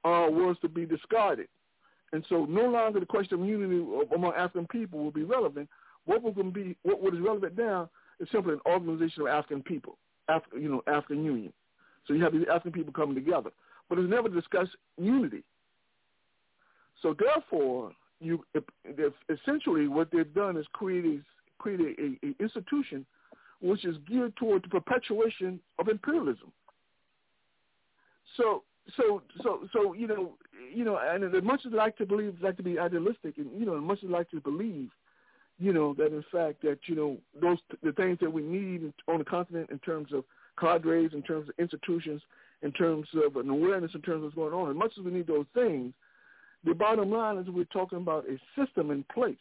uh, 0.05 0.29
was 0.31 0.57
to 0.63 0.69
be 0.69 0.87
discarded. 0.87 1.49
And 2.13 2.25
so 2.29 2.45
no 2.45 2.67
longer 2.67 3.01
the 3.01 3.07
question 3.07 3.41
of 3.41 3.47
unity 3.49 3.85
among 4.15 4.35
African 4.35 4.67
people 4.69 5.03
will 5.03 5.11
be 5.11 5.25
relevant. 5.25 5.69
What 6.05 6.23
to 6.23 6.45
be, 6.45 6.77
what, 6.83 7.03
what 7.03 7.15
is 7.15 7.21
relevant 7.21 7.59
now 7.59 7.91
is 8.21 8.29
simply 8.31 8.53
an 8.55 8.61
organization 8.67 9.23
of 9.23 9.29
African 9.29 9.63
people, 9.63 9.97
Af- 10.29 10.43
you 10.55 10.69
know, 10.69 10.83
African 10.87 11.25
Union. 11.25 11.53
So 12.07 12.13
you 12.13 12.23
have 12.23 12.35
these 12.35 12.47
African 12.49 12.73
people 12.73 12.93
coming 12.93 13.15
together. 13.15 13.51
But 13.89 13.99
it's 13.99 14.11
never 14.11 14.29
discussed 14.29 14.77
unity. 14.99 15.43
So 17.03 17.17
therefore, 17.19 17.93
you 18.21 18.45
essentially 19.29 19.89
what 19.89 20.11
they've 20.13 20.33
done 20.35 20.57
is 20.57 20.67
create 20.73 21.05
a, 21.05 21.63
create 21.63 21.81
a, 21.81 22.27
a 22.27 22.43
institution 22.43 23.05
which 23.61 23.85
is 23.85 23.97
geared 24.07 24.37
toward 24.37 24.63
the 24.63 24.69
perpetuation 24.69 25.59
of 25.79 25.89
imperialism. 25.89 26.53
So 28.37 28.63
so 28.97 29.23
so 29.43 29.67
so 29.73 29.93
you 29.95 30.07
know 30.07 30.33
you 30.73 30.85
know 30.85 30.99
and 30.99 31.25
as 31.25 31.43
much 31.43 31.63
as 31.67 31.73
I 31.73 31.77
like 31.77 31.97
to 31.99 32.07
believe 32.07 32.37
like 32.43 32.57
to 32.59 32.63
be 32.63 32.79
idealistic 32.79 33.39
and 33.39 33.49
you 33.59 33.67
know 33.67 33.77
as 33.77 33.83
much 33.83 33.99
as 34.03 34.11
I 34.11 34.13
like 34.13 34.31
to 34.31 34.41
believe 34.41 34.91
you 35.59 35.73
know 35.73 35.95
that 35.95 36.07
in 36.07 36.25
fact 36.31 36.63
that 36.63 36.79
you 36.87 36.95
know 36.95 37.17
those 37.41 37.59
the 37.83 37.93
things 37.93 38.19
that 38.21 38.31
we 38.31 38.43
need 38.43 38.93
on 39.09 39.19
the 39.19 39.25
continent 39.25 39.71
in 39.71 39.79
terms 39.79 40.13
of 40.13 40.25
cadres 40.61 41.13
in 41.15 41.23
terms 41.23 41.49
of 41.49 41.55
institutions 41.59 42.21
in 42.63 42.73
terms 42.73 43.07
of 43.25 43.37
an 43.37 43.49
awareness 43.49 43.91
in 43.95 44.03
terms 44.03 44.19
of 44.19 44.25
what's 44.25 44.35
going 44.35 44.53
on 44.53 44.71
as 44.71 44.77
much 44.77 44.93
as 44.99 45.05
we 45.05 45.11
need 45.11 45.27
those 45.27 45.47
things 45.55 45.93
the 46.65 46.75
bottom 46.75 47.11
line 47.11 47.39
is 47.39 47.47
we're 47.49 47.65
talking 47.65 47.99
about 47.99 48.25
a 48.27 48.39
system 48.59 48.91
in 48.91 49.05
place. 49.13 49.37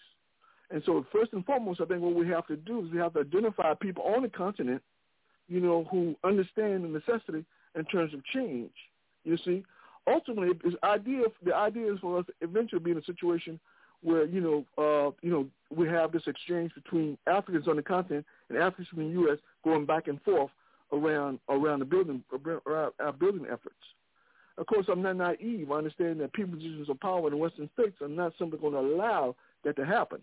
And 0.72 0.82
so 0.86 1.06
first 1.12 1.32
and 1.34 1.46
foremost 1.46 1.82
I 1.82 1.86
think 1.86 2.02
what 2.02 2.16
we 2.16 2.28
have 2.30 2.48
to 2.48 2.58
do 2.58 2.86
is 2.86 2.92
we 2.92 2.98
have 3.00 3.14
to 3.14 3.22
identify 3.22 3.74
people 3.76 4.04
on 4.04 4.24
the 4.24 4.30
continent 4.30 4.82
you 5.48 5.60
know 5.60 5.86
who 5.92 6.16
understand 6.24 6.84
the 6.84 6.88
necessity 6.88 7.46
in 7.76 7.86
terms 7.86 8.14
of 8.14 8.24
change 8.26 8.72
you 9.24 9.38
see, 9.46 9.64
ultimately, 10.08 10.50
the 10.64 10.86
idea 10.86 11.24
the 11.46 11.56
idea 11.56 11.94
is 11.94 12.00
for 12.00 12.20
us 12.20 12.26
eventually 12.42 12.82
be 12.82 12.92
in 12.92 12.98
a 12.98 13.04
situation 13.04 13.60
where 14.02 14.26
you 14.26 14.42
know 14.42 14.66
uh, 14.78 15.12
you 15.22 15.32
know 15.32 15.48
we 15.76 15.88
have 15.88 16.12
this 16.12 16.24
exchange 16.28 16.72
between 16.76 17.18
Africans 17.28 17.68
on 17.68 17.78
the 17.78 17.84
continent 17.84 18.26
and 18.50 18.58
Africans 18.58 18.90
from 18.90 19.00
the 19.00 19.10
U.S. 19.22 19.38
going 19.64 19.86
back 19.86 20.08
and 20.08 20.22
forth 20.24 20.52
around 20.92 21.40
around 21.50 21.80
the 21.80 21.86
building 21.86 22.24
around 22.68 22.92
our 23.00 23.14
building 23.14 23.46
efforts. 23.46 23.76
Of 24.58 24.68
course, 24.68 24.86
I'm 24.92 25.02
not 25.02 25.16
naive. 25.16 25.72
I 25.72 25.76
understand 25.76 26.20
that 26.20 26.34
people 26.34 26.56
positions 26.56 26.88
of 26.90 27.00
power 27.00 27.26
in 27.26 27.32
the 27.32 27.38
Western 27.38 27.70
states 27.74 27.96
are 28.02 28.08
not 28.08 28.34
simply 28.38 28.60
going 28.60 28.74
to 28.74 28.80
allow 28.80 29.36
that 29.64 29.76
to 29.78 29.86
happen. 29.86 30.22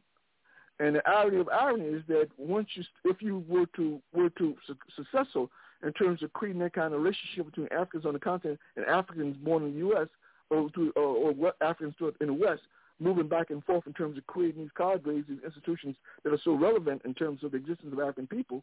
And 0.78 0.97
the 0.97 1.02
irony 1.09 1.39
of 1.39 1.48
irony 1.48 1.85
is 1.86 2.02
that 2.09 2.28
once 2.39 2.68
you, 2.74 2.85
if 3.06 3.20
you 3.20 3.44
were 3.48 3.66
to 3.77 4.01
were 4.12 4.31
to 4.31 4.55
su- 4.66 4.77
successful 4.94 5.51
in 5.82 5.93
terms 5.93 6.23
of 6.23 6.32
creating 6.32 6.61
that 6.61 6.73
kind 6.73 6.93
of 6.94 7.01
relationship 7.01 7.47
between 7.47 7.69
Africans 7.73 8.07
on 8.07 8.12
the 8.12 8.19
continent 8.19 8.59
and 8.77 8.85
Africans 8.86 9.36
born 9.39 9.65
in 9.65 9.73
the 9.73 9.78
U.S. 9.78 10.09
or, 10.51 10.70
to, 10.70 10.93
or, 10.97 11.35
or 11.39 11.52
Africans 11.62 11.94
in 12.20 12.27
the 12.27 12.32
West, 12.32 12.62
moving 12.98 13.28
back 13.28 13.51
and 13.51 13.65
forth 13.65 13.86
in 13.86 13.94
terms 13.94 14.19
of 14.19 14.27
creating 14.27 14.62
these 14.62 14.70
cadres, 14.77 15.24
these 15.28 15.39
institutions 15.44 15.97
that 16.23 16.32
are 16.32 16.40
so 16.44 16.55
relevant 16.55 17.02
in 17.05 17.15
terms 17.15 17.43
of 17.43 17.52
the 17.52 17.57
existence 17.57 17.93
of 17.93 18.01
African 18.01 18.27
people. 18.27 18.62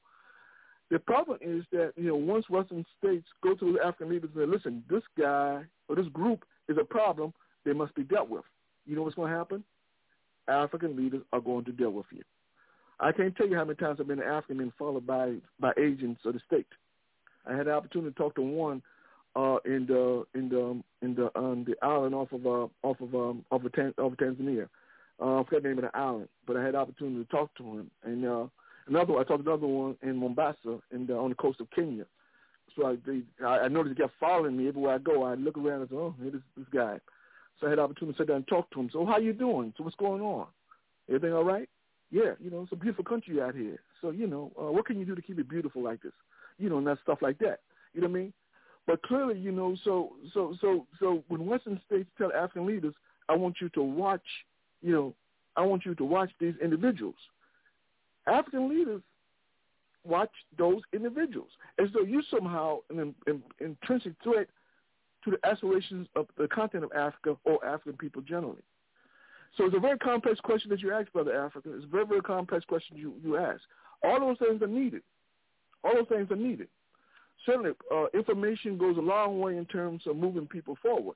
The 0.89 0.99
problem 0.99 1.39
is 1.41 1.65
that, 1.72 1.94
you 1.98 2.07
know, 2.07 2.15
once 2.15 2.49
Western 2.49 2.85
states 2.98 3.27
go 3.44 3.56
to 3.56 3.73
the 3.73 3.85
African 3.85 4.10
leaders 4.10 4.30
and 4.35 4.44
say, 4.44 4.52
listen, 4.52 4.84
this 4.89 5.03
guy 5.19 5.64
or 5.89 5.95
this 5.95 6.07
group 6.14 6.45
is 6.69 6.77
a 6.80 6.85
problem, 6.85 7.34
they 7.65 7.73
must 7.73 7.94
be 7.95 8.03
dealt 8.03 8.30
with. 8.30 8.45
You 8.85 8.95
know 8.95 9.02
what's 9.02 9.15
going 9.15 9.31
to 9.31 9.38
happen? 9.38 9.64
African 10.48 10.95
leaders 10.95 11.23
are 11.34 11.41
going 11.41 11.65
to 11.65 11.73
deal 11.73 11.89
with 11.89 12.06
you. 12.11 12.22
I 13.02 13.11
can't 13.11 13.35
tell 13.35 13.48
you 13.48 13.56
how 13.56 13.65
many 13.65 13.76
times 13.76 13.98
I've 13.99 14.07
been 14.07 14.22
in 14.22 14.27
Africa 14.27 14.61
and 14.61 14.72
followed 14.80 15.06
by, 15.06 15.35
by 15.60 15.73
agents 15.77 16.22
of 16.23 16.34
the 16.34 16.39
state 16.48 16.68
I 17.49 17.56
had 17.56 17.68
the 17.68 17.72
opportunity 17.72 18.11
to 18.11 18.18
talk 18.18 18.36
to 18.36 18.41
one 18.41 18.82
uh, 19.36 19.57
in 19.65 19.86
the 19.86 20.26
in 20.34 20.49
the 20.49 20.82
in 21.02 21.15
the 21.15 21.32
on 21.36 21.64
the 21.65 21.76
island 21.86 22.15
off 22.15 22.32
of 22.32 22.45
uh, 22.45 22.68
off 22.84 22.99
of 22.99 23.14
um, 23.14 23.45
off 23.52 23.64
of, 23.64 23.72
Tan- 23.74 23.94
off 23.98 24.14
of 24.14 24.18
Tanzania. 24.18 24.68
Uh, 25.19 25.41
I 25.41 25.44
forgot 25.44 25.64
the 25.64 25.69
name 25.69 25.80
of 25.80 25.86
the 25.86 25.98
island, 25.98 26.28
but 26.45 26.57
I 26.57 26.64
had 26.64 26.74
the 26.74 26.80
opportunity 26.80 27.24
to 27.24 27.30
talk 27.30 27.56
to 27.56 27.64
him. 27.64 27.91
And 28.03 28.26
uh, 28.26 28.45
another 28.88 29.14
I 29.18 29.24
talked 29.24 29.44
to 29.44 29.52
another 29.52 29.68
one 29.68 29.95
in 30.03 30.18
Mombasa, 30.18 30.80
in 30.91 31.07
the, 31.07 31.15
on 31.15 31.30
the 31.30 31.36
coast 31.36 31.60
of 31.60 31.69
Kenya. 31.72 32.06
So 32.76 32.86
I, 32.86 32.98
they, 33.06 33.22
I, 33.44 33.60
I 33.61 33.68
noticed 33.68 33.98
he 33.98 34.03
kept 34.03 34.14
following 34.19 34.56
me 34.56 34.68
everywhere 34.68 34.95
I 34.95 34.99
go. 34.99 35.24
I 35.24 35.34
look 35.36 35.57
around 35.57 35.82
and 35.82 35.90
say, 35.90 35.95
"Oh, 35.95 36.14
hey, 36.22 36.30
this 36.30 36.41
this 36.56 36.68
guy." 36.72 36.99
So 37.60 37.65
I 37.65 37.72
had 37.72 37.80
the 37.80 37.84
opportunity 37.84 38.15
to 38.15 38.22
sit 38.22 38.28
down 38.28 38.38
and 38.38 38.48
talk 38.48 38.69
to 38.72 38.80
him. 38.80 38.90
So 38.94 39.06
how 39.06 39.18
you 39.18 39.34
doing? 39.34 39.74
So 39.78 39.84
what's 39.84 39.95
going 39.95 40.22
on? 40.22 40.48
Everything 41.10 41.34
all 41.34 41.44
right? 41.44 41.68
Yeah, 42.11 42.34
you 42.40 42.52
know, 42.52 42.61
it's 42.61 42.72
a 42.72 42.76
beautiful 42.76 43.03
country 43.03 43.41
out 43.41 43.56
here. 43.56 43.80
So 44.02 44.11
you 44.11 44.28
know, 44.28 44.52
uh, 44.60 44.72
what 44.72 44.86
can 44.86 44.99
you 44.99 45.06
do 45.06 45.15
to 45.15 45.22
keep 45.22 45.40
it 45.40 45.49
beautiful 45.49 45.82
like 45.82 46.02
this? 46.03 46.14
You 46.57 46.69
know, 46.69 46.77
and 46.77 46.88
that 46.88 46.99
stuff 47.03 47.19
like 47.21 47.38
that. 47.39 47.59
You 47.93 48.01
know 48.01 48.07
what 48.07 48.17
I 48.17 48.21
mean? 48.21 48.34
But 48.85 49.01
clearly, 49.03 49.38
you 49.38 49.51
know, 49.51 49.75
so 49.84 50.13
so 50.34 50.55
so 50.61 50.85
so 50.99 51.23
when 51.27 51.45
Western 51.45 51.79
states 51.85 52.09
tell 52.17 52.31
African 52.34 52.65
leaders, 52.65 52.93
I 53.29 53.35
want 53.35 53.57
you 53.61 53.69
to 53.69 53.81
watch, 53.81 54.21
you 54.81 54.93
know, 54.93 55.13
I 55.55 55.61
want 55.61 55.85
you 55.85 55.95
to 55.95 56.05
watch 56.05 56.31
these 56.39 56.53
individuals. 56.63 57.15
African 58.27 58.69
leaders 58.69 59.01
watch 60.05 60.31
those 60.57 60.81
individuals 60.93 61.49
as 61.79 61.89
though 61.93 62.03
you 62.03 62.21
somehow 62.31 62.79
an, 62.89 63.13
an 63.25 63.43
intrinsic 63.59 64.13
threat 64.23 64.47
to 65.25 65.31
the 65.31 65.47
aspirations 65.47 66.07
of 66.15 66.27
the 66.38 66.47
content 66.47 66.84
of 66.84 66.91
Africa 66.93 67.35
or 67.43 67.63
African 67.65 67.97
people 67.97 68.21
generally. 68.21 68.61
So 69.57 69.65
it's 69.65 69.75
a 69.75 69.79
very 69.79 69.97
complex 69.97 70.39
question 70.39 70.69
that 70.69 70.81
you 70.81 70.93
ask, 70.93 71.11
Brother 71.11 71.35
Africa. 71.35 71.69
It's 71.75 71.85
a 71.85 71.88
very, 71.88 72.05
very 72.05 72.21
complex 72.21 72.63
question 72.65 72.95
you, 72.95 73.13
you 73.23 73.38
ask. 73.38 73.61
All 74.03 74.19
those 74.19 74.38
things 74.38 74.61
are 74.61 74.67
needed. 74.67 75.01
All 75.84 75.94
those 75.94 76.08
things 76.10 76.32
are 76.32 76.36
needed. 76.36 76.68
Certainly, 77.45 77.72
uh, 77.94 78.06
information 78.14 78.78
goes 78.78 78.98
a 78.98 79.02
long 79.02 79.40
way 79.40 79.58
in 79.58 79.66
terms 79.66 80.02
of 80.06 80.18
moving 80.18 80.48
people 80.48 80.78
forward. 80.82 81.16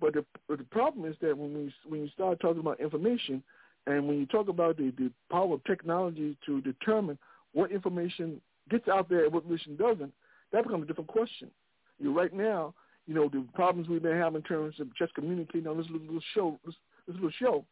But 0.00 0.14
the, 0.14 0.24
but 0.48 0.58
the 0.58 0.64
problem 0.64 1.08
is 1.08 1.16
that 1.20 1.36
when 1.36 1.54
we 1.54 1.74
when 1.88 2.02
you 2.02 2.08
start 2.08 2.40
talking 2.40 2.60
about 2.60 2.80
information, 2.80 3.42
and 3.86 4.06
when 4.08 4.18
you 4.18 4.26
talk 4.26 4.48
about 4.48 4.76
the, 4.76 4.92
the 4.98 5.10
power 5.30 5.54
of 5.54 5.64
technology 5.64 6.36
to 6.46 6.60
determine 6.62 7.18
what 7.52 7.70
information 7.70 8.40
gets 8.70 8.88
out 8.88 9.08
there 9.08 9.24
and 9.24 9.32
what 9.32 9.44
information 9.44 9.76
doesn't, 9.76 10.12
that 10.52 10.64
becomes 10.64 10.84
a 10.84 10.86
different 10.86 11.08
question. 11.08 11.50
You 11.98 12.06
know, 12.06 12.14
right 12.14 12.32
now, 12.32 12.74
you 13.06 13.14
know, 13.14 13.28
the 13.28 13.44
problems 13.54 13.88
we 13.88 14.00
may 14.00 14.16
have 14.16 14.34
in 14.34 14.42
terms 14.42 14.76
of 14.80 14.94
just 14.96 15.14
communicating 15.14 15.66
on 15.66 15.76
this 15.76 15.86
little 15.90 16.20
show, 16.34 16.58
this, 16.64 16.74
this 17.06 17.14
little 17.14 17.30
show. 17.38 17.64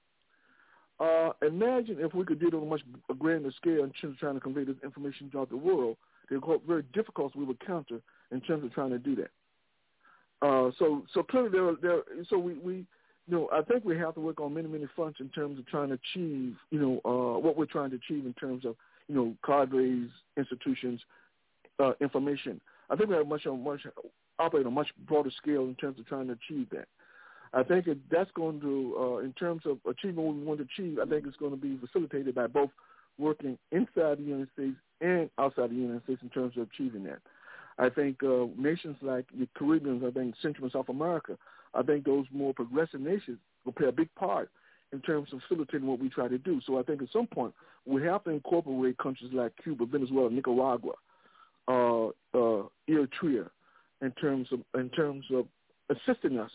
Uh, 0.99 1.33
imagine 1.47 1.97
if 1.99 2.13
we 2.15 2.25
could 2.25 2.39
do 2.39 2.49
it 2.49 2.55
on 2.55 2.63
a 2.63 2.67
much 2.67 2.83
grander 3.19 3.51
scale 3.57 3.85
in 3.85 3.91
terms 4.01 4.15
of 4.15 4.19
trying 4.19 4.35
to 4.35 4.41
convey 4.41 4.65
this 4.65 4.77
information 4.85 5.31
throughout 5.31 5.49
the 5.49 5.57
world 5.57 5.97
the 6.31 6.61
very 6.67 6.85
difficult 6.93 7.35
we 7.37 7.45
would 7.45 7.65
counter 7.65 8.01
in 8.31 8.41
terms 8.41 8.65
of 8.65 8.73
trying 8.73 8.91
to 8.91 8.99
do 8.99 9.17
that. 9.17 9.31
Uh, 10.43 10.71
so 10.79 11.05
so 11.13 11.23
clearly 11.23 11.51
there 11.51 11.75
there 11.83 12.03
so 12.29 12.39
we, 12.39 12.55
we 12.55 12.75
you 12.75 12.87
know 13.29 13.49
I 13.53 13.63
think 13.63 13.85
we 13.85 13.99
have 13.99 14.15
to 14.15 14.21
work 14.21 14.41
on 14.41 14.55
many 14.55 14.69
many 14.69 14.87
fronts 14.97 15.21
in 15.21 15.29
terms 15.29 15.59
of 15.59 15.67
trying 15.67 15.89
to 15.89 15.95
achieve 15.95 16.57
you 16.71 16.81
know 16.81 17.01
uh, 17.05 17.39
what 17.39 17.57
we're 17.57 17.67
trying 17.67 17.91
to 17.91 17.97
achieve 17.97 18.25
in 18.25 18.33
terms 18.35 18.65
of 18.65 18.77
you 19.09 19.15
know 19.15 19.35
cadres 19.45 20.09
institutions 20.39 21.01
uh, 21.79 21.93
information. 22.01 22.61
I 22.89 22.97
think 22.97 23.11
we 23.11 23.17
have 23.17 23.27
much 23.27 23.45
much 23.47 23.81
operate 24.39 24.67
on 24.67 24.73
a 24.73 24.75
much 24.75 24.89
broader 25.07 25.31
scale 25.37 25.65
in 25.65 25.75
terms 25.75 25.99
of 25.99 26.07
trying 26.07 26.29
to 26.29 26.33
achieve 26.33 26.69
that. 26.71 26.89
I 27.53 27.63
think 27.65 27.87
that's 28.11 28.31
going 28.33 28.61
to, 28.61 28.97
uh, 28.99 29.17
in 29.19 29.33
terms 29.33 29.63
of 29.67 29.79
achieving 29.89 30.25
what 30.25 30.37
we 30.37 30.43
want 30.45 30.61
to 30.61 30.67
achieve, 30.73 30.99
I 31.01 31.07
think 31.07 31.27
it's 31.27 31.37
going 31.37 31.51
to 31.51 31.57
be 31.57 31.79
facilitated 31.85 32.35
by 32.35 32.47
both 32.47 32.71
working 33.19 33.59
inside 33.73 34.19
the 34.19 34.23
United 34.23 34.49
States 34.55 34.77
and 35.01 35.31
outside 35.39 35.71
the 35.71 35.75
United 35.75 36.03
States 36.05 36.23
in 36.23 36.29
terms 36.31 36.57
of 36.57 36.69
achieving 36.73 37.05
that. 37.05 37.21
I 37.79 37.89
think 37.89 38.23
uh, 38.23 38.47
nations 38.59 38.97
like 39.01 39.25
the 39.39 39.49
Caribbean, 39.57 40.05
I 40.07 40.11
think 40.11 40.35
Central 40.43 40.65
and 40.65 40.73
South 40.73 40.89
America, 40.89 41.39
I 41.75 41.83
think 41.83 42.05
those 42.05 42.27
more 42.31 42.53
progressive 42.53 43.01
nations 43.01 43.39
will 43.65 43.73
play 43.73 43.89
a 43.89 43.93
big 43.93 44.15
part 44.15 44.51
in 44.93 45.01
terms 45.01 45.29
of 45.33 45.41
facilitating 45.49 45.87
what 45.87 46.01
we 46.01 46.09
try 46.09 46.29
to 46.29 46.39
do. 46.39 46.61
So 46.67 46.79
I 46.79 46.83
think 46.83 47.01
at 47.01 47.09
some 47.13 47.27
point 47.27 47.55
we 47.87 48.03
have 48.03 48.25
to 48.25 48.31
incorporate 48.31 48.99
countries 48.99 49.31
like 49.33 49.53
Cuba, 49.63 49.87
Venezuela, 49.87 50.31
Nicaragua, 50.31 50.93
uh, 51.69 52.09
uh, 52.35 52.65
Eritrea, 52.89 53.49
in 54.03 54.11
terms 54.21 54.49
of 54.53 54.61
in 54.79 54.89
terms 54.91 55.25
of 55.33 55.47
assisting 55.89 56.39
us, 56.39 56.51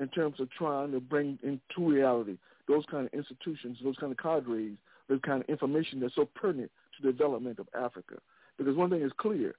in 0.00 0.08
terms 0.08 0.40
of 0.40 0.50
trying 0.50 0.92
to 0.92 1.00
bring 1.00 1.38
into 1.42 1.88
reality 1.90 2.36
those 2.66 2.84
kind 2.90 3.06
of 3.06 3.14
institutions, 3.14 3.78
those 3.82 3.96
kind 3.96 4.12
of 4.12 4.18
cadres, 4.18 4.76
those 5.08 5.20
kind 5.22 5.42
of 5.42 5.48
information 5.48 6.00
that's 6.00 6.14
so 6.14 6.28
pertinent 6.34 6.70
to 6.96 7.06
the 7.06 7.12
development 7.12 7.58
of 7.58 7.68
Africa. 7.74 8.16
Because 8.56 8.76
one 8.76 8.90
thing 8.90 9.02
is 9.02 9.12
clear, 9.18 9.54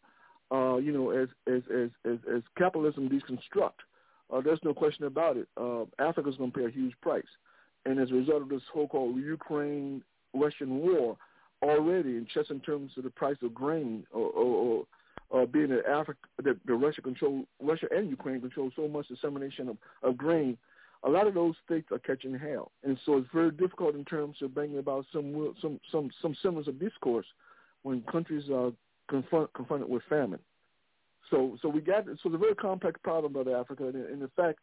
uh, 0.52 0.78
you 0.78 0.92
know, 0.92 1.12
as 1.12 1.30
as 1.48 1.62
as 1.74 1.90
as, 2.06 2.18
as 2.36 2.42
capitalism 2.58 3.10
deconstruct, 3.10 3.80
uh, 4.34 4.42
there's 4.42 4.60
no 4.64 4.74
question 4.74 5.06
about 5.06 5.38
it. 5.38 5.48
Uh, 5.58 5.86
Africa's 6.00 6.38
going 6.38 6.52
to 6.52 6.58
pay 6.58 6.66
a 6.66 6.70
huge 6.70 6.94
price, 7.02 7.24
and 7.86 8.00
as 8.00 8.12
a 8.12 8.16
result 8.16 8.42
of 8.42 8.50
this 8.50 8.62
so-called 8.74 9.18
Ukraine-Russian 9.18 10.80
war, 10.80 11.18
already, 11.62 12.18
in 12.18 12.28
just 12.34 12.52
in 12.52 12.60
terms 12.60 12.92
of 12.98 13.04
the 13.04 13.10
price 13.10 13.38
of 13.42 13.54
grain, 13.54 14.06
or, 14.12 14.30
or, 14.30 14.86
or 15.32 15.42
uh, 15.42 15.46
being 15.46 15.70
that 15.70 15.86
Africa, 15.86 16.20
that 16.44 16.58
the 16.66 16.74
Russia 16.74 17.02
control, 17.02 17.46
Russia 17.62 17.88
and 17.92 18.10
Ukraine 18.10 18.42
control 18.42 18.72
so 18.76 18.88
much 18.88 19.08
dissemination 19.08 19.70
of, 19.70 19.78
of 20.04 20.18
grain, 20.18 20.58
a 21.04 21.10
lot 21.10 21.28
of 21.28 21.34
those 21.34 21.56
states 21.66 21.88
are 21.92 22.00
catching 22.00 22.38
hell, 22.38 22.72
and 22.84 22.98
so 23.06 23.18
it's 23.18 23.28
very 23.34 23.52
difficult 23.52 23.96
in 23.96 24.04
terms 24.06 24.38
of 24.42 24.54
bringing 24.54 24.80
about 24.80 25.06
some 25.14 25.54
some 25.62 25.80
some 25.92 26.10
some 26.22 26.36
semblance 26.42 26.68
of 26.68 26.80
discourse 26.80 27.26
when 27.84 28.02
countries 28.12 28.50
are 28.50 28.72
confront, 29.10 29.52
confronted 29.54 29.90
with 29.90 30.04
famine. 30.10 30.40
So 31.30 31.58
so 31.62 31.70
we 31.70 31.82
got 31.82 32.06
so 32.06 32.12
it's 32.12 32.26
a 32.26 32.38
very 32.38 32.56
complex 32.56 33.00
problem, 33.04 33.34
brother 33.34 33.56
Africa, 33.56 33.88
and, 33.88 34.22
in 34.22 34.30
fact, 34.36 34.60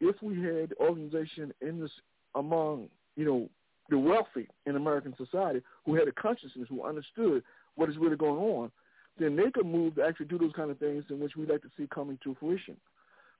if 0.00 0.16
we 0.22 0.42
had 0.42 0.72
organization 0.80 1.52
in 1.60 1.80
this 1.80 1.90
among 2.34 2.88
you 3.16 3.24
know 3.24 3.48
the 3.88 3.98
wealthy 3.98 4.48
in 4.66 4.76
American 4.76 5.14
society 5.16 5.62
who 5.86 5.94
had 5.94 6.08
a 6.08 6.12
consciousness, 6.12 6.66
who 6.68 6.84
understood 6.84 7.42
what 7.76 7.88
is 7.88 7.96
really 7.96 8.16
going 8.16 8.38
on, 8.38 8.70
then 9.18 9.36
they 9.36 9.50
could 9.50 9.66
move 9.66 9.94
to 9.94 10.02
actually 10.02 10.26
do 10.26 10.38
those 10.38 10.52
kind 10.54 10.70
of 10.70 10.78
things 10.78 11.04
in 11.08 11.20
which 11.20 11.36
we'd 11.36 11.48
like 11.48 11.62
to 11.62 11.70
see 11.76 11.86
coming 11.92 12.18
to 12.22 12.36
fruition. 12.38 12.76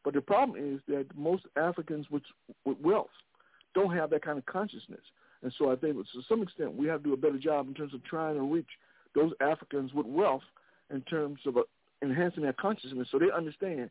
But 0.09 0.14
the 0.14 0.22
problem 0.22 0.56
is 0.59 0.80
that 0.89 1.05
most 1.14 1.44
Africans 1.55 2.06
with, 2.10 2.22
with 2.64 2.78
wealth 2.80 3.10
don't 3.74 3.94
have 3.94 4.09
that 4.09 4.22
kind 4.22 4.39
of 4.39 4.47
consciousness. 4.47 5.02
And 5.43 5.52
so 5.59 5.70
I 5.70 5.76
think 5.76 5.97
to 5.97 6.22
some 6.26 6.40
extent 6.40 6.74
we 6.74 6.86
have 6.86 7.02
to 7.02 7.09
do 7.10 7.12
a 7.12 7.16
better 7.18 7.36
job 7.36 7.68
in 7.68 7.74
terms 7.74 7.93
of 7.93 8.02
trying 8.05 8.36
to 8.36 8.40
reach 8.40 8.70
those 9.14 9.32
Africans 9.43 9.93
with 9.93 10.06
wealth 10.06 10.44
in 10.90 11.02
terms 11.02 11.40
of 11.44 11.59
uh, 11.59 11.60
enhancing 12.01 12.43
their 12.43 12.55
consciousness 12.55 13.09
so 13.10 13.18
they 13.18 13.30
understand, 13.30 13.90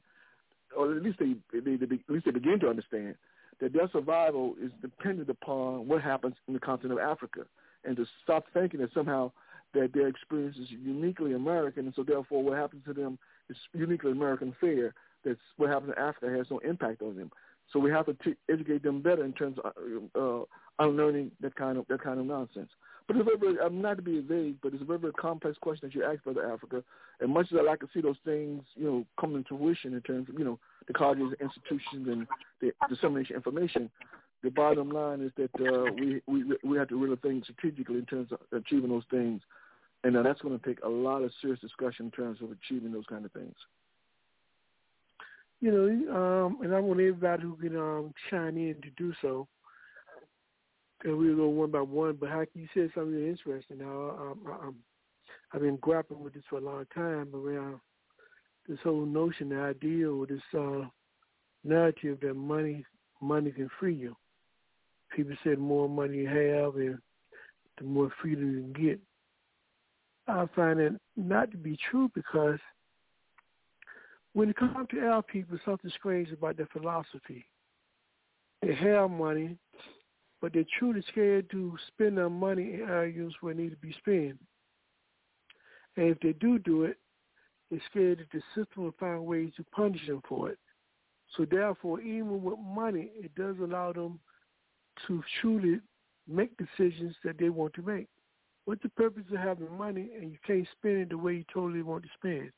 or 0.76 0.95
at 0.95 1.03
least 1.03 1.19
they, 1.19 1.35
they, 1.53 1.76
they, 1.76 1.85
at 1.85 2.10
least 2.10 2.26
they 2.26 2.31
begin 2.31 2.60
to 2.61 2.68
understand, 2.68 3.14
that 3.61 3.73
their 3.73 3.88
survival 3.91 4.56
is 4.60 4.72
dependent 4.81 5.30
upon 5.30 5.88
what 5.88 6.02
happens 6.02 6.34
in 6.48 6.56
the 6.56 6.60
continent 6.60 6.99
of 6.99 7.07
Africa, 7.07 7.41
and 7.85 7.95
to 7.95 8.07
stop 8.23 8.45
thinking 8.56 8.80
that 8.80 8.91
somehow 8.91 9.31
that 9.76 9.91
their 9.94 10.07
experience 10.07 10.57
is 10.57 10.72
uniquely 10.72 11.34
American, 11.34 11.85
and 11.85 11.94
so 11.94 12.02
therefore 12.02 12.41
what 12.41 12.57
happens 12.57 12.81
to 12.88 12.94
them 12.94 13.19
is 13.52 13.57
uniquely 13.76 14.11
American 14.11 14.56
fare. 14.60 14.95
That's 15.26 15.39
what 15.57 15.69
happens 15.69 15.94
in 15.95 16.03
Africa 16.03 16.35
has 16.38 16.48
no 16.49 16.60
impact 16.60 17.02
on 17.02 17.15
them. 17.15 17.31
So 17.72 17.80
we 17.80 17.91
have 17.91 18.06
to 18.06 18.14
t- 18.14 18.35
educate 18.49 18.84
them 18.84 19.02
better 19.02 19.26
in 19.26 19.34
terms 19.34 19.57
of 19.64 19.73
uh, 20.15 20.45
unlearning 20.84 21.31
that 21.41 21.56
kind 21.56 21.77
of 21.77 21.85
that 21.89 22.02
kind 22.02 22.19
of 22.19 22.26
nonsense. 22.26 22.69
But 23.07 23.18
it's 23.18 23.26
very, 23.26 23.38
very, 23.38 23.65
I'm 23.65 23.81
not 23.81 23.95
to 23.98 24.03
be 24.03 24.19
vague, 24.19 24.57
but 24.61 24.73
it's 24.73 24.81
a 24.81 24.85
very, 24.85 24.99
very 24.99 25.14
complex 25.14 25.57
question 25.60 25.88
that 25.88 25.95
you 25.95 26.03
asked, 26.03 26.26
Brother 26.26 26.52
Africa. 26.52 26.84
And 27.22 27.31
much 27.31 27.48
as 27.52 27.57
I 27.57 27.64
like 27.64 27.80
to 27.80 27.88
see 27.94 28.02
those 28.02 28.18
things, 28.26 28.64
you 28.76 28.85
know, 28.85 29.06
come 29.19 29.35
into 29.35 29.57
fruition 29.57 29.94
in 29.94 30.02
terms 30.02 30.27
of, 30.27 30.38
you 30.38 30.44
know, 30.44 30.60
the 30.88 30.94
colleges, 30.94 31.34
institutions, 31.39 32.07
and 32.07 32.27
the 32.61 32.72
dissemination 32.89 33.38
of 33.38 33.45
information, 33.45 33.89
the 34.44 34.49
bottom 34.52 34.89
line 34.89 35.22
is 35.22 35.31
that 35.38 35.49
uh, 35.65 35.91
we, 35.99 36.22
we 36.27 36.56
we 36.64 36.77
have 36.77 36.89
to 36.89 37.02
really 37.02 37.15
think 37.18 37.44
strategically 37.45 37.98
in 37.98 38.06
terms 38.06 38.31
of 38.31 38.39
achieving 38.52 38.89
those 38.89 39.03
things. 39.10 39.41
And 40.03 40.15
uh, 40.15 40.22
that's 40.22 40.41
going 40.41 40.57
to 40.57 40.65
take 40.65 40.84
a 40.84 40.89
lot 40.89 41.23
of 41.23 41.31
serious 41.41 41.60
discussion 41.60 42.06
in 42.06 42.11
terms 42.11 42.39
of 42.41 42.52
achieving 42.52 42.91
those 42.91 43.06
kind 43.10 43.26
of 43.26 43.31
things. 43.31 43.56
You 45.59 45.71
know, 45.71 46.15
um, 46.15 46.57
and 46.61 46.73
I 46.73 46.79
want 46.79 46.99
everybody 46.99 47.43
who 47.43 47.55
can 47.55 47.75
um, 47.75 48.13
chime 48.29 48.57
in 48.57 48.75
to 48.81 48.89
do 48.95 49.13
so 49.21 49.47
and 51.03 51.17
we'll 51.17 51.35
go 51.35 51.47
one 51.47 51.71
by 51.71 51.81
one. 51.81 52.17
But 52.19 52.29
Haki, 52.29 52.47
you 52.55 52.67
said 52.73 52.91
something 52.95 53.27
interesting. 53.27 53.79
Now, 53.79 54.35
I, 54.47 54.69
I've 55.53 55.61
been 55.61 55.77
grappling 55.77 56.23
with 56.23 56.34
this 56.34 56.43
for 56.49 56.57
a 56.57 56.61
long 56.61 56.85
time 56.93 57.29
around 57.34 57.79
this 58.67 58.79
whole 58.84 59.05
notion, 59.05 59.49
the 59.49 59.59
idea, 59.59 60.11
or 60.11 60.25
this 60.25 60.41
uh, 60.57 60.88
narrative 61.63 62.19
that 62.21 62.35
money 62.35 62.85
money 63.21 63.51
can 63.51 63.69
free 63.79 63.95
you. 63.95 64.15
People 65.15 65.35
say 65.43 65.51
the 65.51 65.57
more 65.57 65.88
money 65.88 66.17
you 66.17 66.27
have, 66.27 66.75
and 66.75 66.97
the 67.77 67.84
more 67.84 68.11
freedom 68.21 68.51
you 68.51 68.73
can 68.73 68.85
get. 68.85 68.99
I 70.27 70.45
find 70.55 70.79
it 70.79 70.93
not 71.15 71.51
to 71.51 71.57
be 71.57 71.77
true 71.89 72.11
because 72.13 72.59
when 74.38 74.49
it 74.51 74.55
comes 74.55 74.88
to 74.91 74.99
our 74.99 75.23
people, 75.23 75.57
something 75.65 75.89
strange 75.97 76.31
about 76.31 76.57
their 76.57 76.68
philosophy. 76.68 77.43
They 78.61 78.76
have 78.76 79.09
money, 79.09 79.57
but 80.39 80.53
they're 80.53 80.64
truly 80.77 81.03
scared 81.11 81.49
to 81.49 81.76
spend 81.88 82.19
their 82.19 82.30
money 82.30 82.76
in 82.76 82.81
areas 82.81 83.34
where 83.41 83.53
it 83.53 83.57
need 83.57 83.72
to 83.72 83.77
be 83.77 83.95
spent. 83.97 84.38
And 85.95 86.09
if 86.09 86.19
they 86.19 86.34
do 86.34 86.59
do 86.59 86.84
it, 86.84 86.97
they're 87.72 87.81
scared 87.89 88.19
that 88.19 88.27
the 88.31 88.43
system 88.53 88.84
will 88.84 88.93
find 88.99 89.26
ways 89.26 89.53
to 89.57 89.64
punish 89.76 90.05
them 90.05 90.22
for 90.30 90.51
it. 90.51 90.59
So 91.35 91.43
therefore, 91.49 91.99
even 92.01 92.43
with 92.43 92.59
money, 92.59 93.09
it 93.15 93.34
does 93.34 93.55
allow 93.59 93.91
them 93.91 94.19
to 95.07 95.23
truly 95.41 95.80
make 96.27 96.51
decisions 96.57 97.15
that 97.23 97.39
they 97.39 97.49
want 97.49 97.73
to 97.73 97.81
make. 97.81 98.07
What's 98.65 98.84
the 98.84 98.89
purpose 98.89 99.23
of 99.31 99.39
having 99.39 99.76
money 99.76 100.11
and 100.15 100.31
you 100.31 100.38
can't 100.45 100.68
spend 100.77 100.97
it 100.97 101.09
the 101.09 101.18
way 101.18 101.38
you 101.38 101.45
totally 101.51 101.81
want 101.81 102.03
to 102.03 102.09
spend? 102.14 102.51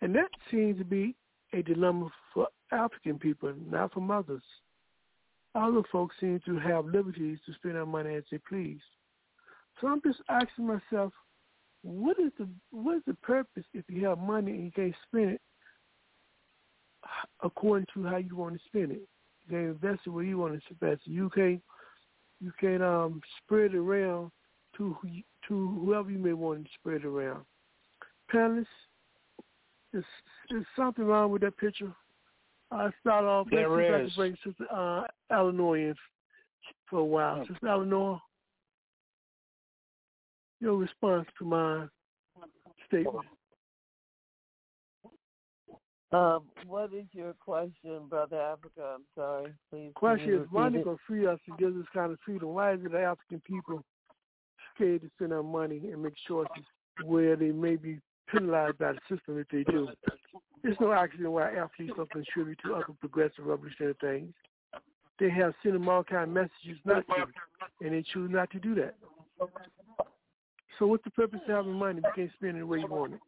And 0.00 0.14
that 0.14 0.28
seems 0.50 0.78
to 0.78 0.84
be 0.84 1.14
a 1.52 1.62
dilemma 1.62 2.10
for 2.32 2.48
African 2.72 3.18
people, 3.18 3.54
not 3.70 3.92
for 3.92 4.00
mothers. 4.00 4.42
Other 5.54 5.82
folks 5.92 6.16
seem 6.18 6.40
to 6.46 6.58
have 6.58 6.86
liberties 6.86 7.38
to 7.46 7.54
spend 7.54 7.76
their 7.76 7.86
money 7.86 8.16
as 8.16 8.24
they 8.30 8.38
please. 8.38 8.80
So 9.80 9.86
I'm 9.86 10.02
just 10.02 10.20
asking 10.28 10.66
myself, 10.66 11.12
what 11.82 12.18
is 12.18 12.32
the 12.38 12.48
what 12.70 12.96
is 12.96 13.02
the 13.06 13.14
purpose 13.14 13.64
if 13.74 13.84
you 13.88 14.06
have 14.06 14.18
money 14.18 14.52
and 14.52 14.64
you 14.64 14.70
can't 14.70 14.94
spend 15.06 15.30
it 15.32 15.40
according 17.42 17.86
to 17.92 18.04
how 18.04 18.16
you 18.16 18.36
want 18.36 18.54
to 18.54 18.60
spend 18.66 18.90
it? 18.92 19.02
You 19.46 19.50
can 19.50 19.58
invest 19.68 20.00
it 20.06 20.10
where 20.10 20.24
you 20.24 20.38
want 20.38 20.54
to 20.54 20.60
invest 20.70 21.02
it. 21.06 21.10
You 21.10 21.30
can't 21.30 21.62
you 22.40 22.52
can 22.58 22.82
um 22.82 23.20
spread 23.38 23.74
it 23.74 23.76
around 23.76 24.30
to 24.78 24.96
to 25.48 25.80
whoever 25.84 26.10
you 26.10 26.18
may 26.18 26.32
want 26.32 26.64
to 26.64 26.70
spread 26.80 27.02
it 27.02 27.06
around. 27.06 27.44
Panelists, 28.32 28.66
is 29.94 30.04
is 30.50 30.64
something 30.76 31.04
wrong 31.04 31.30
with 31.30 31.42
that 31.42 31.56
picture? 31.56 31.92
I 32.70 32.90
start 33.00 33.24
off. 33.24 33.46
There 33.50 33.68
let's 33.68 34.10
is. 34.10 34.16
bring 34.16 34.36
Sister 34.44 34.66
uh, 34.72 35.02
Eleanor 35.30 35.76
in 35.78 35.94
for 36.88 37.00
a 37.00 37.04
while. 37.04 37.40
Oh. 37.40 37.46
Sister 37.46 37.68
Eleanor, 37.68 38.20
your 40.60 40.76
response 40.76 41.26
to 41.38 41.44
my 41.44 41.86
statement. 42.86 43.26
Um, 46.12 46.44
what 46.66 46.94
is 46.94 47.06
your 47.12 47.34
question, 47.44 48.02
Brother 48.08 48.40
Africa? 48.40 48.94
I'm 48.94 49.04
sorry. 49.16 49.52
Please. 49.70 49.90
Question 49.96 50.34
is, 50.34 50.46
why 50.50 50.70
they 50.70 50.80
gonna 50.80 50.96
free 51.08 51.26
us 51.26 51.40
and 51.48 51.58
give 51.58 51.76
us 51.76 51.86
kind 51.92 52.12
of 52.12 52.18
freedom? 52.24 52.50
Why 52.50 52.74
is 52.74 52.80
it 52.84 52.94
African 52.94 53.42
people 53.44 53.82
scared 54.74 55.02
to 55.02 55.10
send 55.18 55.32
our 55.32 55.42
money 55.42 55.90
and 55.92 56.02
make 56.02 56.14
choices 56.28 56.64
where 57.04 57.34
they 57.34 57.50
may 57.50 57.74
be 57.74 57.98
penalized 58.30 58.78
by 58.78 58.92
the 58.92 58.98
system 59.08 59.38
if 59.38 59.48
they 59.48 59.64
do? 59.70 59.88
There's 60.62 60.76
no 60.80 60.92
accident 60.92 61.30
why 61.30 61.50
athletes 61.52 61.92
don't 61.96 62.10
contribute 62.10 62.58
to 62.64 62.74
other 62.74 62.86
progressive 63.00 63.44
revolutionary 63.44 63.94
things. 64.00 64.32
They 65.20 65.30
have 65.30 65.54
sent 65.62 65.74
them 65.74 65.88
all 65.88 66.02
kind 66.02 66.24
of 66.24 66.28
messages 66.30 66.80
not 66.84 67.06
to, 67.08 67.26
and 67.80 67.94
they 67.94 68.04
choose 68.12 68.30
not 68.32 68.50
to 68.50 68.58
do 68.58 68.74
that. 68.76 68.96
So 70.78 70.86
what's 70.86 71.04
the 71.04 71.10
purpose 71.10 71.40
of 71.48 71.54
having 71.54 71.72
money 71.72 71.98
if 71.98 72.04
you 72.04 72.24
can't 72.24 72.32
spend 72.36 72.56
it 72.56 72.60
the 72.60 72.66
way 72.66 72.78
you 72.80 72.88
want 72.88 73.14
it? 73.14 73.20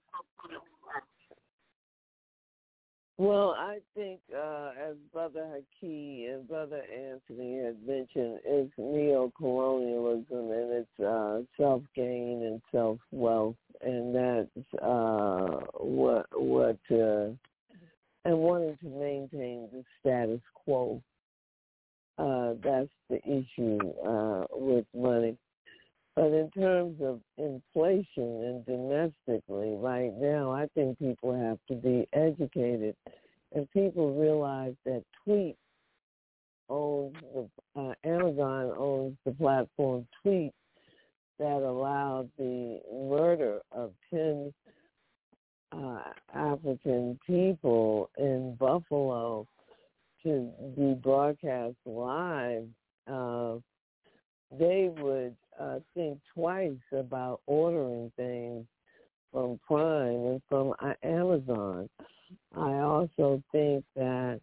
Well, 3.18 3.54
I 3.56 3.78
think 3.94 4.20
uh, 4.36 4.72
as 4.78 4.96
Brother 5.10 5.46
Haki 5.46 6.30
and 6.30 6.46
Brother 6.46 6.82
Anthony 6.92 7.64
had 7.64 7.76
mentioned, 7.86 8.40
it's 8.44 8.72
neo-colonialism 8.76 10.50
and 10.50 10.72
it's 10.72 11.00
uh, 11.00 11.40
self-gain 11.56 12.42
and 12.44 12.60
self-wealth, 12.70 13.56
and 13.82 14.14
that's 14.14 14.82
uh, 14.82 15.60
what 15.78 16.26
what 16.32 16.78
uh, 16.90 17.28
and 18.24 18.38
wanting 18.38 18.76
to 18.82 18.88
maintain 18.88 19.68
the 19.72 19.84
status 20.00 20.40
quo. 20.54 21.02
Uh, 22.18 22.54
that's 22.64 22.88
the 23.10 23.20
issue 23.24 23.78
uh, 24.04 24.44
with 24.52 24.86
money. 24.94 25.36
But 26.14 26.32
in 26.32 26.50
terms 26.50 26.96
of 27.02 27.20
inflation 27.36 28.06
and 28.16 28.64
domestically, 28.64 29.76
right 29.76 30.12
now, 30.18 30.50
I 30.50 30.66
think 30.74 30.98
people 30.98 31.38
have 31.38 31.58
to 31.68 31.74
be 31.74 32.08
educated, 32.14 32.96
and 33.54 33.70
people 33.72 34.14
realize 34.14 34.74
that 34.86 35.04
Twitch 35.22 35.56
owns 36.68 37.14
the 37.34 37.48
uh, 37.78 37.94
Amazon 38.04 38.72
owns 38.76 39.16
the 39.24 39.32
platform 39.32 40.06
Twitch 40.22 40.52
that 41.38 41.62
allowed 41.62 42.30
the 42.38 42.80
murder 42.92 43.60
of 43.72 43.92
ten 44.10 44.52
uh, 45.72 46.02
African 46.34 47.18
people 47.26 48.10
in 48.18 48.56
Buffalo 48.58 49.46
to 50.22 50.50
be 50.76 50.94
broadcast 50.94 51.76
live. 51.84 52.66
Uh, 53.06 53.56
they 54.58 54.90
would 54.98 55.36
uh, 55.60 55.78
think 55.94 56.18
twice 56.34 56.72
about 56.92 57.40
ordering 57.46 58.10
things 58.16 58.64
from 59.32 59.58
Prime 59.66 60.26
and 60.26 60.42
from 60.48 60.72
uh, 60.80 60.94
Amazon. 61.02 61.88
I 62.56 62.72
also 62.78 63.42
think 63.52 63.84
that 63.94 64.40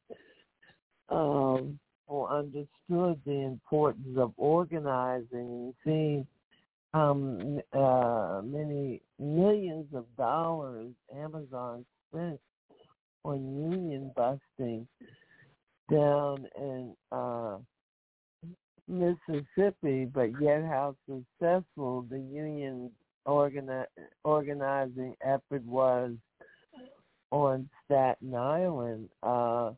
um, 1.09 1.79
understood 2.27 3.19
the 3.25 3.41
importance 3.45 4.17
of 4.17 4.33
organizing 4.37 5.73
and 5.83 6.25
um, 6.93 7.59
uh, 7.73 8.41
many 8.43 9.01
millions 9.19 9.87
of 9.93 10.05
dollars 10.15 10.91
Amazon 11.15 11.85
spent 12.09 12.39
on 13.23 13.71
union 13.71 14.11
busting 14.15 14.87
down 15.89 16.47
in 16.57 16.95
uh, 17.11 17.57
Mississippi, 18.87 20.05
but 20.05 20.29
yet 20.41 20.63
how 20.63 20.95
successful 21.07 22.05
the 22.09 22.19
union 22.19 22.91
organi- 23.27 23.85
organizing 24.23 25.15
effort 25.21 25.63
was 25.65 26.11
on 27.31 27.69
Staten 27.85 28.35
Island. 28.35 29.09
Uh, 29.23 29.71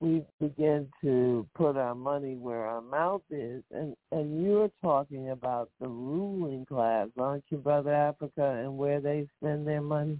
we 0.00 0.22
begin 0.40 0.88
to 1.02 1.46
put 1.54 1.76
our 1.76 1.94
money 1.94 2.34
where 2.34 2.64
our 2.64 2.80
mouth 2.80 3.22
is. 3.30 3.62
And, 3.70 3.94
and 4.10 4.42
you're 4.42 4.70
talking 4.80 5.30
about 5.30 5.70
the 5.80 5.88
ruling 5.88 6.64
class, 6.64 7.08
aren't 7.18 7.44
you, 7.50 7.58
Brother 7.58 7.92
Africa, 7.92 8.62
and 8.62 8.78
where 8.78 9.00
they 9.00 9.28
spend 9.38 9.66
their 9.66 9.82
money? 9.82 10.18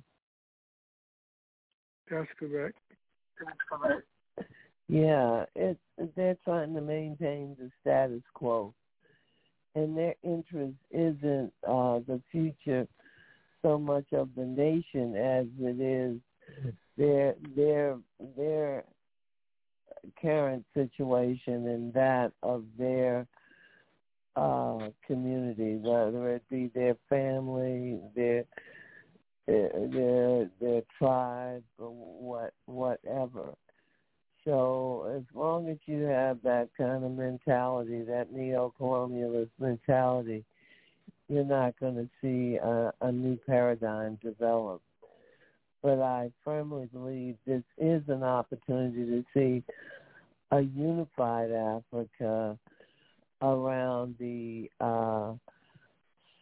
That's 2.11 2.29
correct. 2.39 2.79
That's 3.43 3.59
correct. 3.69 4.07
Yeah, 4.89 5.45
it, 5.55 5.79
they're 6.17 6.37
trying 6.45 6.75
to 6.75 6.81
maintain 6.81 7.57
the 7.59 7.71
status 7.81 8.23
quo. 8.35 8.75
And 9.77 9.97
their 9.97 10.17
interest 10.25 10.75
isn't 10.91 11.53
uh, 11.67 12.01
the 12.07 12.21
future 12.33 12.89
so 13.63 13.79
much 13.79 14.07
of 14.13 14.29
the 14.37 14.45
nation 14.45 15.15
as 15.15 15.47
it 15.61 15.81
is 15.81 16.21
their 16.99 17.35
their 17.55 17.99
their 18.37 18.85
current 20.21 20.65
situation 20.75 21.67
and 21.69 21.93
that 21.95 22.33
of 22.43 22.65
their 22.79 23.27
uh, 24.37 24.89
community, 25.07 25.77
whether 25.77 26.35
it 26.35 26.43
be 26.51 26.71
their 26.75 26.97
family, 27.09 28.01
their 28.15 28.45
their 29.47 30.49
their 30.61 30.83
tribe, 30.99 31.65
or 31.79 31.91
what 31.91 32.53
whatever. 32.67 33.55
So 34.45 35.13
as 35.17 35.25
long 35.35 35.69
as 35.69 35.77
you 35.87 36.05
have 36.05 36.41
that 36.43 36.69
kind 36.79 37.05
of 37.05 37.13
mentality, 37.13 38.03
that 38.03 38.33
neo-colonialist 38.33 39.51
mentality, 39.59 40.45
you're 41.29 41.45
not 41.45 41.79
going 41.79 41.97
to 41.97 42.09
see 42.23 42.57
a, 42.57 42.93
a 43.03 43.13
new 43.13 43.37
paradigm 43.47 44.19
develop. 44.23 44.81
But 45.83 46.01
I 46.01 46.31
firmly 46.45 46.89
believe 46.93 47.37
this 47.47 47.63
is 47.79 48.03
an 48.09 48.23
opportunity 48.23 49.05
to 49.07 49.25
see 49.33 49.63
a 50.51 50.61
unified 50.61 51.51
Africa 51.53 52.59
around 53.41 54.17
the 54.19 54.69
uh, 54.81 55.33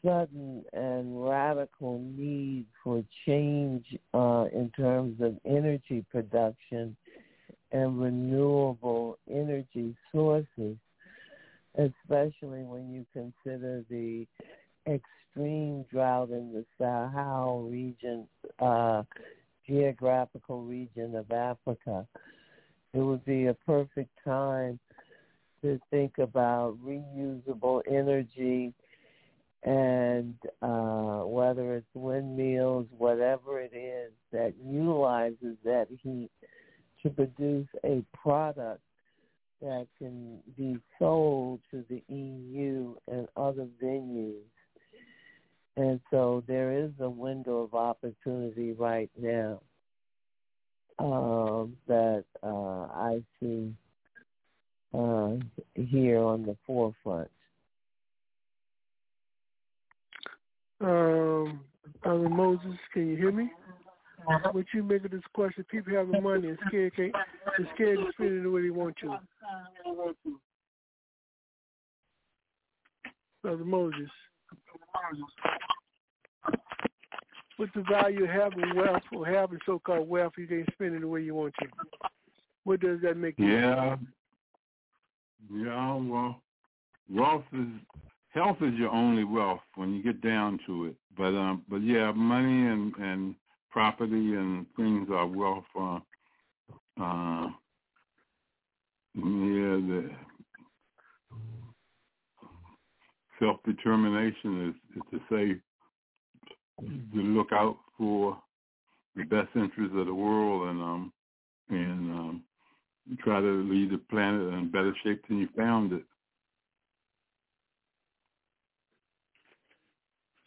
sudden 0.04 0.64
and 0.72 1.24
radical 1.28 2.00
need 2.16 2.66
for 2.82 3.04
change 3.26 3.84
uh, 4.14 4.46
in 4.52 4.70
terms 4.76 5.20
of 5.20 5.36
energy 5.44 6.04
production 6.10 6.96
and 7.72 8.00
renewable 8.00 9.18
energy 9.30 9.94
sources, 10.12 10.76
especially 11.74 12.62
when 12.62 12.90
you 12.92 13.04
consider 13.12 13.84
the 13.90 14.26
extreme 15.38 15.84
drought 15.90 16.30
in 16.30 16.52
the 16.52 16.64
Sahel 16.78 17.68
region, 17.70 18.26
uh, 18.58 19.04
geographical 19.66 20.62
region 20.62 21.14
of 21.14 21.30
Africa. 21.30 22.06
It 22.92 22.98
would 22.98 23.24
be 23.24 23.46
a 23.46 23.54
perfect 23.54 24.10
time 24.24 24.80
to 25.62 25.80
think 25.90 26.18
about 26.18 26.76
reusable 26.84 27.82
energy 27.88 28.72
and 29.62 30.34
uh, 30.62 31.20
whether 31.24 31.76
it's 31.76 31.86
windmills, 31.94 32.86
whatever 32.96 33.60
it 33.60 33.72
is 33.74 34.10
that 34.32 34.54
utilizes 34.64 35.56
that 35.64 35.86
heat 36.02 36.30
to 37.02 37.10
produce 37.10 37.68
a 37.84 38.02
product 38.16 38.80
that 39.60 39.86
can 39.98 40.38
be 40.56 40.78
sold 40.98 41.60
to 41.70 41.84
the 41.88 42.02
EU 42.12 42.94
and 43.08 43.28
other 43.36 43.68
venues. 43.82 44.42
And 45.78 46.00
so 46.10 46.42
there 46.48 46.72
is 46.72 46.90
a 46.98 47.08
window 47.08 47.58
of 47.58 47.72
opportunity 47.72 48.72
right 48.72 49.08
now 49.16 49.60
um, 50.98 51.76
that 51.86 52.24
uh, 52.42 52.88
I 52.92 53.22
see 53.38 53.72
uh, 54.92 55.34
here 55.74 56.18
on 56.18 56.42
the 56.42 56.56
forefront. 56.66 57.30
Um, 60.80 61.60
Moses, 62.04 62.74
can 62.92 63.10
you 63.10 63.16
hear 63.16 63.30
me? 63.30 63.48
What 64.50 64.66
you 64.74 64.82
make 64.82 65.04
of 65.04 65.12
this 65.12 65.20
question? 65.32 65.64
People 65.70 65.94
having 65.94 66.20
money 66.20 66.48
and 66.48 66.58
scared 66.66 66.96
can't, 66.96 67.12
they're 67.56 67.68
scared 67.76 67.98
to 67.98 68.12
spend 68.14 68.32
it 68.32 68.42
the 68.42 68.50
way 68.50 68.62
they 68.62 68.70
want 68.70 68.96
to. 69.02 69.16
Brother 73.42 73.64
Moses. 73.64 74.10
What's 77.56 77.74
the 77.74 77.84
value 77.90 78.24
of 78.24 78.30
having 78.30 78.76
wealth 78.76 79.02
or 79.12 79.26
having 79.26 79.58
so-called 79.66 80.08
wealth 80.08 80.34
you 80.38 80.46
can't 80.46 80.68
spend 80.72 80.94
it 80.94 81.00
the 81.00 81.08
way 81.08 81.22
you 81.22 81.34
want 81.34 81.54
to? 81.60 81.66
What 82.64 82.80
does 82.80 83.00
that 83.02 83.16
make 83.16 83.38
you? 83.38 83.48
Yeah. 83.48 83.96
Yeah, 85.52 85.94
well, 85.94 86.42
wealth 87.08 87.44
is 87.52 87.66
health 88.30 88.58
is 88.60 88.74
your 88.74 88.90
only 88.90 89.24
wealth 89.24 89.60
when 89.76 89.94
you 89.94 90.02
get 90.02 90.20
down 90.20 90.58
to 90.66 90.86
it. 90.86 90.96
But 91.16 91.34
um, 91.34 91.62
but 91.68 91.82
yeah, 91.82 92.12
money 92.12 92.68
and 92.68 92.94
and 92.96 93.34
property 93.70 94.34
and 94.34 94.66
things 94.76 95.08
are 95.10 95.26
wealth. 95.26 95.64
Uh, 95.78 96.00
uh, 97.00 97.48
yeah, 99.14 99.78
the 99.80 100.10
self 103.38 103.58
determination 103.64 104.68
is, 104.68 104.96
is 104.96 105.02
to 105.10 105.20
say 105.30 105.60
to 106.80 107.20
look 107.22 107.52
out 107.52 107.76
for 107.96 108.38
the 109.16 109.24
best 109.24 109.48
interests 109.54 109.94
of 109.96 110.06
the 110.06 110.14
world 110.14 110.68
and 110.68 110.80
um 110.80 111.12
and 111.70 112.10
um 112.12 112.42
try 113.20 113.40
to 113.40 113.64
leave 113.70 113.90
the 113.90 113.98
planet 114.10 114.52
in 114.52 114.70
better 114.70 114.94
shape 115.02 115.22
than 115.28 115.38
you 115.38 115.48
found 115.56 115.92
it. 115.92 116.04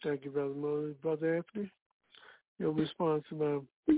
Thank 0.04 0.24
you, 0.24 0.30
Brother 0.30 0.54
Moses. 0.54 0.96
Brother 1.02 1.36
Anthony, 1.36 1.70
your 2.58 2.72
response 2.72 3.24
to 3.28 3.34
my 3.34 3.94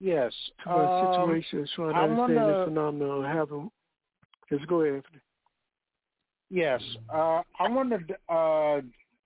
yes 0.00 0.32
to 0.64 0.70
my 0.70 0.84
um, 0.84 1.14
situation 1.14 1.60
is 1.60 1.70
trying 1.74 1.94
to 1.94 1.98
I 1.98 2.02
understand 2.02 2.34
wanna, 2.34 2.58
the 2.58 2.64
phenomenon 2.64 3.24
of 3.24 3.36
having. 3.36 3.70
Let's 4.50 4.64
go 4.66 4.80
ahead, 4.80 4.94
Anthony. 4.96 5.20
Yes, 6.50 6.80
uh, 7.12 7.42
I 7.58 7.68
want 7.68 7.90
to 7.90 8.34
uh, 8.34 8.80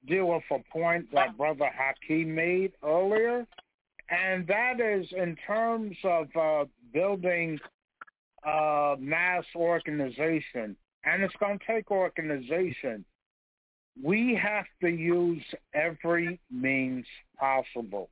deal 0.09 0.27
with 0.27 0.43
a 0.51 0.59
point 0.73 1.07
that 1.13 1.37
Brother 1.37 1.71
Hakeem 1.73 2.35
made 2.35 2.73
earlier, 2.85 3.47
and 4.11 4.47
that 4.49 4.81
is 4.81 5.07
in 5.13 5.37
terms 5.47 5.97
of 6.03 6.27
uh, 6.35 6.65
building 6.93 7.61
uh, 8.45 8.97
mass 8.99 9.45
organization, 9.55 10.77
and 11.05 11.23
it's 11.23 11.35
going 11.39 11.61
to 11.61 11.65
take 11.67 11.93
organization. 11.93 13.05
We 14.03 14.39
have 14.43 14.65
to 14.81 14.89
use 14.89 15.45
every 15.75 16.41
means 16.51 17.07
possible. 17.39 18.09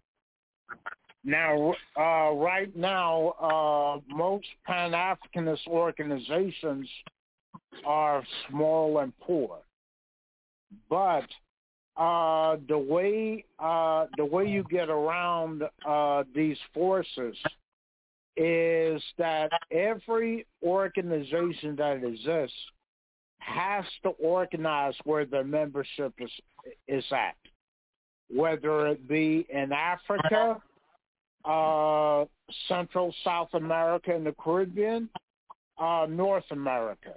Now, 1.25 1.75
uh, 1.99 2.31
right 2.33 2.75
now, 2.77 3.35
uh, 3.41 4.15
most 4.15 4.47
Pan-Africanist 4.67 5.67
organizations 5.67 6.89
are 7.85 8.25
small 8.49 8.99
and 8.99 9.13
poor, 9.21 9.59
but 10.89 11.27
uh, 11.97 12.57
the 12.69 12.79
way 12.79 13.45
uh, 13.59 14.07
the 14.17 14.25
way 14.25 14.49
you 14.49 14.65
get 14.71 14.89
around 14.89 15.63
uh, 15.87 16.25
these 16.35 16.57
forces 16.73 17.37
is 18.37 19.03
that 19.19 19.51
every 19.71 20.47
organization 20.63 21.77
that 21.77 22.03
exists 22.05 22.57
has 23.39 23.85
to 24.03 24.11
organize 24.23 24.95
where 25.05 25.25
their 25.25 25.45
membership 25.45 26.15
is 26.19 26.31
is 26.89 27.05
at, 27.13 27.37
whether 28.35 28.87
it 28.87 29.09
be 29.09 29.47
in 29.53 29.73
Africa, 29.73 30.63
uh, 31.45 32.25
Central 32.69 33.15
South 33.25 33.53
America, 33.55 34.15
and 34.15 34.25
the 34.25 34.35
Caribbean, 34.39 35.09
uh, 35.79 36.07
North 36.09 36.45
America 36.51 37.15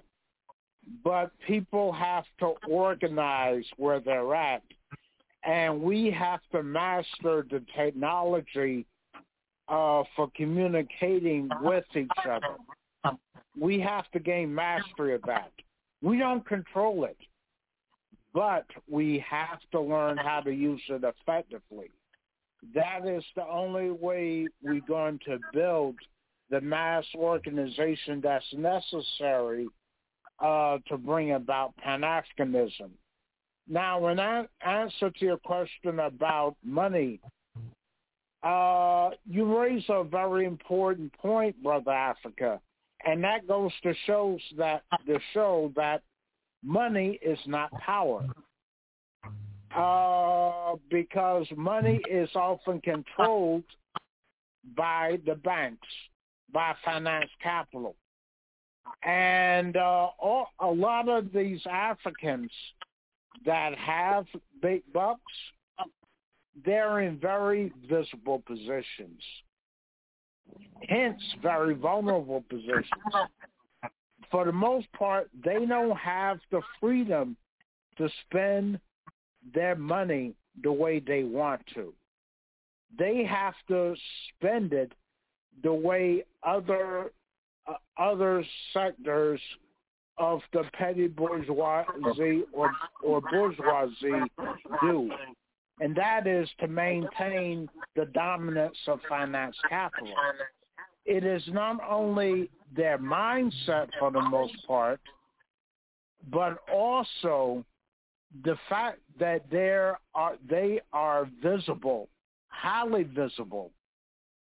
but 1.03 1.31
people 1.47 1.91
have 1.91 2.25
to 2.39 2.53
organize 2.69 3.65
where 3.77 3.99
they're 3.99 4.35
at. 4.35 4.63
And 5.45 5.81
we 5.81 6.09
have 6.11 6.39
to 6.51 6.63
master 6.63 7.45
the 7.49 7.63
technology 7.75 8.85
uh, 9.67 10.03
for 10.15 10.29
communicating 10.35 11.49
with 11.61 11.85
each 11.95 12.07
other. 12.29 12.55
We 13.59 13.79
have 13.81 14.09
to 14.11 14.19
gain 14.19 14.53
mastery 14.53 15.13
of 15.13 15.21
that. 15.23 15.51
We 16.01 16.17
don't 16.17 16.45
control 16.45 17.05
it, 17.05 17.17
but 18.33 18.65
we 18.89 19.23
have 19.29 19.59
to 19.71 19.79
learn 19.79 20.17
how 20.17 20.41
to 20.41 20.51
use 20.51 20.81
it 20.89 21.03
effectively. 21.03 21.89
That 22.73 23.05
is 23.05 23.23
the 23.35 23.45
only 23.45 23.91
way 23.91 24.47
we're 24.61 24.81
going 24.81 25.19
to 25.25 25.37
build 25.53 25.95
the 26.49 26.61
mass 26.61 27.05
organization 27.15 28.21
that's 28.21 28.45
necessary 28.53 29.67
uh, 30.39 30.77
to 30.87 30.97
bring 30.97 31.33
about 31.33 31.75
Pan-Africanism. 31.77 32.89
Now, 33.67 34.07
in 34.07 34.19
answer 34.19 35.09
to 35.09 35.25
your 35.25 35.37
question 35.37 35.99
about 35.99 36.55
money, 36.63 37.19
uh, 38.43 39.11
you 39.29 39.57
raise 39.57 39.83
a 39.87 40.03
very 40.03 40.45
important 40.45 41.13
point, 41.13 41.61
Brother 41.63 41.91
Africa, 41.91 42.59
and 43.05 43.23
that 43.23 43.47
goes 43.47 43.71
to 43.83 43.93
shows 44.05 44.41
that 44.57 44.83
to 45.07 45.17
show 45.33 45.71
that 45.77 46.01
money 46.61 47.19
is 47.21 47.39
not 47.47 47.71
power. 47.73 48.25
Uh, 49.75 50.75
because 50.91 51.47
money 51.57 51.99
is 52.07 52.29
often 52.35 52.79
controlled 52.81 53.63
by 54.77 55.17
the 55.25 55.33
banks, 55.35 55.87
by 56.53 56.75
finance 56.85 57.29
capital. 57.41 57.95
And 59.03 59.77
uh, 59.77 60.09
all, 60.19 60.47
a 60.59 60.67
lot 60.67 61.09
of 61.09 61.31
these 61.33 61.61
Africans 61.69 62.51
that 63.45 63.77
have 63.77 64.25
big 64.61 64.81
bucks, 64.93 65.21
they're 66.65 67.01
in 67.01 67.17
very 67.19 67.71
visible 67.89 68.43
positions, 68.45 69.21
hence 70.87 71.21
very 71.41 71.73
vulnerable 71.73 72.43
positions. 72.49 72.87
For 74.31 74.45
the 74.45 74.51
most 74.51 74.91
part, 74.93 75.29
they 75.43 75.65
don't 75.65 75.97
have 75.97 76.39
the 76.51 76.61
freedom 76.79 77.35
to 77.97 78.09
spend 78.25 78.79
their 79.53 79.75
money 79.75 80.33
the 80.63 80.71
way 80.71 80.99
they 80.99 81.23
want 81.23 81.61
to. 81.73 81.93
They 82.97 83.25
have 83.25 83.55
to 83.67 83.95
spend 84.29 84.73
it 84.73 84.91
the 85.63 85.73
way 85.73 86.23
other 86.43 87.11
Uh, 87.65 87.73
other 87.97 88.43
sectors 88.73 89.39
of 90.17 90.41
the 90.51 90.63
petty 90.73 91.07
bourgeoisie 91.07 92.43
or 92.51 92.71
or 93.03 93.21
bourgeoisie 93.21 94.27
do, 94.81 95.09
and 95.79 95.95
that 95.95 96.27
is 96.27 96.49
to 96.59 96.67
maintain 96.67 97.69
the 97.95 98.05
dominance 98.07 98.77
of 98.87 98.99
finance 99.07 99.55
capital. 99.69 100.13
It 101.05 101.23
is 101.23 101.41
not 101.47 101.79
only 101.89 102.49
their 102.75 102.97
mindset 102.97 103.87
for 103.99 104.11
the 104.11 104.21
most 104.21 104.55
part, 104.67 104.99
but 106.31 106.57
also 106.71 107.65
the 108.43 108.57
fact 108.69 108.99
that 109.19 109.49
there 109.51 109.99
are 110.15 110.33
uh, 110.33 110.35
they 110.49 110.81
are 110.91 111.29
visible, 111.41 112.09
highly 112.49 113.03
visible. 113.03 113.71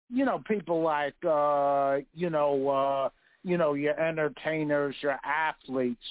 You 0.10 0.26
know, 0.26 0.41
people 0.48 0.81
like 0.81 1.15
uh, 1.27 1.98
you 2.14 2.30
know, 2.30 2.69
uh, 2.69 3.10
you 3.44 3.57
know, 3.57 3.73
your 3.73 3.99
entertainers, 3.99 4.95
your 5.02 5.19
athletes, 5.23 6.03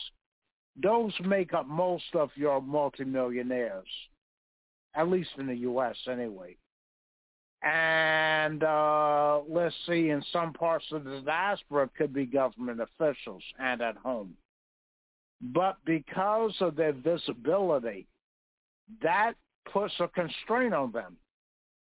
those 0.80 1.12
make 1.24 1.52
up 1.52 1.66
most 1.66 2.14
of 2.14 2.30
your 2.36 2.62
multimillionaires, 2.62 3.88
at 4.94 5.08
least 5.08 5.30
in 5.38 5.46
the 5.46 5.56
U.S. 5.56 5.96
anyway. 6.10 6.56
And 7.62 8.62
uh, 8.62 9.40
let's 9.48 9.74
see, 9.86 10.10
in 10.10 10.22
some 10.32 10.52
parts 10.52 10.84
of 10.92 11.02
the 11.04 11.22
diaspora, 11.24 11.84
it 11.84 11.90
could 11.98 12.14
be 12.14 12.24
government 12.24 12.80
officials 12.80 13.42
and 13.58 13.82
at 13.82 13.96
home. 13.96 14.34
But 15.40 15.76
because 15.84 16.54
of 16.60 16.76
their 16.76 16.92
visibility, 16.92 18.06
that 19.02 19.34
puts 19.72 19.94
a 20.00 20.08
constraint 20.08 20.72
on 20.72 20.92
them 20.92 21.16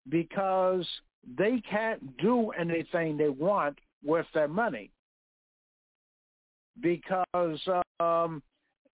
because 0.09 0.85
they 1.37 1.61
can't 1.69 2.17
do 2.17 2.49
anything 2.51 3.17
they 3.17 3.29
want 3.29 3.77
with 4.03 4.25
their 4.33 4.47
money. 4.47 4.91
Because 6.81 7.59
um 7.99 8.41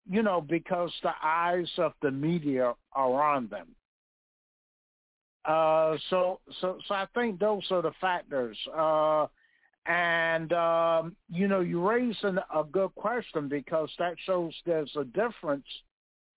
you 0.08 0.22
know 0.22 0.40
because 0.40 0.92
the 1.02 1.12
eyes 1.22 1.70
of 1.78 1.92
the 2.02 2.10
media 2.10 2.74
are 2.92 3.34
on 3.34 3.48
them. 3.48 3.68
Uh 5.44 5.96
so 6.10 6.40
so 6.60 6.78
so 6.88 6.94
i 6.94 7.06
think 7.14 7.38
those 7.38 7.62
are 7.70 7.82
the 7.82 7.92
factors. 8.00 8.58
Uh 8.76 9.26
and 9.86 10.52
um, 10.52 11.16
you 11.32 11.46
know, 11.46 11.60
you 11.60 11.86
raise 11.86 12.16
an, 12.22 12.40
a 12.54 12.64
good 12.64 12.94
question 12.96 13.48
because 13.48 13.88
that 13.98 14.14
shows 14.24 14.52
there's 14.64 14.94
a 14.98 15.04
difference 15.04 15.66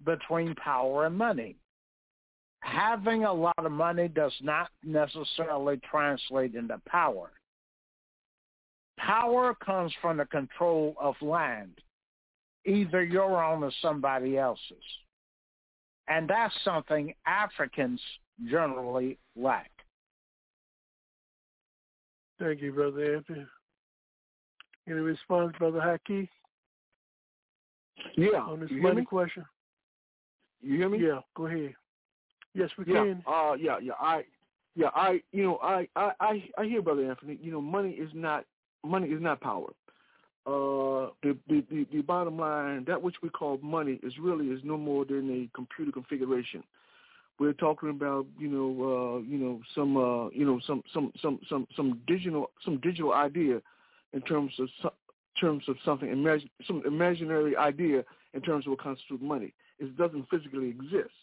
between 0.05 0.53
power 0.55 1.05
and 1.05 1.17
money. 1.17 1.55
Having 2.61 3.23
a 3.23 3.33
lot 3.33 3.53
of 3.57 3.71
money 3.71 4.07
does 4.07 4.33
not 4.41 4.69
necessarily 4.83 5.79
translate 5.89 6.55
into 6.55 6.79
power. 6.87 7.31
Power 8.97 9.55
comes 9.65 9.93
from 10.01 10.17
the 10.17 10.25
control 10.25 10.93
of 10.99 11.15
land, 11.21 11.79
either 12.65 13.03
your 13.03 13.43
own 13.43 13.63
or 13.63 13.71
somebody 13.81 14.37
else's. 14.37 14.83
And 16.09 16.29
that's 16.29 16.53
something 16.65 17.13
Africans 17.25 18.01
generally 18.49 19.17
lack. 19.35 19.71
Thank 22.39 22.61
you, 22.61 22.73
Brother 22.73 23.15
Anthony. 23.15 23.45
Any 24.87 24.99
response, 24.99 25.53
Brother 25.57 25.79
Haki? 25.79 26.27
Yeah. 28.17 28.39
On 28.39 28.59
this 28.59 28.71
you 28.71 28.81
money 28.81 29.05
question? 29.05 29.45
You 30.61 30.77
hear 30.77 30.89
me? 30.89 30.99
Yeah, 30.99 31.19
go 31.35 31.47
ahead. 31.47 31.73
Yes, 32.53 32.69
we 32.77 32.85
yeah, 32.87 33.03
can. 33.03 33.23
Uh, 33.27 33.53
yeah, 33.59 33.77
yeah. 33.81 33.93
I, 33.99 34.23
yeah, 34.75 34.89
I, 34.95 35.21
you 35.31 35.43
know, 35.43 35.57
I, 35.61 35.87
I, 35.95 36.11
I, 36.19 36.43
I 36.57 36.65
hear, 36.65 36.81
Brother 36.81 37.09
Anthony. 37.09 37.37
You 37.41 37.51
know, 37.51 37.61
money 37.61 37.91
is 37.91 38.09
not 38.13 38.45
money 38.85 39.09
is 39.09 39.21
not 39.21 39.41
power. 39.41 39.69
Uh, 40.45 41.11
the, 41.21 41.37
the, 41.47 41.63
the, 41.69 41.85
the 41.93 42.01
bottom 42.01 42.39
line, 42.39 42.85
that 42.87 43.01
which 43.01 43.15
we 43.21 43.29
call 43.29 43.59
money, 43.61 43.99
is 44.01 44.13
really 44.19 44.47
is 44.47 44.61
no 44.63 44.77
more 44.77 45.05
than 45.05 45.29
a 45.29 45.55
computer 45.55 45.91
configuration 45.91 46.63
we're 47.39 47.53
talking 47.53 47.89
about 47.89 48.25
you 48.37 48.49
know 48.49 49.17
uh, 49.17 49.19
you 49.21 49.37
know 49.37 49.61
some 49.73 49.97
uh, 49.97 50.29
you 50.29 50.45
know 50.45 50.59
some 50.67 50.83
some 50.93 51.11
some 51.21 51.39
some 51.49 51.67
some 51.75 51.99
digital 52.05 52.51
some 52.63 52.79
digital 52.81 53.13
idea 53.13 53.61
in 54.13 54.21
terms 54.21 54.51
of 54.59 54.67
some, 54.81 54.91
terms 55.39 55.63
of 55.67 55.77
something 55.85 56.09
imagine 56.09 56.49
some 56.67 56.83
imaginary 56.85 57.55
idea 57.55 58.03
in 58.33 58.41
terms 58.41 58.65
of 58.67 58.71
what 58.71 58.81
constitutes 58.81 59.23
money. 59.23 59.53
It 59.79 59.97
doesn't 59.97 60.29
physically 60.29 60.69
exist. 60.69 61.15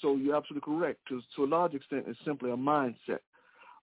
So 0.00 0.16
you're 0.16 0.36
absolutely 0.36 0.72
correct. 0.72 1.00
To 1.08 1.20
to 1.36 1.44
a 1.44 1.46
large 1.46 1.74
extent, 1.74 2.04
it's 2.06 2.18
simply 2.24 2.50
a 2.50 2.56
mindset. 2.56 3.20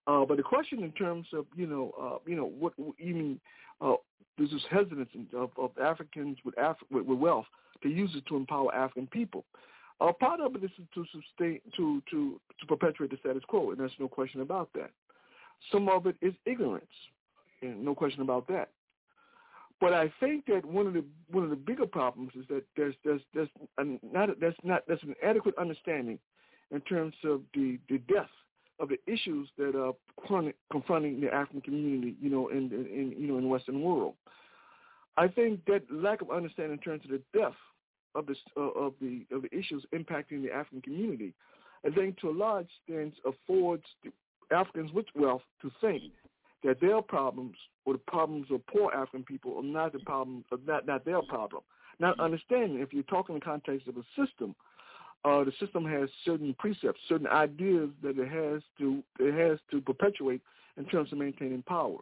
Uh, 0.08 0.24
but 0.24 0.38
the 0.38 0.44
question 0.44 0.84
in 0.84 0.92
terms 0.92 1.28
of 1.34 1.46
you 1.56 1.68
know 1.68 1.94
uh, 2.00 2.30
you 2.30 2.36
know 2.36 2.52
what, 2.60 2.74
mean 3.14 3.40
uh, 3.82 3.94
there's 4.38 4.52
this 4.52 4.66
hesitance 4.70 5.10
of, 5.36 5.52
of 5.58 5.72
Africans 5.82 6.38
with, 6.46 6.56
Af- 6.58 6.78
with 6.92 7.06
with 7.06 7.20
wealth 7.20 7.46
to 7.84 7.90
use 7.90 8.12
it 8.16 8.26
to 8.28 8.36
empower 8.36 8.74
African 8.74 9.08
people. 9.08 9.46
Uh, 10.02 10.12
part 10.12 10.42
of 10.42 10.56
it 10.56 10.64
is 10.64 10.72
to 10.94 11.06
sustain, 11.06 11.62
to, 11.78 12.04
to, 12.12 12.40
to 12.60 12.66
perpetuate 12.68 13.12
the 13.12 13.18
status 13.18 13.44
quo, 13.48 13.72
and 13.72 13.80
there's 13.80 13.92
no 13.98 14.10
question 14.10 14.42
about 14.42 14.70
that. 14.74 14.92
Some 15.72 15.88
of 15.88 16.06
it 16.06 16.18
is 16.22 16.34
ignorance, 16.46 16.86
and 17.62 17.84
no 17.84 17.96
question 17.96 18.22
about 18.22 18.46
that. 18.48 18.70
But 19.82 19.94
I 19.94 20.12
think 20.20 20.46
that 20.48 20.64
one 20.64 20.88
of 20.88 20.94
the 20.94 21.04
one 21.30 21.44
of 21.44 21.50
the 21.50 21.56
bigger 21.56 21.86
problems 21.86 22.32
is 22.36 22.46
that 22.50 22.64
there's 22.78 22.96
there's 23.04 23.22
there's 23.34 23.50
not 23.78 24.30
that's 24.40 24.56
not 24.64 24.84
that's 24.88 25.04
an 25.04 25.16
adequate 25.24 25.56
understanding 25.58 26.18
in 26.72 26.82
terms 26.82 27.14
of 27.24 27.42
the 27.54 27.78
the 27.90 27.98
depth 28.00 28.30
of 28.80 28.90
the 28.90 28.98
issues 29.12 29.50
that 29.58 29.76
are 29.76 29.94
confronting 30.72 31.22
the 31.22 31.34
African 31.34 31.62
community, 31.62 32.16
you 32.22 32.30
know, 32.30 32.50
in, 32.50 32.72
in, 32.72 33.16
you 33.18 33.28
know 33.28 33.38
in 33.38 33.44
the 33.44 33.50
Western 33.50 33.82
world. 33.82 34.16
I 35.18 35.28
think 35.28 35.64
that 35.66 35.84
lack 35.90 36.22
of 36.22 36.30
understanding 36.30 36.74
in 36.74 36.80
terms 36.80 37.04
of 37.06 37.12
the 37.12 37.22
depth 37.38 37.56
of 38.16 38.26
the 38.26 38.36
uh, 38.58 38.62
of 38.62 38.94
the 39.02 39.26
of 39.32 39.44
the 39.44 39.58
issues 39.58 39.86
impacting 39.94 40.42
the 40.42 40.52
African 40.54 40.82
community, 40.82 41.34
I 41.86 41.90
think 41.90 42.20
to 42.22 42.30
a 42.30 42.32
large 42.32 42.68
extent 42.88 43.14
affords 43.26 43.84
Africans 44.52 44.92
with 44.94 45.06
wealth 45.16 45.42
to 45.62 45.72
think 45.82 46.12
that 46.64 46.80
their 46.82 47.02
problems 47.02 47.56
or 47.86 47.94
the 47.94 48.00
problems 48.00 48.48
of 48.52 48.66
poor 48.68 48.92
African 48.92 49.24
people 49.24 49.58
are 49.58 49.64
not 49.64 49.94
the 49.94 50.00
problem, 50.00 50.44
not 50.66 50.86
not 50.86 51.06
their 51.06 51.22
problem. 51.22 51.64
Not 52.00 52.20
understanding 52.20 52.80
if 52.80 52.94
you're 52.94 53.04
talking 53.04 53.36
in 53.36 53.40
the 53.40 53.46
context 53.46 53.88
of 53.88 53.96
a 53.98 54.04
system, 54.16 54.56
uh, 55.24 55.44
the 55.44 55.54
system 55.60 55.86
has 55.86 56.10
certain 56.26 56.54
precepts, 56.60 57.00
certain 57.08 57.28
ideas 57.28 57.90
that 58.04 58.18
it 58.20 58.28
has 58.28 58.62
to 58.80 59.04
it 59.20 59.34
has 59.34 59.60
to 59.72 59.82
perpetuate 59.82 60.42
in 60.78 60.86
terms 60.86 61.12
of 61.12 61.18
maintaining 61.18 61.64
power. 61.64 62.00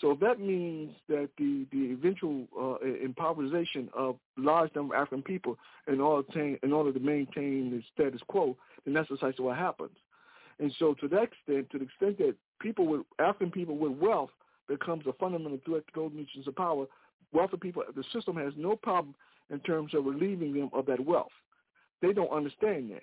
So 0.00 0.16
that 0.20 0.40
means 0.40 0.94
that 1.08 1.28
the, 1.36 1.66
the 1.72 1.92
eventual 1.92 2.46
uh, 2.58 2.76
impoverization 3.04 3.90
of 3.94 4.16
large 4.36 4.74
number 4.74 4.94
of 4.94 5.02
African 5.02 5.22
people 5.22 5.58
in 5.88 6.00
order, 6.00 6.30
to, 6.32 6.58
in 6.62 6.72
order 6.72 6.92
to 6.92 7.00
maintain 7.00 7.70
the 7.70 7.82
status 7.92 8.20
quo, 8.28 8.56
then 8.84 8.94
that's 8.94 9.08
precisely 9.08 9.44
what 9.44 9.58
happens. 9.58 9.96
And 10.58 10.72
so 10.78 10.94
to 10.94 11.08
that 11.08 11.24
extent, 11.24 11.70
to 11.70 11.78
the 11.78 11.84
extent 11.84 12.18
that 12.18 12.34
people 12.60 12.86
with 12.86 13.02
African 13.18 13.50
people 13.50 13.76
with 13.76 13.92
wealth 13.92 14.30
becomes 14.68 15.06
a 15.06 15.12
fundamental 15.14 15.58
threat 15.64 15.82
to 15.86 15.92
those 15.94 16.12
nations 16.14 16.46
of 16.46 16.54
power, 16.56 16.86
wealthy 17.32 17.56
people, 17.56 17.82
the 17.94 18.04
system 18.12 18.36
has 18.36 18.52
no 18.56 18.76
problem 18.76 19.14
in 19.50 19.58
terms 19.60 19.94
of 19.94 20.04
relieving 20.04 20.54
them 20.54 20.70
of 20.72 20.86
that 20.86 21.04
wealth. 21.04 21.32
They 22.00 22.12
don't 22.12 22.30
understand 22.30 22.90
that. 22.92 23.02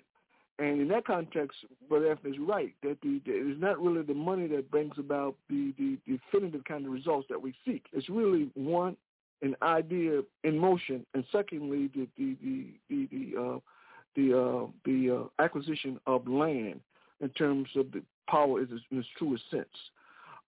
And 0.58 0.80
in 0.80 0.88
that 0.88 1.06
context, 1.06 1.58
Brother 1.88 2.12
F 2.12 2.18
is 2.24 2.34
right 2.40 2.74
that 2.82 2.98
the, 3.02 3.20
the, 3.24 3.32
it 3.32 3.52
is 3.52 3.60
not 3.60 3.80
really 3.80 4.02
the 4.02 4.14
money 4.14 4.48
that 4.48 4.70
brings 4.70 4.94
about 4.98 5.36
the, 5.48 5.72
the, 5.78 5.98
the 6.06 6.18
definitive 6.32 6.64
kind 6.64 6.84
of 6.84 6.92
results 6.92 7.28
that 7.30 7.40
we 7.40 7.54
seek. 7.64 7.84
It's 7.92 8.08
really 8.08 8.50
one 8.54 8.96
an 9.40 9.54
idea 9.62 10.22
in 10.42 10.58
motion, 10.58 11.06
and 11.14 11.24
secondly, 11.30 11.88
the 11.94 12.08
the 12.18 12.36
the 12.42 12.66
the 12.90 13.08
the, 13.12 13.40
uh, 13.40 13.58
the, 14.16 14.36
uh, 14.36 14.66
the 14.84 15.16
uh, 15.16 15.42
acquisition 15.42 16.00
of 16.08 16.26
land 16.26 16.80
in 17.20 17.28
terms 17.30 17.68
of 17.76 17.92
the 17.92 18.02
power 18.28 18.62
is 18.62 18.68
in 18.90 18.98
its 18.98 19.08
truest 19.18 19.44
sense. 19.50 19.66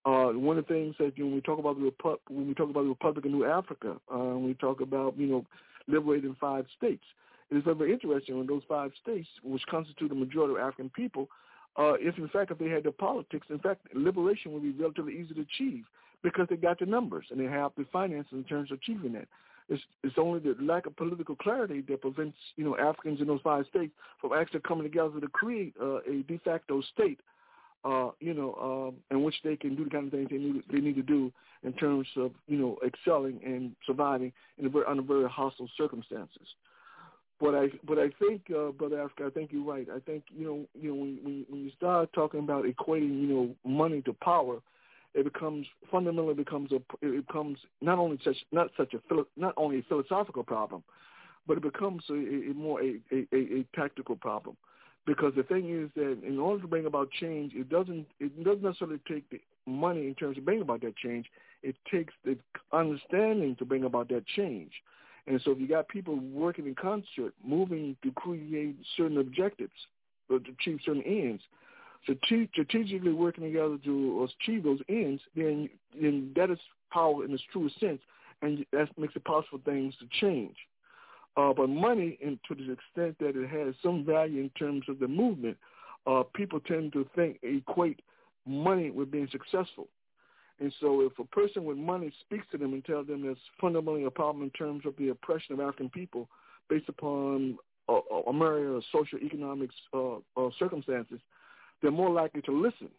Uh, 0.05 0.28
one 0.28 0.57
of 0.57 0.66
the 0.66 0.73
things 0.73 0.94
that 0.98 1.16
you 1.16 1.24
know, 1.24 1.28
when 1.28 1.35
we 1.36 1.40
talk 1.43 1.59
about 1.59 1.78
the 1.78 1.90
Repu- 1.90 2.19
when 2.28 2.48
we 2.48 2.55
talk 2.55 2.70
about 2.70 2.82
the 2.82 2.89
Republic 2.89 3.24
of 3.24 3.31
New 3.31 3.44
Africa, 3.44 3.97
uh, 4.12 4.16
when 4.16 4.44
we 4.44 4.55
talk 4.55 4.81
about 4.81 5.19
you 5.19 5.27
know 5.27 5.44
liberating 5.89 6.36
five 6.40 6.65
states, 6.77 7.05
it 7.51 7.57
is 7.57 7.65
very 7.65 7.93
interesting 7.93 8.39
when 8.39 8.47
those 8.47 8.62
five 8.69 8.93
states, 9.02 9.28
which 9.43 9.62
constitute 9.70 10.09
the 10.09 10.15
majority 10.15 10.55
of 10.55 10.61
African 10.61 10.89
people, 10.90 11.28
uh, 11.77 11.94
if 11.98 12.16
in 12.16 12.28
fact 12.28 12.51
if 12.51 12.59
they 12.59 12.69
had 12.69 12.85
the 12.85 12.93
politics, 12.93 13.47
in 13.51 13.59
fact 13.59 13.86
liberation 13.94 14.52
would 14.52 14.62
be 14.62 14.70
relatively 14.70 15.19
easy 15.19 15.35
to 15.35 15.43
achieve 15.43 15.85
because 16.23 16.47
they 16.48 16.57
got 16.57 16.78
the 16.78 16.86
numbers 16.86 17.27
and 17.31 17.40
they 17.40 17.44
have 17.44 17.73
the 17.77 17.85
finances 17.93 18.32
in 18.32 18.44
terms 18.44 18.70
of 18.70 18.78
achieving 18.78 19.12
that. 19.12 19.27
It's, 19.69 19.82
it's 20.02 20.16
only 20.19 20.40
the 20.40 20.57
lack 20.61 20.86
of 20.86 20.97
political 20.97 21.36
clarity 21.36 21.81
that 21.82 22.01
prevents 22.01 22.36
you 22.57 22.65
know 22.65 22.77
Africans 22.77 23.20
in 23.20 23.27
those 23.27 23.40
five 23.43 23.66
states 23.70 23.93
from 24.20 24.32
actually 24.32 24.61
coming 24.61 24.85
together 24.85 25.20
to 25.20 25.28
create 25.28 25.74
uh, 25.81 25.98
a 25.98 26.23
de 26.27 26.39
facto 26.44 26.82
state, 26.94 27.20
uh, 27.85 28.11
you 28.20 28.35
know, 28.35 28.55
um, 28.61 28.97
in 29.11 29.24
which 29.24 29.36
they 29.43 29.57
can 29.57 29.74
do 29.74 29.85
the 29.85 29.90
kind 29.90 30.07
of 30.07 30.12
things 30.12 30.28
they 30.31 30.36
need 30.36 30.62
they 30.70 30.81
need 30.81 30.97
to 30.97 31.02
do 31.02 31.32
in 31.62 31.73
terms 31.74 32.07
of 32.16 32.32
you 32.47 32.59
know 32.59 32.78
excelling 32.86 33.40
and 33.44 33.74
surviving 33.86 34.32
in 34.59 34.66
a 34.66 34.69
very 34.69 34.85
under 34.86 35.02
very 35.02 35.28
hostile 35.28 35.69
circumstances. 35.77 36.47
But 37.40 37.55
I 37.55 37.69
but 37.86 37.98
I 37.98 38.11
think, 38.19 38.43
uh, 38.55 38.70
Brother 38.73 39.01
Africa, 39.01 39.24
I 39.27 39.31
think 39.31 39.51
you're 39.51 39.65
right. 39.65 39.86
I 39.94 39.98
think 40.01 40.24
you 40.28 40.44
know 40.44 40.66
you 40.78 40.90
know 40.90 41.01
when 41.01 41.47
when, 41.48 41.65
you 41.65 41.70
start 41.77 42.12
talking 42.12 42.40
about 42.40 42.65
equating 42.65 43.20
you 43.20 43.28
know 43.28 43.55
money 43.65 44.02
to 44.02 44.12
power, 44.12 44.59
it 45.15 45.24
becomes 45.24 45.66
fundamentally 45.90 46.35
becomes 46.35 46.70
a 46.73 46.81
it 47.01 47.27
becomes 47.27 47.59
not 47.81 47.98
only 47.98 48.19
such 48.23 48.36
not 48.52 48.69
such 48.77 48.93
a 48.93 49.01
not 49.36 49.55
only 49.57 49.78
a 49.78 49.82
philosophical 49.85 50.44
problem, 50.44 50.82
but 51.47 51.57
it 51.57 51.62
becomes 51.62 52.02
a, 52.11 52.15
a 52.15 52.55
more 52.55 52.82
a, 52.82 53.01
a, 53.11 53.27
a 53.32 53.66
tactical 53.74 54.16
problem. 54.16 54.55
Because 55.06 55.32
the 55.35 55.43
thing 55.43 55.70
is 55.70 55.90
that 55.97 56.22
in 56.27 56.39
order 56.39 56.62
to 56.62 56.68
bring 56.68 56.86
about 56.86 57.10
change, 57.10 57.52
it 57.55 57.68
doesn't 57.68 58.06
it 58.18 58.44
doesn't 58.44 58.62
necessarily 58.62 59.01
take 59.09 59.28
the 59.31 59.40
money 59.66 60.06
in 60.06 60.14
terms 60.14 60.39
of 60.39 60.44
bringing 60.44 60.62
about 60.62 60.82
that 60.82 60.97
change. 60.97 61.27
It 61.62 61.74
takes 61.90 62.12
the 62.24 62.36
understanding 62.72 63.56
to 63.56 63.64
bring 63.64 63.85
about 63.85 64.09
that 64.10 64.27
change. 64.27 64.72
And 65.27 65.40
so 65.43 65.52
if 65.52 65.60
you 65.60 65.68
got 65.68 65.89
people 65.89 66.16
working 66.16 66.66
in 66.66 66.74
concert, 66.74 67.35
moving 67.44 67.97
to 68.02 68.12
create 68.12 68.77
certain 68.97 69.18
objectives 69.18 69.72
or 70.28 70.39
to 70.39 70.51
achieve 70.51 70.81
certain 70.85 71.02
ends, 71.02 71.43
strategically 72.02 73.12
working 73.12 73.44
together 73.44 73.78
to 73.85 74.28
achieve 74.43 74.64
those 74.64 74.81
ends, 74.89 75.22
then 75.36 75.68
then 76.01 76.32
that 76.36 76.51
is 76.51 76.59
power 76.93 77.24
in 77.24 77.32
its 77.32 77.43
truest 77.52 77.78
sense, 77.81 78.01
and 78.43 78.64
that 78.72 78.89
makes 78.98 79.16
it 79.16 79.24
possible 79.24 79.60
things 79.64 79.94
to 80.01 80.06
change. 80.20 80.56
Uh, 81.36 81.52
but 81.52 81.69
money, 81.69 82.19
and 82.24 82.39
to 82.48 82.55
the 82.55 82.73
extent 82.73 83.16
that 83.20 83.40
it 83.40 83.48
has 83.48 83.74
some 83.82 84.05
value 84.05 84.40
in 84.43 84.51
terms 84.51 84.85
of 84.89 84.98
the 84.98 85.09
movement, 85.09 85.57
uh, 86.07 86.23
people 86.35 86.61
tend 86.61 86.93
to 86.93 87.07
think 87.15 87.39
equate 87.43 88.01
money 88.47 88.90
with 88.90 89.11
being 89.11 89.28
successful. 89.31 89.89
And 90.59 90.73
so 90.81 91.01
if 91.02 91.19
a 91.19 91.24
person 91.24 91.65
with 91.65 91.78
money 91.78 92.12
speaks 92.20 92.47
to 92.52 92.59
them 92.59 92.74
and 92.74 92.85
tells 92.85 93.07
them 93.07 93.23
there's 93.23 93.39
fundamentally 93.61 94.05
a 94.05 94.11
problem 94.11 94.43
in 94.44 94.51
terms 94.51 94.85
of 94.85 94.94
the 94.98 95.09
oppression 95.09 95.55
of 95.55 95.61
African 95.61 95.89
people 95.89 96.28
based 96.69 96.89
upon 96.89 97.59
uh 97.89 98.01
a 98.28 98.32
myriad 98.32 98.74
of 98.77 98.85
social 98.93 99.19
economic 99.19 99.70
uh, 99.94 100.16
uh, 100.36 100.51
circumstances, 100.59 101.19
they're 101.81 101.90
more 101.90 102.11
likely 102.11 102.43
to 102.43 102.52
listen 102.52 102.90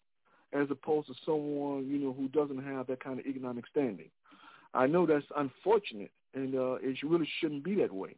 as 0.52 0.66
opposed 0.70 1.06
to 1.06 1.14
someone, 1.24 1.86
you 1.86 1.98
know, 1.98 2.12
who 2.12 2.28
doesn't 2.28 2.62
have 2.62 2.86
that 2.86 3.02
kind 3.02 3.18
of 3.18 3.26
economic 3.26 3.64
standing. 3.70 4.10
I 4.74 4.86
know 4.86 5.06
that's 5.06 5.24
unfortunate, 5.36 6.10
and 6.34 6.54
uh, 6.54 6.74
it 6.80 6.96
really 7.02 7.28
shouldn't 7.40 7.64
be 7.64 7.74
that 7.76 7.92
way. 7.92 8.14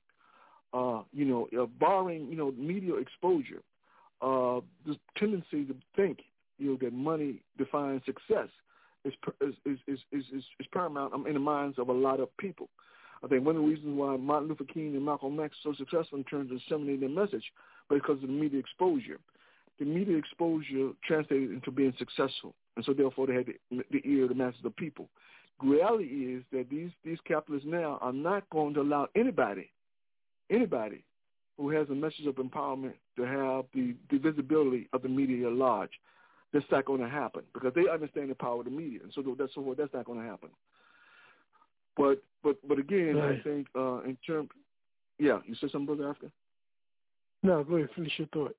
Uh, 0.72 1.02
you 1.12 1.24
know, 1.24 1.48
uh, 1.60 1.66
barring, 1.78 2.26
you 2.28 2.36
know, 2.36 2.52
media 2.52 2.94
exposure, 2.94 3.62
uh, 4.22 4.60
this 4.86 4.96
tendency 5.16 5.64
to 5.64 5.74
think, 5.94 6.18
you 6.58 6.70
know, 6.70 6.78
that 6.80 6.92
money 6.92 7.42
defines 7.58 8.02
success 8.04 8.48
is 9.04 9.12
is 9.40 9.54
is 9.66 9.78
is 9.86 9.98
is, 10.12 10.44
is 10.58 10.66
paramount 10.72 11.12
in 11.26 11.34
the 11.34 11.40
minds 11.40 11.78
of 11.78 11.88
a 11.88 11.92
lot 11.92 12.20
of 12.20 12.34
people. 12.38 12.68
I 13.22 13.28
think 13.28 13.44
one 13.44 13.56
of 13.56 13.62
the 13.62 13.68
reasons 13.68 13.98
why 13.98 14.16
Martin 14.16 14.48
Luther 14.48 14.64
King 14.64 14.94
and 14.94 15.04
Malcolm 15.04 15.38
X 15.40 15.56
are 15.64 15.72
so 15.72 15.76
successful 15.76 16.18
in 16.18 16.24
terms 16.24 16.50
of 16.50 16.58
disseminating 16.58 17.00
their 17.00 17.08
message, 17.08 17.44
because 17.88 18.16
of 18.16 18.22
the 18.22 18.28
media 18.28 18.58
exposure 18.58 19.18
the 19.78 19.84
media 19.84 20.16
exposure 20.16 20.90
translated 21.06 21.50
into 21.50 21.70
being 21.70 21.94
successful, 21.98 22.54
and 22.76 22.84
so 22.84 22.92
therefore 22.92 23.26
they 23.26 23.34
had 23.34 23.46
the, 23.46 23.84
the 23.90 24.00
ear 24.04 24.24
of 24.24 24.28
the 24.28 24.34
masses 24.34 24.60
of 24.64 24.74
people. 24.76 25.08
Reality 25.62 26.04
is 26.34 26.42
that 26.52 26.68
these 26.68 26.90
these 27.04 27.18
capitalists 27.26 27.66
now 27.68 27.98
are 28.00 28.12
not 28.12 28.48
going 28.50 28.74
to 28.74 28.80
allow 28.80 29.08
anybody, 29.14 29.70
anybody 30.50 31.04
who 31.56 31.70
has 31.70 31.88
a 31.90 31.94
message 31.94 32.26
of 32.26 32.34
empowerment 32.36 32.94
to 33.16 33.22
have 33.22 33.64
the, 33.72 33.94
the 34.10 34.18
visibility 34.18 34.88
of 34.92 35.02
the 35.02 35.08
media 35.08 35.46
at 35.46 35.52
large. 35.52 35.90
That's 36.52 36.64
not 36.70 36.84
going 36.84 37.00
to 37.00 37.08
happen 37.08 37.42
because 37.52 37.72
they 37.74 37.88
understand 37.88 38.30
the 38.30 38.34
power 38.34 38.60
of 38.60 38.64
the 38.64 38.70
media, 38.70 39.00
and 39.02 39.12
so 39.12 39.22
that's 39.38 39.54
so 39.54 39.74
that's 39.76 39.92
not 39.92 40.04
going 40.04 40.20
to 40.20 40.26
happen. 40.26 40.50
But 41.96 42.22
but 42.42 42.56
but 42.68 42.78
again, 42.78 43.16
right. 43.16 43.38
I 43.38 43.42
think 43.42 43.66
uh, 43.76 44.02
in 44.02 44.16
terms, 44.26 44.50
yeah, 45.18 45.38
you 45.46 45.54
said 45.60 45.70
something, 45.70 45.96
brother 45.96 46.10
Africa. 46.10 46.30
No, 47.42 47.62
go 47.64 47.76
ahead, 47.76 47.90
finish 47.94 48.12
your 48.18 48.28
thought. 48.28 48.56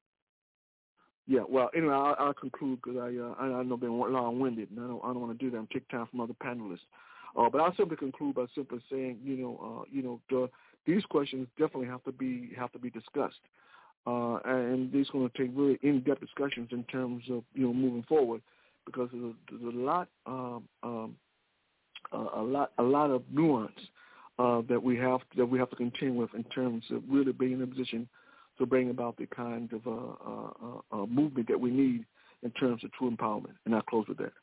Yeah, 1.28 1.42
well, 1.50 1.70
anyway, 1.76 1.94
I'll, 1.94 2.16
I'll 2.20 2.34
conclude 2.34 2.80
because 2.84 3.00
I, 3.00 3.18
uh, 3.18 3.34
I 3.40 3.60
I 3.60 3.64
know 3.64 3.78
been 3.78 3.98
long-winded, 3.98 4.70
and 4.70 4.80
I 4.80 4.88
don't 4.88 5.02
I 5.04 5.08
don't 5.08 5.22
want 5.22 5.38
to 5.38 5.44
do 5.44 5.50
that 5.52 5.58
and 5.58 5.70
take 5.72 5.88
time 5.90 6.08
from 6.10 6.22
other 6.22 6.36
panelists. 6.44 6.86
Uh, 7.38 7.50
but 7.50 7.62
I'll 7.62 7.76
simply 7.76 7.98
conclude 7.98 8.36
by 8.36 8.46
simply 8.54 8.80
saying, 8.90 9.20
you 9.24 9.36
know, 9.36 9.60
uh, 9.82 9.86
you 9.92 10.02
know, 10.02 10.22
the, 10.30 10.50
these 10.86 11.04
questions 11.06 11.48
definitely 11.58 11.88
have 11.88 12.04
to 12.04 12.12
be 12.12 12.52
have 12.58 12.72
to 12.74 12.80
be 12.80 12.92
discussed, 12.92 13.42
uh, 14.06 14.36
and 14.46 14.92
these 14.94 15.10
going 15.10 15.30
to 15.30 15.38
take 15.38 15.52
very 15.52 15.80
in-depth 15.82 16.22
discussions 16.22 16.70
in 16.72 16.84
terms 16.86 17.24
of 17.32 17.44
you 17.54 17.66
know 17.66 17.74
moving 17.74 18.04
forward, 18.04 18.42
because 18.86 19.10
there's 19.12 19.26
a, 19.26 19.34
there's 19.52 19.74
a 19.74 19.78
lot 19.78 20.08
um, 20.28 20.64
um, 20.84 21.16
a 22.14 22.42
lot 22.42 22.72
a 22.78 22.84
lot 22.84 23.10
of 23.10 23.24
nuance 23.32 23.72
uh, 24.38 24.62
that 24.70 24.82
we 24.82 24.96
have 24.96 25.22
that 25.36 25.46
we 25.46 25.58
have 25.58 25.72
to 25.72 25.76
contend 25.76 26.16
with 26.16 26.34
in 26.36 26.44
terms 26.46 26.84
of 26.92 27.02
really 27.10 27.32
being 27.32 27.54
in 27.54 27.62
a 27.64 27.68
position 27.68 28.08
to 28.58 28.66
bring 28.66 28.90
about 28.90 29.18
the 29.18 29.28
kind 29.28 29.72
of 29.74 29.88
uh, 29.88 30.16
uh, 30.26 31.02
uh, 31.02 31.06
movement 31.06 31.48
that 31.48 31.60
we 31.60 31.72
need 31.72 32.06
in 32.44 32.52
terms 32.52 32.84
of 32.84 32.92
true 32.94 33.12
empowerment. 33.12 33.56
And 33.66 33.76
I'll 33.76 33.82
close 33.82 34.08
with 34.08 34.18
that. 34.18 34.34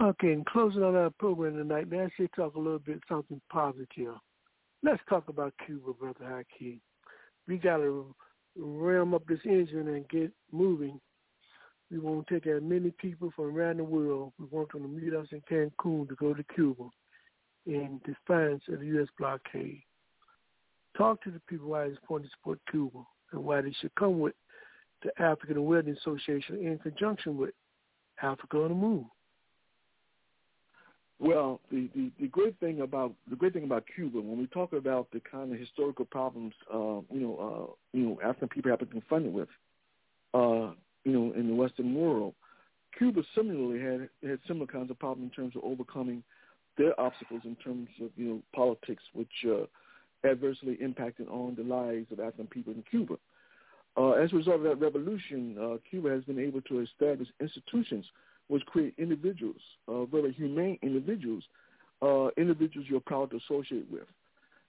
Okay, 0.00 0.32
in 0.32 0.44
closing 0.44 0.82
on 0.82 0.94
our 0.94 1.10
program 1.10 1.56
tonight, 1.56 1.86
let's 1.90 2.12
just 2.18 2.34
talk 2.34 2.54
a 2.54 2.58
little 2.58 2.78
bit 2.78 3.00
something 3.08 3.40
positive. 3.50 4.14
Let's 4.82 5.00
talk 5.08 5.28
about 5.28 5.54
Cuba, 5.64 5.94
Brother 5.94 6.44
Haki. 6.60 6.80
We 7.48 7.56
got 7.56 7.78
to 7.78 8.14
ram 8.56 9.14
up 9.14 9.26
this 9.26 9.40
engine 9.44 9.88
and 9.88 10.08
get 10.08 10.30
moving. 10.52 11.00
We 11.90 11.98
want 11.98 12.26
to 12.26 12.34
take 12.34 12.46
as 12.46 12.62
many 12.62 12.90
people 12.90 13.32
from 13.34 13.56
around 13.56 13.78
the 13.78 13.84
world. 13.84 14.32
We 14.38 14.46
want 14.50 14.72
them 14.72 14.82
to 14.82 14.88
meet 14.88 15.14
us 15.14 15.28
in 15.32 15.40
Cancun 15.50 16.08
to 16.08 16.14
go 16.16 16.34
to 16.34 16.44
Cuba 16.54 16.84
in 17.64 18.00
defiance 18.04 18.62
of 18.68 18.80
the 18.80 18.86
U.S. 18.86 19.08
blockade 19.18 19.82
talk 20.96 21.22
to 21.24 21.30
the 21.30 21.40
people 21.48 21.68
why 21.68 21.84
it's 21.84 21.98
important 22.00 22.30
to 22.30 22.36
support 22.36 22.58
Cuba 22.70 22.98
and 23.32 23.44
why 23.44 23.60
they 23.60 23.74
should 23.80 23.94
come 23.94 24.20
with 24.20 24.34
the 25.02 25.10
African 25.22 25.56
Awareness 25.56 25.98
Association 25.98 26.56
in 26.56 26.78
conjunction 26.78 27.36
with 27.36 27.50
Africa 28.22 28.58
on 28.58 28.68
the 28.68 28.74
Move. 28.74 29.04
Well, 31.18 31.60
the, 31.70 31.88
the, 31.94 32.10
the 32.20 32.28
great 32.28 32.58
thing 32.60 32.82
about 32.82 33.14
the 33.30 33.36
great 33.36 33.54
thing 33.54 33.64
about 33.64 33.84
Cuba, 33.94 34.20
when 34.20 34.38
we 34.38 34.46
talk 34.48 34.74
about 34.74 35.08
the 35.12 35.20
kind 35.20 35.50
of 35.52 35.58
historical 35.58 36.04
problems, 36.04 36.52
uh, 36.72 37.00
you 37.10 37.20
know, 37.20 37.38
uh, 37.38 37.96
you 37.96 38.04
know, 38.04 38.18
African 38.22 38.48
people 38.48 38.70
have 38.70 38.80
been 38.80 38.88
confronted 38.88 39.32
with, 39.32 39.48
uh, 40.34 40.72
you 41.04 41.12
know, 41.12 41.32
in 41.34 41.48
the 41.48 41.54
Western 41.54 41.94
world, 41.94 42.34
Cuba 42.98 43.22
similarly 43.34 43.80
had 43.80 44.08
had 44.28 44.40
similar 44.46 44.66
kinds 44.66 44.90
of 44.90 44.98
problems 44.98 45.32
in 45.32 45.42
terms 45.42 45.56
of 45.56 45.64
overcoming 45.64 46.22
their 46.76 46.98
obstacles 47.00 47.42
in 47.44 47.56
terms 47.56 47.88
of 48.02 48.10
you 48.16 48.26
know 48.26 48.42
politics, 48.54 49.02
which 49.14 49.28
uh, 49.46 49.64
adversely 50.26 50.76
impacted 50.80 51.28
on 51.28 51.54
the 51.56 51.62
lives 51.62 52.06
of 52.12 52.20
African 52.20 52.46
people 52.46 52.72
in 52.72 52.82
Cuba. 52.90 53.16
Uh, 53.96 54.10
as 54.12 54.32
a 54.32 54.36
result 54.36 54.56
of 54.56 54.62
that 54.64 54.80
revolution, 54.80 55.56
uh, 55.58 55.76
Cuba 55.88 56.10
has 56.10 56.24
been 56.24 56.38
able 56.38 56.60
to 56.62 56.80
establish 56.80 57.28
institutions 57.40 58.04
which 58.48 58.64
create 58.66 58.94
individuals, 58.98 59.60
uh, 59.88 60.04
very 60.04 60.32
humane 60.32 60.78
individuals, 60.82 61.42
uh, 62.02 62.28
individuals 62.36 62.86
you're 62.88 63.00
proud 63.00 63.30
to 63.30 63.36
associate 63.36 63.86
with. 63.90 64.06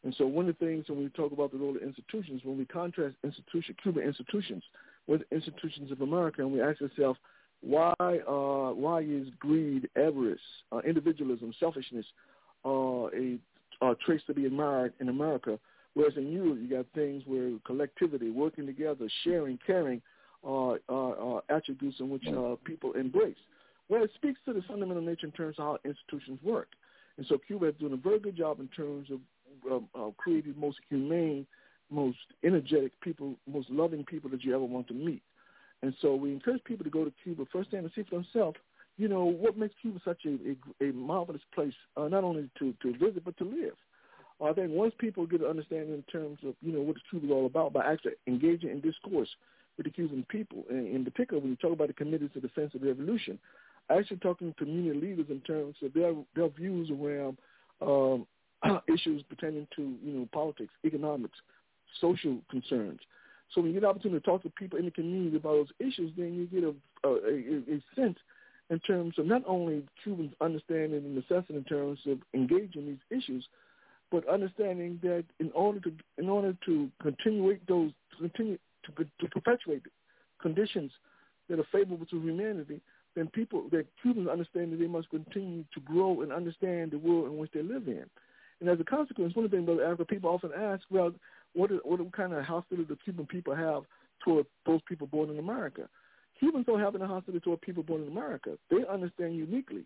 And 0.03 0.15
so 0.17 0.25
one 0.25 0.47
of 0.47 0.57
the 0.57 0.65
things 0.65 0.85
when 0.87 0.99
we 0.99 1.09
talk 1.09 1.31
about 1.31 1.51
the 1.51 1.57
role 1.57 1.75
of 1.75 1.81
institutions, 1.81 2.41
when 2.43 2.57
we 2.57 2.65
contrast 2.65 3.15
institution, 3.23 3.75
Cuban 3.81 4.03
institutions 4.03 4.63
with 5.07 5.21
institutions 5.31 5.91
of 5.91 6.01
America, 6.01 6.41
and 6.41 6.53
we 6.53 6.61
ask 6.61 6.81
ourselves, 6.81 7.19
why, 7.61 7.93
uh, 7.99 8.73
why 8.73 9.01
is 9.01 9.27
greed, 9.39 9.89
avarice, 9.95 10.39
uh, 10.71 10.79
individualism, 10.79 11.53
selfishness 11.59 12.05
a 12.65 13.37
uh, 13.81 13.93
traits 14.05 14.23
to 14.27 14.33
be 14.33 14.45
admired 14.45 14.93
in 14.99 15.09
America, 15.09 15.59
Whereas 15.97 16.15
in 16.15 16.31
Europe, 16.31 16.59
you 16.61 16.69
got 16.69 16.85
things 16.93 17.23
where 17.25 17.49
collectivity, 17.65 18.29
working 18.29 18.67
together, 18.67 19.09
sharing, 19.23 19.57
caring 19.65 19.99
are, 20.43 20.77
are, 20.87 21.17
are 21.17 21.41
attributes 21.49 21.99
in 21.99 22.07
which 22.11 22.23
uh, 22.27 22.55
people 22.65 22.91
embrace. 22.93 23.35
Well, 23.89 24.03
it 24.03 24.11
speaks 24.13 24.39
to 24.45 24.53
the 24.53 24.61
fundamental 24.67 25.01
nature 25.01 25.25
in 25.25 25.31
terms 25.31 25.55
of 25.57 25.65
how 25.65 25.77
institutions 25.83 26.37
work. 26.43 26.67
And 27.17 27.25
so 27.25 27.39
Cuba 27.39 27.69
is 27.69 27.75
doing 27.79 27.93
a 27.93 27.97
very 27.97 28.19
good 28.19 28.37
job 28.37 28.59
in 28.59 28.67
terms 28.67 29.09
of 29.09 29.71
um, 29.71 29.89
uh, 29.95 30.11
creating 30.17 30.53
the 30.53 30.59
most 30.59 30.77
humane, 30.87 31.47
most 31.89 32.19
energetic 32.43 32.91
people, 33.01 33.33
most 33.51 33.67
loving 33.71 34.05
people 34.05 34.29
that 34.29 34.43
you 34.43 34.53
ever 34.53 34.65
want 34.65 34.87
to 34.89 34.93
meet. 34.93 35.23
And 35.81 35.95
so 35.99 36.13
we 36.13 36.31
encourage 36.31 36.63
people 36.63 36.83
to 36.83 36.91
go 36.91 37.05
to 37.05 37.13
Cuba 37.23 37.45
firsthand 37.51 37.85
and 37.85 37.91
see 37.95 38.03
for 38.07 38.17
themselves, 38.17 38.57
you 38.97 39.07
know, 39.07 39.25
what 39.25 39.57
makes 39.57 39.75
Cuba 39.81 39.99
such 40.03 40.25
a, 40.25 40.83
a, 40.83 40.89
a 40.89 40.93
marvelous 40.93 41.41
place, 41.53 41.73
uh, 41.95 42.07
not 42.07 42.23
only 42.23 42.49
to, 42.59 42.73
to 42.81 42.91
visit, 42.93 43.23
but 43.23 43.37
to 43.37 43.43
live. 43.43 43.75
I 44.43 44.53
think 44.53 44.71
once 44.71 44.93
people 44.99 45.25
get 45.25 45.41
an 45.41 45.47
understanding 45.47 45.93
in 45.93 46.03
terms 46.11 46.39
of, 46.45 46.55
you 46.61 46.71
know, 46.71 46.81
what 46.81 46.97
Cuba 47.09 47.25
is 47.25 47.31
all 47.31 47.45
about 47.45 47.73
by 47.73 47.85
actually 47.85 48.13
engaging 48.27 48.69
in 48.69 48.81
discourse 48.81 49.29
with 49.77 49.85
the 49.85 49.91
Cuban 49.91 50.25
people, 50.29 50.63
and 50.69 50.87
in 50.87 51.03
particular 51.03 51.41
when 51.41 51.51
you 51.51 51.55
talk 51.57 51.73
about 51.73 51.87
the 51.87 51.93
committees 51.93 52.29
to 52.33 52.39
defense 52.39 52.73
of 52.75 52.81
the 52.81 52.87
revolution, 52.87 53.39
actually 53.89 54.17
talking 54.17 54.53
to 54.53 54.65
community 54.65 54.99
leaders 54.99 55.27
in 55.29 55.39
terms 55.41 55.75
of 55.83 55.93
their 55.93 56.13
their 56.35 56.49
views 56.49 56.89
around 56.91 57.37
um, 57.81 58.27
issues 58.93 59.23
pertaining 59.23 59.67
to, 59.75 59.95
you 60.03 60.13
know, 60.13 60.27
politics, 60.33 60.73
economics, 60.85 61.37
social 62.01 62.37
concerns. 62.49 62.99
So 63.53 63.61
when 63.61 63.69
you 63.71 63.75
get 63.75 63.83
the 63.83 63.89
opportunity 63.89 64.19
to 64.19 64.25
talk 64.25 64.43
to 64.43 64.49
people 64.49 64.77
in 64.77 64.85
the 64.85 64.91
community 64.91 65.37
about 65.37 65.53
those 65.53 65.67
issues, 65.79 66.11
then 66.17 66.33
you 66.35 66.45
get 66.47 66.63
a, 66.63 67.07
a, 67.07 67.75
a 67.75 67.81
sense 67.95 68.17
in 68.69 68.79
terms 68.79 69.17
of 69.17 69.25
not 69.25 69.43
only 69.45 69.83
Cubans 70.03 70.33
understanding 70.41 71.03
the 71.03 71.09
necessity 71.09 71.55
in 71.55 71.63
terms 71.63 71.99
of 72.05 72.19
engaging 72.33 72.85
these 72.85 73.17
issues, 73.17 73.47
but 74.11 74.27
understanding 74.27 74.99
that 75.03 75.25
in 75.39 75.51
order 75.53 75.79
to 75.81 75.91
in 76.17 76.29
order 76.29 76.55
to 76.65 76.89
continuate 77.01 77.65
those 77.67 77.91
to 78.11 78.29
continue 78.29 78.57
to, 78.85 79.05
to 79.19 79.27
perpetuate 79.29 79.83
conditions 80.41 80.91
that 81.49 81.59
are 81.59 81.67
favorable 81.71 82.05
to 82.05 82.19
humanity, 82.21 82.81
then 83.15 83.27
people 83.27 83.65
that 83.71 83.85
Cubans 84.01 84.29
understand 84.29 84.71
that 84.71 84.79
they 84.79 84.87
must 84.87 85.09
continue 85.09 85.63
to 85.73 85.79
grow 85.81 86.21
and 86.21 86.31
understand 86.31 86.91
the 86.91 86.99
world 86.99 87.27
in 87.27 87.37
which 87.37 87.51
they 87.53 87.63
live 87.63 87.87
in. 87.87 88.05
And 88.59 88.69
as 88.69 88.79
a 88.79 88.83
consequence, 88.83 89.35
one 89.35 89.45
of 89.45 89.51
the 89.51 89.57
things 89.57 89.69
Africa, 89.69 90.05
people 90.05 90.29
often 90.29 90.51
ask, 90.55 90.83
well, 90.89 91.13
what, 91.53 91.71
is, 91.71 91.79
what 91.83 91.99
kind 92.11 92.33
of 92.33 92.43
hostility 92.43 92.87
do 92.87 92.97
Cuban 93.03 93.25
people 93.25 93.55
have 93.55 93.83
toward 94.23 94.45
those 94.65 94.81
people 94.87 95.07
born 95.07 95.29
in 95.29 95.39
America? 95.39 95.87
Cubans 96.39 96.65
don't 96.65 96.79
have 96.79 96.95
any 96.95 97.05
hostility 97.05 97.43
toward 97.43 97.61
people 97.61 97.83
born 97.83 98.03
in 98.03 98.07
America. 98.07 98.57
They 98.69 98.85
understand 98.91 99.35
uniquely 99.35 99.83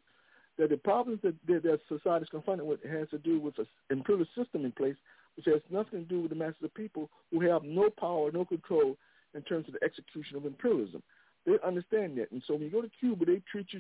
that 0.58 0.70
the 0.70 0.78
problems 0.78 1.20
that 1.24 1.36
their 1.48 1.78
society 1.88 2.24
is 2.24 2.30
confronted 2.30 2.68
with 2.68 2.84
has 2.84 3.10
to 3.10 3.18
do 3.18 3.40
with 3.40 3.58
an 3.58 3.68
imperial 3.90 4.26
system 4.36 4.66
in 4.66 4.72
place, 4.72 4.96
which 5.36 5.46
has 5.46 5.62
nothing 5.70 6.02
to 6.04 6.06
do 6.06 6.22
with 6.22 6.30
the 6.30 6.36
masses 6.36 6.64
of 6.64 6.74
people 6.74 7.10
who 7.32 7.40
have 7.42 7.64
no 7.64 7.90
power, 7.90 8.32
no 8.32 8.46
control 8.46 8.98
in 9.34 9.42
terms 9.44 9.68
of 9.68 9.74
the 9.74 9.84
execution 9.84 10.36
of 10.36 10.46
imperialism. 10.46 11.02
They 11.46 11.54
understand 11.66 12.18
that. 12.18 12.32
And 12.32 12.44
so 12.46 12.54
when 12.54 12.64
you 12.64 12.70
go 12.70 12.82
to 12.82 12.92
Cuba, 13.00 13.26
they 13.26 13.42
treat 13.50 13.68
you 13.72 13.80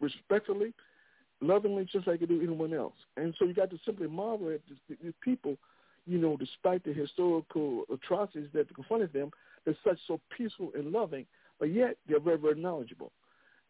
respectfully, 0.00 0.72
lovingly, 1.40 1.86
just 1.92 2.06
like 2.06 2.20
they 2.20 2.26
do 2.26 2.40
anyone 2.40 2.72
else. 2.72 2.94
And 3.16 3.34
so 3.38 3.44
you 3.44 3.54
got 3.54 3.70
to 3.70 3.78
simply 3.84 4.06
marvel 4.06 4.50
at 4.50 4.60
these 4.88 5.12
people, 5.20 5.56
you 6.06 6.18
know, 6.18 6.36
despite 6.36 6.84
the 6.84 6.92
historical 6.92 7.84
atrocities 7.92 8.48
that 8.54 8.72
confronted 8.74 9.12
them, 9.12 9.30
they're 9.64 9.76
such 9.84 9.98
so 10.06 10.20
peaceful 10.36 10.70
and 10.74 10.92
loving, 10.92 11.26
but 11.64 11.72
yet 11.72 11.96
they're 12.06 12.20
very, 12.20 12.36
very 12.36 12.60
knowledgeable. 12.60 13.10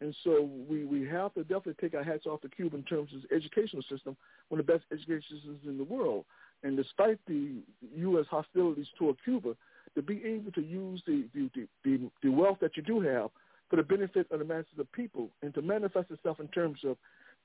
And 0.00 0.12
so 0.24 0.50
we, 0.68 0.84
we 0.84 1.06
have 1.06 1.32
to 1.34 1.44
definitely 1.44 1.76
take 1.80 1.94
our 1.94 2.02
hats 2.02 2.26
off 2.26 2.40
to 2.40 2.48
Cuba 2.48 2.76
in 2.76 2.82
terms 2.82 3.10
of 3.14 3.22
the 3.22 3.32
educational 3.32 3.84
system, 3.88 4.16
one 4.48 4.58
of 4.58 4.66
the 4.66 4.72
best 4.72 4.84
education 4.90 5.36
systems 5.36 5.60
in 5.64 5.78
the 5.78 5.84
world. 5.84 6.24
And 6.64 6.76
despite 6.76 7.20
the 7.28 7.62
U.S. 7.98 8.26
hostilities 8.28 8.88
toward 8.98 9.14
Cuba, 9.24 9.54
to 9.94 10.02
be 10.02 10.24
able 10.24 10.50
to 10.50 10.60
use 10.60 11.04
the, 11.06 11.28
the, 11.36 11.48
the, 11.84 12.10
the 12.20 12.30
wealth 12.30 12.58
that 12.62 12.76
you 12.76 12.82
do 12.82 12.98
have 12.98 13.30
for 13.70 13.76
the 13.76 13.84
benefit 13.84 14.26
of 14.32 14.40
the 14.40 14.44
masses 14.44 14.76
of 14.76 14.90
people 14.90 15.28
and 15.42 15.54
to 15.54 15.62
manifest 15.62 16.10
itself 16.10 16.40
in 16.40 16.48
terms 16.48 16.80
of 16.84 16.96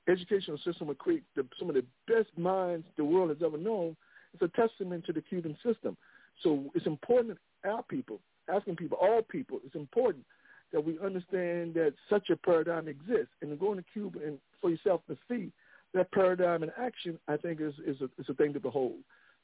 educational 0.08 0.58
system 0.64 0.88
will 0.88 0.96
create 0.96 1.22
the, 1.36 1.46
some 1.60 1.68
of 1.68 1.76
the 1.76 1.84
best 2.08 2.36
minds 2.36 2.84
the 2.96 3.04
world 3.04 3.28
has 3.28 3.38
ever 3.46 3.56
known. 3.56 3.96
It's 4.34 4.42
a 4.42 4.60
testament 4.60 5.06
to 5.06 5.12
the 5.12 5.22
Cuban 5.22 5.56
system. 5.64 5.96
So 6.42 6.64
it's 6.74 6.86
important 6.86 7.38
that 7.62 7.70
our 7.70 7.84
people, 7.84 8.18
asking 8.52 8.74
people, 8.74 8.98
all 9.00 9.22
people, 9.22 9.60
it's 9.64 9.76
important 9.76 10.24
that 10.72 10.84
we 10.84 10.98
understand 11.04 11.74
that 11.74 11.94
such 12.08 12.30
a 12.30 12.36
paradigm 12.36 12.88
exists. 12.88 13.34
And 13.42 13.58
going 13.58 13.78
to 13.78 13.84
Cuba 13.92 14.18
and 14.24 14.38
for 14.60 14.70
yourself 14.70 15.00
to 15.08 15.16
see 15.28 15.50
that 15.94 16.10
paradigm 16.12 16.62
in 16.62 16.70
action, 16.78 17.18
I 17.28 17.36
think 17.36 17.60
is, 17.60 17.74
is, 17.84 18.00
a, 18.00 18.04
is 18.20 18.28
a 18.28 18.34
thing 18.34 18.52
to 18.52 18.60
behold. 18.60 18.98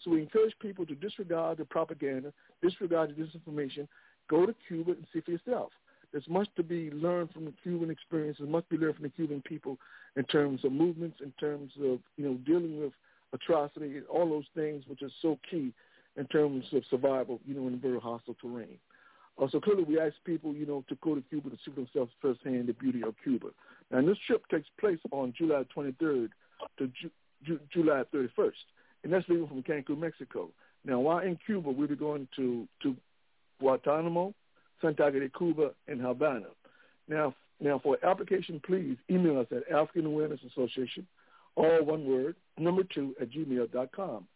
So 0.05 0.11
we 0.11 0.21
encourage 0.21 0.55
people 0.61 0.87
to 0.87 0.95
disregard 0.95 1.59
the 1.59 1.65
propaganda, 1.65 2.33
disregard 2.63 3.15
the 3.17 3.23
disinformation, 3.23 3.89
go 4.29 4.47
to 4.47 4.55
Cuba 4.69 4.93
and 4.93 5.07
see 5.13 5.21
for 5.21 5.33
yourself. 5.33 5.71
There's 6.13 6.29
much 6.29 6.49
to 6.57 6.63
be 6.63 6.91
learned 6.93 7.33
from 7.33 7.47
the 7.47 7.53
Cuban 7.63 7.91
experience. 7.91 8.39
There's 8.39 8.51
much 8.51 8.69
to 8.69 8.79
be 8.79 8.85
learned 8.85 8.97
from 8.97 9.05
the 9.05 9.11
Cuban 9.11 9.43
people 9.45 9.77
in 10.17 10.25
terms 10.25 10.65
of 10.65 10.73
movements, 10.73 11.19
in 11.23 11.33
terms 11.33 11.73
of 11.77 11.99
you 12.17 12.25
know 12.25 12.35
dealing 12.47 12.81
with 12.81 12.93
atrocity, 13.33 14.01
all 14.09 14.29
those 14.29 14.47
things 14.55 14.85
which 14.87 15.03
are 15.03 15.11
so 15.21 15.39
key 15.51 15.73
in 16.17 16.27
terms 16.27 16.65
of 16.73 16.83
survival, 16.91 17.41
you 17.47 17.55
know, 17.55 17.67
in 17.69 17.75
a 17.75 17.77
very 17.77 18.01
hostile 18.01 18.37
terrain. 18.41 18.79
Also, 19.39 19.59
so 19.59 19.61
clearly 19.61 19.85
we 19.85 20.01
ask 20.01 20.15
people, 20.25 20.55
you 20.55 20.67
know, 20.67 20.85
to 20.89 20.97
go 21.03 21.15
to 21.15 21.23
Cuba 21.23 21.51
to 21.51 21.57
see 21.57 21.71
for 21.71 21.81
themselves 21.81 22.13
firsthand 22.23 22.69
the 22.69 22.73
beauty 22.73 23.03
of 23.03 23.15
Cuba. 23.23 23.49
And 23.91 24.09
this 24.09 24.17
trip 24.27 24.43
takes 24.51 24.67
place 24.81 24.99
on 25.13 25.35
July 25.37 25.65
23rd 25.77 26.31
to 26.79 26.87
Ju- 26.87 27.11
Ju- 27.45 27.61
July 27.73 28.03
31st. 28.15 28.53
And 29.05 29.13
that's 29.13 29.29
leaving 29.29 29.47
from 29.47 29.63
Cancun, 29.63 29.99
Mexico. 29.99 30.49
Now, 30.85 31.01
while 31.01 31.19
in 31.19 31.39
Cuba, 31.45 31.71
we'll 31.71 31.87
be 31.89 31.97
going 31.97 32.29
to, 32.37 32.67
to 32.83 32.97
Guantanamo, 33.61 34.35
Santiago 34.81 35.21
de 35.21 35.29
Cuba, 35.29 35.73
and 35.87 36.01
Havana. 36.01 36.47
Now, 37.09 37.35
now, 37.61 37.79
for 37.79 37.99
application, 38.05 38.61
please 38.65 38.97
email 39.11 39.39
us 39.41 39.47
at 39.51 39.71
African 39.73 40.07
Awareness 40.07 40.41
Association, 40.51 41.07
all 41.57 41.85
one 41.85 42.07
word, 42.07 42.37
number 42.59 42.83
two, 42.85 43.15
at 43.21 43.31
gmail.com. 43.31 44.27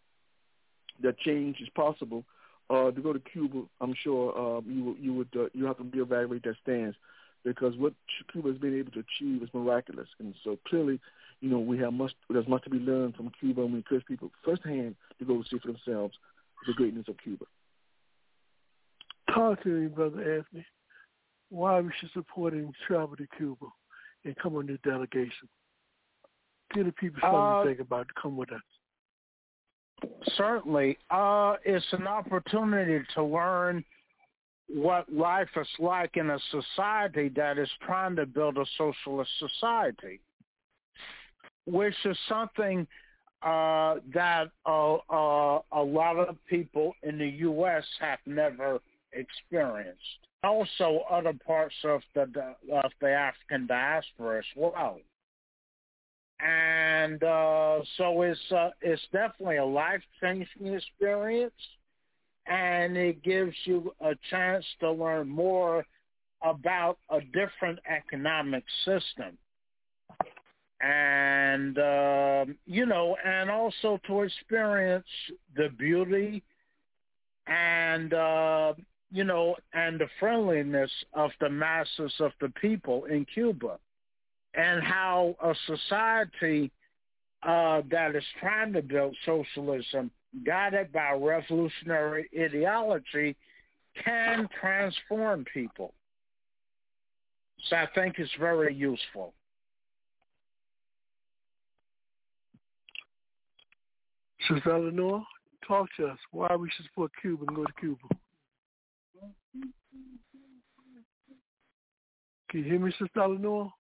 that 1.03 1.19
change 1.19 1.57
is 1.61 1.69
possible, 1.71 2.25
uh, 2.69 2.91
to 2.91 3.01
go 3.01 3.13
to 3.13 3.21
Cuba, 3.33 3.63
I'm 3.81 3.95
sure 4.03 4.37
uh, 4.37 4.61
you 4.67 4.97
you 5.01 5.15
would 5.15 5.29
uh, 5.37 5.49
you 5.53 5.65
have 5.67 5.79
to 5.79 5.85
reevaluate 5.85 6.45
that 6.45 6.57
stance 6.63 6.97
because 7.45 7.77
what 7.77 7.95
Cuba 8.33 8.49
has 8.49 8.59
been 8.59 8.79
able 8.79 8.93
to 8.93 9.01
achieve 9.01 9.43
is 9.43 9.49
miraculous. 9.55 10.09
And 10.19 10.35
so 10.45 10.59
clearly, 10.69 11.01
you 11.41 11.49
know, 11.49 11.59
we 11.59 11.79
have 11.79 11.93
much, 11.93 12.13
there's 12.29 12.49
much 12.49 12.65
to 12.65 12.71
be 12.71 12.79
learned 12.79 13.17
from 13.17 13.31
Cuba, 13.41 13.63
and 13.63 13.73
we 13.73 13.79
encourage 13.79 14.05
people 14.05 14.31
firsthand 14.45 14.95
to 15.19 15.25
go 15.25 15.43
see 15.51 15.59
for 15.59 15.69
themselves 15.69 16.15
the 16.67 16.75
greatness 16.75 17.09
of 17.09 17.17
Cuba. 17.23 17.45
Talk 19.35 19.63
to 19.63 19.69
me, 19.69 19.87
Brother 19.87 20.39
Anthony, 20.39 20.67
why 21.49 21.81
we 21.81 21.91
should 21.99 22.11
support 22.13 22.53
and 22.53 22.75
travel 22.87 23.17
to 23.17 23.27
Cuba 23.37 23.67
and 24.25 24.37
come 24.37 24.57
on 24.57 24.67
this 24.67 24.79
delegation. 24.85 25.49
Give 26.75 26.87
the 26.87 26.93
people 26.93 27.21
something 27.23 27.41
uh, 27.41 27.63
to 27.63 27.69
think 27.69 27.81
about 27.81 28.09
to 28.09 28.15
come 28.21 28.37
with 28.37 28.53
us. 28.53 28.61
Certainly. 30.37 30.99
Uh, 31.11 31.57
it's 31.65 31.87
an 31.93 32.07
opportunity 32.07 33.05
to 33.15 33.25
learn– 33.25 33.85
what 34.73 35.13
life 35.13 35.49
is 35.57 35.67
like 35.79 36.17
in 36.17 36.31
a 36.31 36.39
society 36.51 37.29
that 37.35 37.59
is 37.59 37.69
trying 37.85 38.17
to 38.17 38.27
build 38.27 38.57
a 38.57 38.65
socialist 38.79 39.31
society, 39.39 40.21
which 41.67 41.95
is 42.05 42.17
something 42.29 42.87
uh, 43.43 43.97
that 44.15 44.51
uh, 44.67 44.95
uh, 44.95 45.61
a 45.73 45.83
lot 45.83 46.17
of 46.17 46.37
people 46.49 46.93
in 47.03 47.19
the 47.19 47.29
U.S. 47.29 47.85
have 48.01 48.19
never 48.27 48.79
experienced. 49.13 49.99
Also, 50.45 51.01
other 51.11 51.35
parts 51.47 51.75
of 51.85 52.01
the 52.15 52.55
of 52.73 52.91
the 53.01 53.11
African 53.11 53.67
diaspora 53.67 54.39
as 54.39 54.45
well. 54.57 54.99
And 56.43 57.23
uh, 57.23 57.81
so 57.97 58.23
it's 58.23 58.41
uh, 58.53 58.71
it's 58.81 59.03
definitely 59.13 59.57
a 59.57 59.65
life 59.65 60.03
changing 60.21 60.75
experience 60.75 61.53
and 62.47 62.97
it 62.97 63.23
gives 63.23 63.55
you 63.65 63.95
a 64.01 64.15
chance 64.31 64.65
to 64.81 64.91
learn 64.91 65.29
more 65.29 65.85
about 66.43 66.99
a 67.11 67.21
different 67.21 67.79
economic 67.89 68.65
system. 68.85 69.37
and 70.81 71.79
uh, 71.79 72.45
you 72.65 72.87
know, 72.87 73.17
and 73.25 73.51
also 73.51 74.01
to 74.07 74.23
experience 74.23 75.07
the 75.57 75.69
beauty 75.79 76.43
and 77.47 78.15
uh, 78.15 78.73
you 79.13 79.25
know, 79.25 79.57
and 79.75 80.01
the 80.01 80.09
friendliness 80.19 80.91
of 81.13 81.31
the 81.41 81.51
masses 81.51 82.13
of 82.21 82.33
the 82.41 82.49
people 82.61 83.05
in 83.07 83.27
Cuba, 83.27 83.79
and 84.55 84.83
how 84.83 85.37
a 85.43 85.55
society 85.67 86.71
uh, 87.43 87.83
that 87.91 88.15
is 88.15 88.25
trying 88.41 88.73
to 88.73 88.83
build 88.83 89.17
socialism, 89.25 90.11
guided 90.45 90.93
by 90.93 91.13
revolutionary 91.13 92.29
ideology, 92.39 93.37
can 94.05 94.49
transform 94.61 95.45
people. 95.53 95.95
So 97.69 97.77
I 97.77 97.87
think 97.95 98.17
it's 98.19 98.31
very 98.39 98.75
useful. 98.75 99.35
Sister 104.49 104.71
Eleanor, 104.71 105.23
talk 105.67 105.89
to 105.99 106.07
us. 106.07 106.19
Why 106.33 106.57
we 106.57 106.71
should 106.75 106.87
support 106.87 107.13
Cuba 107.21 107.45
and 107.47 107.57
go 107.57 107.65
to 107.65 107.73
Cuba. 107.79 108.01
Can 112.51 112.61
you 112.61 112.65
hear 112.65 112.79
me, 112.81 112.91
Sister 112.99 113.21
Eleanor? 113.21 113.73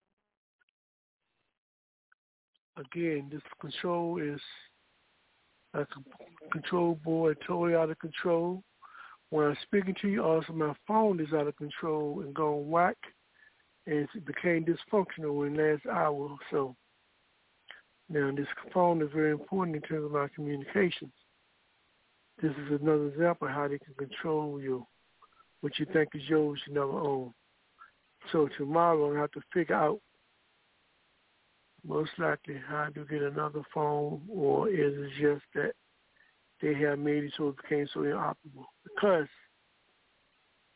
Again, 2.76 3.28
this 3.30 3.42
control 3.60 4.20
is 4.20 4.40
uh, 5.74 5.82
a 5.82 6.50
control 6.52 6.98
board 7.04 7.36
totally 7.46 7.74
out 7.74 7.90
of 7.90 7.98
control. 7.98 8.62
When 9.30 9.46
I'm 9.46 9.56
speaking 9.62 9.94
to 10.02 10.08
you, 10.08 10.24
also 10.24 10.52
my 10.52 10.74
phone 10.86 11.20
is 11.20 11.32
out 11.32 11.46
of 11.46 11.56
control 11.56 12.20
and 12.20 12.34
going 12.34 12.70
whack, 12.70 12.96
and 13.86 14.08
it 14.14 14.26
became 14.26 14.64
dysfunctional 14.64 15.46
in 15.46 15.56
the 15.56 15.62
last 15.62 15.86
hour 15.86 16.12
or 16.12 16.38
so. 16.50 16.76
Now, 18.08 18.32
this 18.34 18.46
phone 18.74 19.02
is 19.02 19.10
very 19.14 19.30
important 19.30 19.76
in 19.76 19.82
terms 19.82 20.06
of 20.06 20.10
my 20.10 20.26
communications. 20.34 21.12
This 22.42 22.50
is 22.52 22.80
another 22.80 23.06
example 23.06 23.46
of 23.46 23.54
how 23.54 23.68
they 23.68 23.78
can 23.78 23.94
control 23.94 24.60
you. 24.60 24.86
What 25.60 25.78
you 25.78 25.86
think 25.92 26.08
is 26.14 26.22
yours, 26.28 26.58
you 26.66 26.74
never 26.74 26.90
own. 26.90 27.32
So 28.32 28.48
tomorrow 28.56 29.14
I 29.14 29.20
have 29.20 29.30
to 29.32 29.40
figure 29.52 29.76
out 29.76 30.00
most 31.86 32.10
likely 32.18 32.60
how 32.68 32.88
to 32.94 33.04
get 33.04 33.22
another 33.22 33.62
phone 33.72 34.20
or 34.28 34.68
is 34.68 34.92
it 34.94 35.10
just 35.20 35.44
that 35.54 35.72
they 36.62 36.74
have 36.74 36.98
made 36.98 37.24
it 37.24 37.32
so 37.36 37.48
it 37.48 37.56
became 37.62 37.86
so 37.92 38.02
inoperable? 38.02 38.66
Because 38.84 39.28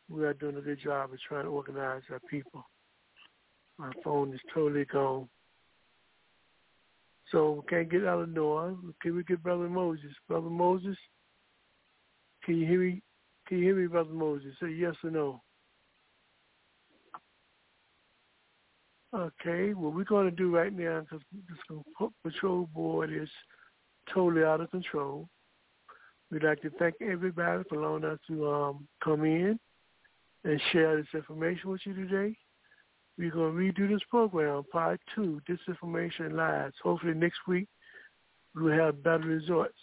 we 0.08 0.24
are 0.24 0.34
doing 0.34 0.56
a 0.56 0.60
good 0.60 0.80
job 0.80 1.12
of 1.12 1.18
trying 1.28 1.44
to 1.44 1.50
organize 1.50 2.02
our 2.10 2.20
people. 2.30 2.66
My 3.78 3.92
phone 4.02 4.32
is 4.32 4.40
totally 4.52 4.84
gone. 4.84 5.28
So 7.32 7.52
we 7.52 7.62
can't 7.68 7.90
get 7.90 8.04
Eleanor. 8.04 8.76
Can 9.02 9.16
we 9.16 9.24
get 9.24 9.42
Brother 9.42 9.68
Moses? 9.68 10.12
Brother 10.28 10.50
Moses, 10.50 10.96
can 12.44 12.58
you 12.58 12.66
hear 12.66 12.80
me? 12.80 13.02
Can 13.46 13.58
you 13.58 13.64
hear 13.64 13.76
me, 13.76 13.86
Brother 13.86 14.12
Moses? 14.12 14.54
Say 14.60 14.72
yes 14.72 14.94
or 15.02 15.10
no. 15.10 15.42
Okay, 19.14 19.74
what 19.74 19.94
we're 19.94 20.02
going 20.02 20.28
to 20.28 20.34
do 20.34 20.52
right 20.52 20.76
now, 20.76 21.00
because 21.00 21.24
this 21.32 21.78
patrol 22.24 22.68
board 22.74 23.12
is 23.12 23.28
totally 24.12 24.42
out 24.42 24.60
of 24.60 24.72
control, 24.72 25.28
we'd 26.32 26.42
like 26.42 26.60
to 26.62 26.70
thank 26.80 26.96
everybody 27.00 27.62
for 27.68 27.76
allowing 27.76 28.04
us 28.04 28.18
to 28.26 28.50
um, 28.50 28.88
come 29.04 29.24
in 29.24 29.56
and 30.42 30.60
share 30.72 30.96
this 30.96 31.06
information 31.14 31.70
with 31.70 31.80
you 31.84 31.94
today. 31.94 32.36
We're 33.16 33.30
going 33.30 33.54
to 33.54 33.82
redo 33.82 33.88
this 33.88 34.02
program, 34.10 34.64
part 34.72 35.00
two, 35.14 35.40
disinformation 35.48 36.32
lies. 36.32 36.72
Hopefully 36.82 37.14
next 37.14 37.38
week 37.46 37.68
we'll 38.56 38.76
have 38.76 39.04
better 39.04 39.18
results. 39.18 39.78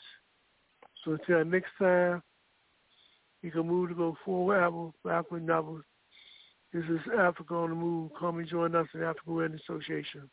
So 1.06 1.14
until 1.14 1.46
next 1.46 1.72
time, 1.80 2.22
you 3.42 3.52
can 3.52 3.66
move 3.66 3.90
to 3.90 3.96
go 3.96 4.18
forward, 4.26 4.62
Apple, 4.62 4.94
backward, 5.06 5.46
novels. 5.46 5.84
This 6.74 6.86
is 6.86 7.00
Africa 7.20 7.54
on 7.56 7.70
the 7.70 7.76
Move. 7.76 8.12
Come 8.18 8.40
and 8.40 8.48
join 8.48 8.76
us 8.76 8.88
in 8.94 9.04
African 9.04 9.34
Awareness 9.34 9.62
Association 9.68 10.30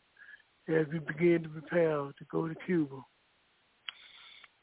as 0.69 0.87
we 0.93 1.01
begin 1.01 1.43
to 1.43 1.49
prepare 1.49 1.97
to 1.97 2.25
go 2.31 2.47
to 2.47 2.55
Cuba. 2.67 3.01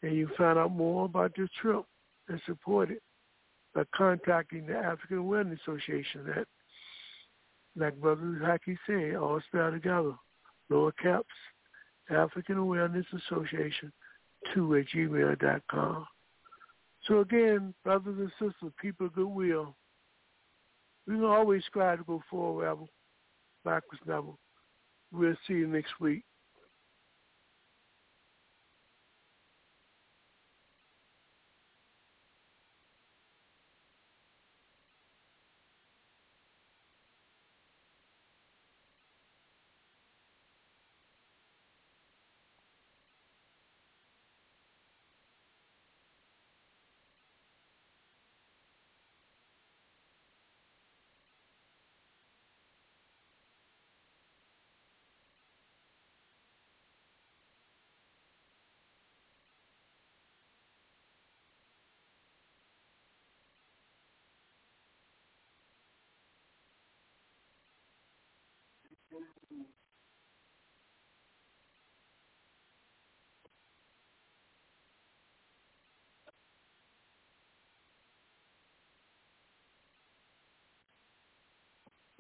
And 0.02 0.15
you 0.15 0.30
find 0.38 0.57
out 0.57 0.72
more 0.72 1.06
about 1.06 1.34
this 1.35 1.49
trip 1.61 1.84
and 2.30 2.39
support 2.45 2.91
it 2.91 3.02
by 3.73 3.84
contacting 3.95 4.68
the 4.68 4.76
African 4.77 5.18
Awareness 5.18 5.60
Association 5.68 6.27
at 6.38 6.47
like 7.77 7.99
Brother 7.99 8.39
Haki 8.41 8.77
said, 8.88 9.15
all 9.15 9.41
spell 9.47 9.72
together. 9.72 10.14
Lower 10.69 10.93
caps, 10.93 11.27
African 12.10 12.57
Awareness 12.57 13.06
Association, 13.14 13.91
2 14.53 14.76
at 14.77 14.85
gmail.com. 14.95 16.07
So 17.07 17.19
again, 17.19 17.73
brothers 17.84 18.18
and 18.18 18.31
sisters, 18.39 18.73
people 18.81 19.07
of 19.07 19.14
goodwill, 19.14 19.76
we 21.07 21.15
can 21.15 21.23
always 21.23 21.64
strive 21.68 21.99
to 21.99 22.03
go 22.06 22.22
forward, 22.30 22.88
backwards 23.64 24.03
never. 24.07 24.32
We'll 25.11 25.36
see 25.48 25.53
you 25.53 25.68
next 25.68 25.99
week. 25.99 26.23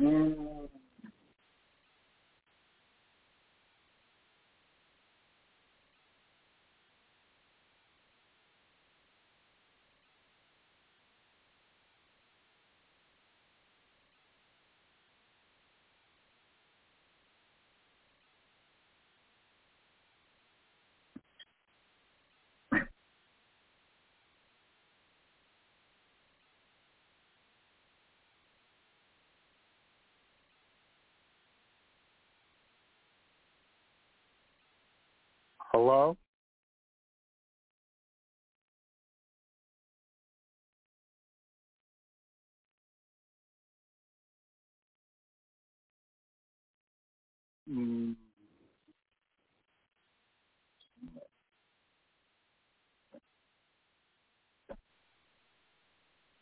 Mm. 0.05 0.74
Hello? 35.75 36.17
Mm. 47.71 48.15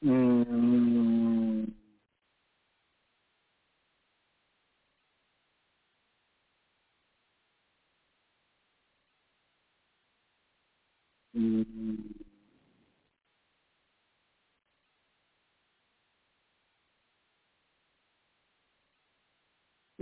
Mm. 0.05 1.12